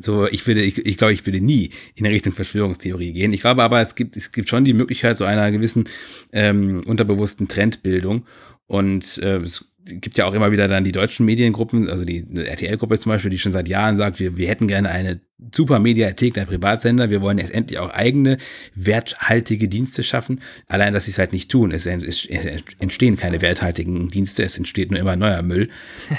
So, 0.00 0.26
ich 0.26 0.46
würde, 0.46 0.62
ich, 0.62 0.84
ich 0.84 0.96
glaube, 0.96 1.12
ich 1.12 1.26
würde 1.26 1.40
nie 1.40 1.70
in 1.94 2.06
Richtung 2.06 2.32
Verschwörungstheorie 2.32 3.12
gehen. 3.12 3.32
Ich 3.32 3.40
glaube 3.40 3.62
aber, 3.62 3.80
es 3.80 3.94
gibt, 3.94 4.16
es 4.16 4.32
gibt 4.32 4.48
schon 4.48 4.64
die 4.64 4.72
Möglichkeit 4.72 5.16
so 5.16 5.24
einer 5.24 5.50
gewissen 5.50 5.88
ähm, 6.32 6.82
unterbewussten 6.86 7.48
Trendbildung. 7.48 8.26
Und 8.66 9.18
äh, 9.18 9.36
es 9.36 9.66
gibt 9.86 10.18
ja 10.18 10.26
auch 10.26 10.34
immer 10.34 10.50
wieder 10.50 10.68
dann 10.68 10.84
die 10.84 10.92
deutschen 10.92 11.24
Mediengruppen, 11.26 11.88
also 11.88 12.04
die 12.04 12.26
RTL-Gruppe 12.34 12.98
zum 12.98 13.10
Beispiel, 13.10 13.30
die 13.30 13.38
schon 13.38 13.52
seit 13.52 13.68
Jahren 13.68 13.96
sagt, 13.96 14.18
wir, 14.20 14.36
wir 14.36 14.48
hätten 14.48 14.68
gerne 14.68 14.90
eine 14.90 15.20
super 15.54 15.78
Mediathek 15.78 16.34
der 16.34 16.46
Privatsender, 16.46 17.10
wir 17.10 17.20
wollen 17.20 17.38
jetzt 17.38 17.52
endlich 17.52 17.78
auch 17.78 17.90
eigene 17.90 18.38
werthaltige 18.74 19.68
Dienste 19.68 20.02
schaffen. 20.02 20.40
Allein, 20.66 20.94
dass 20.94 21.04
sie 21.04 21.10
es 21.10 21.18
halt 21.18 21.32
nicht 21.32 21.50
tun. 21.50 21.72
Es, 21.72 21.86
entstehen 21.86 23.16
keine 23.16 23.42
werthaltigen 23.42 24.08
Dienste, 24.08 24.44
es 24.44 24.56
entsteht 24.56 24.90
nur 24.90 24.98
immer 24.98 25.14
neuer 25.14 25.42
Müll. 25.42 25.68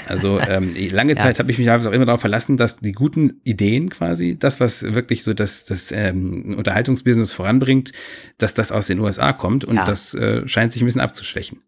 Also 0.06 0.40
ähm, 0.48 0.74
lange 0.90 1.16
Zeit 1.16 1.36
ja. 1.36 1.38
habe 1.40 1.50
ich 1.50 1.58
mich 1.58 1.68
einfach 1.70 1.88
auch 1.88 1.92
immer 1.92 2.06
darauf 2.06 2.20
verlassen, 2.20 2.56
dass 2.56 2.78
die 2.78 2.92
guten 2.92 3.40
Ideen 3.44 3.90
quasi, 3.90 4.36
das, 4.38 4.60
was 4.60 4.94
wirklich 4.94 5.24
so 5.24 5.34
das, 5.34 5.64
das 5.64 5.90
ähm, 5.90 6.54
Unterhaltungsbusiness 6.56 7.32
voranbringt, 7.32 7.92
dass 8.38 8.54
das 8.54 8.70
aus 8.70 8.86
den 8.86 9.00
USA 9.00 9.32
kommt 9.32 9.64
und 9.64 9.76
ja. 9.76 9.84
das 9.84 10.14
äh, 10.14 10.46
scheint 10.46 10.72
sich 10.72 10.82
ein 10.82 10.86
bisschen 10.86 11.00
abzuschwächen. 11.00 11.58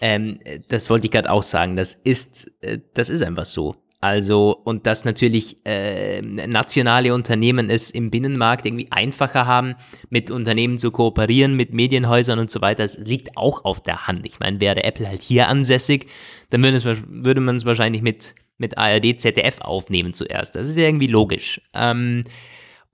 Ähm, 0.00 0.40
das 0.68 0.90
wollte 0.90 1.06
ich 1.06 1.12
gerade 1.12 1.30
auch 1.30 1.42
sagen. 1.42 1.76
Das 1.76 1.94
ist, 1.94 2.52
äh, 2.62 2.78
das 2.94 3.10
ist 3.10 3.22
einfach 3.22 3.44
so. 3.44 3.76
Also, 4.02 4.58
und 4.64 4.86
dass 4.86 5.04
natürlich 5.04 5.58
äh, 5.66 6.22
nationale 6.22 7.12
Unternehmen 7.12 7.68
es 7.68 7.90
im 7.90 8.10
Binnenmarkt 8.10 8.64
irgendwie 8.64 8.90
einfacher 8.90 9.46
haben, 9.46 9.74
mit 10.08 10.30
Unternehmen 10.30 10.78
zu 10.78 10.90
kooperieren, 10.90 11.54
mit 11.54 11.74
Medienhäusern 11.74 12.38
und 12.38 12.50
so 12.50 12.62
weiter, 12.62 12.82
das 12.82 12.96
liegt 12.96 13.36
auch 13.36 13.66
auf 13.66 13.82
der 13.82 14.06
Hand. 14.06 14.24
Ich 14.24 14.40
meine, 14.40 14.58
wäre 14.58 14.84
Apple 14.84 15.06
halt 15.06 15.20
hier 15.20 15.48
ansässig, 15.48 16.06
dann 16.48 16.62
würde, 16.62 16.78
es, 16.78 16.86
würde 16.86 17.42
man 17.42 17.56
es 17.56 17.66
wahrscheinlich 17.66 18.00
mit, 18.00 18.34
mit 18.56 18.78
ARD, 18.78 19.20
ZDF 19.20 19.60
aufnehmen 19.60 20.14
zuerst. 20.14 20.56
Das 20.56 20.66
ist 20.66 20.78
ja 20.78 20.84
irgendwie 20.84 21.06
logisch. 21.06 21.60
Ähm, 21.74 22.24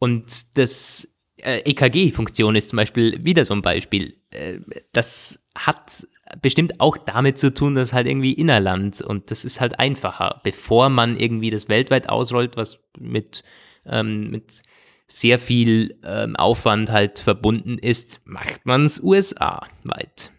und 0.01 0.59
das 0.59 1.17
äh, 1.37 1.61
EKG-Funktion 1.61 2.57
ist 2.57 2.71
zum 2.71 2.79
Beispiel 2.79 3.15
wieder 3.25 3.45
so 3.45 3.55
ein 3.55 3.63
Beispiel. 3.63 4.17
Äh, 4.31 4.59
das 4.93 5.49
hat 5.57 6.05
bestimmt 6.43 6.81
auch 6.81 6.97
damit 6.97 7.39
zu 7.39 7.53
tun, 7.53 7.75
dass 7.75 7.93
halt 7.93 8.07
irgendwie 8.07 8.33
Innerland 8.33 9.01
und 9.01 9.31
das 9.31 9.45
ist 9.45 9.61
halt 9.61 9.79
einfacher, 9.79 10.41
bevor 10.43 10.89
man 10.89 11.17
irgendwie 11.19 11.51
das 11.51 11.69
weltweit 11.69 12.09
ausrollt, 12.09 12.57
was 12.57 12.81
mit, 12.99 13.45
ähm, 13.87 14.31
mit 14.31 14.63
sehr 15.09 15.39
viel 15.39 15.99
ähm, 16.05 16.37
Aufwand 16.37 16.91
halt 16.91 17.21
verbunden 17.21 17.79
ist, 17.79 18.21
macht 18.25 18.67
man 18.67 18.85
es 18.85 19.01
USA 19.01 19.67
weit. 19.85 20.33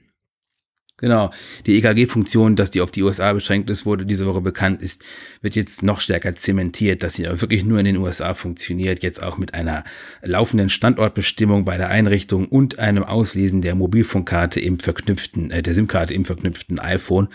Genau. 1.00 1.30
Die 1.68 1.78
EKG-Funktion, 1.78 2.56
dass 2.56 2.72
die 2.72 2.82
auf 2.82 2.90
die 2.90 3.04
USA 3.04 3.32
beschränkt 3.32 3.70
ist, 3.70 3.86
wurde 3.86 4.04
diese 4.04 4.26
Woche 4.26 4.42
bekannt 4.42 4.82
ist, 4.82 5.04
wird 5.42 5.56
jetzt 5.56 5.84
noch 5.84 6.00
stärker 6.00 6.34
zementiert, 6.34 7.04
dass 7.04 7.14
sie 7.14 7.26
wirklich 7.26 7.64
nur 7.64 7.78
in 7.78 7.86
den 7.86 7.98
USA 7.98 8.34
funktioniert, 8.34 9.04
jetzt 9.04 9.22
auch 9.22 9.38
mit 9.38 9.54
einer 9.54 9.84
laufenden 10.24 10.70
Standortbestimmung 10.70 11.66
bei 11.66 11.78
der 11.78 11.90
Einrichtung 11.90 12.48
und 12.48 12.80
einem 12.80 13.04
Auslesen 13.04 13.62
der 13.62 13.76
Mobilfunkkarte 13.76 14.60
im 14.60 14.80
verknüpften, 14.80 15.52
äh, 15.52 15.62
der 15.62 15.76
SIM-Karte 15.76 16.16
im 16.16 16.26
verknüpften 16.26 16.80
iPhone. 16.80 17.28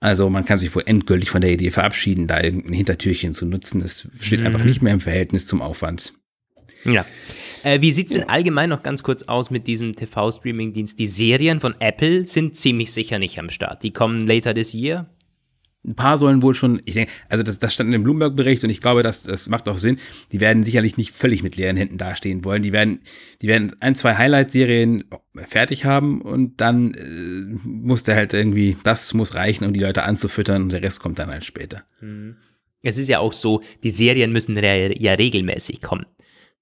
Also 0.00 0.28
man 0.28 0.44
kann 0.44 0.58
sich 0.58 0.74
wohl 0.74 0.82
endgültig 0.84 1.30
von 1.30 1.40
der 1.40 1.52
Idee 1.52 1.70
verabschieden, 1.70 2.26
da 2.26 2.42
irgendein 2.42 2.72
Hintertürchen 2.72 3.32
zu 3.32 3.46
nutzen. 3.46 3.80
Es 3.80 4.08
steht 4.18 4.40
mhm. 4.40 4.46
einfach 4.46 4.64
nicht 4.64 4.82
mehr 4.82 4.92
im 4.92 5.00
Verhältnis 5.00 5.46
zum 5.46 5.62
Aufwand. 5.62 6.14
Ja. 6.84 7.04
Äh, 7.64 7.80
wie 7.80 7.92
sieht 7.92 8.08
es 8.08 8.12
denn 8.12 8.28
allgemein 8.28 8.68
noch 8.68 8.82
ganz 8.82 9.02
kurz 9.02 9.22
aus 9.24 9.50
mit 9.50 9.66
diesem 9.66 9.96
TV-Streaming-Dienst? 9.96 10.98
Die 10.98 11.06
Serien 11.06 11.60
von 11.60 11.74
Apple 11.80 12.26
sind 12.26 12.56
ziemlich 12.56 12.92
sicher 12.92 13.18
nicht 13.18 13.38
am 13.38 13.50
Start. 13.50 13.82
Die 13.82 13.92
kommen 13.92 14.26
later 14.26 14.54
this 14.54 14.74
year. 14.74 15.08
Ein 15.86 15.96
paar 15.96 16.16
sollen 16.16 16.40
wohl 16.40 16.54
schon, 16.54 16.80
ich 16.86 16.94
denke, 16.94 17.12
also 17.28 17.42
das, 17.42 17.58
das 17.58 17.74
stand 17.74 17.88
in 17.88 17.92
dem 17.92 18.04
Bloomberg-Bericht 18.04 18.64
und 18.64 18.70
ich 18.70 18.80
glaube, 18.80 19.02
das, 19.02 19.24
das 19.24 19.50
macht 19.50 19.68
auch 19.68 19.76
Sinn. 19.76 19.98
Die 20.32 20.40
werden 20.40 20.64
sicherlich 20.64 20.96
nicht 20.96 21.12
völlig 21.12 21.42
mit 21.42 21.56
leeren 21.56 21.76
Händen 21.76 21.98
dastehen 21.98 22.44
wollen. 22.44 22.62
Die 22.62 22.72
werden, 22.72 23.00
die 23.42 23.48
werden 23.48 23.76
ein, 23.80 23.94
zwei 23.94 24.16
Highlight-Serien 24.16 25.04
fertig 25.34 25.84
haben 25.84 26.22
und 26.22 26.60
dann 26.62 26.94
äh, 26.94 27.68
muss 27.68 28.02
der 28.02 28.16
halt 28.16 28.32
irgendwie, 28.32 28.78
das 28.82 29.12
muss 29.12 29.34
reichen, 29.34 29.64
um 29.66 29.74
die 29.74 29.80
Leute 29.80 30.04
anzufüttern 30.04 30.62
und 30.62 30.72
der 30.72 30.82
Rest 30.82 31.00
kommt 31.00 31.18
dann 31.18 31.28
halt 31.28 31.44
später. 31.44 31.84
Mhm. 32.00 32.36
Es 32.82 32.98
ist 32.98 33.08
ja 33.08 33.18
auch 33.18 33.32
so, 33.32 33.62
die 33.82 33.90
Serien 33.90 34.32
müssen 34.32 34.56
ja 34.56 35.12
regelmäßig 35.14 35.80
kommen. 35.80 36.04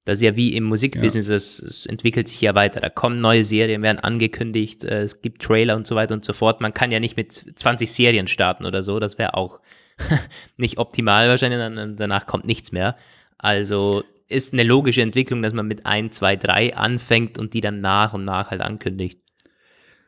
Das 0.05 0.19
ist 0.19 0.23
ja 0.23 0.35
wie 0.35 0.55
im 0.57 0.65
Musikbusiness, 0.65 1.29
ja. 1.29 1.37
es, 1.37 1.61
es, 1.61 1.87
entwickelt 1.87 2.27
sich 2.27 2.41
ja 2.41 2.57
weiter. 2.57 2.81
Da 2.81 2.89
kommen 2.89 3.21
neue 3.21 3.45
Serien, 3.45 3.83
werden 3.83 4.01
angekündigt, 4.01 4.83
äh, 4.85 5.03
es 5.03 5.23
gibt 5.23 5.43
Trailer 5.43 5.77
und 5.77 5.87
so 5.87 5.95
weiter 5.95 6.15
und 6.15 6.25
so 6.25 6.33
fort. 6.33 6.61
Man 6.61 6.75
kann 6.75 6.91
ja 6.91 6.99
nicht 6.99 7.17
mit 7.17 7.33
20 7.33 7.91
Serien 7.91 8.27
starten 8.27 8.67
oder 8.67 8.83
so, 8.83 8.99
das 8.99 9.19
wäre 9.19 9.35
auch 9.35 9.61
nicht 10.57 10.79
optimal 10.79 11.29
wahrscheinlich, 11.29 11.61
dann, 11.61 11.97
danach 11.97 12.27
kommt 12.27 12.47
nichts 12.47 12.73
mehr. 12.73 12.97
Also 13.39 14.03
ist 14.29 14.53
eine 14.53 14.65
logische 14.65 15.03
Entwicklung, 15.03 15.43
dass 15.43 15.53
man 15.53 15.69
mit 15.69 15.87
1, 15.87 16.17
2, 16.17 16.37
3 16.37 16.77
anfängt 16.77 17.39
und 17.39 17.55
die 17.55 17.61
dann 17.61 17.81
nach 17.81 18.15
und 18.15 18.25
nach 18.25 18.51
halt 18.51 18.61
ankündigt. 18.61 19.21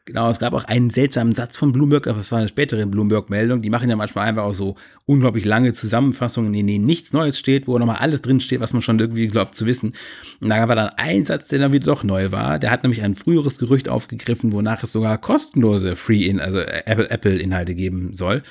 Genau, 0.07 0.29
es 0.29 0.39
gab 0.39 0.53
auch 0.53 0.65
einen 0.65 0.91
seltsamen 0.91 1.35
Satz 1.35 1.57
von 1.57 1.73
Bloomberg, 1.73 2.07
aber 2.09 2.19
es 2.21 2.31
war 2.31 2.39
eine 2.39 2.49
spätere 2.49 2.85
Bloomberg-Meldung. 2.85 3.63
Die 3.63 3.71
machen 3.71 3.89
ja 3.89 3.97
manchmal 3.97 4.29
einfach 4.29 4.43
auch 4.43 4.53
so 4.53 4.77
unglaublich 5.07 5.47
lange 5.47 5.73
Zusammenfassungen, 5.73 6.53
in 6.53 6.67
denen 6.67 6.85
nichts 6.85 7.15
Neues 7.15 7.39
steht, 7.39 7.67
wo 7.67 7.79
nochmal 7.79 7.97
alles 7.97 8.21
drin 8.21 8.41
steht, 8.41 8.61
was 8.61 8.75
man 8.75 8.83
schon 8.83 8.99
irgendwie 8.99 9.29
glaubt 9.29 9.55
zu 9.55 9.65
wissen. 9.65 9.95
Und 10.43 10.51
da 10.51 10.69
war 10.69 10.77
dann 10.77 10.91
ein 10.97 11.25
Satz, 11.25 11.49
der 11.49 11.59
dann 11.59 11.73
wieder 11.73 11.87
doch 11.87 12.05
neu 12.05 12.33
war. 12.33 12.59
Der 12.59 12.71
hat 12.71 12.83
nämlich 12.83 13.01
ein 13.01 13.15
früheres 13.15 13.59
Gerücht 13.59 13.89
aufgegriffen, 13.89 14.53
wonach 14.53 14.83
es 14.83 14.93
sogar 14.93 15.17
kostenlose 15.17 15.97
Free-In, 15.97 16.39
also 16.39 16.59
Apple-Inhalte 16.61 17.75
geben 17.75 18.13
soll. 18.13 18.43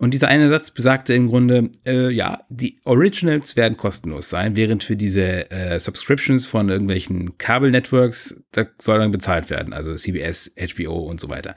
Und 0.00 0.14
dieser 0.14 0.28
eine 0.28 0.48
Satz 0.48 0.70
besagte 0.70 1.12
im 1.12 1.28
Grunde, 1.28 1.68
äh, 1.84 2.08
ja, 2.08 2.40
die 2.48 2.78
Originals 2.84 3.54
werden 3.56 3.76
kostenlos 3.76 4.30
sein, 4.30 4.56
während 4.56 4.82
für 4.82 4.96
diese 4.96 5.50
äh, 5.50 5.78
Subscriptions 5.78 6.46
von 6.46 6.70
irgendwelchen 6.70 7.36
Kabelnetworks, 7.36 8.42
da 8.52 8.64
soll 8.80 8.98
dann 8.98 9.10
bezahlt 9.10 9.50
werden, 9.50 9.74
also 9.74 9.94
CBS, 9.94 10.54
HBO 10.56 11.00
und 11.00 11.20
so 11.20 11.28
weiter 11.28 11.54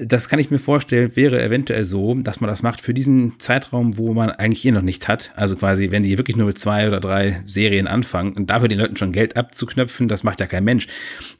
das 0.00 0.28
kann 0.28 0.38
ich 0.38 0.50
mir 0.50 0.60
vorstellen, 0.60 1.16
wäre 1.16 1.42
eventuell 1.42 1.82
so, 1.82 2.14
dass 2.14 2.40
man 2.40 2.48
das 2.48 2.62
macht 2.62 2.80
für 2.80 2.94
diesen 2.94 3.40
Zeitraum, 3.40 3.98
wo 3.98 4.14
man 4.14 4.30
eigentlich 4.30 4.64
eh 4.64 4.70
noch 4.70 4.82
nichts 4.82 5.08
hat. 5.08 5.32
Also 5.34 5.56
quasi, 5.56 5.90
wenn 5.90 6.04
die 6.04 6.16
wirklich 6.16 6.36
nur 6.36 6.46
mit 6.46 6.58
zwei 6.58 6.86
oder 6.86 7.00
drei 7.00 7.42
Serien 7.46 7.88
anfangen 7.88 8.32
und 8.34 8.48
dafür 8.48 8.68
den 8.68 8.78
Leuten 8.78 8.96
schon 8.96 9.10
Geld 9.10 9.36
abzuknöpfen, 9.36 10.06
das 10.06 10.22
macht 10.22 10.38
ja 10.38 10.46
kein 10.46 10.62
Mensch. 10.62 10.86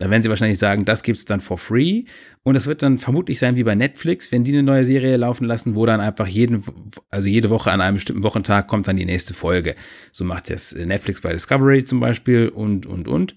Dann 0.00 0.10
werden 0.10 0.22
sie 0.22 0.28
wahrscheinlich 0.28 0.58
sagen, 0.58 0.84
das 0.84 1.04
gibt's 1.04 1.24
dann 1.24 1.40
for 1.40 1.56
free. 1.56 2.04
Und 2.42 2.54
das 2.54 2.66
wird 2.66 2.82
dann 2.82 2.98
vermutlich 2.98 3.38
sein 3.38 3.56
wie 3.56 3.62
bei 3.62 3.74
Netflix, 3.76 4.32
wenn 4.32 4.42
die 4.42 4.52
eine 4.52 4.62
neue 4.64 4.84
Serie 4.84 5.16
laufen 5.16 5.44
lassen, 5.44 5.74
wo 5.76 5.86
dann 5.86 6.00
einfach 6.00 6.26
jeden, 6.26 6.64
also 7.10 7.28
jede 7.28 7.50
Woche 7.50 7.70
an 7.70 7.80
einem 7.80 7.94
bestimmten 7.94 8.24
Wochentag 8.24 8.66
kommt 8.66 8.88
dann 8.88 8.96
die 8.96 9.04
nächste 9.04 9.34
Folge. 9.34 9.76
So 10.10 10.24
macht 10.24 10.50
das 10.50 10.74
Netflix 10.74 11.20
bei 11.20 11.32
Discovery 11.32 11.84
zum 11.84 12.00
Beispiel 12.00 12.48
und, 12.48 12.86
und, 12.86 13.06
und. 13.06 13.36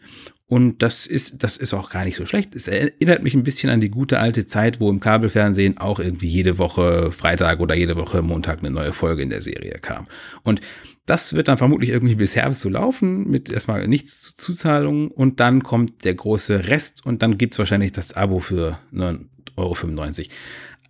Und 0.52 0.84
das 0.84 1.08
ist, 1.08 1.42
das 1.44 1.56
ist 1.56 1.74
auch 1.74 1.90
gar 1.90 2.04
nicht 2.04 2.18
so 2.18 2.26
schlecht. 2.26 2.56
Es 2.56 2.68
erinnert 2.68 3.24
mich 3.24 3.36
ein 3.36 3.44
bisschen 3.44 3.70
an 3.70 3.80
die 3.80 3.90
gute 3.90 4.20
alte 4.20 4.46
Zeit, 4.46 4.82
wo 4.82 4.90
im 4.90 5.00
Kabelfernsehen 5.00 5.78
auch 5.78 5.98
irgendwie 5.98 6.28
jede 6.28 6.58
Woche 6.58 7.14
Freitag 7.14 7.62
oder 7.62 7.74
jede 7.74 7.96
Woche 7.96 8.22
Montag 8.22 8.60
eine 8.60 8.70
neue 8.70 8.92
Folge 8.92 9.22
in 9.22 9.30
der 9.30 9.42
Serie 9.42 9.80
kam. 9.82 10.08
Und 10.44 10.60
das 11.06 11.36
wird 11.36 11.48
dann 11.48 11.58
vermutlich 11.58 11.90
irgendwie 11.90 12.16
bis 12.16 12.36
Herbst 12.36 12.60
so 12.60 12.68
laufen, 12.68 13.32
mit 13.32 13.50
erstmal 13.50 13.88
nichts 13.88 14.24
zu 14.24 14.36
Zuzahlungen 14.36 15.08
und 15.10 15.40
dann 15.40 15.64
kommt 15.64 16.04
der 16.04 16.16
große 16.16 16.68
Rest 16.68 17.06
und 17.06 17.22
dann 17.22 17.38
gibt's 17.38 17.58
wahrscheinlich 17.58 17.94
das 17.94 18.18
Abo 18.18 18.40
für 18.40 18.78
9,95 18.92 19.56
Euro. 19.56 19.76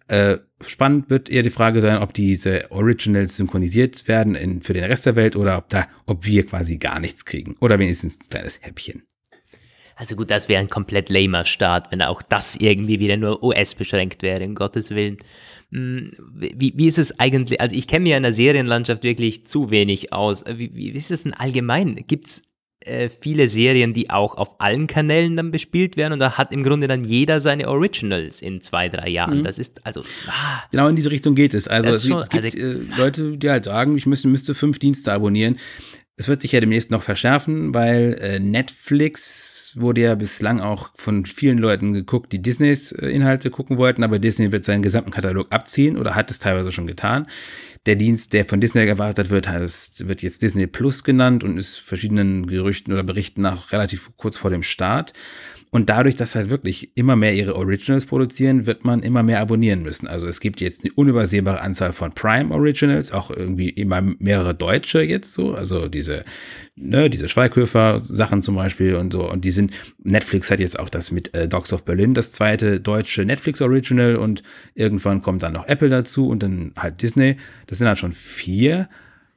Äh, 0.07 0.39
spannend 0.66 1.12
wird 1.12 1.30
eher 1.30 1.43
die 1.43 1.51
Frage 1.51 1.82
sein, 1.82 1.99
ob 1.99 2.16
diese 2.16 2.72
Originals 2.72 3.36
synchronisiert 3.36 4.07
werden 4.07 4.34
in, 4.34 4.64
für 4.64 4.74
den 4.74 4.86
Rest 4.86 5.05
der 5.05 5.16
Welt 5.16 5.36
oder 5.36 5.59
ob 5.59 5.70
da, 5.70 5.88
ob 6.07 6.26
wir 6.26 6.47
quasi 6.47 6.80
gar 6.80 6.99
nichts 6.99 7.26
kriegen 7.26 7.57
oder 7.59 7.78
wenigstens 7.78 8.20
ein 8.20 8.28
kleines 8.28 8.59
Häppchen 8.64 9.03
Also 10.02 10.16
gut, 10.16 10.32
das 10.32 10.49
wäre 10.49 10.60
ein 10.60 10.68
komplett 10.68 11.10
lamer 11.10 11.45
Start, 11.45 11.91
wenn 11.91 12.02
auch 12.02 12.24
das 12.24 12.56
irgendwie 12.56 12.99
wieder 12.99 13.18
nur 13.18 13.43
US 13.43 13.76
beschränkt 13.76 14.24
wäre, 14.24 14.43
um 14.43 14.56
Gottes 14.56 14.89
Willen. 14.89 15.20
Hm, 15.72 16.14
wie, 16.34 16.74
wie 16.76 16.88
ist 16.88 16.97
es 16.97 17.20
eigentlich, 17.20 17.62
also 17.62 17.76
ich 17.76 17.88
kenne 17.88 18.02
mir 18.02 18.18
in 18.18 18.24
der 18.24 18.34
Serienlandschaft 18.34 19.04
wirklich 19.04 19.45
zu 19.45 19.70
wenig 19.70 20.12
aus. 20.12 20.43
Wie, 20.56 20.74
wie 20.74 20.89
ist 20.89 21.12
es 21.12 21.22
denn 21.22 21.36
allgemein? 21.36 22.04
Gibt 22.08 22.26
es 22.26 22.41
äh, 22.80 23.10
viele 23.10 23.47
Serien, 23.47 23.93
die 23.93 24.10
auch 24.10 24.34
auf 24.34 24.60
allen 24.60 24.88
Kanälen 24.88 25.38
dann 25.38 25.52
bespielt 25.52 25.97
werden 25.97 26.14
und 26.14 26.20
da 26.20 26.36
hat 26.36 26.52
im 26.52 26.64
Grunde 26.64 26.88
dann 26.88 27.04
jeder 27.04 27.39
seine 27.39 27.68
Originals 27.68 28.41
in 28.41 28.60
zwei, 28.60 28.89
drei 28.89 29.08
Jahren. 29.08 29.38
Mhm. 29.38 29.43
Das 29.43 29.60
ist 29.60 29.86
also. 29.86 30.02
Ah, 30.26 30.64
genau 30.72 30.88
in 30.88 30.95
diese 30.95 31.12
Richtung 31.12 31.36
geht 31.36 31.54
es. 31.54 31.68
Also 31.68 31.91
es, 31.91 32.08
schon, 32.08 32.20
es, 32.22 32.30
gibt 32.30 32.43
also, 32.43 32.58
äh, 32.58 32.80
Leute, 32.97 33.38
die 33.38 33.49
halt 33.52 33.66
sagen, 33.66 33.95
ich 33.97 34.08
müsste, 34.08 34.30
müsste 34.30 34.56
fünf 34.56 34.80
Dienste 34.80 35.14
abonnieren. 35.14 35.60
Es 36.18 36.28
wird 36.28 36.41
sich 36.41 36.51
ja 36.51 36.59
demnächst 36.59 36.91
noch 36.91 37.01
verschärfen, 37.01 37.74
weil 37.74 38.18
äh, 38.22 38.39
Netflix 38.39 39.74
wurde 39.76 40.01
ja 40.01 40.16
bislang 40.16 40.59
auch 40.59 40.89
von 40.93 41.26
vielen 41.26 41.57
Leuten 41.57 41.93
geguckt, 41.93 42.32
die 42.32 42.41
Disneys 42.41 42.91
äh, 42.91 43.07
Inhalte 43.07 43.49
gucken 43.49 43.78
wollten, 43.78 44.03
aber 44.03 44.20
Disney 44.20 44.51
wird 44.51 44.64
seinen 44.64 44.84
gesamten 44.84 45.12
Katalog 45.12 45.47
abziehen 45.51 45.97
oder 45.97 46.14
hat 46.14 46.30
es 46.30 46.38
teilweise 46.38 46.72
schon 46.72 46.86
getan. 46.86 47.28
Der 47.88 47.95
Dienst, 47.95 48.34
der 48.34 48.45
von 48.45 48.62
Disney 48.62 48.86
erwartet 48.86 49.32
wird, 49.32 49.47
heißt, 49.47 50.07
wird 50.07 50.22
jetzt 50.22 50.43
Disney 50.43 50.68
Plus 50.68 51.03
genannt 51.03 51.43
und 51.43 51.57
ist 51.57 51.80
verschiedenen 51.80 52.45
Gerüchten 52.45 52.93
oder 52.93 53.03
Berichten 53.03 53.41
nach 53.41 53.72
relativ 53.72 54.12
kurz 54.18 54.38
vor 54.38 54.51
dem 54.51 54.62
Start. 54.62 55.14
Und 55.74 55.90
dadurch, 55.90 56.18
dass 56.18 56.36
halt 56.36 56.50
wirklich 56.50 56.92
immer 56.98 57.16
mehr 57.16 57.34
ihre 57.34 57.56
Originals 57.56 58.06
produzieren, 58.06 58.66
wird 58.66 58.84
man 58.84 59.02
immer 59.04 59.24
mehr 59.24 59.40
abonnieren 59.40 59.84
müssen. 59.84 60.06
Also 60.06 60.28
es 60.28 60.42
gibt 60.42 60.60
jetzt 60.60 60.84
eine 60.84 60.92
unübersehbare 60.94 61.62
Anzahl 61.62 61.94
von 61.94 62.12
Prime 62.12 62.54
Originals, 62.54 63.14
auch 63.14 63.32
irgendwie 63.32 63.70
immer 63.70 64.02
mehrere 64.02 64.54
Deutsche 64.54 65.02
jetzt 65.02 65.32
so. 65.32 65.54
Also 65.54 65.88
diese, 65.88 66.26
ne, 66.76 67.10
diese 67.10 67.30
Schweighöfer-Sachen 67.30 68.42
zum 68.42 68.56
Beispiel 68.56 68.96
und 68.96 69.14
so. 69.14 69.32
Und 69.32 69.46
die 69.46 69.52
sind, 69.52 69.74
Netflix 70.04 70.52
hat 70.52 70.60
jetzt 70.60 70.78
auch 70.78 70.90
das 70.90 71.10
mit 71.12 71.34
äh, 71.34 71.48
Dogs 71.48 71.72
of 71.72 71.86
Berlin, 71.86 72.16
das 72.16 72.34
zweite 72.34 72.82
deutsche 72.82 73.24
Netflix 73.24 73.62
Original 73.62 74.18
und 74.18 74.44
irgendwann 74.76 75.22
kommt 75.22 75.44
dann 75.44 75.54
noch 75.54 75.68
Apple 75.70 75.88
dazu 75.88 76.28
und 76.28 76.44
dann 76.44 76.74
halt 76.78 77.02
Disney. 77.02 77.38
Das 77.68 77.78
sind 77.78 77.88
halt 77.88 77.98
schon 77.98 78.12
vier. 78.12 78.90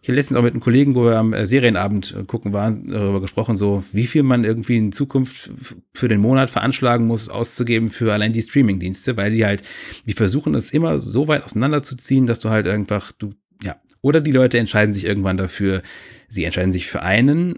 Ich 0.05 0.09
habe 0.09 0.17
letztens 0.17 0.37
auch 0.37 0.43
mit 0.43 0.53
einem 0.53 0.61
Kollegen, 0.61 0.95
wo 0.95 1.07
wir 1.07 1.17
am 1.17 1.33
äh, 1.33 1.47
Serienabend 1.47 2.15
äh, 2.15 2.25
gucken 2.25 2.53
waren, 2.53 2.91
darüber 2.91 3.23
gesprochen, 3.23 3.57
so 3.57 3.83
wie 3.93 4.07
viel 4.07 4.23
man 4.23 4.45
irgendwie 4.45 4.77
in 4.77 4.93
Zukunft 4.93 5.51
für 5.95 6.09
den 6.09 6.21
Monat 6.21 6.51
veranschlagen 6.51 7.07
muss, 7.07 7.31
auszugeben 7.31 7.89
für 7.89 8.13
allein 8.13 8.35
die 8.35 8.43
Streamingdienste, 8.43 9.17
weil 9.17 9.31
die 9.31 9.47
halt, 9.47 9.63
die 10.05 10.13
versuchen 10.13 10.55
es 10.55 10.73
immer 10.73 10.99
so 10.99 11.27
weit 11.27 11.43
auseinanderzuziehen, 11.43 12.27
dass 12.27 12.39
du 12.39 12.51
halt 12.51 12.69
einfach, 12.69 13.13
du, 13.13 13.33
ja, 13.63 13.77
oder 14.03 14.21
die 14.21 14.31
Leute 14.31 14.59
entscheiden 14.59 14.93
sich 14.93 15.07
irgendwann 15.07 15.39
dafür, 15.39 15.81
sie 16.29 16.45
entscheiden 16.45 16.73
sich 16.73 16.87
für 16.87 17.01
einen 17.01 17.55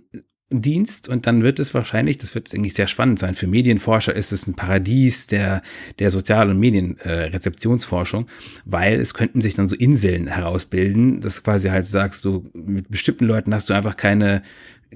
Dienst 0.49 1.09
und 1.09 1.27
dann 1.27 1.43
wird 1.43 1.59
es 1.59 1.75
wahrscheinlich, 1.75 2.19
das 2.19 2.37
wird 2.37 2.55
eigentlich 2.55 2.75
sehr 2.75 2.87
spannend 2.87 3.19
sein, 3.19 3.35
für 3.35 3.49
Medienforscher 3.49 4.15
ist 4.15 4.31
es 4.31 4.47
ein 4.47 4.55
Paradies 4.55 5.27
der, 5.27 5.61
der 5.99 6.11
Sozial- 6.11 6.51
und 6.51 6.61
Medienrezeptionsforschung, 6.61 8.25
äh, 8.27 8.31
weil 8.65 9.01
es 9.01 9.15
könnten 9.15 9.41
sich 9.41 9.55
dann 9.55 9.67
so 9.67 9.75
Inseln 9.75 10.29
herausbilden, 10.29 11.21
dass 11.21 11.43
quasi 11.43 11.69
halt 11.69 11.87
sagst 11.87 12.25
du, 12.25 12.49
mit 12.55 12.89
bestimmten 12.91 13.25
Leuten 13.25 13.53
hast 13.53 13.69
du 13.71 13.75
einfach 13.75 13.97
keine, 13.97 14.43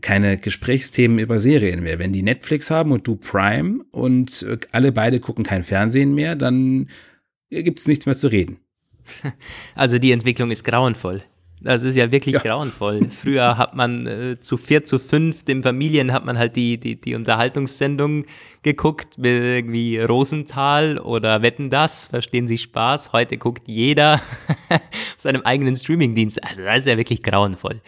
keine 0.00 0.38
Gesprächsthemen 0.38 1.18
über 1.18 1.40
Serien 1.40 1.82
mehr. 1.82 1.98
Wenn 1.98 2.12
die 2.12 2.22
Netflix 2.22 2.70
haben 2.70 2.92
und 2.92 3.08
du 3.08 3.16
Prime 3.16 3.84
und 3.90 4.42
äh, 4.42 4.56
alle 4.70 4.92
beide 4.92 5.18
gucken 5.18 5.44
kein 5.44 5.64
Fernsehen 5.64 6.14
mehr, 6.14 6.36
dann 6.36 6.88
gibt 7.50 7.80
es 7.80 7.88
nichts 7.88 8.06
mehr 8.06 8.14
zu 8.16 8.28
reden. 8.28 8.58
Also 9.74 9.98
die 9.98 10.12
Entwicklung 10.12 10.52
ist 10.52 10.62
grauenvoll. 10.62 11.24
Das 11.62 11.82
ist 11.82 11.94
ja 11.94 12.10
wirklich 12.10 12.36
ja. 12.36 12.40
grauenvoll. 12.40 13.06
Früher 13.08 13.58
hat 13.58 13.74
man 13.74 14.06
äh, 14.06 14.40
zu 14.40 14.56
vier, 14.56 14.84
zu 14.84 14.98
fünf, 14.98 15.44
den 15.44 15.62
Familien 15.62 16.12
hat 16.12 16.24
man 16.24 16.38
halt 16.38 16.56
die, 16.56 16.78
die, 16.78 16.98
die 17.00 17.14
Unterhaltungssendung 17.14 18.24
geguckt, 18.62 19.16
mit 19.16 19.42
irgendwie 19.42 19.98
Rosenthal 19.98 20.98
oder 20.98 21.42
Wetten 21.42 21.70
das, 21.70 22.06
verstehen 22.06 22.46
Sie 22.46 22.58
Spaß. 22.58 23.12
Heute 23.12 23.38
guckt 23.38 23.68
jeder 23.68 24.14
auf 24.70 24.80
seinem 25.16 25.42
eigenen 25.42 25.76
Streamingdienst. 25.76 26.42
Also 26.44 26.62
das 26.62 26.78
ist 26.78 26.86
ja 26.86 26.96
wirklich 26.96 27.22
grauenvoll. 27.22 27.80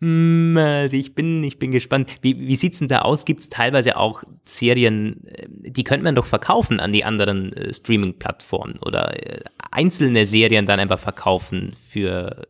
Hm, 0.00 0.56
also 0.58 0.96
ich 0.96 1.14
bin, 1.14 1.42
ich 1.42 1.58
bin 1.58 1.70
gespannt. 1.70 2.10
Wie, 2.22 2.38
wie 2.38 2.56
sieht's 2.56 2.78
denn 2.78 2.88
da 2.88 3.00
aus? 3.00 3.24
Gibt's 3.24 3.48
teilweise 3.48 3.96
auch 3.96 4.22
Serien, 4.44 5.26
äh, 5.26 5.46
die 5.48 5.84
könnte 5.84 6.04
man 6.04 6.14
doch 6.14 6.26
verkaufen 6.26 6.80
an 6.80 6.92
die 6.92 7.04
anderen 7.04 7.52
äh, 7.52 7.72
Streaming-Plattformen 7.72 8.78
oder 8.84 9.14
äh, 9.14 9.40
einzelne 9.70 10.26
Serien 10.26 10.66
dann 10.66 10.80
einfach 10.80 10.98
verkaufen 10.98 11.74
für 11.88 12.46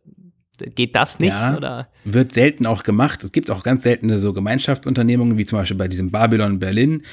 Geht 0.57 0.95
das 0.95 1.19
nicht? 1.19 1.29
Ja, 1.29 1.55
oder? 1.55 1.87
Wird 2.03 2.33
selten 2.33 2.65
auch 2.65 2.83
gemacht. 2.83 3.23
Es 3.23 3.31
gibt 3.31 3.51
auch 3.51 3.63
ganz 3.63 3.83
seltene 3.83 4.17
so 4.17 4.33
Gemeinschaftsunternehmungen, 4.33 5.37
wie 5.37 5.45
zum 5.45 5.59
Beispiel 5.59 5.77
bei 5.77 5.87
diesem 5.87 6.11
Babylon 6.11 6.59
Berlin. 6.59 7.03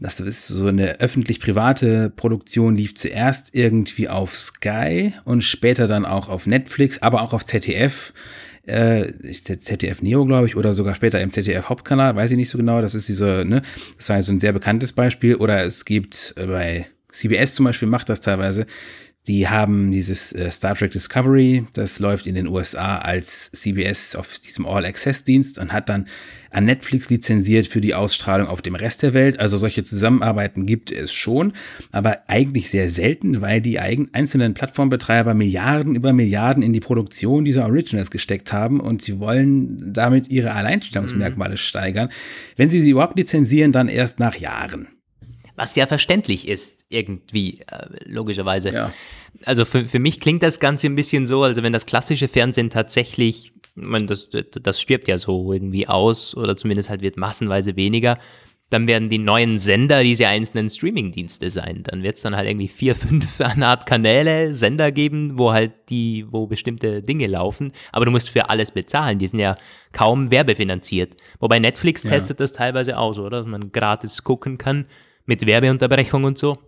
Das 0.00 0.20
ist 0.20 0.46
so 0.46 0.66
eine 0.66 1.00
öffentlich-private 1.00 2.10
Produktion, 2.14 2.76
lief 2.76 2.94
zuerst 2.94 3.54
irgendwie 3.54 4.08
auf 4.08 4.36
Sky 4.36 5.12
und 5.24 5.42
später 5.42 5.86
dann 5.86 6.04
auch 6.04 6.28
auf 6.28 6.46
Netflix, 6.46 7.02
aber 7.02 7.22
auch 7.22 7.32
auf 7.32 7.44
ZDF. 7.44 8.12
Äh, 8.66 9.12
ZDF 9.32 10.00
Neo, 10.00 10.24
glaube 10.24 10.46
ich, 10.46 10.56
oder 10.56 10.72
sogar 10.72 10.94
später 10.94 11.20
im 11.20 11.30
ZDF 11.30 11.68
Hauptkanal, 11.68 12.16
weiß 12.16 12.30
ich 12.30 12.36
nicht 12.36 12.48
so 12.48 12.56
genau. 12.56 12.80
Das 12.80 12.94
ist 12.94 13.08
diese, 13.08 13.44
ne, 13.44 13.62
das 13.98 14.08
war 14.08 14.22
so 14.22 14.32
ein 14.32 14.40
sehr 14.40 14.52
bekanntes 14.52 14.92
Beispiel. 14.92 15.34
Oder 15.34 15.64
es 15.64 15.84
gibt 15.84 16.34
äh, 16.36 16.46
bei 16.46 16.86
CBS 17.12 17.54
zum 17.54 17.64
Beispiel 17.64 17.88
macht 17.88 18.08
das 18.08 18.20
teilweise 18.20 18.66
die 19.26 19.48
haben 19.48 19.90
dieses 19.90 20.32
äh, 20.34 20.50
Star 20.50 20.74
Trek 20.74 20.90
Discovery, 20.90 21.64
das 21.72 21.98
läuft 21.98 22.26
in 22.26 22.34
den 22.34 22.46
USA 22.46 22.98
als 22.98 23.50
CBS 23.52 24.16
auf 24.16 24.38
diesem 24.40 24.66
All-Access-Dienst 24.66 25.58
und 25.58 25.72
hat 25.72 25.88
dann 25.88 26.06
an 26.50 26.66
Netflix 26.66 27.08
lizenziert 27.08 27.66
für 27.66 27.80
die 27.80 27.94
Ausstrahlung 27.94 28.48
auf 28.48 28.60
dem 28.60 28.74
Rest 28.74 29.02
der 29.02 29.14
Welt. 29.14 29.40
Also 29.40 29.56
solche 29.56 29.82
Zusammenarbeiten 29.82 30.66
gibt 30.66 30.92
es 30.92 31.12
schon, 31.12 31.54
aber 31.90 32.28
eigentlich 32.28 32.68
sehr 32.68 32.90
selten, 32.90 33.40
weil 33.40 33.62
die 33.62 33.78
einzelnen 33.78 34.52
Plattformbetreiber 34.52 35.32
Milliarden 35.32 35.96
über 35.96 36.12
Milliarden 36.12 36.62
in 36.62 36.74
die 36.74 36.80
Produktion 36.80 37.46
dieser 37.46 37.64
Originals 37.64 38.10
gesteckt 38.10 38.52
haben 38.52 38.78
und 38.78 39.00
sie 39.00 39.18
wollen 39.20 39.92
damit 39.94 40.28
ihre 40.28 40.52
Alleinstellungsmerkmale 40.52 41.52
mhm. 41.52 41.58
steigern. 41.58 42.08
Wenn 42.56 42.68
sie 42.68 42.80
sie 42.80 42.90
überhaupt 42.90 43.16
lizenzieren, 43.16 43.72
dann 43.72 43.88
erst 43.88 44.20
nach 44.20 44.36
Jahren. 44.36 44.88
Was 45.56 45.76
ja 45.76 45.86
verständlich 45.86 46.48
ist, 46.48 46.84
irgendwie, 46.88 47.60
äh, 47.70 47.86
logischerweise. 48.04 48.72
Ja. 48.72 48.92
Also 49.44 49.64
für, 49.64 49.86
für 49.86 49.98
mich 49.98 50.20
klingt 50.20 50.42
das 50.42 50.58
Ganze 50.58 50.86
ein 50.86 50.96
bisschen 50.96 51.26
so, 51.26 51.42
also 51.42 51.62
wenn 51.62 51.72
das 51.72 51.86
klassische 51.86 52.28
Fernsehen 52.28 52.70
tatsächlich, 52.70 53.52
ich 53.76 53.82
meine, 53.82 54.06
das, 54.06 54.28
das 54.30 54.80
stirbt 54.80 55.08
ja 55.08 55.18
so 55.18 55.52
irgendwie 55.52 55.86
aus, 55.86 56.36
oder 56.36 56.56
zumindest 56.56 56.90
halt 56.90 57.02
wird 57.02 57.16
massenweise 57.16 57.76
weniger, 57.76 58.18
dann 58.70 58.86
werden 58.86 59.08
die 59.08 59.18
neuen 59.18 59.58
Sender 59.58 60.02
diese 60.02 60.26
einzelnen 60.26 60.68
Streaming-Dienste 60.68 61.48
sein. 61.50 61.82
Dann 61.84 62.02
wird 62.02 62.16
es 62.16 62.22
dann 62.22 62.34
halt 62.34 62.48
irgendwie 62.48 62.68
vier, 62.68 62.94
fünf 62.96 63.40
eine 63.40 63.68
Art 63.68 63.86
Kanäle, 63.86 64.54
Sender 64.54 64.90
geben, 64.90 65.38
wo 65.38 65.52
halt 65.52 65.72
die, 65.90 66.26
wo 66.30 66.46
bestimmte 66.46 67.02
Dinge 67.02 67.26
laufen. 67.26 67.72
Aber 67.92 68.04
du 68.04 68.10
musst 68.10 68.30
für 68.30 68.50
alles 68.50 68.72
bezahlen. 68.72 69.18
Die 69.18 69.26
sind 69.26 69.38
ja 69.38 69.54
kaum 69.92 70.30
werbefinanziert. 70.30 71.16
Wobei 71.38 71.58
Netflix 71.60 72.02
ja. 72.02 72.10
testet 72.10 72.40
das 72.40 72.52
teilweise 72.52 72.98
aus, 72.98 73.18
oder? 73.18 73.38
Dass 73.38 73.46
man 73.46 73.70
gratis 73.70 74.24
gucken 74.24 74.58
kann 74.58 74.86
mit 75.24 75.46
Werbeunterbrechung 75.46 76.24
und 76.24 76.38
so? 76.38 76.58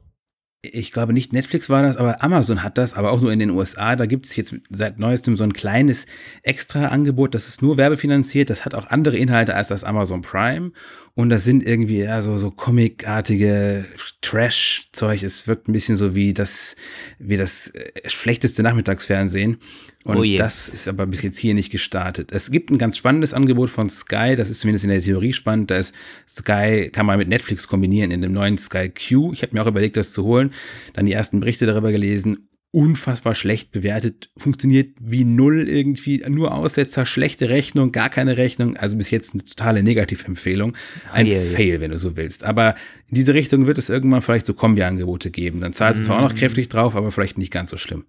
Ich 0.63 0.91
glaube 0.91 1.13
nicht 1.13 1.33
Netflix 1.33 1.71
war 1.71 1.83
das, 1.83 1.97
aber 1.97 2.23
Amazon 2.23 2.63
hat 2.63 2.79
das, 2.79 2.95
aber 2.95 3.13
auch 3.13 3.21
nur 3.21 3.33
in 3.33 3.39
den 3.39 3.51
USA. 3.51 3.95
Da 3.95 4.07
gibt 4.07 4.27
es 4.27 4.35
jetzt 4.37 4.55
seit 4.69 4.99
neuestem 4.99 5.37
so 5.37 5.45
ein 5.45 5.53
kleines 5.53 6.07
Extra-Angebot, 6.43 7.35
das 7.35 7.47
ist 7.47 7.63
nur 7.63 7.77
werbefinanziert. 7.77 8.51
Das 8.51 8.65
hat 8.65 8.75
auch 8.75 8.89
andere 8.89 9.17
Inhalte 9.17 9.55
als 9.55 9.69
das 9.69 9.85
Amazon 9.85 10.23
Prime. 10.23 10.73
Und 11.17 11.31
das 11.31 11.45
sind 11.45 11.67
irgendwie 11.67 12.01
ja 12.01 12.21
so, 12.21 12.37
so 12.37 12.51
comicartige 12.51 13.87
Trash-Zeug. 14.21 15.23
Es 15.23 15.49
wirkt 15.49 15.67
ein 15.67 15.73
bisschen 15.73 15.97
so 15.97 16.15
wie 16.15 16.35
das, 16.35 16.77
wie 17.19 17.39
das 17.39 17.69
äh, 17.69 18.07
schlechteste 18.07 18.63
Nachmittagsfernsehen. 18.63 19.57
Und 20.05 20.19
oh 20.19 20.37
das 20.37 20.69
ist 20.69 20.87
aber 20.89 21.07
bis 21.07 21.23
jetzt 21.23 21.39
hier 21.39 21.55
nicht 21.55 21.73
gestartet. 21.73 22.33
Es 22.33 22.51
gibt 22.51 22.71
ein 22.71 22.77
ganz 22.77 22.99
spannendes 22.99 23.33
Angebot 23.33 23.71
von 23.71 23.89
Sky, 23.89 24.37
das 24.37 24.51
ist 24.51 24.61
zumindest 24.61 24.85
in 24.85 24.91
der 24.91 25.01
Theorie 25.01 25.33
spannend. 25.33 25.71
Da 25.71 25.79
ist 25.79 25.95
Sky, 26.29 26.91
kann 26.93 27.07
man 27.07 27.17
mit 27.17 27.29
Netflix 27.29 27.67
kombinieren 27.67 28.11
in 28.11 28.21
dem 28.21 28.33
neuen 28.33 28.59
Sky 28.59 28.91
Q. 28.91 29.33
Ich 29.33 29.41
habe 29.41 29.55
mir 29.55 29.63
auch 29.63 29.67
überlegt, 29.67 29.97
das 29.97 30.13
zu 30.13 30.23
holen. 30.23 30.53
Dann 30.93 31.07
die 31.07 31.13
ersten 31.13 31.41
Berichte 31.41 31.65
darüber 31.65 31.93
gelesen. 31.93 32.47
Unfassbar 32.73 33.35
schlecht 33.35 33.73
bewertet, 33.73 34.31
funktioniert 34.37 34.97
wie 35.01 35.25
null 35.25 35.67
irgendwie, 35.69 36.23
nur 36.29 36.53
Aussetzer, 36.53 37.07
schlechte 37.07 37.49
Rechnung, 37.49 37.91
gar 37.91 38.11
keine 38.11 38.37
Rechnung. 38.37 38.77
Also 38.77 38.97
bis 38.97 39.11
jetzt 39.11 39.33
eine 39.33 39.45
totale 39.45 39.83
Negativempfehlung. 39.83 40.77
Ein 41.11 41.27
yeah, 41.27 41.41
Fail, 41.41 41.73
yeah. 41.73 41.81
wenn 41.81 41.91
du 41.93 41.99
so 41.99 42.17
willst. 42.17 42.45
Aber 42.45 42.75
in 43.09 43.15
diese 43.15 43.33
Richtung 43.33 43.67
wird 43.67 43.79
es 43.79 43.89
irgendwann 43.89 44.21
vielleicht 44.21 44.47
so 44.47 44.53
Kombi-Angebote 44.53 45.31
geben. 45.31 45.61
Dann 45.61 45.73
zahlst 45.73 46.01
du 46.01 46.05
mm. 46.05 46.07
zwar 46.07 46.19
auch 46.19 46.29
noch 46.29 46.35
kräftig 46.35 46.69
drauf, 46.69 46.97
aber 46.97 47.11
vielleicht 47.13 47.39
nicht 47.39 47.53
ganz 47.53 47.71
so 47.71 47.79
schlimm. 47.79 48.05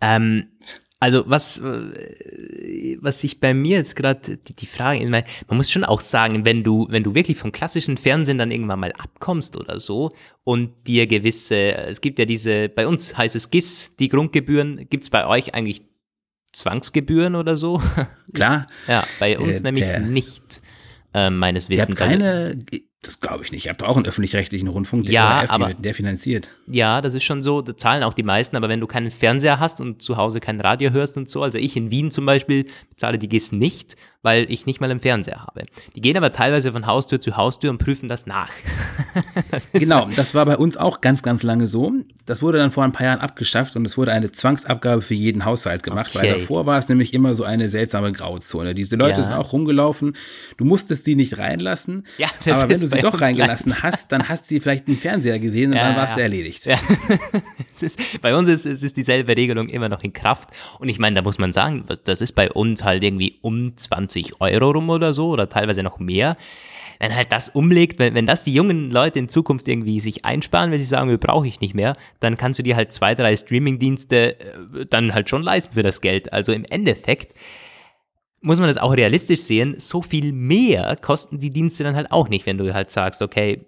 Ähm, 0.00 0.44
also 0.98 1.24
was, 1.26 1.58
äh, 1.58 2.96
was 3.00 3.20
sich 3.20 3.38
bei 3.38 3.52
mir 3.52 3.76
jetzt 3.78 3.96
gerade 3.96 4.38
die, 4.38 4.54
die 4.54 4.66
Frage, 4.66 5.06
man 5.08 5.24
muss 5.56 5.70
schon 5.70 5.84
auch 5.84 6.00
sagen, 6.00 6.44
wenn 6.44 6.64
du, 6.64 6.86
wenn 6.90 7.02
du 7.02 7.14
wirklich 7.14 7.36
vom 7.36 7.52
klassischen 7.52 7.96
Fernsehen 7.96 8.38
dann 8.38 8.50
irgendwann 8.50 8.80
mal 8.80 8.92
abkommst 8.92 9.56
oder 9.56 9.78
so 9.78 10.12
und 10.44 10.72
dir 10.86 11.06
gewisse, 11.06 11.76
es 11.76 12.00
gibt 12.00 12.18
ja 12.18 12.24
diese, 12.24 12.68
bei 12.68 12.86
uns 12.86 13.16
heißt 13.16 13.36
es 13.36 13.50
GIS, 13.50 13.96
die 13.96 14.08
Grundgebühren, 14.08 14.88
gibt 14.88 15.04
es 15.04 15.10
bei 15.10 15.26
euch 15.26 15.54
eigentlich 15.54 15.82
Zwangsgebühren 16.52 17.34
oder 17.34 17.56
so? 17.56 17.82
Klar. 18.32 18.66
Ja, 18.88 19.06
bei 19.20 19.38
uns 19.38 19.60
äh, 19.60 19.62
nämlich 19.64 19.98
nicht, 19.98 20.62
äh, 21.12 21.28
meines 21.28 21.68
Wissens. 21.68 21.98
keine 21.98 22.58
Das 23.06 23.20
glaube 23.20 23.44
ich 23.44 23.52
nicht. 23.52 23.66
Ihr 23.66 23.70
habt 23.70 23.82
auch 23.84 23.96
einen 23.96 24.04
öffentlich-rechtlichen 24.06 24.66
Rundfunk, 24.66 25.06
der 25.06 25.14
Ja, 25.14 25.38
ORF, 25.40 25.50
aber- 25.52 25.74
der 25.74 25.94
finanziert. 25.94 26.48
Ja, 26.66 27.00
das 27.00 27.14
ist 27.14 27.22
schon 27.22 27.40
so, 27.40 27.62
da 27.62 27.76
zahlen 27.76 28.02
auch 28.02 28.14
die 28.14 28.24
meisten, 28.24 28.56
aber 28.56 28.68
wenn 28.68 28.80
du 28.80 28.88
keinen 28.88 29.12
Fernseher 29.12 29.60
hast 29.60 29.80
und 29.80 30.02
zu 30.02 30.16
Hause 30.16 30.40
kein 30.40 30.60
Radio 30.60 30.90
hörst 30.90 31.16
und 31.16 31.30
so, 31.30 31.42
also 31.42 31.56
ich 31.58 31.76
in 31.76 31.90
Wien 31.90 32.10
zum 32.10 32.26
Beispiel 32.26 32.66
bezahle 32.90 33.18
die 33.18 33.28
GIS 33.28 33.52
nicht, 33.52 33.96
weil 34.26 34.50
ich 34.50 34.66
nicht 34.66 34.80
mal 34.80 34.90
einen 34.90 34.98
Fernseher 35.00 35.40
habe. 35.46 35.62
Die 35.94 36.00
gehen 36.00 36.16
aber 36.16 36.32
teilweise 36.32 36.72
von 36.72 36.86
Haustür 36.86 37.20
zu 37.20 37.36
Haustür 37.36 37.70
und 37.70 37.78
prüfen 37.78 38.08
das 38.08 38.26
nach. 38.26 38.50
Genau, 39.72 40.08
das 40.16 40.34
war 40.34 40.44
bei 40.46 40.56
uns 40.56 40.76
auch 40.76 41.00
ganz, 41.00 41.22
ganz 41.22 41.42
lange 41.42 41.66
so. 41.66 41.92
Das 42.26 42.42
wurde 42.42 42.58
dann 42.58 42.70
vor 42.70 42.84
ein 42.84 42.92
paar 42.92 43.06
Jahren 43.06 43.20
abgeschafft 43.20 43.76
und 43.76 43.84
es 43.84 43.96
wurde 43.96 44.12
eine 44.12 44.30
Zwangsabgabe 44.32 45.00
für 45.02 45.14
jeden 45.14 45.44
Haushalt 45.44 45.82
gemacht, 45.82 46.14
weil 46.14 46.26
Okay. 46.26 46.40
davor 46.40 46.66
war 46.66 46.78
es 46.78 46.88
nämlich 46.88 47.14
immer 47.14 47.34
so 47.34 47.44
eine 47.44 47.68
seltsame 47.68 48.12
Grauzone. 48.12 48.74
Diese 48.74 48.96
Leute 48.96 49.20
Ja. 49.20 49.24
sind 49.24 49.34
auch 49.34 49.52
rumgelaufen. 49.52 50.16
Du 50.56 50.64
musstest 50.64 51.04
sie 51.04 51.14
nicht 51.14 51.38
reinlassen, 51.38 52.04
Ja, 52.18 52.28
das 52.44 52.58
aber 52.62 52.72
wenn 52.72 52.80
du 52.80 52.86
sie 52.88 52.98
doch 52.98 53.20
reingelassen 53.20 53.82
hast, 53.82 54.10
dann 54.12 54.28
hast 54.28 54.44
du 54.46 54.48
sie 54.54 54.60
vielleicht 54.60 54.88
im 54.88 54.98
Fernseher 54.98 55.38
gesehen 55.38 55.70
und 55.70 55.76
Ja, 55.76 55.88
dann 55.88 55.96
warst 55.96 56.16
du 56.16 56.20
erledigt. 56.22 56.66
Ist, 57.80 58.00
bei 58.22 58.34
uns 58.34 58.48
ist, 58.48 58.64
es 58.64 58.82
ist 58.82 58.96
dieselbe 58.96 59.36
Regelung 59.36 59.68
immer 59.68 59.90
noch 59.90 60.02
in 60.02 60.14
Kraft. 60.14 60.48
Und 60.78 60.88
ich 60.88 60.98
meine, 60.98 61.14
da 61.16 61.20
muss 61.22 61.38
man 61.38 61.52
sagen, 61.52 61.84
das 62.04 62.22
ist 62.22 62.32
bei 62.32 62.50
uns 62.50 62.82
halt 62.84 63.02
irgendwie 63.02 63.36
um 63.42 63.76
20 63.76 64.15
Euro 64.40 64.70
rum 64.70 64.90
oder 64.90 65.12
so 65.12 65.28
oder 65.28 65.48
teilweise 65.48 65.82
noch 65.82 65.98
mehr. 65.98 66.36
Wenn 66.98 67.14
halt 67.14 67.30
das 67.30 67.50
umlegt, 67.50 67.98
wenn, 67.98 68.14
wenn 68.14 68.26
das 68.26 68.44
die 68.44 68.54
jungen 68.54 68.90
Leute 68.90 69.18
in 69.18 69.28
Zukunft 69.28 69.68
irgendwie 69.68 70.00
sich 70.00 70.24
einsparen, 70.24 70.70
wenn 70.70 70.78
sie 70.78 70.86
sagen, 70.86 71.10
wir 71.10 71.18
brauche 71.18 71.46
ich 71.46 71.60
nicht 71.60 71.74
mehr, 71.74 71.96
dann 72.20 72.36
kannst 72.36 72.58
du 72.58 72.62
dir 72.62 72.74
halt 72.74 72.92
zwei, 72.92 73.14
drei 73.14 73.36
Streaming-Dienste 73.36 74.40
äh, 74.40 74.86
dann 74.88 75.12
halt 75.12 75.28
schon 75.28 75.42
leisten 75.42 75.74
für 75.74 75.82
das 75.82 76.00
Geld. 76.00 76.32
Also 76.32 76.52
im 76.52 76.64
Endeffekt 76.64 77.34
muss 78.46 78.60
man 78.60 78.68
das 78.68 78.78
auch 78.78 78.92
realistisch 78.92 79.40
sehen, 79.40 79.74
so 79.78 80.02
viel 80.02 80.32
mehr 80.32 80.96
kosten 81.02 81.40
die 81.40 81.50
Dienste 81.50 81.82
dann 81.82 81.96
halt 81.96 82.12
auch 82.12 82.28
nicht, 82.28 82.46
wenn 82.46 82.58
du 82.58 82.72
halt 82.72 82.92
sagst, 82.92 83.20
okay, 83.20 83.66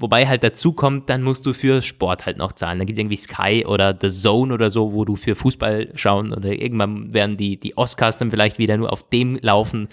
wobei 0.00 0.26
halt 0.26 0.42
dazu 0.42 0.72
kommt, 0.72 1.08
dann 1.08 1.22
musst 1.22 1.46
du 1.46 1.52
für 1.52 1.80
Sport 1.80 2.26
halt 2.26 2.36
noch 2.36 2.54
zahlen. 2.54 2.78
Dann 2.78 2.86
gibt 2.88 2.98
es 2.98 3.00
irgendwie 3.00 3.16
Sky 3.16 3.64
oder 3.64 3.96
The 3.98 4.08
Zone 4.08 4.52
oder 4.52 4.70
so, 4.70 4.92
wo 4.92 5.04
du 5.04 5.14
für 5.14 5.36
Fußball 5.36 5.92
schauen 5.94 6.32
oder 6.32 6.60
irgendwann 6.60 7.12
werden 7.12 7.36
die, 7.36 7.56
die 7.56 7.76
Oscars 7.76 8.18
dann 8.18 8.32
vielleicht 8.32 8.58
wieder 8.58 8.76
nur 8.76 8.92
auf 8.92 9.08
dem 9.08 9.38
laufen. 9.40 9.86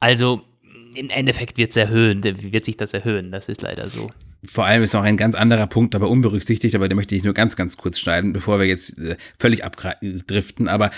Also 0.00 0.42
im 0.96 1.08
Endeffekt 1.08 1.56
wird 1.56 1.70
es 1.70 1.76
erhöhen, 1.76 2.24
wird 2.24 2.64
sich 2.64 2.76
das 2.76 2.94
erhöhen, 2.94 3.30
das 3.30 3.48
ist 3.48 3.62
leider 3.62 3.88
so. 3.88 4.10
Vor 4.44 4.64
allem 4.64 4.82
ist 4.82 4.92
noch 4.92 5.02
ein 5.02 5.16
ganz 5.16 5.34
anderer 5.34 5.66
Punkt, 5.66 5.94
aber 5.94 6.08
unberücksichtigt, 6.08 6.74
aber 6.74 6.88
den 6.88 6.96
möchte 6.96 7.14
ich 7.14 7.24
nur 7.24 7.34
ganz, 7.34 7.56
ganz 7.56 7.76
kurz 7.76 7.98
schneiden, 7.98 8.32
bevor 8.32 8.58
wir 8.58 8.66
jetzt 8.66 8.98
äh, 8.98 9.16
völlig 9.38 9.64
abdriften. 9.64 10.68
Aber 10.68 10.90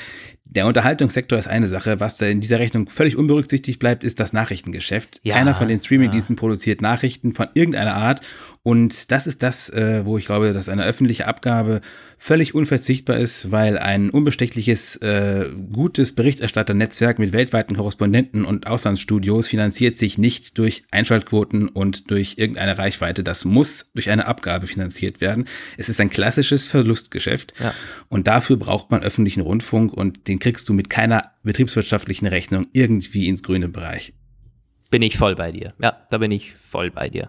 der 0.51 0.67
Unterhaltungssektor 0.67 1.39
ist 1.39 1.47
eine 1.47 1.67
Sache. 1.67 2.01
Was 2.01 2.17
da 2.17 2.27
in 2.27 2.41
dieser 2.41 2.59
Rechnung 2.59 2.89
völlig 2.89 3.17
unberücksichtigt 3.17 3.79
bleibt, 3.79 4.03
ist 4.03 4.19
das 4.19 4.33
Nachrichtengeschäft. 4.33 5.21
Ja, 5.23 5.35
Keiner 5.35 5.55
von 5.55 5.69
den 5.69 5.79
Streamingdiensten 5.79 6.37
produziert 6.37 6.81
Nachrichten 6.81 7.35
von 7.35 7.49
irgendeiner 7.55 7.95
Art. 7.95 8.23
Und 8.63 9.13
das 9.13 9.27
ist 9.27 9.43
das, 9.43 9.69
äh, 9.71 10.05
wo 10.05 10.19
ich 10.19 10.27
glaube, 10.27 10.53
dass 10.53 10.69
eine 10.69 10.85
öffentliche 10.85 11.27
Abgabe 11.27 11.81
völlig 12.19 12.55
unverzichtbar 12.55 13.17
ist, 13.17 13.51
weil 13.51 13.79
ein 13.79 14.11
unbestechliches, 14.11 14.97
äh, 14.97 15.49
gutes 15.73 16.15
Berichterstatternetzwerk 16.15 17.19
mit 17.19 17.33
weltweiten 17.33 17.77
Korrespondenten 17.77 18.45
und 18.45 18.67
Auslandsstudios 18.67 19.49
finanziert 19.49 19.97
sich 19.97 20.19
nicht 20.19 20.59
durch 20.59 20.83
Einschaltquoten 20.91 21.69
und 21.69 22.11
durch 22.11 22.35
irgendeine 22.37 22.77
Reichweite. 22.77 23.23
Das 23.23 23.45
muss 23.45 23.91
durch 23.95 24.11
eine 24.11 24.27
Abgabe 24.27 24.67
finanziert 24.67 25.21
werden. 25.21 25.47
Es 25.77 25.89
ist 25.89 26.01
ein 26.01 26.11
klassisches 26.11 26.67
Verlustgeschäft. 26.67 27.55
Ja. 27.61 27.73
Und 28.09 28.27
dafür 28.27 28.57
braucht 28.57 28.91
man 28.91 29.03
öffentlichen 29.03 29.41
Rundfunk 29.41 29.93
und 29.93 30.29
den 30.29 30.38
kriegst 30.39 30.69
du 30.69 30.73
mit 30.73 30.91
keiner 30.91 31.23
betriebswirtschaftlichen 31.45 32.27
Rechnung 32.27 32.67
irgendwie 32.73 33.29
ins 33.29 33.43
grüne 33.43 33.69
Bereich. 33.69 34.13
Bin 34.91 35.03
ich 35.03 35.19
voll 35.19 35.35
bei 35.35 35.53
dir. 35.53 35.75
Ja, 35.83 35.97
da 36.11 36.19
bin 36.19 36.31
ich 36.31 36.53
voll 36.53 36.91
bei 36.91 37.09
dir. 37.09 37.29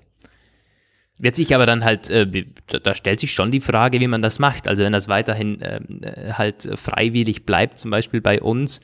Wird 1.17 1.35
sich 1.35 1.53
aber 1.53 1.65
dann 1.65 1.83
halt, 1.83 2.09
äh, 2.09 2.45
da- 2.81 2.95
stellt 2.95 3.19
sich 3.19 3.33
schon 3.33 3.51
die 3.51 3.59
Frage, 3.59 3.99
wie 3.99 4.07
man 4.07 4.21
das 4.21 4.39
macht. 4.39 4.69
Also 4.69 4.83
wenn 4.83 4.93
das 4.93 5.09
weiterhin 5.09 5.59
ähm, 5.61 6.01
äh, 6.01 6.31
halt 6.33 6.69
freiwillig 6.75 7.45
bleibt, 7.45 7.77
zum 7.77 7.91
Beispiel 7.91 8.21
bei 8.21 8.39
uns, 8.41 8.79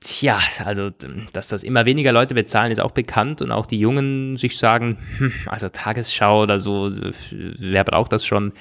tja, 0.00 0.38
also 0.64 0.90
d- 0.90 1.08
dass 1.32 1.48
das 1.48 1.64
immer 1.64 1.84
weniger 1.84 2.12
Leute 2.12 2.34
bezahlen, 2.34 2.70
ist 2.70 2.80
auch 2.80 2.92
bekannt 2.92 3.42
und 3.42 3.50
auch 3.50 3.66
die 3.66 3.80
Jungen 3.80 4.36
sich 4.36 4.56
sagen, 4.56 4.98
hm, 5.18 5.32
also 5.46 5.68
Tagesschau 5.68 6.42
oder 6.44 6.60
so, 6.60 6.88
äh, 6.90 7.12
wer 7.32 7.82
braucht 7.82 8.12
das 8.12 8.24
schon? 8.24 8.52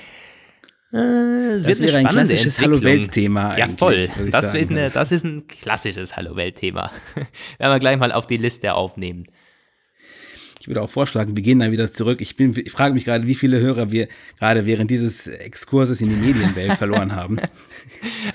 Äh, 0.93 0.97
es 0.97 1.63
Das 1.63 1.79
wäre 1.79 1.97
ein 1.97 2.07
klassisches 2.07 2.59
Hallo-Welt-Thema 2.59 3.57
Ja, 3.57 3.67
voll. 3.69 4.09
Das 4.31 4.47
sagen. 4.47 4.59
ist, 4.59 4.71
eine, 4.71 4.89
das 4.89 5.11
ist 5.11 5.23
ein 5.25 5.47
klassisches 5.47 6.15
Hallo-Welt-Thema. 6.15 6.91
Werden 7.15 7.71
wir 7.73 7.79
gleich 7.79 7.97
mal 7.97 8.11
auf 8.11 8.27
die 8.27 8.37
Liste 8.37 8.73
aufnehmen. 8.73 9.25
Ich 10.65 10.67
würde 10.67 10.81
auch 10.81 10.89
vorschlagen, 10.89 11.35
wir 11.35 11.43
gehen 11.43 11.59
dann 11.59 11.71
wieder 11.71 11.91
zurück. 11.93 12.21
Ich, 12.21 12.35
bin, 12.35 12.55
ich 12.57 12.71
frage 12.71 12.95
mich 12.95 13.05
gerade, 13.05 13.27
wie 13.27 13.35
viele 13.35 13.59
Hörer 13.59 13.91
wir 13.91 14.07
gerade 14.39 14.65
während 14.65 14.89
dieses 14.89 15.27
Exkurses 15.27 16.01
in 16.01 16.09
die 16.09 16.15
Medienwelt 16.15 16.71
verloren 16.79 17.15
haben. 17.15 17.37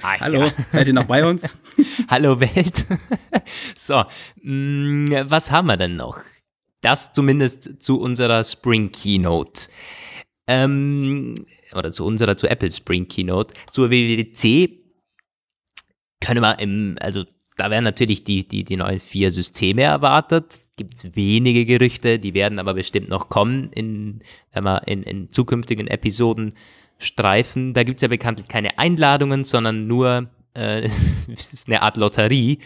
Ah, 0.03 0.21
Hallo, 0.21 0.45
ja. 0.45 0.53
seid 0.71 0.87
ihr 0.87 0.93
noch 0.95 1.07
bei 1.07 1.25
uns? 1.25 1.57
Hallo 2.09 2.39
Welt. 2.41 2.85
so, 3.75 4.05
mh, 4.43 5.29
was 5.29 5.51
haben 5.51 5.67
wir 5.67 5.77
denn 5.77 5.97
noch? 5.97 6.21
Das 6.83 7.13
zumindest 7.13 7.83
zu 7.83 8.01
unserer 8.01 8.45
Spring 8.45 8.93
Keynote. 8.93 9.69
Ähm, 10.47 11.35
oder 11.75 11.93
zu 11.93 12.05
unserer, 12.05 12.37
zu 12.37 12.49
Apple 12.49 12.71
Spring 12.71 13.09
Keynote. 13.09 13.55
Zur 13.71 13.91
WWDC 13.91 14.71
können 16.21 16.43
wir 16.43 16.59
im, 16.59 16.97
also 17.01 17.25
da 17.57 17.71
werden 17.71 17.85
natürlich 17.85 18.25
die, 18.25 18.47
die, 18.47 18.65
die 18.65 18.77
neuen 18.77 19.01
vier 19.01 19.31
Systeme 19.31 19.83
erwartet. 19.83 20.61
Gibt 20.77 20.95
es 20.97 21.15
wenige 21.15 21.67
Gerüchte, 21.67 22.19
die 22.19 22.35
werden 22.35 22.59
aber 22.59 22.75
bestimmt 22.75 23.09
noch 23.09 23.29
kommen, 23.29 23.71
in, 23.73 24.21
wenn 24.53 24.65
wir 24.65 24.87
in, 24.89 25.03
in 25.03 25.31
zukünftigen 25.31 25.87
Episoden 25.87 26.55
streifen. 26.99 27.75
Da 27.75 27.83
gibt 27.83 27.97
es 27.97 28.03
ja 28.03 28.09
bekanntlich 28.09 28.49
keine 28.49 28.79
Einladungen, 28.79 29.45
sondern 29.45 29.87
nur 29.87 30.31
äh, 30.55 30.89
es 31.33 31.53
ist 31.53 31.69
eine 31.69 31.83
Art 31.83 31.97
Lotterie. 31.97 32.59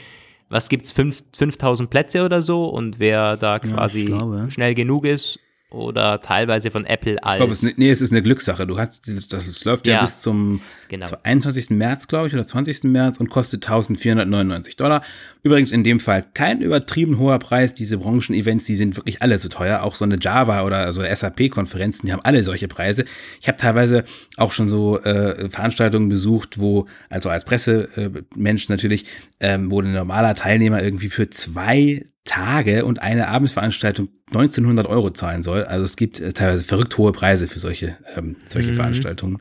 Was 0.49 0.69
gibt's? 0.69 0.93
Fünf, 0.93 1.25
5000 1.37 1.91
Plätze 1.91 2.25
oder 2.25 2.43
so? 2.43 2.67
Und 2.67 2.99
wer 2.99 3.37
da 3.37 3.59
quasi 3.59 4.05
glaube. 4.05 4.49
schnell 4.51 4.75
genug 4.75 5.07
ist 5.07 5.41
oder 5.75 6.21
teilweise 6.21 6.71
von 6.71 6.85
Apple 6.87 7.23
als. 7.23 7.35
Ich 7.35 7.39
glaube, 7.39 7.53
es, 7.53 7.63
ist- 7.63 7.79
nee, 7.79 7.91
es 7.91 8.01
ist 8.01 8.13
eine 8.13 8.23
Glückssache. 8.23 8.67
Du 8.67 8.79
hast, 8.79 9.09
das, 9.09 9.29
das 9.29 9.65
läuft 9.65 9.87
ja, 9.87 9.95
Ja, 9.95 10.01
bis 10.01 10.21
zum 10.23 10.61
genau. 10.89 11.07
21. 11.23 11.71
März, 11.71 12.07
glaube 12.09 12.29
ich, 12.29 12.35
oder 12.35 12.47
20. 12.47 12.85
März 12.85 13.19
und 13.19 13.29
kostet 13.31 13.65
1499 13.67 14.77
Dollar. 14.77 15.03
Übrigens 15.43 15.73
in 15.73 15.85
dem 15.85 16.01
Fall 16.01 16.25
kein 16.35 16.61
übertrieben 16.63 17.19
hoher 17.19 17.39
Preis. 17.39 17.75
Diese 17.75 17.99
Branchen-Events, 17.99 18.65
die 18.65 18.77
sind 18.77 18.97
wirklich 18.97 19.21
alle 19.21 19.37
so 19.39 19.49
teuer. 19.49 19.83
Auch 19.83 19.95
so 19.95 20.05
eine 20.05 20.17
Java 20.21 20.63
oder 20.65 20.91
so 20.93 21.03
SAP-Konferenzen, 21.03 22.07
die 22.07 22.13
haben 22.13 22.23
alle 22.25 22.43
solche 22.43 22.69
Preise. 22.69 23.05
Ich 23.41 23.49
habe 23.49 23.59
teilweise 23.59 24.05
auch 24.37 24.53
schon 24.53 24.69
so 24.69 24.99
äh, 25.01 25.51
Veranstaltungen 25.51 26.09
besucht, 26.09 26.59
wo, 26.59 26.87
also 27.11 27.29
als 27.29 27.45
Pressemensch 27.45 28.69
natürlich, 28.69 29.05
ähm, 29.41 29.71
wo 29.71 29.81
ein 29.81 29.93
normaler 29.93 30.35
Teilnehmer 30.35 30.83
irgendwie 30.83 31.09
für 31.09 31.29
zwei 31.31 32.07
Tage 32.25 32.85
und 32.87 33.03
eine 33.03 33.29
Abendsveranstaltung 33.29 34.09
1900 34.29 34.87
Euro 34.87 35.11
zahlen 35.11 35.43
soll. 35.43 35.65
Also 35.65 35.85
es 35.85 35.97
gibt 35.97 36.21
äh, 36.21 36.33
teilweise 36.33 36.65
verrückt 36.65 36.97
hohe 36.97 37.13
Preise 37.13 37.47
für 37.47 37.61
solche, 37.61 37.97
ähm, 38.17 38.37
solche 38.47 38.73
Veranstaltungen. 38.75 39.41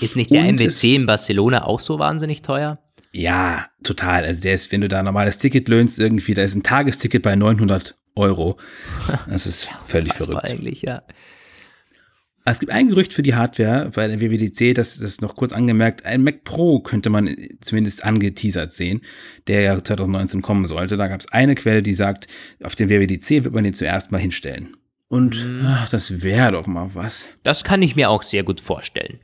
Ist 0.00 0.16
nicht 0.16 0.32
der 0.32 0.42
Und 0.42 0.56
MWC 0.60 0.96
in 0.96 1.06
Barcelona 1.06 1.64
auch 1.64 1.78
so 1.80 1.98
wahnsinnig 1.98 2.42
teuer? 2.42 2.80
Ja, 3.12 3.66
total. 3.84 4.24
Also 4.24 4.40
der 4.40 4.54
ist, 4.54 4.72
wenn 4.72 4.80
du 4.80 4.88
da 4.88 4.98
ein 4.98 5.04
normales 5.04 5.38
Ticket 5.38 5.68
löhnst, 5.68 6.00
irgendwie, 6.00 6.34
da 6.34 6.42
ist 6.42 6.56
ein 6.56 6.64
Tagesticket 6.64 7.22
bei 7.22 7.36
900 7.36 7.94
Euro. 8.16 8.56
Das 9.28 9.46
ist 9.46 9.68
völlig 9.86 10.12
Das 10.12 10.22
war 10.28 10.40
verrückt. 10.40 10.50
eigentlich, 10.50 10.82
ja. 10.82 11.02
Es 12.46 12.60
gibt 12.60 12.72
ein 12.72 12.88
Gerücht 12.88 13.14
für 13.14 13.22
die 13.22 13.34
Hardware 13.34 13.90
bei 13.94 14.06
der 14.06 14.20
WWDC, 14.20 14.74
das 14.74 14.98
ist 14.98 15.22
noch 15.22 15.34
kurz 15.34 15.54
angemerkt, 15.54 16.04
ein 16.04 16.22
Mac 16.22 16.44
Pro 16.44 16.80
könnte 16.80 17.08
man 17.08 17.34
zumindest 17.62 18.04
angeteasert 18.04 18.74
sehen, 18.74 19.00
der 19.46 19.62
ja 19.62 19.82
2019 19.82 20.42
kommen 20.42 20.66
sollte. 20.66 20.98
Da 20.98 21.08
gab 21.08 21.20
es 21.20 21.32
eine 21.32 21.54
Quelle, 21.54 21.82
die 21.82 21.94
sagt, 21.94 22.26
auf 22.62 22.74
dem 22.74 22.90
WWDC 22.90 23.44
wird 23.44 23.54
man 23.54 23.64
den 23.64 23.72
zuerst 23.72 24.12
mal 24.12 24.18
hinstellen. 24.18 24.76
Und 25.08 25.46
ach, 25.64 25.88
das 25.88 26.22
wäre 26.22 26.52
doch 26.52 26.66
mal 26.66 26.90
was. 26.92 27.30
Das 27.44 27.64
kann 27.64 27.80
ich 27.80 27.96
mir 27.96 28.10
auch 28.10 28.22
sehr 28.22 28.42
gut 28.42 28.60
vorstellen. 28.60 29.20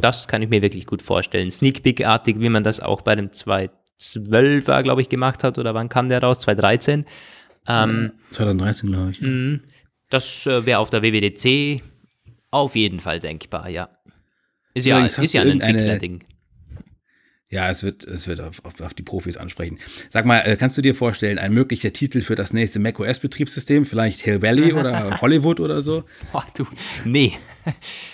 Das 0.00 0.26
kann 0.26 0.40
ich 0.40 0.48
mir 0.48 0.62
wirklich 0.62 0.86
gut 0.86 1.02
vorstellen. 1.02 1.50
Sneak 1.50 1.82
Peek-artig, 1.82 2.40
wie 2.40 2.48
man 2.48 2.64
das 2.64 2.80
auch 2.80 3.02
bei 3.02 3.14
dem 3.14 3.28
212er, 3.28 4.82
glaube 4.82 5.02
ich, 5.02 5.10
gemacht 5.10 5.44
hat. 5.44 5.58
Oder 5.58 5.74
wann 5.74 5.90
kam 5.90 6.08
der 6.08 6.22
raus? 6.22 6.38
2013. 6.38 7.04
Ähm, 7.68 8.12
2013, 8.30 8.90
glaube 8.90 9.10
ich. 9.10 9.60
Das 10.08 10.46
äh, 10.46 10.64
wäre 10.64 10.78
auf 10.78 10.90
der 10.90 11.02
WWDC 11.02 11.82
auf 12.52 12.76
jeden 12.76 13.00
Fall 13.00 13.18
denkbar, 13.18 13.68
ja. 13.68 13.88
Ist 14.74 14.86
ja, 14.86 14.96
Übrigens, 14.96 15.18
ist 15.18 15.34
ja 15.34 15.42
ein 15.42 15.60
Entwicklerding. 15.60 16.24
Ja, 17.48 17.68
es 17.68 17.82
wird, 17.82 18.04
es 18.04 18.28
wird 18.28 18.40
auf, 18.40 18.64
auf, 18.64 18.80
auf 18.80 18.94
die 18.94 19.02
Profis 19.02 19.36
ansprechen. 19.36 19.78
Sag 20.08 20.24
mal, 20.24 20.38
äh, 20.38 20.56
kannst 20.56 20.78
du 20.78 20.82
dir 20.82 20.94
vorstellen, 20.94 21.38
ein 21.38 21.52
möglicher 21.52 21.92
Titel 21.92 22.22
für 22.22 22.34
das 22.34 22.54
nächste 22.54 22.78
macOS-Betriebssystem? 22.78 23.84
Vielleicht 23.84 24.20
Hill 24.20 24.40
Valley 24.40 24.72
oder 24.72 25.18
Hollywood 25.20 25.60
oder 25.60 25.82
so? 25.82 26.04
Boah, 26.32 26.46
du, 26.56 26.64
nee. 27.04 27.34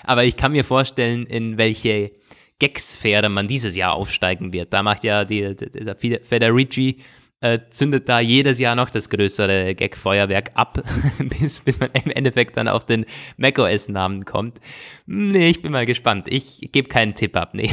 Aber 0.02 0.24
ich 0.24 0.34
kann 0.36 0.50
mir 0.50 0.64
vorstellen, 0.64 1.24
in 1.24 1.56
welche 1.56 2.10
Gag-Sphäre 2.58 3.28
man 3.28 3.46
dieses 3.46 3.76
Jahr 3.76 3.94
aufsteigen 3.94 4.52
wird. 4.52 4.72
Da 4.72 4.82
macht 4.82 5.04
ja 5.04 5.24
die, 5.24 5.54
dieser 5.54 5.94
Federici 5.94 6.98
äh, 7.40 7.60
zündet 7.70 8.08
da 8.08 8.20
jedes 8.20 8.58
Jahr 8.58 8.74
noch 8.74 8.90
das 8.90 9.08
größere 9.10 9.74
Gag-Feuerwerk 9.74 10.52
ab, 10.54 10.82
bis, 11.40 11.60
bis 11.60 11.78
man 11.80 11.90
im 11.92 12.10
Endeffekt 12.10 12.56
dann 12.56 12.68
auf 12.68 12.84
den 12.84 13.06
macOS-Namen 13.36 14.24
kommt. 14.24 14.60
Nee, 15.06 15.50
ich 15.50 15.62
bin 15.62 15.72
mal 15.72 15.86
gespannt. 15.86 16.26
Ich 16.28 16.70
gebe 16.72 16.88
keinen 16.88 17.14
Tipp 17.14 17.36
ab, 17.36 17.54
nee. 17.54 17.70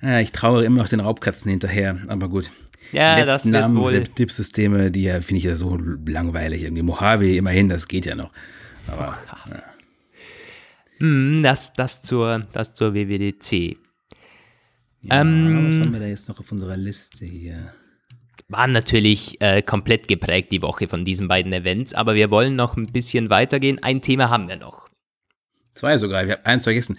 ich 0.20 0.32
trauere 0.32 0.64
immer 0.64 0.82
noch 0.82 0.88
den 0.88 1.00
Raubkatzen 1.00 1.50
hinterher, 1.50 1.98
aber 2.08 2.28
gut. 2.28 2.50
Ja, 2.92 3.24
das 3.24 3.44
wird 3.44 3.52
Namen, 3.52 3.76
wohl. 3.76 4.02
Tippsysteme, 4.02 4.90
die 4.90 5.02
ja, 5.04 5.20
finde 5.20 5.38
ich 5.38 5.44
ja 5.44 5.56
so 5.56 5.76
langweilig. 5.76 6.62
Irgendwie 6.62 6.82
Mojave, 6.82 7.34
immerhin, 7.34 7.68
das 7.68 7.88
geht 7.88 8.06
ja 8.06 8.14
noch. 8.14 8.32
Aber 8.86 9.18
ja. 9.50 9.62
Hm, 10.98 11.42
das, 11.42 11.74
das, 11.74 12.02
zur, 12.02 12.46
das 12.52 12.74
zur 12.74 12.94
WWDC. 12.94 13.76
Ja, 15.08 15.20
Ähm, 15.20 15.68
was 15.68 15.78
haben 15.78 15.92
wir 15.92 16.00
da 16.00 16.06
jetzt 16.06 16.28
noch 16.28 16.38
auf 16.38 16.50
unserer 16.52 16.76
Liste 16.76 17.24
hier? 17.24 17.72
War 18.48 18.66
natürlich 18.66 19.40
äh, 19.40 19.62
komplett 19.62 20.08
geprägt 20.08 20.52
die 20.52 20.62
Woche 20.62 20.88
von 20.88 21.04
diesen 21.04 21.28
beiden 21.28 21.52
Events, 21.52 21.92
aber 21.94 22.14
wir 22.14 22.30
wollen 22.30 22.56
noch 22.56 22.76
ein 22.76 22.86
bisschen 22.86 23.28
weitergehen. 23.30 23.82
Ein 23.82 24.00
Thema 24.00 24.30
haben 24.30 24.48
wir 24.48 24.56
noch. 24.56 24.88
Zwei 25.74 25.96
sogar, 25.96 26.24
ich 26.24 26.30
habe 26.30 26.44
eins 26.46 26.64
vergessen. 26.64 26.98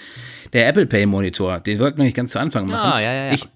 Der 0.54 0.68
Apple 0.68 0.86
Pay 0.86 1.06
Monitor, 1.06 1.60
den 1.60 1.80
wollten 1.80 1.98
wir 1.98 2.06
nicht 2.06 2.16
ganz 2.16 2.32
zu 2.32 2.40
Anfang 2.40 2.68
machen. 2.68 2.92
Ah, 2.94 3.00
ja, 3.02 3.14
ja, 3.14 3.26
ja. 3.28 3.34
Ich, 3.34 3.48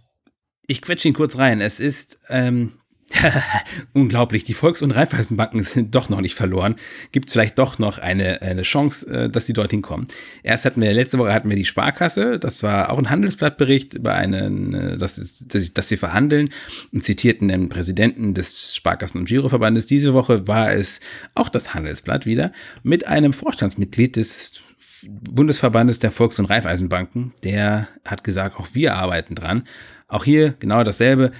ich 0.67 0.81
quetsche 0.81 1.07
ihn 1.07 1.13
kurz 1.13 1.37
rein. 1.37 1.61
Es 1.61 1.79
ist 1.79 2.19
ähm, 2.29 2.73
unglaublich, 3.93 4.43
die 4.43 4.53
Volks- 4.53 4.81
und 4.81 4.91
Raiffeisenbanken 4.91 5.63
sind 5.63 5.95
doch 5.95 6.09
noch 6.09 6.21
nicht 6.21 6.35
verloren. 6.35 6.75
Gibt 7.11 7.29
vielleicht 7.29 7.59
doch 7.59 7.79
noch 7.79 7.99
eine, 7.99 8.41
eine 8.41 8.63
Chance, 8.63 9.07
äh, 9.07 9.29
dass 9.29 9.45
sie 9.45 9.53
dorthin 9.53 9.81
kommen. 9.81 10.07
Erst 10.43 10.65
hatten 10.65 10.81
wir, 10.81 10.91
letzte 10.93 11.17
Woche 11.17 11.33
hatten 11.33 11.49
wir 11.49 11.55
die 11.55 11.65
Sparkasse, 11.65 12.39
das 12.39 12.63
war 12.63 12.89
auch 12.89 12.97
ein 12.97 13.09
Handelsblattbericht 13.09 13.93
über 13.95 14.13
einen, 14.13 14.73
äh, 14.73 14.97
das 14.97 15.17
ist, 15.17 15.53
dass, 15.53 15.73
dass 15.73 15.87
sie 15.87 15.97
verhandeln 15.97 16.49
und 16.91 17.03
zitierten 17.03 17.47
den 17.47 17.69
Präsidenten 17.69 18.33
des 18.33 18.75
Sparkassen- 18.75 19.19
und 19.19 19.25
Giroverbandes. 19.25 19.85
Diese 19.85 20.13
Woche 20.13 20.47
war 20.47 20.73
es 20.73 20.99
auch 21.35 21.49
das 21.49 21.73
Handelsblatt 21.73 22.25
wieder 22.25 22.51
mit 22.83 23.07
einem 23.07 23.33
Vorstandsmitglied 23.33 24.15
des 24.15 24.61
Bundesverbandes 25.05 25.99
der 25.99 26.11
Volks- 26.11 26.39
und 26.39 26.45
Raiffeisenbanken, 26.45 27.33
der 27.43 27.87
hat 28.05 28.23
gesagt, 28.23 28.57
auch 28.57 28.67
wir 28.73 28.95
arbeiten 28.95 29.35
dran. 29.35 29.63
Auch 30.07 30.23
hier 30.23 30.53
genau 30.59 30.83
dasselbe. 30.83 31.31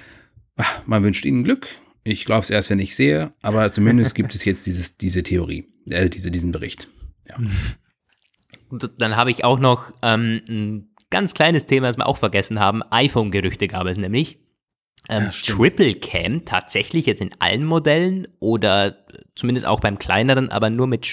Ach, 0.56 0.86
Man 0.86 1.02
wünscht 1.04 1.24
ihnen 1.24 1.44
Glück. 1.44 1.68
Ich 2.04 2.24
glaube 2.24 2.42
es 2.42 2.50
erst, 2.50 2.70
wenn 2.70 2.78
ich 2.78 2.94
sehe, 2.94 3.32
aber 3.42 3.68
zumindest 3.70 4.14
gibt 4.14 4.34
es 4.34 4.44
jetzt 4.44 4.66
dieses, 4.66 4.98
diese 4.98 5.22
Theorie, 5.22 5.66
äh, 5.88 6.10
diese, 6.10 6.30
diesen 6.30 6.52
Bericht. 6.52 6.86
Ja. 7.28 7.36
Und 8.68 8.90
dann 8.98 9.16
habe 9.16 9.30
ich 9.30 9.44
auch 9.44 9.58
noch 9.58 9.92
ähm, 10.02 10.42
ein 10.48 10.94
ganz 11.10 11.32
kleines 11.34 11.66
Thema, 11.66 11.86
das 11.86 11.96
wir 11.96 12.06
auch 12.06 12.18
vergessen 12.18 12.58
haben. 12.58 12.82
iPhone-Gerüchte 12.90 13.68
gab 13.68 13.86
es 13.86 13.96
nämlich. 13.96 14.38
Ähm, 15.08 15.24
Ja. 15.24 15.30
Triple 15.30 15.94
Cam 15.94 16.44
tatsächlich 16.44 17.06
jetzt 17.06 17.20
in 17.20 17.30
allen 17.38 17.64
Modellen 17.64 18.26
oder 18.40 19.04
zumindest 19.36 19.66
auch 19.66 19.80
beim 19.80 19.98
kleineren, 19.98 20.50
aber 20.50 20.70
nur 20.70 20.86
mit 20.86 21.06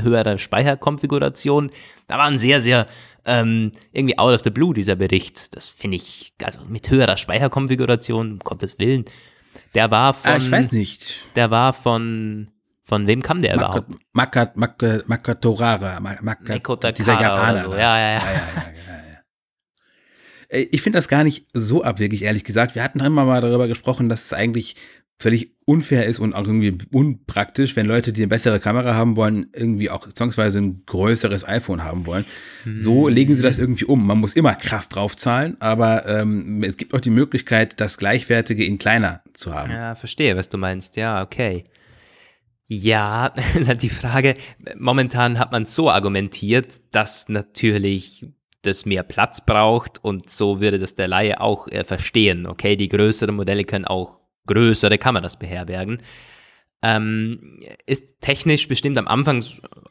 höherer 0.00 0.38
Speicherkonfiguration. 0.38 1.70
Da 2.06 2.18
war 2.18 2.26
ein 2.26 2.38
sehr, 2.38 2.60
sehr 2.60 2.86
ähm, 3.24 3.72
irgendwie 3.92 4.18
out 4.18 4.34
of 4.34 4.42
the 4.42 4.50
blue 4.50 4.72
dieser 4.74 4.96
Bericht. 4.96 5.54
Das 5.56 5.68
finde 5.68 5.96
ich, 5.96 6.32
also 6.42 6.60
mit 6.68 6.90
höherer 6.90 7.16
Speicherkonfiguration, 7.16 8.32
um 8.32 8.38
Gottes 8.40 8.78
Willen. 8.78 9.04
Der 9.74 9.90
war 9.90 10.14
von, 10.14 10.32
Ah, 10.32 10.36
ich 10.36 10.50
weiß 10.50 10.72
nicht. 10.72 11.24
der 11.36 11.50
war 11.50 11.72
von, 11.72 12.48
von 12.82 13.06
wem 13.06 13.22
kam 13.22 13.42
der 13.42 13.54
überhaupt? 13.54 13.92
Makat, 14.12 14.56
Makat, 14.56 15.08
Makatorara, 15.08 16.00
Ma- 16.00 16.16
Makat, 16.22 16.98
dieser 16.98 17.20
Japaner. 17.20 17.64
so. 17.64 17.72
Ja, 17.72 17.78
ja, 17.78 17.98
ja. 17.98 17.98
ja, 17.98 18.18
ja, 18.18 18.22
ja, 18.22 18.72
ja, 18.86 18.96
ja. 18.96 19.20
Äh, 20.48 20.68
Ich 20.72 20.82
finde 20.82 20.98
das 20.98 21.08
gar 21.08 21.24
nicht 21.24 21.46
so 21.52 21.82
abwegig, 21.84 22.22
ehrlich 22.22 22.44
gesagt. 22.44 22.74
Wir 22.74 22.82
hatten 22.82 23.00
immer 23.00 23.24
mal 23.24 23.40
darüber 23.40 23.68
gesprochen, 23.68 24.08
dass 24.08 24.24
es 24.24 24.32
eigentlich 24.32 24.76
völlig 25.20 25.52
unfair 25.66 26.06
ist 26.06 26.18
und 26.18 26.32
auch 26.32 26.46
irgendwie 26.46 26.76
unpraktisch, 26.92 27.76
wenn 27.76 27.84
Leute, 27.86 28.12
die 28.12 28.22
eine 28.22 28.28
bessere 28.28 28.58
Kamera 28.58 28.94
haben 28.94 29.16
wollen, 29.16 29.46
irgendwie 29.54 29.90
auch 29.90 30.08
zwangsweise 30.08 30.58
ein 30.60 30.82
größeres 30.86 31.46
iPhone 31.46 31.84
haben 31.84 32.06
wollen. 32.06 32.24
So 32.74 33.06
Hm. 33.06 33.14
legen 33.14 33.34
sie 33.34 33.42
das 33.42 33.58
irgendwie 33.58 33.84
um. 33.84 34.06
Man 34.06 34.18
muss 34.18 34.32
immer 34.32 34.54
krass 34.54 34.88
draufzahlen, 34.88 35.60
aber 35.60 36.06
ähm, 36.06 36.64
es 36.64 36.78
gibt 36.78 36.94
auch 36.94 37.00
die 37.00 37.10
Möglichkeit, 37.10 37.80
das 37.80 37.98
Gleichwertige 37.98 38.64
in 38.64 38.78
kleiner 38.78 39.22
zu 39.34 39.54
haben. 39.54 39.70
Ja, 39.70 39.94
verstehe, 39.94 40.36
was 40.36 40.48
du 40.48 40.56
meinst. 40.56 40.96
Ja, 40.96 41.22
okay. 41.22 41.64
Ja, 42.66 43.34
die 43.82 43.88
Frage, 43.90 44.36
momentan 44.76 45.38
hat 45.38 45.52
man 45.52 45.66
so 45.66 45.90
argumentiert, 45.90 46.80
dass 46.92 47.28
natürlich 47.28 48.26
das 48.62 48.86
mehr 48.86 49.02
Platz 49.02 49.44
braucht 49.44 50.02
und 50.02 50.30
so 50.30 50.60
würde 50.60 50.78
das 50.78 50.94
der 50.94 51.08
Laie 51.08 51.40
auch 51.40 51.68
äh, 51.68 51.84
verstehen. 51.84 52.46
Okay, 52.46 52.76
die 52.76 52.88
größeren 52.88 53.34
Modelle 53.34 53.64
können 53.64 53.86
auch 53.86 54.19
größere 54.50 54.98
Kameras 54.98 55.38
beherbergen. 55.38 56.02
Ähm, 56.82 57.60
ist 57.86 58.20
technisch 58.20 58.66
bestimmt 58.66 58.96
am 58.96 59.06
Anfang 59.06 59.44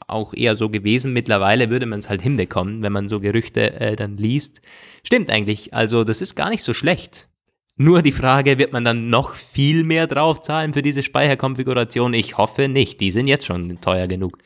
auch 0.07 0.33
eher 0.33 0.55
so 0.55 0.69
gewesen. 0.69 1.13
Mittlerweile 1.13 1.69
würde 1.69 1.85
man 1.85 1.99
es 1.99 2.09
halt 2.09 2.21
hinbekommen, 2.21 2.81
wenn 2.81 2.91
man 2.91 3.07
so 3.07 3.19
Gerüchte 3.19 3.79
äh, 3.79 3.95
dann 3.95 4.17
liest. 4.17 4.61
Stimmt 5.03 5.29
eigentlich. 5.29 5.73
Also 5.73 6.03
das 6.03 6.21
ist 6.21 6.35
gar 6.35 6.49
nicht 6.49 6.63
so 6.63 6.73
schlecht. 6.73 7.29
Nur 7.75 8.01
die 8.01 8.11
Frage, 8.11 8.57
wird 8.57 8.73
man 8.73 8.83
dann 8.83 9.09
noch 9.09 9.35
viel 9.35 9.85
mehr 9.85 10.07
draufzahlen 10.07 10.73
für 10.73 10.81
diese 10.81 11.03
Speicherkonfiguration? 11.03 12.13
Ich 12.13 12.37
hoffe 12.37 12.67
nicht. 12.67 12.99
Die 12.99 13.11
sind 13.11 13.27
jetzt 13.27 13.45
schon 13.45 13.79
teuer 13.79 14.07
genug. 14.07 14.37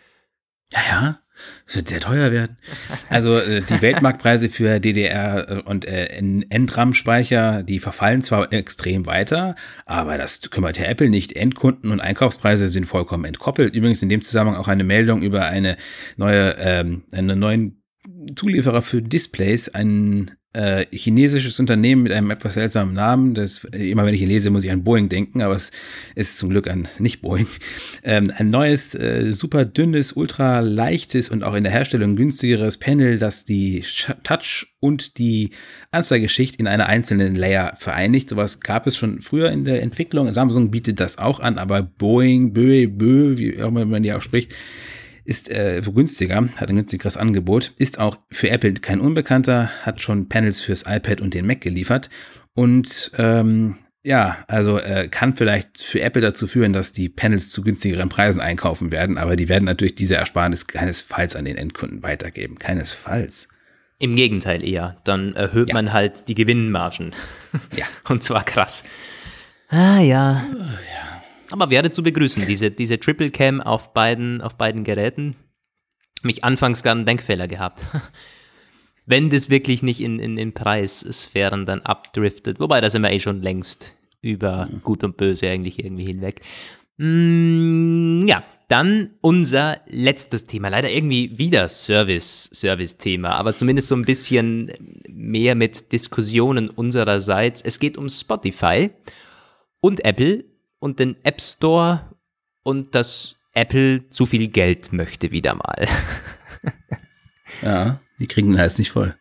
Ja, 0.71 0.79
ja. 0.89 1.22
Es 1.65 1.75
wird 1.75 1.89
sehr 1.89 1.99
teuer 1.99 2.31
werden. 2.31 2.57
Also 3.09 3.37
äh, 3.37 3.61
die 3.61 3.81
Weltmarktpreise 3.81 4.49
für 4.49 4.79
DDR 4.79 5.49
äh, 5.49 5.61
und 5.61 5.85
äh, 5.85 6.21
NRAM-Speicher, 6.21 7.63
die 7.63 7.79
verfallen 7.79 8.21
zwar 8.21 8.51
extrem 8.51 9.05
weiter, 9.05 9.55
aber 9.85 10.17
das 10.17 10.49
kümmert 10.49 10.77
ja 10.77 10.85
Apple 10.85 11.09
nicht. 11.09 11.33
Endkunden 11.35 11.91
und 11.91 11.99
Einkaufspreise 11.99 12.67
sind 12.67 12.85
vollkommen 12.85 13.25
entkoppelt. 13.25 13.75
Übrigens 13.75 14.01
in 14.01 14.09
dem 14.09 14.21
Zusammenhang 14.21 14.59
auch 14.59 14.67
eine 14.67 14.83
Meldung 14.83 15.21
über 15.21 15.45
eine 15.45 15.77
neue, 16.17 16.55
ähm, 16.59 17.03
einen 17.11 17.39
neuen 17.39 17.82
Zulieferer 18.35 18.81
für 18.81 19.01
Displays, 19.01 19.69
ein 19.69 20.31
äh, 20.53 20.85
chinesisches 20.91 21.59
Unternehmen 21.59 22.03
mit 22.03 22.11
einem 22.11 22.29
etwas 22.29 22.53
seltsamen 22.53 22.93
Namen. 22.93 23.33
Das, 23.33 23.65
äh, 23.65 23.89
immer 23.89 24.05
wenn 24.05 24.13
ich 24.13 24.21
ihn 24.21 24.29
lese, 24.29 24.51
muss 24.51 24.63
ich 24.63 24.71
an 24.71 24.83
Boeing 24.83 25.09
denken, 25.09 25.41
aber 25.41 25.55
es 25.55 25.71
ist 26.15 26.37
zum 26.37 26.49
Glück 26.49 26.69
an 26.69 26.87
nicht 26.99 27.21
Boeing. 27.21 27.47
Ähm, 28.05 28.33
ein 28.35 28.49
neues, 28.49 28.95
äh, 28.95 29.31
super 29.31 29.63
dünnes, 29.63 30.11
ultra 30.13 30.59
leichtes 30.59 31.29
und 31.29 31.41
auch 31.41 31.53
in 31.53 31.63
der 31.63 31.71
Herstellung 31.71 32.17
günstigeres 32.17 32.77
Panel, 32.77 33.17
das 33.17 33.45
die 33.45 33.85
Touch 34.23 34.75
und 34.81 35.17
die 35.17 35.51
Anzeigeschicht 35.91 36.57
in 36.57 36.67
einer 36.67 36.87
einzelnen 36.87 37.35
Layer 37.35 37.75
vereinigt. 37.77 38.29
Sowas 38.29 38.59
gab 38.59 38.87
es 38.87 38.97
schon 38.97 39.21
früher 39.21 39.51
in 39.51 39.63
der 39.63 39.81
Entwicklung. 39.81 40.33
Samsung 40.33 40.69
bietet 40.69 40.99
das 40.99 41.17
auch 41.17 41.39
an, 41.39 41.57
aber 41.57 41.81
Boeing, 41.81 42.51
Bö, 42.51 42.87
Bö, 42.87 43.37
wie 43.37 43.61
auch 43.61 43.69
immer 43.69 43.85
man 43.85 44.03
die 44.03 44.11
auch 44.11 44.21
spricht, 44.21 44.53
ist 45.25 45.49
äh, 45.49 45.81
günstiger, 45.83 46.47
hat 46.57 46.69
ein 46.69 46.75
günstigeres 46.75 47.17
Angebot, 47.17 47.73
ist 47.77 47.99
auch 47.99 48.17
für 48.29 48.49
Apple 48.49 48.73
kein 48.75 48.99
Unbekannter, 48.99 49.69
hat 49.83 50.01
schon 50.01 50.29
Panels 50.29 50.61
fürs 50.61 50.83
iPad 50.87 51.21
und 51.21 51.33
den 51.33 51.45
Mac 51.47 51.61
geliefert 51.61 52.09
und 52.53 53.11
ähm, 53.17 53.77
ja, 54.05 54.43
also 54.47 54.79
äh, 54.79 55.07
kann 55.07 55.33
vielleicht 55.33 55.81
für 55.81 56.01
Apple 56.01 56.21
dazu 56.21 56.45
führen, 56.45 56.73
dass 56.73 56.91
die 56.91 57.07
Panels 57.07 57.51
zu 57.51 57.61
günstigeren 57.61 58.09
Preisen 58.09 58.41
einkaufen 58.41 58.91
werden, 58.91 59.17
aber 59.17 59.37
die 59.37 59.47
werden 59.47 59.63
natürlich 59.63 59.95
diese 59.95 60.15
Ersparnis 60.15 60.67
keinesfalls 60.67 61.37
an 61.37 61.45
den 61.45 61.55
Endkunden 61.55 62.03
weitergeben, 62.03 62.57
keinesfalls. 62.59 63.47
Im 63.99 64.17
Gegenteil 64.17 64.61
eher. 64.61 64.97
Dann 65.05 65.33
erhöht 65.35 65.69
Ja. 65.69 65.75
man 65.75 65.93
halt 65.93 66.27
die 66.27 66.35
Gewinnmargen. 66.35 67.15
Ja. 67.77 67.85
Und 68.09 68.23
zwar 68.23 68.43
krass. 68.43 68.83
Ah 69.69 69.99
ja. 70.01 70.43
Aber 71.53 71.69
wäre 71.69 71.91
zu 71.91 72.01
begrüßen, 72.01 72.47
diese, 72.47 72.71
diese 72.71 72.99
Triple 72.99 73.29
Cam 73.29 73.61
auf 73.61 73.93
beiden, 73.93 74.41
auf 74.41 74.55
beiden 74.55 74.83
Geräten. 74.83 75.35
Mich 76.23 76.43
anfangs 76.43 76.81
gar 76.81 76.95
einen 76.95 77.05
Denkfehler 77.05 77.47
gehabt. 77.47 77.83
Wenn 79.05 79.29
das 79.29 79.51
wirklich 79.51 79.83
nicht 79.83 80.01
in, 80.01 80.17
in, 80.17 80.39
in 80.39 80.53
Preissphären 80.53 81.67
dann 81.67 81.81
abdriftet. 81.81 82.59
Wobei, 82.59 82.81
da 82.81 82.89
sind 82.89 83.03
wir 83.03 83.11
eh 83.11 83.19
schon 83.19 83.43
längst 83.43 83.93
über 84.21 84.67
Gut 84.81 85.03
und 85.03 85.15
Böse 85.15 85.47
eigentlich 85.47 85.77
irgendwie 85.77 86.05
hinweg. 86.05 86.41
Mm, 86.97 88.25
ja, 88.25 88.43
dann 88.67 89.11
unser 89.21 89.79
letztes 89.85 90.47
Thema. 90.47 90.69
Leider 90.69 90.89
irgendwie 90.89 91.37
wieder 91.37 91.67
Service, 91.67 92.49
Service-Thema, 92.51 93.29
aber 93.35 93.55
zumindest 93.55 93.89
so 93.89 93.95
ein 93.95 94.05
bisschen 94.05 94.71
mehr 95.07 95.53
mit 95.53 95.91
Diskussionen 95.91 96.71
unsererseits. 96.71 97.61
Es 97.61 97.77
geht 97.77 97.95
um 97.95 98.09
Spotify 98.09 98.89
und 99.81 100.03
Apple 100.03 100.45
und 100.83 100.99
den 100.99 101.15
App 101.23 101.41
Store 101.41 102.01
und 102.63 102.93
dass 102.93 103.35
Apple 103.53 104.09
zu 104.09 104.25
viel 104.25 104.49
Geld 104.49 104.91
möchte 104.91 105.31
wieder 105.31 105.55
mal. 105.55 105.87
Ja, 107.61 108.01
die 108.19 108.27
kriegen 108.27 108.49
den 108.49 108.59
Hals 108.59 108.79
nicht 108.79 108.91
voll. 108.91 109.15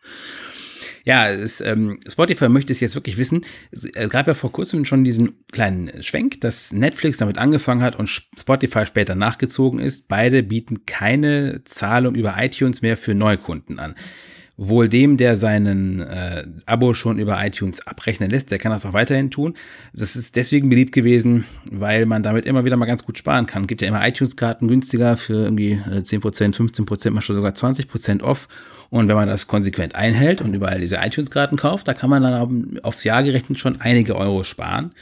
Ja, 1.05 1.29
es, 1.29 1.61
ähm, 1.61 2.01
Spotify 2.09 2.49
möchte 2.49 2.73
es 2.73 2.81
jetzt 2.81 2.95
wirklich 2.95 3.19
wissen. 3.19 3.45
Es 3.71 3.85
es 3.85 4.09
gab 4.09 4.27
ja 4.27 4.35
vor 4.35 4.51
kurzem 4.51 4.85
schon 4.85 5.05
diesen 5.05 5.45
kleinen 5.53 6.03
Schwenk, 6.03 6.41
dass 6.41 6.73
Netflix 6.73 7.19
damit 7.19 7.37
angefangen 7.39 7.83
hat 7.83 7.95
und 7.97 8.09
Spotify 8.09 8.87
später 8.87 9.15
nachgezogen 9.15 9.81
ist. 9.81 10.09
Beide 10.09 10.43
bieten 10.43 10.87
keine 10.87 11.63
Zahlung 11.65 12.15
über 12.15 12.35
iTunes 12.39 12.81
mehr 12.81 12.97
für 12.97 13.15
Neukunden 13.15 13.79
an. 13.79 13.95
Wohl 14.57 14.89
dem, 14.89 15.17
der 15.17 15.37
seinen 15.37 16.01
äh, 16.01 16.45
Abo 16.67 16.93
schon 16.95 17.19
über 17.19 17.45
iTunes 17.45 17.87
abrechnen 17.87 18.31
lässt, 18.31 18.51
der 18.51 18.59
kann 18.59 18.71
das 18.71 18.85
auch 18.85 18.93
weiterhin 18.93 19.31
tun. 19.31 19.55
Das 19.95 20.15
ist 20.15 20.37
deswegen 20.37 20.69
beliebt 20.69 20.93
gewesen, 20.93 21.45
weil 21.71 22.07
man 22.07 22.23
damit 22.23 22.45
immer 22.45 22.65
wieder 22.65 22.77
mal 22.77 22.87
ganz 22.87 23.05
gut 23.05 23.17
sparen 23.17 23.47
kann. 23.47 23.67
Gibt 23.67 23.81
ja 23.81 23.89
immer 23.89 24.07
iTunes-Karten 24.07 24.69
günstiger 24.69 25.17
für 25.17 25.45
irgendwie 25.45 25.81
10%, 25.87 26.55
15%, 26.55 27.11
manchmal 27.11 27.37
sogar 27.37 27.53
20% 27.53 28.23
off. 28.23 28.49
Und 28.91 29.09
wenn 29.09 29.17
man 29.17 29.29
das 29.29 29.47
konsequent 29.47 29.95
einhält 29.95 30.43
und 30.43 30.53
überall 30.53 30.79
diese 30.79 30.97
iTunes-Karten 30.97 31.57
kauft, 31.57 31.89
da 31.89 31.95
kann 31.95 32.11
man 32.11 32.23
dann 32.23 32.79
aufs 32.83 33.05
Jahr 33.05 33.23
gerechnet 33.23 33.59
schon 33.59 33.81
einige 33.81 34.17
Euro 34.17 34.45
sparen. 34.45 34.93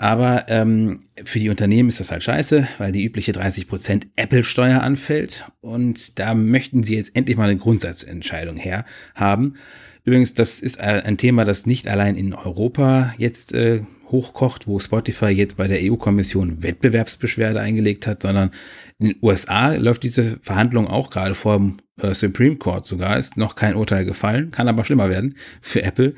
Aber 0.00 0.46
ähm, 0.48 1.00
für 1.24 1.38
die 1.40 1.50
Unternehmen 1.50 1.90
ist 1.90 2.00
das 2.00 2.10
halt 2.10 2.22
scheiße, 2.22 2.66
weil 2.78 2.90
die 2.90 3.04
übliche 3.04 3.32
30% 3.32 4.06
Apple-Steuer 4.16 4.80
anfällt. 4.80 5.44
Und 5.60 6.18
da 6.18 6.32
möchten 6.32 6.82
sie 6.82 6.96
jetzt 6.96 7.14
endlich 7.14 7.36
mal 7.36 7.50
eine 7.50 7.58
Grundsatzentscheidung 7.58 8.56
her 8.56 8.86
haben. 9.14 9.56
Übrigens, 10.04 10.34
das 10.34 10.60
ist 10.60 10.80
ein 10.80 11.16
Thema, 11.18 11.44
das 11.44 11.66
nicht 11.66 11.86
allein 11.86 12.16
in 12.16 12.32
Europa 12.32 13.12
jetzt 13.18 13.52
äh, 13.52 13.82
hochkocht, 14.10 14.66
wo 14.66 14.78
Spotify 14.80 15.26
jetzt 15.26 15.56
bei 15.56 15.68
der 15.68 15.80
EU-Kommission 15.82 16.62
Wettbewerbsbeschwerde 16.62 17.60
eingelegt 17.60 18.06
hat, 18.06 18.22
sondern 18.22 18.50
in 18.98 19.08
den 19.08 19.16
USA 19.22 19.74
läuft 19.74 20.02
diese 20.02 20.38
Verhandlung 20.42 20.86
auch 20.86 21.10
gerade 21.10 21.34
vor 21.34 21.56
dem 21.58 21.76
äh, 22.00 22.14
Supreme 22.14 22.56
Court 22.56 22.86
sogar, 22.86 23.18
ist 23.18 23.36
noch 23.36 23.54
kein 23.54 23.76
Urteil 23.76 24.04
gefallen, 24.04 24.50
kann 24.50 24.68
aber 24.68 24.84
schlimmer 24.84 25.10
werden 25.10 25.36
für 25.60 25.82
Apple. 25.82 26.14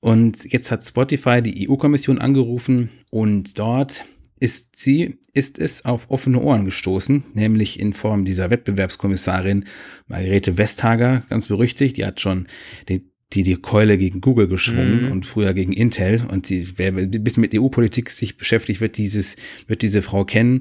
Und 0.00 0.52
jetzt 0.52 0.70
hat 0.70 0.84
Spotify 0.84 1.42
die 1.42 1.68
EU-Kommission 1.68 2.18
angerufen 2.18 2.90
und 3.10 3.58
dort 3.58 4.04
ist 4.40 4.76
sie, 4.76 5.20
ist 5.32 5.60
es 5.60 5.84
auf 5.84 6.10
offene 6.10 6.40
Ohren 6.40 6.64
gestoßen, 6.64 7.22
nämlich 7.32 7.78
in 7.78 7.92
Form 7.92 8.24
dieser 8.24 8.50
Wettbewerbskommissarin 8.50 9.66
Margarete 10.08 10.58
Westhager, 10.58 11.22
ganz 11.30 11.46
berüchtigt, 11.46 11.96
die 11.96 12.04
hat 12.04 12.20
schon 12.20 12.48
den 12.88 13.11
die 13.32 13.42
die 13.42 13.56
Keule 13.56 13.98
gegen 13.98 14.20
Google 14.20 14.48
geschwungen 14.48 15.06
mhm. 15.06 15.12
und 15.12 15.26
früher 15.26 15.54
gegen 15.54 15.72
Intel 15.72 16.22
und 16.28 16.48
die, 16.48 16.78
wer 16.78 16.94
ein 16.94 17.10
bisschen 17.10 17.40
mit 17.40 17.54
EU-Politik 17.54 18.10
sich 18.10 18.36
beschäftigt, 18.36 18.80
wird 18.80 18.96
dieses, 18.96 19.36
wird 19.66 19.82
diese 19.82 20.02
Frau 20.02 20.24
kennen, 20.24 20.60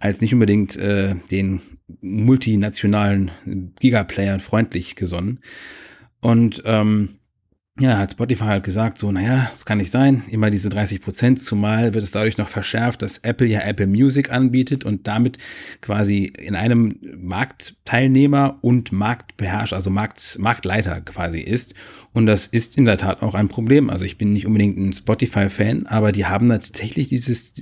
als 0.00 0.20
nicht 0.20 0.32
unbedingt 0.32 0.76
äh, 0.76 1.14
den 1.30 1.60
multinationalen 2.00 3.30
Gigaplayern 3.80 4.40
freundlich 4.40 4.96
gesonnen. 4.96 5.40
Und 6.20 6.62
ähm, 6.64 7.08
ja, 7.80 7.96
hat 7.96 8.12
Spotify 8.12 8.44
halt 8.44 8.64
gesagt, 8.64 8.98
so, 8.98 9.10
naja, 9.10 9.46
das 9.48 9.64
kann 9.64 9.78
nicht 9.78 9.90
sein, 9.90 10.22
immer 10.28 10.50
diese 10.50 10.68
30 10.68 11.00
Prozent, 11.00 11.40
zumal 11.40 11.94
wird 11.94 12.04
es 12.04 12.10
dadurch 12.10 12.36
noch 12.36 12.50
verschärft, 12.50 13.00
dass 13.00 13.18
Apple 13.18 13.46
ja 13.46 13.60
Apple 13.60 13.86
Music 13.86 14.30
anbietet 14.30 14.84
und 14.84 15.08
damit 15.08 15.38
quasi 15.80 16.24
in 16.24 16.54
einem 16.54 16.98
Marktteilnehmer 17.16 18.58
und 18.60 18.92
Marktbeherrscher, 18.92 19.76
also 19.76 19.88
Markt, 19.88 20.36
Marktleiter 20.38 21.00
quasi 21.00 21.40
ist. 21.40 21.74
Und 22.14 22.26
das 22.26 22.46
ist 22.46 22.76
in 22.76 22.84
der 22.84 22.98
Tat 22.98 23.22
auch 23.22 23.34
ein 23.34 23.48
Problem. 23.48 23.88
Also 23.88 24.04
ich 24.04 24.18
bin 24.18 24.34
nicht 24.34 24.46
unbedingt 24.46 24.76
ein 24.76 24.92
Spotify-Fan, 24.92 25.86
aber 25.86 26.12
die 26.12 26.26
haben 26.26 26.48
tatsächlich 26.48 27.08
dieses, 27.08 27.54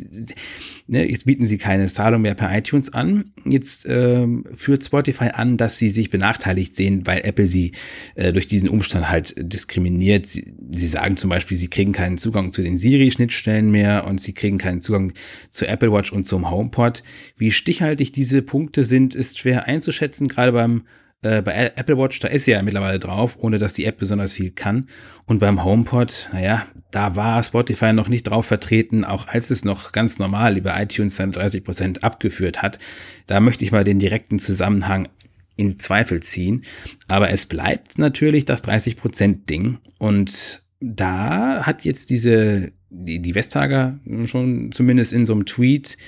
ne, 0.88 1.08
jetzt 1.08 1.26
bieten 1.26 1.46
sie 1.46 1.56
keine 1.56 1.86
Zahlung 1.86 2.22
mehr 2.22 2.34
per 2.34 2.56
iTunes 2.56 2.92
an. 2.92 3.30
Jetzt 3.44 3.86
ähm, 3.88 4.44
führt 4.56 4.84
Spotify 4.84 5.30
an, 5.32 5.56
dass 5.56 5.78
sie 5.78 5.88
sich 5.90 6.10
benachteiligt 6.10 6.74
sehen, 6.74 7.06
weil 7.06 7.20
Apple 7.24 7.46
sie 7.46 7.72
äh, 8.16 8.32
durch 8.32 8.48
diesen 8.48 8.68
Umstand 8.68 9.08
halt 9.08 9.34
diskriminiert. 9.38 10.26
Sie, 10.26 10.44
sie 10.72 10.88
sagen 10.88 11.16
zum 11.16 11.30
Beispiel, 11.30 11.56
sie 11.56 11.68
kriegen 11.68 11.92
keinen 11.92 12.18
Zugang 12.18 12.50
zu 12.50 12.62
den 12.62 12.76
Siri-Schnittstellen 12.76 13.70
mehr 13.70 14.04
und 14.06 14.20
sie 14.20 14.32
kriegen 14.32 14.58
keinen 14.58 14.80
Zugang 14.80 15.12
zu 15.50 15.66
Apple 15.66 15.92
Watch 15.92 16.12
und 16.12 16.26
zum 16.26 16.50
HomePod. 16.50 17.04
Wie 17.36 17.52
stichhaltig 17.52 18.10
diese 18.10 18.42
Punkte 18.42 18.82
sind, 18.82 19.14
ist 19.14 19.38
schwer 19.38 19.66
einzuschätzen, 19.66 20.26
gerade 20.26 20.50
beim 20.50 20.82
äh, 21.22 21.42
bei 21.42 21.72
Apple 21.76 21.98
Watch, 21.98 22.18
da 22.20 22.28
ist 22.28 22.44
sie 22.44 22.52
ja 22.52 22.62
mittlerweile 22.62 22.98
drauf, 22.98 23.36
ohne 23.38 23.58
dass 23.58 23.74
die 23.74 23.84
App 23.84 23.98
besonders 23.98 24.32
viel 24.32 24.50
kann. 24.50 24.88
Und 25.26 25.38
beim 25.38 25.64
HomePod, 25.64 26.30
naja, 26.32 26.66
da 26.90 27.16
war 27.16 27.42
Spotify 27.42 27.92
noch 27.92 28.08
nicht 28.08 28.24
drauf 28.24 28.46
vertreten, 28.46 29.04
auch 29.04 29.28
als 29.28 29.50
es 29.50 29.64
noch 29.64 29.92
ganz 29.92 30.18
normal 30.18 30.56
über 30.56 30.80
iTunes 30.80 31.16
seine 31.16 31.32
30 31.32 31.64
Prozent 31.64 32.04
abgeführt 32.04 32.62
hat. 32.62 32.78
Da 33.26 33.40
möchte 33.40 33.64
ich 33.64 33.72
mal 33.72 33.84
den 33.84 33.98
direkten 33.98 34.38
Zusammenhang 34.38 35.08
in 35.56 35.78
Zweifel 35.78 36.22
ziehen. 36.22 36.64
Aber 37.06 37.30
es 37.30 37.44
bleibt 37.44 37.98
natürlich 37.98 38.46
das 38.46 38.64
30% 38.64 39.44
Ding. 39.44 39.78
Und 39.98 40.62
da 40.80 41.66
hat 41.66 41.84
jetzt 41.84 42.08
diese, 42.08 42.72
die, 42.88 43.20
die 43.20 43.34
Vestager 43.34 43.98
schon 44.24 44.72
zumindest 44.72 45.12
in 45.12 45.26
so 45.26 45.34
einem 45.34 45.44
Tweet 45.44 45.98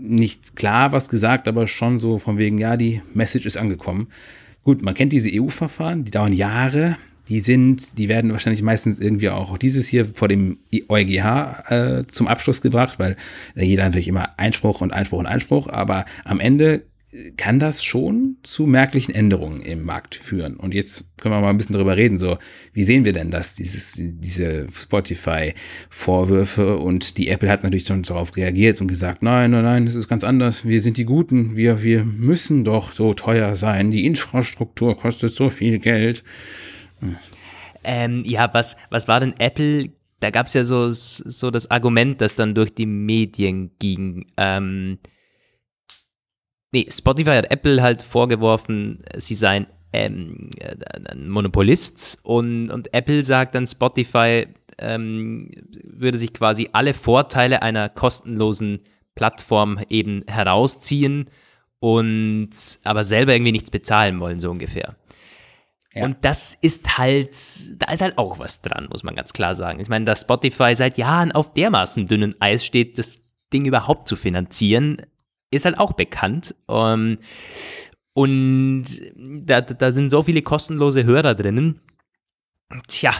nicht 0.00 0.56
klar 0.56 0.92
was 0.92 1.08
gesagt, 1.08 1.48
aber 1.48 1.66
schon 1.66 1.98
so 1.98 2.18
von 2.18 2.38
wegen, 2.38 2.58
ja, 2.58 2.76
die 2.76 3.02
Message 3.14 3.46
ist 3.46 3.56
angekommen. 3.56 4.08
Gut, 4.62 4.82
man 4.82 4.94
kennt 4.94 5.12
diese 5.12 5.30
EU-Verfahren, 5.32 6.04
die 6.04 6.10
dauern 6.10 6.32
Jahre. 6.32 6.96
Die 7.28 7.40
sind, 7.40 7.96
die 7.96 8.08
werden 8.08 8.32
wahrscheinlich 8.32 8.62
meistens 8.62 8.98
irgendwie 8.98 9.28
auch 9.28 9.56
dieses 9.56 9.86
hier 9.86 10.06
vor 10.14 10.26
dem 10.26 10.58
EuGH 10.88 11.70
äh, 11.70 12.06
zum 12.08 12.26
Abschluss 12.26 12.60
gebracht, 12.60 12.98
weil 12.98 13.16
äh, 13.54 13.64
jeder 13.64 13.84
natürlich 13.84 14.08
immer 14.08 14.30
Einspruch 14.36 14.80
und 14.80 14.92
Einspruch 14.92 15.20
und 15.20 15.26
Einspruch, 15.26 15.68
aber 15.68 16.06
am 16.24 16.40
Ende 16.40 16.82
kann 17.36 17.58
das 17.58 17.82
schon 17.82 18.36
zu 18.44 18.66
merklichen 18.66 19.12
Änderungen 19.14 19.62
im 19.62 19.84
Markt 19.84 20.14
führen. 20.14 20.54
Und 20.56 20.74
jetzt 20.74 21.04
können 21.16 21.34
wir 21.34 21.40
mal 21.40 21.50
ein 21.50 21.56
bisschen 21.56 21.72
darüber 21.72 21.96
reden, 21.96 22.18
so, 22.18 22.38
wie 22.72 22.84
sehen 22.84 23.04
wir 23.04 23.12
denn 23.12 23.32
das, 23.32 23.54
dieses, 23.54 23.94
diese 23.98 24.68
Spotify-Vorwürfe 24.72 26.78
und 26.78 27.18
die 27.18 27.26
Apple 27.28 27.50
hat 27.50 27.64
natürlich 27.64 27.86
schon 27.86 28.04
darauf 28.04 28.36
reagiert 28.36 28.80
und 28.80 28.86
gesagt, 28.86 29.24
nein, 29.24 29.50
nein, 29.50 29.64
nein, 29.64 29.86
das 29.86 29.96
ist 29.96 30.06
ganz 30.08 30.22
anders, 30.22 30.64
wir 30.64 30.80
sind 30.80 30.98
die 30.98 31.04
Guten, 31.04 31.56
wir, 31.56 31.82
wir 31.82 32.04
müssen 32.04 32.62
doch 32.64 32.92
so 32.92 33.12
teuer 33.12 33.56
sein, 33.56 33.90
die 33.90 34.06
Infrastruktur 34.06 34.96
kostet 34.96 35.34
so 35.34 35.50
viel 35.50 35.80
Geld. 35.80 36.22
Ähm, 37.82 38.22
ja, 38.24 38.48
was, 38.52 38.76
was 38.90 39.08
war 39.08 39.20
denn 39.20 39.34
Apple 39.38 39.90
da 40.20 40.28
gab 40.28 40.46
es 40.46 40.54
ja 40.54 40.64
so, 40.64 40.92
so 40.92 41.50
das 41.50 41.70
Argument, 41.70 42.20
das 42.20 42.34
dann 42.34 42.54
durch 42.54 42.74
die 42.74 42.84
Medien 42.84 43.70
ging. 43.78 44.26
Ähm, 44.36 44.98
Nee, 46.72 46.86
Spotify 46.88 47.30
hat 47.30 47.50
Apple 47.50 47.82
halt 47.82 48.02
vorgeworfen, 48.02 49.02
sie 49.16 49.34
seien 49.34 49.66
ähm, 49.92 50.50
ein 51.10 51.28
Monopolist 51.28 52.18
und, 52.22 52.70
und 52.70 52.94
Apple 52.94 53.22
sagt 53.24 53.54
dann, 53.54 53.66
Spotify 53.66 54.46
ähm, 54.78 55.50
würde 55.84 56.18
sich 56.18 56.32
quasi 56.32 56.70
alle 56.72 56.94
Vorteile 56.94 57.62
einer 57.62 57.88
kostenlosen 57.88 58.80
Plattform 59.14 59.80
eben 59.88 60.22
herausziehen 60.28 61.28
und 61.80 62.50
aber 62.84 63.04
selber 63.04 63.32
irgendwie 63.32 63.52
nichts 63.52 63.70
bezahlen 63.70 64.20
wollen, 64.20 64.38
so 64.38 64.50
ungefähr. 64.50 64.96
Ja. 65.92 66.04
Und 66.04 66.18
das 66.20 66.54
ist 66.54 66.98
halt, 66.98 67.36
da 67.82 67.92
ist 67.92 68.00
halt 68.00 68.16
auch 68.16 68.38
was 68.38 68.62
dran, 68.62 68.88
muss 68.90 69.02
man 69.02 69.16
ganz 69.16 69.32
klar 69.32 69.56
sagen. 69.56 69.80
Ich 69.80 69.88
meine, 69.88 70.04
dass 70.04 70.20
Spotify 70.20 70.74
seit 70.76 70.98
Jahren 70.98 71.32
auf 71.32 71.52
dermaßen 71.52 72.06
dünnen 72.06 72.36
Eis 72.38 72.64
steht, 72.64 72.96
das 72.96 73.22
Ding 73.52 73.64
überhaupt 73.64 74.06
zu 74.06 74.14
finanzieren, 74.14 75.02
ist 75.50 75.64
halt 75.64 75.78
auch 75.78 75.92
bekannt. 75.92 76.54
Ähm, 76.68 77.18
und 78.12 78.84
da, 79.16 79.60
da 79.60 79.92
sind 79.92 80.10
so 80.10 80.22
viele 80.22 80.42
kostenlose 80.42 81.04
Hörer 81.04 81.34
drinnen. 81.34 81.80
Tja, 82.86 83.14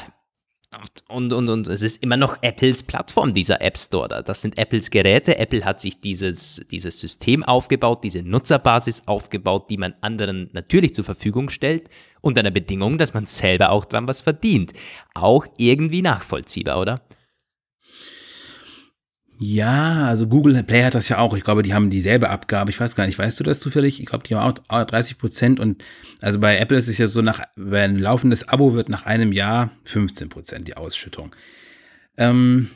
und, 1.08 1.32
und, 1.32 1.48
und 1.48 1.66
es 1.66 1.82
ist 1.82 2.00
immer 2.00 2.16
noch 2.16 2.40
Apples 2.42 2.84
Plattform, 2.84 3.32
dieser 3.32 3.60
App 3.60 3.76
Store 3.76 4.06
da. 4.06 4.22
Das 4.22 4.40
sind 4.40 4.56
Apples 4.56 4.90
Geräte. 4.90 5.36
Apple 5.36 5.64
hat 5.64 5.80
sich 5.80 5.98
dieses, 5.98 6.64
dieses 6.70 7.00
System 7.00 7.42
aufgebaut, 7.42 8.04
diese 8.04 8.22
Nutzerbasis 8.22 9.02
aufgebaut, 9.06 9.68
die 9.68 9.78
man 9.78 9.94
anderen 10.00 10.48
natürlich 10.52 10.94
zur 10.94 11.04
Verfügung 11.04 11.50
stellt, 11.50 11.90
unter 12.20 12.40
einer 12.40 12.52
Bedingung, 12.52 12.98
dass 12.98 13.14
man 13.14 13.26
selber 13.26 13.70
auch 13.70 13.84
dran 13.84 14.06
was 14.06 14.20
verdient. 14.20 14.72
Auch 15.12 15.44
irgendwie 15.56 16.02
nachvollziehbar, 16.02 16.80
oder? 16.80 17.02
Ja, 19.43 20.05
also 20.05 20.28
Google 20.28 20.62
Play 20.62 20.82
hat 20.82 20.95
das 20.95 21.09
ja 21.09 21.16
auch. 21.16 21.34
Ich 21.34 21.43
glaube, 21.43 21.62
die 21.62 21.72
haben 21.72 21.88
dieselbe 21.88 22.28
Abgabe. 22.28 22.70
Ich 22.70 22.78
weiß 22.78 22.95
gar 22.95 23.07
nicht, 23.07 23.18
weißt 23.18 23.41
du 23.41 23.45
das 23.45 23.59
zufällig? 23.59 23.99
Ich 23.99 24.05
glaube, 24.05 24.22
die 24.28 24.34
haben 24.34 24.55
auch 24.68 24.84
30 24.84 25.16
Prozent 25.16 25.59
und 25.59 25.82
also 26.20 26.38
bei 26.41 26.59
Apple 26.59 26.76
ist 26.76 26.88
es 26.88 26.99
ja 26.99 27.07
so, 27.07 27.22
nach, 27.22 27.41
wenn 27.57 27.93
ein 27.93 27.99
laufendes 27.99 28.47
Abo 28.49 28.74
wird 28.74 28.91
nach 28.91 29.07
einem 29.07 29.32
Jahr 29.32 29.70
15 29.84 30.28
Prozent 30.28 30.68
die 30.68 30.76
Ausschüttung. 30.76 31.34
Ähm, 32.18 32.68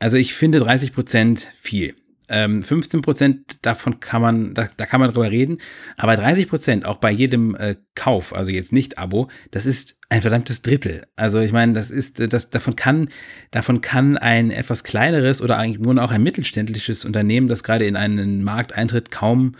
also 0.00 0.16
ich 0.16 0.34
finde 0.34 0.58
30 0.58 0.92
Prozent 0.92 1.46
viel. 1.54 1.94
Ähm, 2.34 2.62
15 2.62 3.02
Prozent 3.02 3.64
davon 3.66 4.00
kann 4.00 4.22
man, 4.22 4.54
da, 4.54 4.66
da 4.78 4.86
kann 4.86 5.00
man 5.00 5.12
drüber 5.12 5.30
reden, 5.30 5.58
aber 5.98 6.16
30 6.16 6.48
Prozent 6.48 6.86
auch 6.86 6.96
bei 6.96 7.10
jedem 7.10 7.54
äh, 7.54 7.76
Kauf, 7.94 8.34
also 8.34 8.50
jetzt 8.50 8.72
nicht 8.72 8.96
Abo, 8.96 9.28
das 9.50 9.66
ist 9.66 9.98
ein 10.08 10.22
verdammtes 10.22 10.62
Drittel. 10.62 11.02
Also 11.14 11.40
ich 11.40 11.52
meine, 11.52 11.74
das 11.74 11.90
ist, 11.90 12.20
äh, 12.20 12.28
das 12.28 12.48
davon 12.48 12.74
kann, 12.74 13.10
davon 13.50 13.82
kann 13.82 14.16
ein 14.16 14.50
etwas 14.50 14.82
kleineres 14.82 15.42
oder 15.42 15.58
eigentlich 15.58 15.82
nur 15.82 16.02
auch 16.02 16.10
ein 16.10 16.22
mittelständisches 16.22 17.04
Unternehmen, 17.04 17.48
das 17.48 17.64
gerade 17.64 17.84
in 17.84 17.96
einen 17.96 18.42
Markt 18.42 18.72
eintritt, 18.72 19.10
kaum 19.10 19.56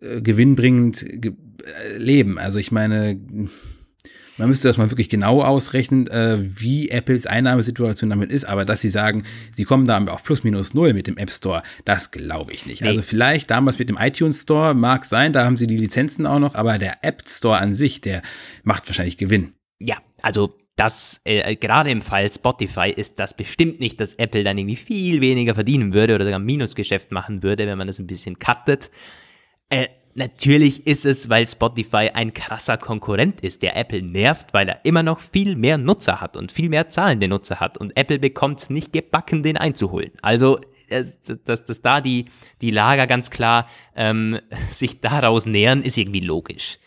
äh, 0.00 0.20
gewinnbringend 0.20 1.04
ge 1.20 1.32
äh, 1.64 1.98
leben. 1.98 2.38
Also 2.38 2.60
ich 2.60 2.70
meine, 2.70 3.18
Man 4.36 4.48
müsste 4.48 4.68
das 4.68 4.76
mal 4.76 4.90
wirklich 4.90 5.08
genau 5.08 5.42
ausrechnen, 5.42 6.08
äh, 6.08 6.38
wie 6.40 6.88
Apples 6.90 7.26
Einnahmesituation 7.26 8.10
damit 8.10 8.30
ist, 8.30 8.44
aber 8.44 8.64
dass 8.64 8.80
sie 8.80 8.88
sagen, 8.88 9.24
sie 9.52 9.64
kommen 9.64 9.86
da 9.86 10.02
auf 10.06 10.24
plus 10.24 10.42
minus 10.42 10.74
null 10.74 10.92
mit 10.92 11.06
dem 11.06 11.16
App 11.16 11.30
Store, 11.30 11.62
das 11.84 12.10
glaube 12.10 12.52
ich 12.52 12.66
nicht. 12.66 12.82
Nee. 12.82 12.88
Also 12.88 13.02
vielleicht 13.02 13.50
damals 13.50 13.78
mit 13.78 13.88
dem 13.88 13.96
iTunes 13.98 14.42
Store 14.42 14.74
mag 14.74 15.04
sein, 15.04 15.32
da 15.32 15.44
haben 15.44 15.56
sie 15.56 15.66
die 15.66 15.76
Lizenzen 15.76 16.26
auch 16.26 16.40
noch, 16.40 16.54
aber 16.54 16.78
der 16.78 17.04
App 17.04 17.22
Store 17.28 17.58
an 17.58 17.74
sich, 17.74 18.00
der 18.00 18.22
macht 18.64 18.88
wahrscheinlich 18.88 19.18
Gewinn. 19.18 19.54
Ja, 19.78 19.98
also 20.22 20.56
das, 20.76 21.20
äh, 21.24 21.54
gerade 21.54 21.90
im 21.90 22.02
Fall 22.02 22.30
Spotify 22.32 22.90
ist 22.90 23.20
das 23.20 23.36
bestimmt 23.36 23.78
nicht, 23.78 24.00
dass 24.00 24.14
Apple 24.14 24.42
dann 24.42 24.58
irgendwie 24.58 24.76
viel 24.76 25.20
weniger 25.20 25.54
verdienen 25.54 25.92
würde 25.92 26.16
oder 26.16 26.24
sogar 26.24 26.40
ein 26.40 26.44
Minusgeschäft 26.44 27.12
machen 27.12 27.42
würde, 27.44 27.66
wenn 27.66 27.78
man 27.78 27.86
das 27.86 28.00
ein 28.00 28.08
bisschen 28.08 28.38
cuttet. 28.38 28.90
Äh, 29.68 29.86
natürlich 30.14 30.86
ist 30.86 31.04
es, 31.04 31.28
weil 31.28 31.46
Spotify 31.46 32.10
ein 32.12 32.32
krasser 32.32 32.76
Konkurrent 32.76 33.40
ist, 33.40 33.62
der 33.62 33.76
Apple 33.76 34.02
nervt, 34.02 34.52
weil 34.52 34.68
er 34.68 34.84
immer 34.84 35.02
noch 35.02 35.20
viel 35.20 35.56
mehr 35.56 35.78
Nutzer 35.78 36.20
hat 36.20 36.36
und 36.36 36.52
viel 36.52 36.68
mehr 36.68 36.88
zahlende 36.88 37.28
Nutzer 37.28 37.60
hat 37.60 37.78
und 37.78 37.96
Apple 37.96 38.18
bekommt 38.18 38.60
es 38.60 38.70
nicht 38.70 38.92
gebacken, 38.92 39.42
den 39.42 39.56
einzuholen. 39.56 40.12
Also, 40.22 40.60
dass, 41.44 41.64
dass 41.64 41.80
da 41.80 42.00
die, 42.00 42.26
die 42.60 42.70
Lager 42.70 43.06
ganz 43.06 43.30
klar 43.30 43.68
ähm, 43.96 44.38
sich 44.70 45.00
daraus 45.00 45.46
nähern, 45.46 45.82
ist 45.82 45.98
irgendwie 45.98 46.20
logisch 46.20 46.78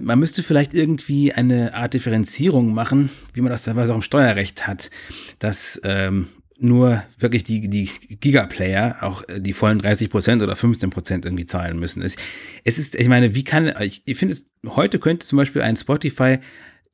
man 0.00 0.18
müsste 0.18 0.42
vielleicht 0.42 0.74
irgendwie 0.74 1.32
eine 1.32 1.74
Art 1.74 1.94
Differenzierung 1.94 2.74
machen, 2.74 3.10
wie 3.32 3.40
man 3.40 3.50
das 3.50 3.64
teilweise 3.64 3.92
auch 3.92 3.96
im 3.96 4.02
Steuerrecht 4.02 4.66
hat, 4.66 4.90
dass 5.38 5.80
ähm, 5.84 6.28
nur 6.58 7.02
wirklich 7.18 7.44
die, 7.44 7.68
die 7.68 7.88
Gigaplayer 8.20 8.96
auch 9.02 9.22
äh, 9.28 9.40
die 9.40 9.52
vollen 9.52 9.78
30 9.78 10.10
Prozent 10.10 10.42
oder 10.42 10.56
15 10.56 10.90
Prozent 10.90 11.24
irgendwie 11.24 11.46
zahlen 11.46 11.78
müssen. 11.78 12.02
Es, 12.02 12.16
es 12.64 12.78
ist, 12.78 12.94
ich 12.94 13.08
meine, 13.08 13.34
wie 13.34 13.44
kann, 13.44 13.72
ich, 13.80 14.02
ich 14.04 14.18
finde 14.18 14.34
es, 14.34 14.50
heute 14.66 14.98
könnte 14.98 15.26
zum 15.26 15.36
Beispiel 15.36 15.62
ein 15.62 15.76
Spotify 15.76 16.38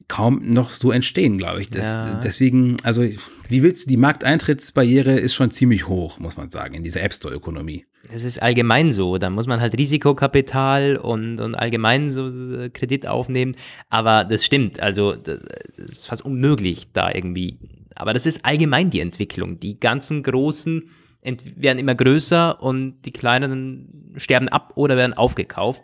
kaum 0.08 0.40
noch 0.42 0.72
so 0.72 0.92
entstehen, 0.92 1.38
glaube 1.38 1.60
ich. 1.62 1.70
Das, 1.70 1.86
ja. 1.86 2.20
Deswegen, 2.22 2.76
also 2.82 3.02
wie 3.48 3.62
willst 3.62 3.86
du, 3.86 3.88
die 3.88 3.96
Markteintrittsbarriere 3.96 5.18
ist 5.18 5.34
schon 5.34 5.50
ziemlich 5.50 5.88
hoch, 5.88 6.18
muss 6.18 6.36
man 6.36 6.50
sagen, 6.50 6.74
in 6.74 6.82
dieser 6.82 7.02
App 7.02 7.14
Store-Ökonomie. 7.14 7.86
Das 8.12 8.22
ist 8.22 8.42
allgemein 8.42 8.92
so. 8.92 9.16
Da 9.16 9.30
muss 9.30 9.46
man 9.46 9.60
halt 9.60 9.78
Risikokapital 9.78 10.96
und, 10.96 11.40
und 11.40 11.54
allgemein 11.54 12.10
so 12.10 12.30
Kredit 12.72 13.06
aufnehmen. 13.06 13.56
Aber 13.88 14.24
das 14.24 14.44
stimmt. 14.44 14.80
Also, 14.80 15.14
das 15.14 15.40
ist 15.78 16.06
fast 16.08 16.22
unmöglich, 16.22 16.88
da 16.92 17.10
irgendwie. 17.12 17.58
Aber 17.94 18.12
das 18.12 18.26
ist 18.26 18.44
allgemein 18.44 18.90
die 18.90 19.00
Entwicklung. 19.00 19.60
Die 19.60 19.78
ganzen 19.78 20.22
großen 20.22 20.84
werden 21.22 21.78
immer 21.78 21.94
größer 21.94 22.62
und 22.62 23.02
die 23.02 23.12
kleinen 23.12 24.14
sterben 24.16 24.48
ab 24.48 24.72
oder 24.76 24.96
werden 24.96 25.14
aufgekauft. 25.14 25.82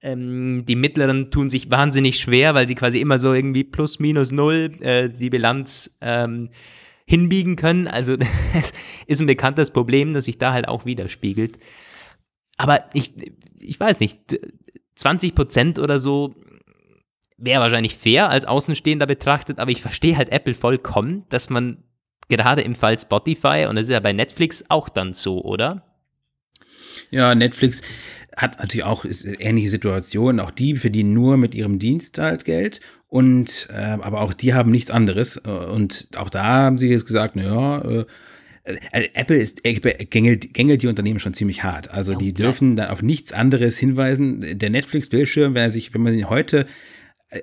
Ähm, 0.00 0.64
die 0.66 0.76
mittleren 0.76 1.30
tun 1.30 1.50
sich 1.50 1.70
wahnsinnig 1.70 2.18
schwer, 2.18 2.54
weil 2.54 2.66
sie 2.66 2.74
quasi 2.74 2.98
immer 2.98 3.18
so 3.18 3.32
irgendwie 3.32 3.64
plus 3.64 3.98
minus 3.98 4.32
null 4.32 4.72
äh, 4.80 5.08
die 5.10 5.30
Bilanz 5.30 5.96
ähm, 6.00 6.50
hinbiegen 7.06 7.56
können. 7.56 7.86
Also 7.86 8.16
es 8.54 8.72
ist 9.06 9.20
ein 9.20 9.26
bekanntes 9.26 9.70
Problem, 9.70 10.12
das 10.12 10.24
sich 10.24 10.38
da 10.38 10.52
halt 10.52 10.66
auch 10.66 10.86
widerspiegelt. 10.86 11.58
Aber 12.56 12.84
ich, 12.94 13.12
ich 13.58 13.78
weiß 13.78 14.00
nicht, 14.00 14.38
20 14.96 15.34
Prozent 15.34 15.78
oder 15.78 15.98
so 15.98 16.34
wäre 17.42 17.60
wahrscheinlich 17.60 17.96
fair 17.96 18.30
als 18.30 18.44
Außenstehender 18.44 19.06
betrachtet, 19.06 19.58
aber 19.58 19.70
ich 19.70 19.82
verstehe 19.82 20.16
halt 20.16 20.30
Apple 20.30 20.54
vollkommen, 20.54 21.24
dass 21.28 21.50
man 21.50 21.78
gerade 22.28 22.62
im 22.62 22.74
Fall 22.74 22.98
Spotify, 22.98 23.66
und 23.68 23.76
das 23.76 23.84
ist 23.84 23.90
ja 23.90 24.00
bei 24.00 24.12
Netflix 24.12 24.64
auch 24.68 24.88
dann 24.88 25.12
so, 25.12 25.42
oder? 25.42 25.82
Ja, 27.10 27.34
Netflix 27.34 27.82
hat 28.36 28.58
natürlich 28.58 28.84
auch 28.84 29.04
ähnliche 29.04 29.68
Situationen. 29.68 30.40
Auch 30.40 30.50
die 30.50 30.76
verdienen 30.76 31.12
nur 31.12 31.36
mit 31.36 31.54
ihrem 31.54 31.78
Dienst 31.78 32.18
halt 32.18 32.44
Geld. 32.44 32.80
Und 33.08 33.68
äh, 33.70 33.98
aber 34.00 34.22
auch 34.22 34.32
die 34.32 34.54
haben 34.54 34.70
nichts 34.70 34.90
anderes. 34.90 35.36
Und 35.36 36.08
auch 36.16 36.30
da 36.30 36.44
haben 36.44 36.78
sie 36.78 36.88
jetzt 36.88 37.06
gesagt, 37.06 37.36
naja, 37.36 37.82
äh, 37.82 38.04
äh, 38.64 39.08
Apple 39.12 39.36
ist 39.36 39.64
Apple 39.64 39.92
gängelt, 39.92 40.54
gängelt 40.54 40.82
die 40.82 40.86
Unternehmen 40.86 41.20
schon 41.20 41.34
ziemlich 41.34 41.62
hart. 41.62 41.90
Also 41.90 42.14
die 42.14 42.32
dürfen 42.32 42.76
dann 42.76 42.88
auf 42.88 43.02
nichts 43.02 43.32
anderes 43.32 43.78
hinweisen. 43.78 44.58
Der 44.58 44.70
Netflix-Bildschirm, 44.70 45.54
wenn 45.54 45.64
er 45.64 45.70
sich, 45.70 45.92
wenn 45.92 46.02
man 46.02 46.14
ihn 46.14 46.30
heute 46.30 46.66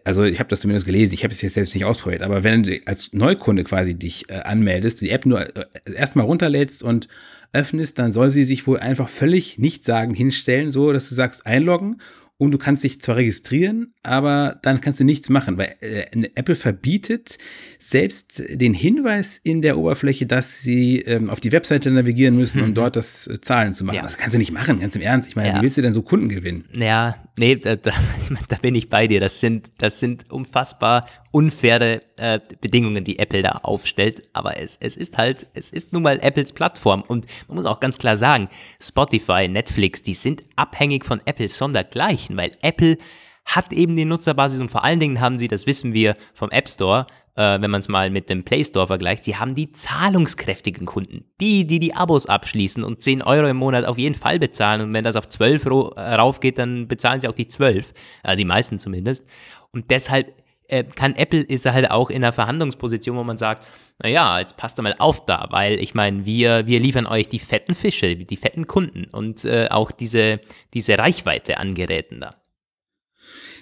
also 0.03 0.23
ich 0.23 0.39
habe 0.39 0.49
das 0.49 0.61
zumindest 0.61 0.85
gelesen, 0.85 1.13
ich 1.13 1.23
habe 1.23 1.33
es 1.33 1.41
jetzt 1.41 1.53
selbst 1.53 1.73
nicht 1.73 1.85
ausprobiert, 1.85 2.21
aber 2.21 2.43
wenn 2.43 2.63
du 2.63 2.79
als 2.85 3.13
Neukunde 3.13 3.63
quasi 3.63 3.95
dich 3.95 4.29
äh, 4.29 4.35
anmeldest, 4.35 5.01
die 5.01 5.09
App 5.09 5.25
nur 5.25 5.41
äh, 5.41 5.65
erstmal 5.95 6.25
runterlädst 6.25 6.83
und 6.83 7.07
öffnest, 7.53 7.97
dann 7.97 8.11
soll 8.11 8.29
sie 8.29 8.43
sich 8.43 8.67
wohl 8.67 8.79
einfach 8.79 9.09
völlig 9.09 9.57
nichtssagend 9.57 10.15
hinstellen, 10.15 10.71
so 10.71 10.93
dass 10.93 11.09
du 11.09 11.15
sagst 11.15 11.45
einloggen 11.45 11.97
und 12.41 12.51
du 12.51 12.57
kannst 12.57 12.85
dich 12.85 13.01
zwar 13.01 13.17
registrieren, 13.17 13.93
aber 14.01 14.59
dann 14.61 14.79
kannst 14.79 15.01
du 15.01 15.03
nichts 15.03 15.27
machen, 15.27 15.57
weil 15.57 15.75
äh, 15.81 16.05
Apple 16.35 16.55
verbietet 16.55 17.37
selbst 17.79 18.41
den 18.49 18.73
Hinweis 18.73 19.37
in 19.37 19.61
der 19.61 19.77
Oberfläche, 19.77 20.25
dass 20.25 20.61
sie 20.61 20.99
ähm, 21.01 21.29
auf 21.29 21.41
die 21.41 21.51
Webseite 21.51 21.91
navigieren 21.91 22.37
müssen, 22.37 22.61
um 22.61 22.73
dort 22.75 22.95
das 22.95 23.27
äh, 23.27 23.41
Zahlen 23.41 23.73
zu 23.73 23.83
machen. 23.83 23.97
Ja. 23.97 24.03
Das 24.03 24.17
kannst 24.17 24.35
du 24.35 24.37
nicht 24.37 24.53
machen, 24.53 24.79
ganz 24.79 24.95
im 24.95 25.01
Ernst. 25.01 25.27
Ich 25.27 25.35
meine, 25.35 25.49
ja. 25.49 25.57
wie 25.57 25.63
willst 25.63 25.77
du 25.77 25.81
denn 25.81 25.91
so 25.91 26.01
Kunden 26.01 26.29
gewinnen? 26.29 26.63
Ja, 26.77 27.17
nee, 27.39 27.55
da, 27.55 27.75
da, 27.75 27.91
da, 28.47 28.57
bin 28.57 28.75
ich 28.75 28.89
bei 28.89 29.07
dir. 29.07 29.19
Das 29.19 29.39
sind, 29.39 29.71
das 29.79 29.99
sind 29.99 30.31
unfassbar 30.31 31.07
unfaire 31.31 32.01
äh, 32.17 32.39
Bedingungen, 32.61 33.03
die 33.03 33.17
Apple 33.17 33.41
da 33.41 33.51
aufstellt. 33.63 34.23
Aber 34.33 34.59
es, 34.59 34.77
es 34.79 34.97
ist 34.97 35.17
halt, 35.17 35.47
es 35.53 35.71
ist 35.71 35.93
nun 35.93 36.03
mal 36.03 36.19
Apples 36.21 36.53
Plattform. 36.53 37.01
Und 37.01 37.25
man 37.47 37.55
muss 37.55 37.65
auch 37.65 37.79
ganz 37.79 37.97
klar 37.97 38.17
sagen, 38.17 38.49
Spotify, 38.81 39.47
Netflix, 39.47 40.03
die 40.03 40.13
sind 40.13 40.43
abhängig 40.55 41.05
von 41.05 41.21
Apple 41.25 41.49
sondergleichen, 41.49 42.37
weil 42.37 42.51
Apple 42.61 42.97
hat 43.45 43.73
eben 43.73 43.95
die 43.95 44.05
Nutzerbasis 44.05 44.61
und 44.61 44.69
vor 44.69 44.83
allen 44.83 44.99
Dingen 44.99 45.19
haben 45.19 45.39
sie, 45.39 45.47
das 45.47 45.65
wissen 45.65 45.93
wir 45.93 46.15
vom 46.35 46.51
App 46.51 46.69
Store, 46.69 47.07
äh, 47.39 47.61
wenn 47.61 47.71
man 47.71 47.79
es 47.79 47.87
mal 47.87 48.09
mit 48.09 48.29
dem 48.29 48.43
Play 48.43 48.65
Store 48.65 48.87
vergleicht, 48.87 49.23
sie 49.23 49.37
haben 49.37 49.55
die 49.55 49.71
zahlungskräftigen 49.71 50.85
Kunden. 50.85 51.23
Die, 51.39 51.65
die 51.65 51.79
die 51.79 51.95
Abos 51.95 52.25
abschließen 52.25 52.83
und 52.83 53.01
10 53.01 53.21
Euro 53.21 53.47
im 53.47 53.55
Monat 53.55 53.85
auf 53.85 53.97
jeden 53.97 54.15
Fall 54.15 54.39
bezahlen 54.39 54.81
und 54.81 54.93
wenn 54.93 55.05
das 55.05 55.15
auf 55.15 55.29
12 55.29 55.65
äh, 55.65 55.69
raufgeht, 56.15 56.57
dann 56.57 56.89
bezahlen 56.89 57.21
sie 57.21 57.29
auch 57.29 57.33
die 57.33 57.47
12, 57.47 57.93
äh, 58.23 58.35
die 58.35 58.43
meisten 58.43 58.77
zumindest. 58.77 59.25
Und 59.71 59.89
deshalb 59.89 60.33
äh, 60.67 60.83
kann 60.83 61.15
Apple 61.15 61.39
ist 61.39 61.65
halt 61.65 61.89
auch 61.89 62.09
in 62.09 62.17
einer 62.17 62.33
Verhandlungsposition, 62.33 63.15
wo 63.15 63.23
man 63.23 63.37
sagt, 63.37 63.65
naja, 64.03 64.37
jetzt 64.39 64.57
passt 64.57 64.77
da 64.77 64.83
mal 64.83 64.95
auf 64.99 65.25
da, 65.25 65.47
weil 65.49 65.79
ich 65.79 65.93
meine, 65.93 66.25
wir, 66.25 66.67
wir 66.67 66.81
liefern 66.81 67.07
euch 67.07 67.29
die 67.29 67.39
fetten 67.39 67.73
Fische, 67.73 68.17
die 68.17 68.37
fetten 68.37 68.67
Kunden 68.67 69.05
und 69.05 69.45
äh, 69.45 69.69
auch 69.71 69.91
diese, 69.91 70.41
diese 70.73 70.97
Reichweite 70.97 71.57
an 71.57 71.73
Geräten 71.73 72.19
da. 72.19 72.31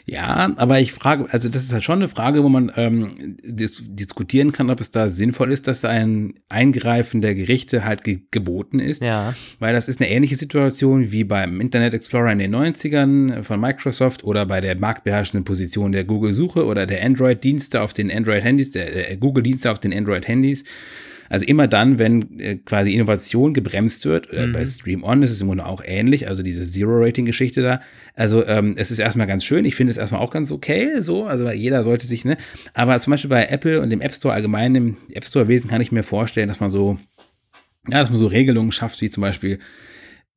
Ja, 0.10 0.54
aber 0.56 0.80
ich 0.80 0.94
frage, 0.94 1.26
also 1.32 1.50
das 1.50 1.66
ist 1.66 1.74
halt 1.74 1.84
schon 1.84 2.00
eine 2.00 2.08
Frage, 2.08 2.42
wo 2.42 2.48
man 2.48 2.72
ähm, 2.78 3.36
dis 3.44 3.84
diskutieren 3.88 4.54
kann, 4.54 4.70
ob 4.70 4.80
es 4.80 4.90
da 4.90 5.10
sinnvoll 5.10 5.52
ist, 5.52 5.68
dass 5.68 5.82
da 5.82 5.90
ein 5.90 6.34
Eingreifen 6.48 7.22
der 7.22 7.36
Gerichte 7.36 7.84
halt 7.84 8.06
ge 8.06 8.22
geboten 8.32 8.80
ist. 8.80 9.04
Ja. 9.04 9.36
Weil 9.60 9.74
das 9.74 9.90
ist 9.90 10.00
eine 10.00 10.10
ähnliche 10.10 10.36
Situation 10.36 11.12
wie 11.12 11.26
beim 11.26 11.60
Internet 11.60 11.94
Explorer 11.94 12.32
in 12.32 12.40
den 12.40 12.56
90ern 12.56 13.44
von 13.44 13.60
Microsoft 13.60 14.24
oder 14.24 14.46
bei 14.46 14.62
der 14.62 14.80
marktbeherrschenden 14.80 15.44
Position 15.44 15.92
der 15.92 16.06
Google-Suche 16.06 16.64
oder 16.64 16.86
der 16.86 17.04
Android-Dienste 17.04 17.82
auf 17.82 17.92
den 17.92 18.10
Android-Handys, 18.10 18.72
der, 18.72 18.90
der 18.90 19.18
Google-Dienste 19.18 19.70
auf 19.70 19.80
den 19.80 19.94
Android-Handys. 19.94 20.64
Also 21.30 21.46
immer 21.46 21.68
dann, 21.68 22.00
wenn 22.00 22.40
äh, 22.40 22.56
quasi 22.58 22.94
Innovation 22.94 23.54
gebremst 23.54 24.06
wird, 24.06 24.32
äh, 24.32 24.48
mhm. 24.48 24.52
bei 24.54 24.66
Stream 24.66 25.04
On 25.04 25.24
ist 25.24 25.32
es 25.32 25.42
im 25.42 25.48
Grunde 25.48 25.66
auch 25.66 25.82
ähnlich, 25.86 26.28
also 26.28 26.44
diese 26.44 26.66
Zero-Rating-Geschichte 26.66 27.62
da. 27.62 27.82
Also 28.16 28.46
ähm, 28.46 28.76
es 28.78 28.92
ist 28.92 29.00
erstmal 29.00 29.28
ganz 29.28 29.44
schön, 29.44 29.66
ich 29.66 29.76
finde 29.76 29.92
es 29.92 29.98
erstmal 29.98 30.22
auch 30.22 30.32
ganz 30.32 30.52
okay, 30.52 31.02
so, 31.02 31.26
also 31.26 31.50
jeder 31.50 31.84
sollte 31.84 32.08
sich, 32.08 32.26
ne, 32.26 32.38
aber 32.74 32.98
zum 33.00 33.12
Beispiel 33.12 33.30
bei 33.30 33.46
Apple 33.46 33.82
und 33.82 33.90
dem 33.90 34.02
App 34.02 34.14
Store 34.14 34.34
allgemein, 34.34 34.76
im 34.76 34.98
App 35.14 35.26
Store-Wesen 35.26 35.70
kann 35.70 35.82
ich 35.82 35.92
mir 35.92 36.04
vorstellen, 36.04 36.48
dass 36.48 36.60
man 36.60 36.70
so, 36.70 36.98
ja, 37.90 38.02
dass 38.02 38.10
man 38.10 38.20
so 38.20 38.28
Regelungen 38.28 38.72
schafft, 38.72 39.02
wie 39.02 39.10
zum 39.10 39.22
Beispiel 39.22 39.60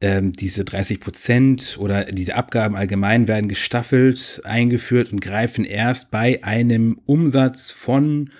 ähm, 0.01 0.33
diese 0.33 0.65
30 0.65 1.01
Prozent 1.01 1.77
oder 1.79 2.07
diese 2.07 2.35
Abgaben 2.37 2.75
allgemein 2.75 3.29
werden 3.29 3.49
gestaffelt 3.49 4.41
eingeführt 4.45 5.13
und 5.13 5.21
greifen 5.21 5.65
erst 5.65 6.11
bei 6.11 6.43
einem 6.43 6.99
Umsatz 7.05 7.71
von 7.71 8.31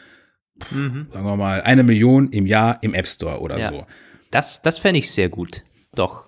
mhm. 0.71 1.09
sagen 1.13 1.27
wir 1.27 1.37
mal, 1.37 1.63
eine 1.63 1.83
Million 1.83 2.31
im 2.31 2.47
Jahr 2.47 2.79
im 2.83 2.95
App 2.95 3.07
Store 3.07 3.41
oder 3.41 3.59
ja. 3.59 3.69
so. 3.69 3.87
Das, 4.31 4.63
das 4.63 4.79
fände 4.79 4.99
ich 4.99 5.11
sehr 5.11 5.29
gut. 5.29 5.63
Doch. 5.95 6.27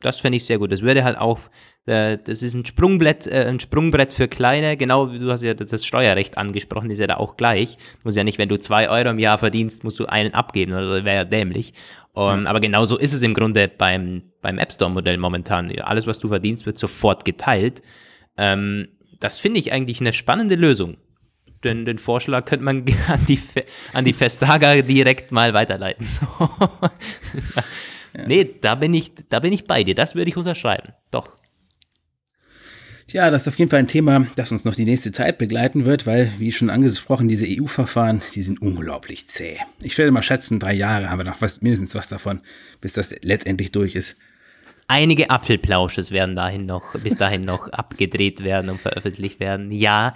Das 0.00 0.18
fände 0.18 0.36
ich 0.36 0.46
sehr 0.46 0.58
gut. 0.58 0.72
Das 0.72 0.80
würde 0.80 1.04
halt 1.04 1.18
auch, 1.18 1.40
äh, 1.84 2.16
das 2.16 2.42
ist 2.42 2.54
ein 2.54 2.64
Sprungbrett, 2.64 3.26
äh, 3.26 3.44
ein 3.44 3.60
Sprungbrett 3.60 4.14
für 4.14 4.28
kleine, 4.28 4.78
genau, 4.78 5.06
du 5.06 5.30
hast 5.30 5.42
ja 5.42 5.52
das 5.52 5.84
Steuerrecht 5.84 6.38
angesprochen, 6.38 6.90
ist 6.90 6.98
ja 6.98 7.06
da 7.06 7.18
auch 7.18 7.36
gleich. 7.36 7.76
Du 7.76 8.00
musst 8.04 8.16
ja 8.16 8.24
nicht, 8.24 8.38
wenn 8.38 8.48
du 8.48 8.58
zwei 8.58 8.88
Euro 8.88 9.10
im 9.10 9.18
Jahr 9.18 9.36
verdienst, 9.36 9.84
musst 9.84 9.98
du 9.98 10.06
einen 10.06 10.32
abgeben, 10.32 10.72
das 10.72 11.04
wäre 11.04 11.16
ja 11.16 11.24
dämlich. 11.24 11.74
Um, 12.12 12.40
mhm. 12.40 12.46
Aber 12.46 12.60
genau 12.60 12.86
so 12.86 12.98
ist 12.98 13.12
es 13.12 13.22
im 13.22 13.34
Grunde 13.34 13.68
beim, 13.68 14.22
beim 14.40 14.58
App 14.58 14.72
Store-Modell 14.72 15.18
momentan. 15.18 15.70
Alles, 15.80 16.06
was 16.06 16.18
du 16.18 16.28
verdienst, 16.28 16.66
wird 16.66 16.76
sofort 16.76 17.24
geteilt. 17.24 17.82
Ähm, 18.36 18.88
das 19.20 19.38
finde 19.38 19.60
ich 19.60 19.70
eigentlich 19.70 20.00
eine 20.00 20.12
spannende 20.12 20.54
Lösung 20.54 20.96
den, 21.64 21.84
den 21.84 21.98
Vorschlag 21.98 22.44
könnte 22.44 22.64
man 22.64 22.84
an 23.08 23.26
die, 23.26 23.40
an 23.92 24.04
die 24.04 24.12
Festager 24.12 24.82
direkt 24.82 25.32
mal 25.32 25.54
weiterleiten. 25.54 26.06
So. 26.20 26.26
ja. 28.18 28.26
Nee, 28.26 28.56
da 28.60 28.74
bin, 28.74 28.92
ich, 28.92 29.12
da 29.28 29.38
bin 29.38 29.52
ich 29.52 29.66
bei 29.66 29.84
dir. 29.84 29.94
Das 29.94 30.16
würde 30.16 30.30
ich 30.30 30.36
unterschreiben. 30.36 30.94
Doch. 31.12 31.36
Tja, 33.10 33.30
das 33.30 33.42
ist 33.42 33.48
auf 33.48 33.58
jeden 33.58 33.70
Fall 33.70 33.80
ein 33.80 33.88
Thema, 33.88 34.24
das 34.36 34.52
uns 34.52 34.64
noch 34.64 34.76
die 34.76 34.84
nächste 34.84 35.10
Zeit 35.10 35.38
begleiten 35.38 35.84
wird, 35.84 36.06
weil, 36.06 36.32
wie 36.38 36.52
schon 36.52 36.70
angesprochen, 36.70 37.26
diese 37.26 37.44
EU-Verfahren, 37.48 38.22
die 38.36 38.42
sind 38.42 38.62
unglaublich 38.62 39.28
zäh. 39.28 39.58
Ich 39.82 39.98
werde 39.98 40.12
mal 40.12 40.22
schätzen, 40.22 40.60
drei 40.60 40.74
Jahre 40.74 41.10
haben 41.10 41.18
wir 41.18 41.24
noch 41.24 41.40
was, 41.40 41.60
mindestens 41.60 41.96
was 41.96 42.08
davon, 42.08 42.40
bis 42.80 42.92
das 42.92 43.12
letztendlich 43.22 43.72
durch 43.72 43.96
ist. 43.96 44.16
Einige 44.86 45.30
Apfelplausches 45.30 46.12
werden 46.12 46.36
dahin 46.36 46.66
noch, 46.66 46.94
bis 46.94 47.16
dahin 47.16 47.42
noch 47.42 47.68
abgedreht 47.72 48.44
werden 48.44 48.70
und 48.70 48.80
veröffentlicht 48.80 49.40
werden. 49.40 49.72
Ja, 49.72 50.14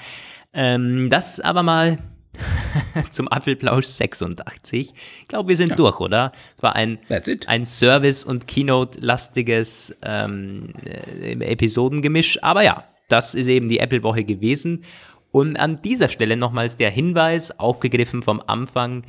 ähm, 0.54 1.08
das 1.10 1.40
aber 1.40 1.62
mal 1.62 1.98
zum 3.10 3.28
Apfelplausch 3.28 3.86
86. 3.86 4.94
Ich 5.22 5.28
glaube, 5.28 5.48
wir 5.48 5.56
sind 5.56 5.70
ja. 5.70 5.76
durch, 5.76 6.00
oder? 6.00 6.32
Es 6.56 6.62
war 6.62 6.76
ein, 6.76 6.98
ein 7.46 7.66
Service- 7.66 8.24
und 8.24 8.46
Keynote-lastiges 8.46 9.96
ähm, 10.04 10.72
äh, 10.84 11.32
Episodengemisch. 11.32 12.42
Aber 12.42 12.62
ja, 12.62 12.84
das 13.08 13.34
ist 13.34 13.48
eben 13.48 13.68
die 13.68 13.78
Apple-Woche 13.78 14.24
gewesen. 14.24 14.84
Und 15.30 15.56
an 15.56 15.82
dieser 15.82 16.08
Stelle 16.08 16.36
nochmals 16.36 16.76
der 16.76 16.90
Hinweis, 16.90 17.58
aufgegriffen 17.58 18.22
vom 18.22 18.40
Anfang. 18.46 19.04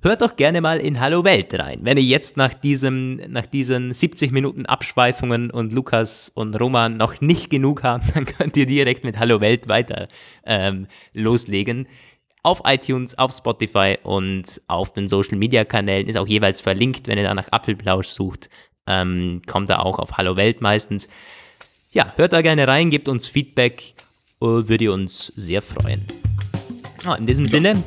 Hört 0.00 0.22
doch 0.22 0.36
gerne 0.36 0.60
mal 0.60 0.78
in 0.78 1.00
Hallo 1.00 1.24
Welt 1.24 1.52
rein. 1.58 1.80
Wenn 1.82 1.96
ihr 1.96 2.04
jetzt 2.04 2.36
nach, 2.36 2.54
diesem, 2.54 3.16
nach 3.28 3.46
diesen 3.46 3.92
70 3.92 4.30
Minuten 4.30 4.64
Abschweifungen 4.64 5.50
und 5.50 5.72
Lukas 5.72 6.30
und 6.32 6.54
Roman 6.60 6.96
noch 6.96 7.20
nicht 7.20 7.50
genug 7.50 7.82
habt, 7.82 8.04
dann 8.14 8.24
könnt 8.24 8.56
ihr 8.56 8.66
direkt 8.66 9.02
mit 9.04 9.18
Hallo 9.18 9.40
Welt 9.40 9.66
weiter 9.66 10.08
ähm, 10.44 10.86
loslegen 11.14 11.88
auf 12.44 12.62
iTunes, 12.64 13.18
auf 13.18 13.32
Spotify 13.32 13.96
und 14.04 14.60
auf 14.68 14.92
den 14.92 15.08
Social 15.08 15.36
Media 15.36 15.64
Kanälen 15.64 16.06
ist 16.06 16.16
auch 16.16 16.28
jeweils 16.28 16.60
verlinkt, 16.60 17.08
wenn 17.08 17.18
ihr 17.18 17.24
da 17.24 17.34
nach 17.34 17.48
Apfelplausch 17.50 18.06
sucht, 18.06 18.48
ähm, 18.86 19.42
kommt 19.46 19.68
er 19.68 19.84
auch 19.84 19.98
auf 19.98 20.16
Hallo 20.16 20.36
Welt 20.36 20.60
meistens. 20.60 21.08
Ja, 21.92 22.12
hört 22.16 22.32
da 22.32 22.40
gerne 22.40 22.68
rein, 22.68 22.90
gebt 22.90 23.08
uns 23.08 23.26
Feedback, 23.26 23.94
äh, 24.40 24.46
würde 24.46 24.92
uns 24.92 25.26
sehr 25.26 25.60
freuen. 25.60 26.04
Oh, 27.06 27.14
in 27.14 27.26
diesem. 27.26 27.46
Sinne, 27.46 27.82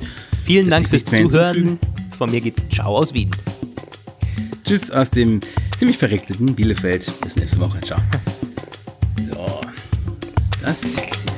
vielen 0.45 0.69
Dank 0.69 0.89
fürs 0.89 1.05
Zuhören. 1.05 1.79
Von 2.17 2.31
mir 2.31 2.41
geht's 2.41 2.67
Ciao 2.69 2.97
aus 2.97 3.13
Wien. 3.13 3.31
Tschüss 4.65 4.91
aus 4.91 5.09
dem 5.09 5.39
ziemlich 5.77 5.97
verregneten 5.97 6.53
Bielefeld. 6.55 7.11
Bis 7.21 7.35
nächste 7.35 7.59
Woche. 7.59 7.79
Ciao. 7.81 7.99
So, 9.33 9.61
was 10.19 10.29
ist 10.29 10.95
das 10.95 10.95
jetzt? 10.95 11.31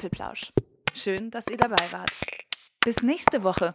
Apfelplausch. 0.00 0.50
Schön, 0.94 1.30
dass 1.30 1.46
ihr 1.48 1.58
dabei 1.58 1.84
wart. 1.90 2.10
Bis 2.82 3.02
nächste 3.02 3.42
Woche. 3.42 3.74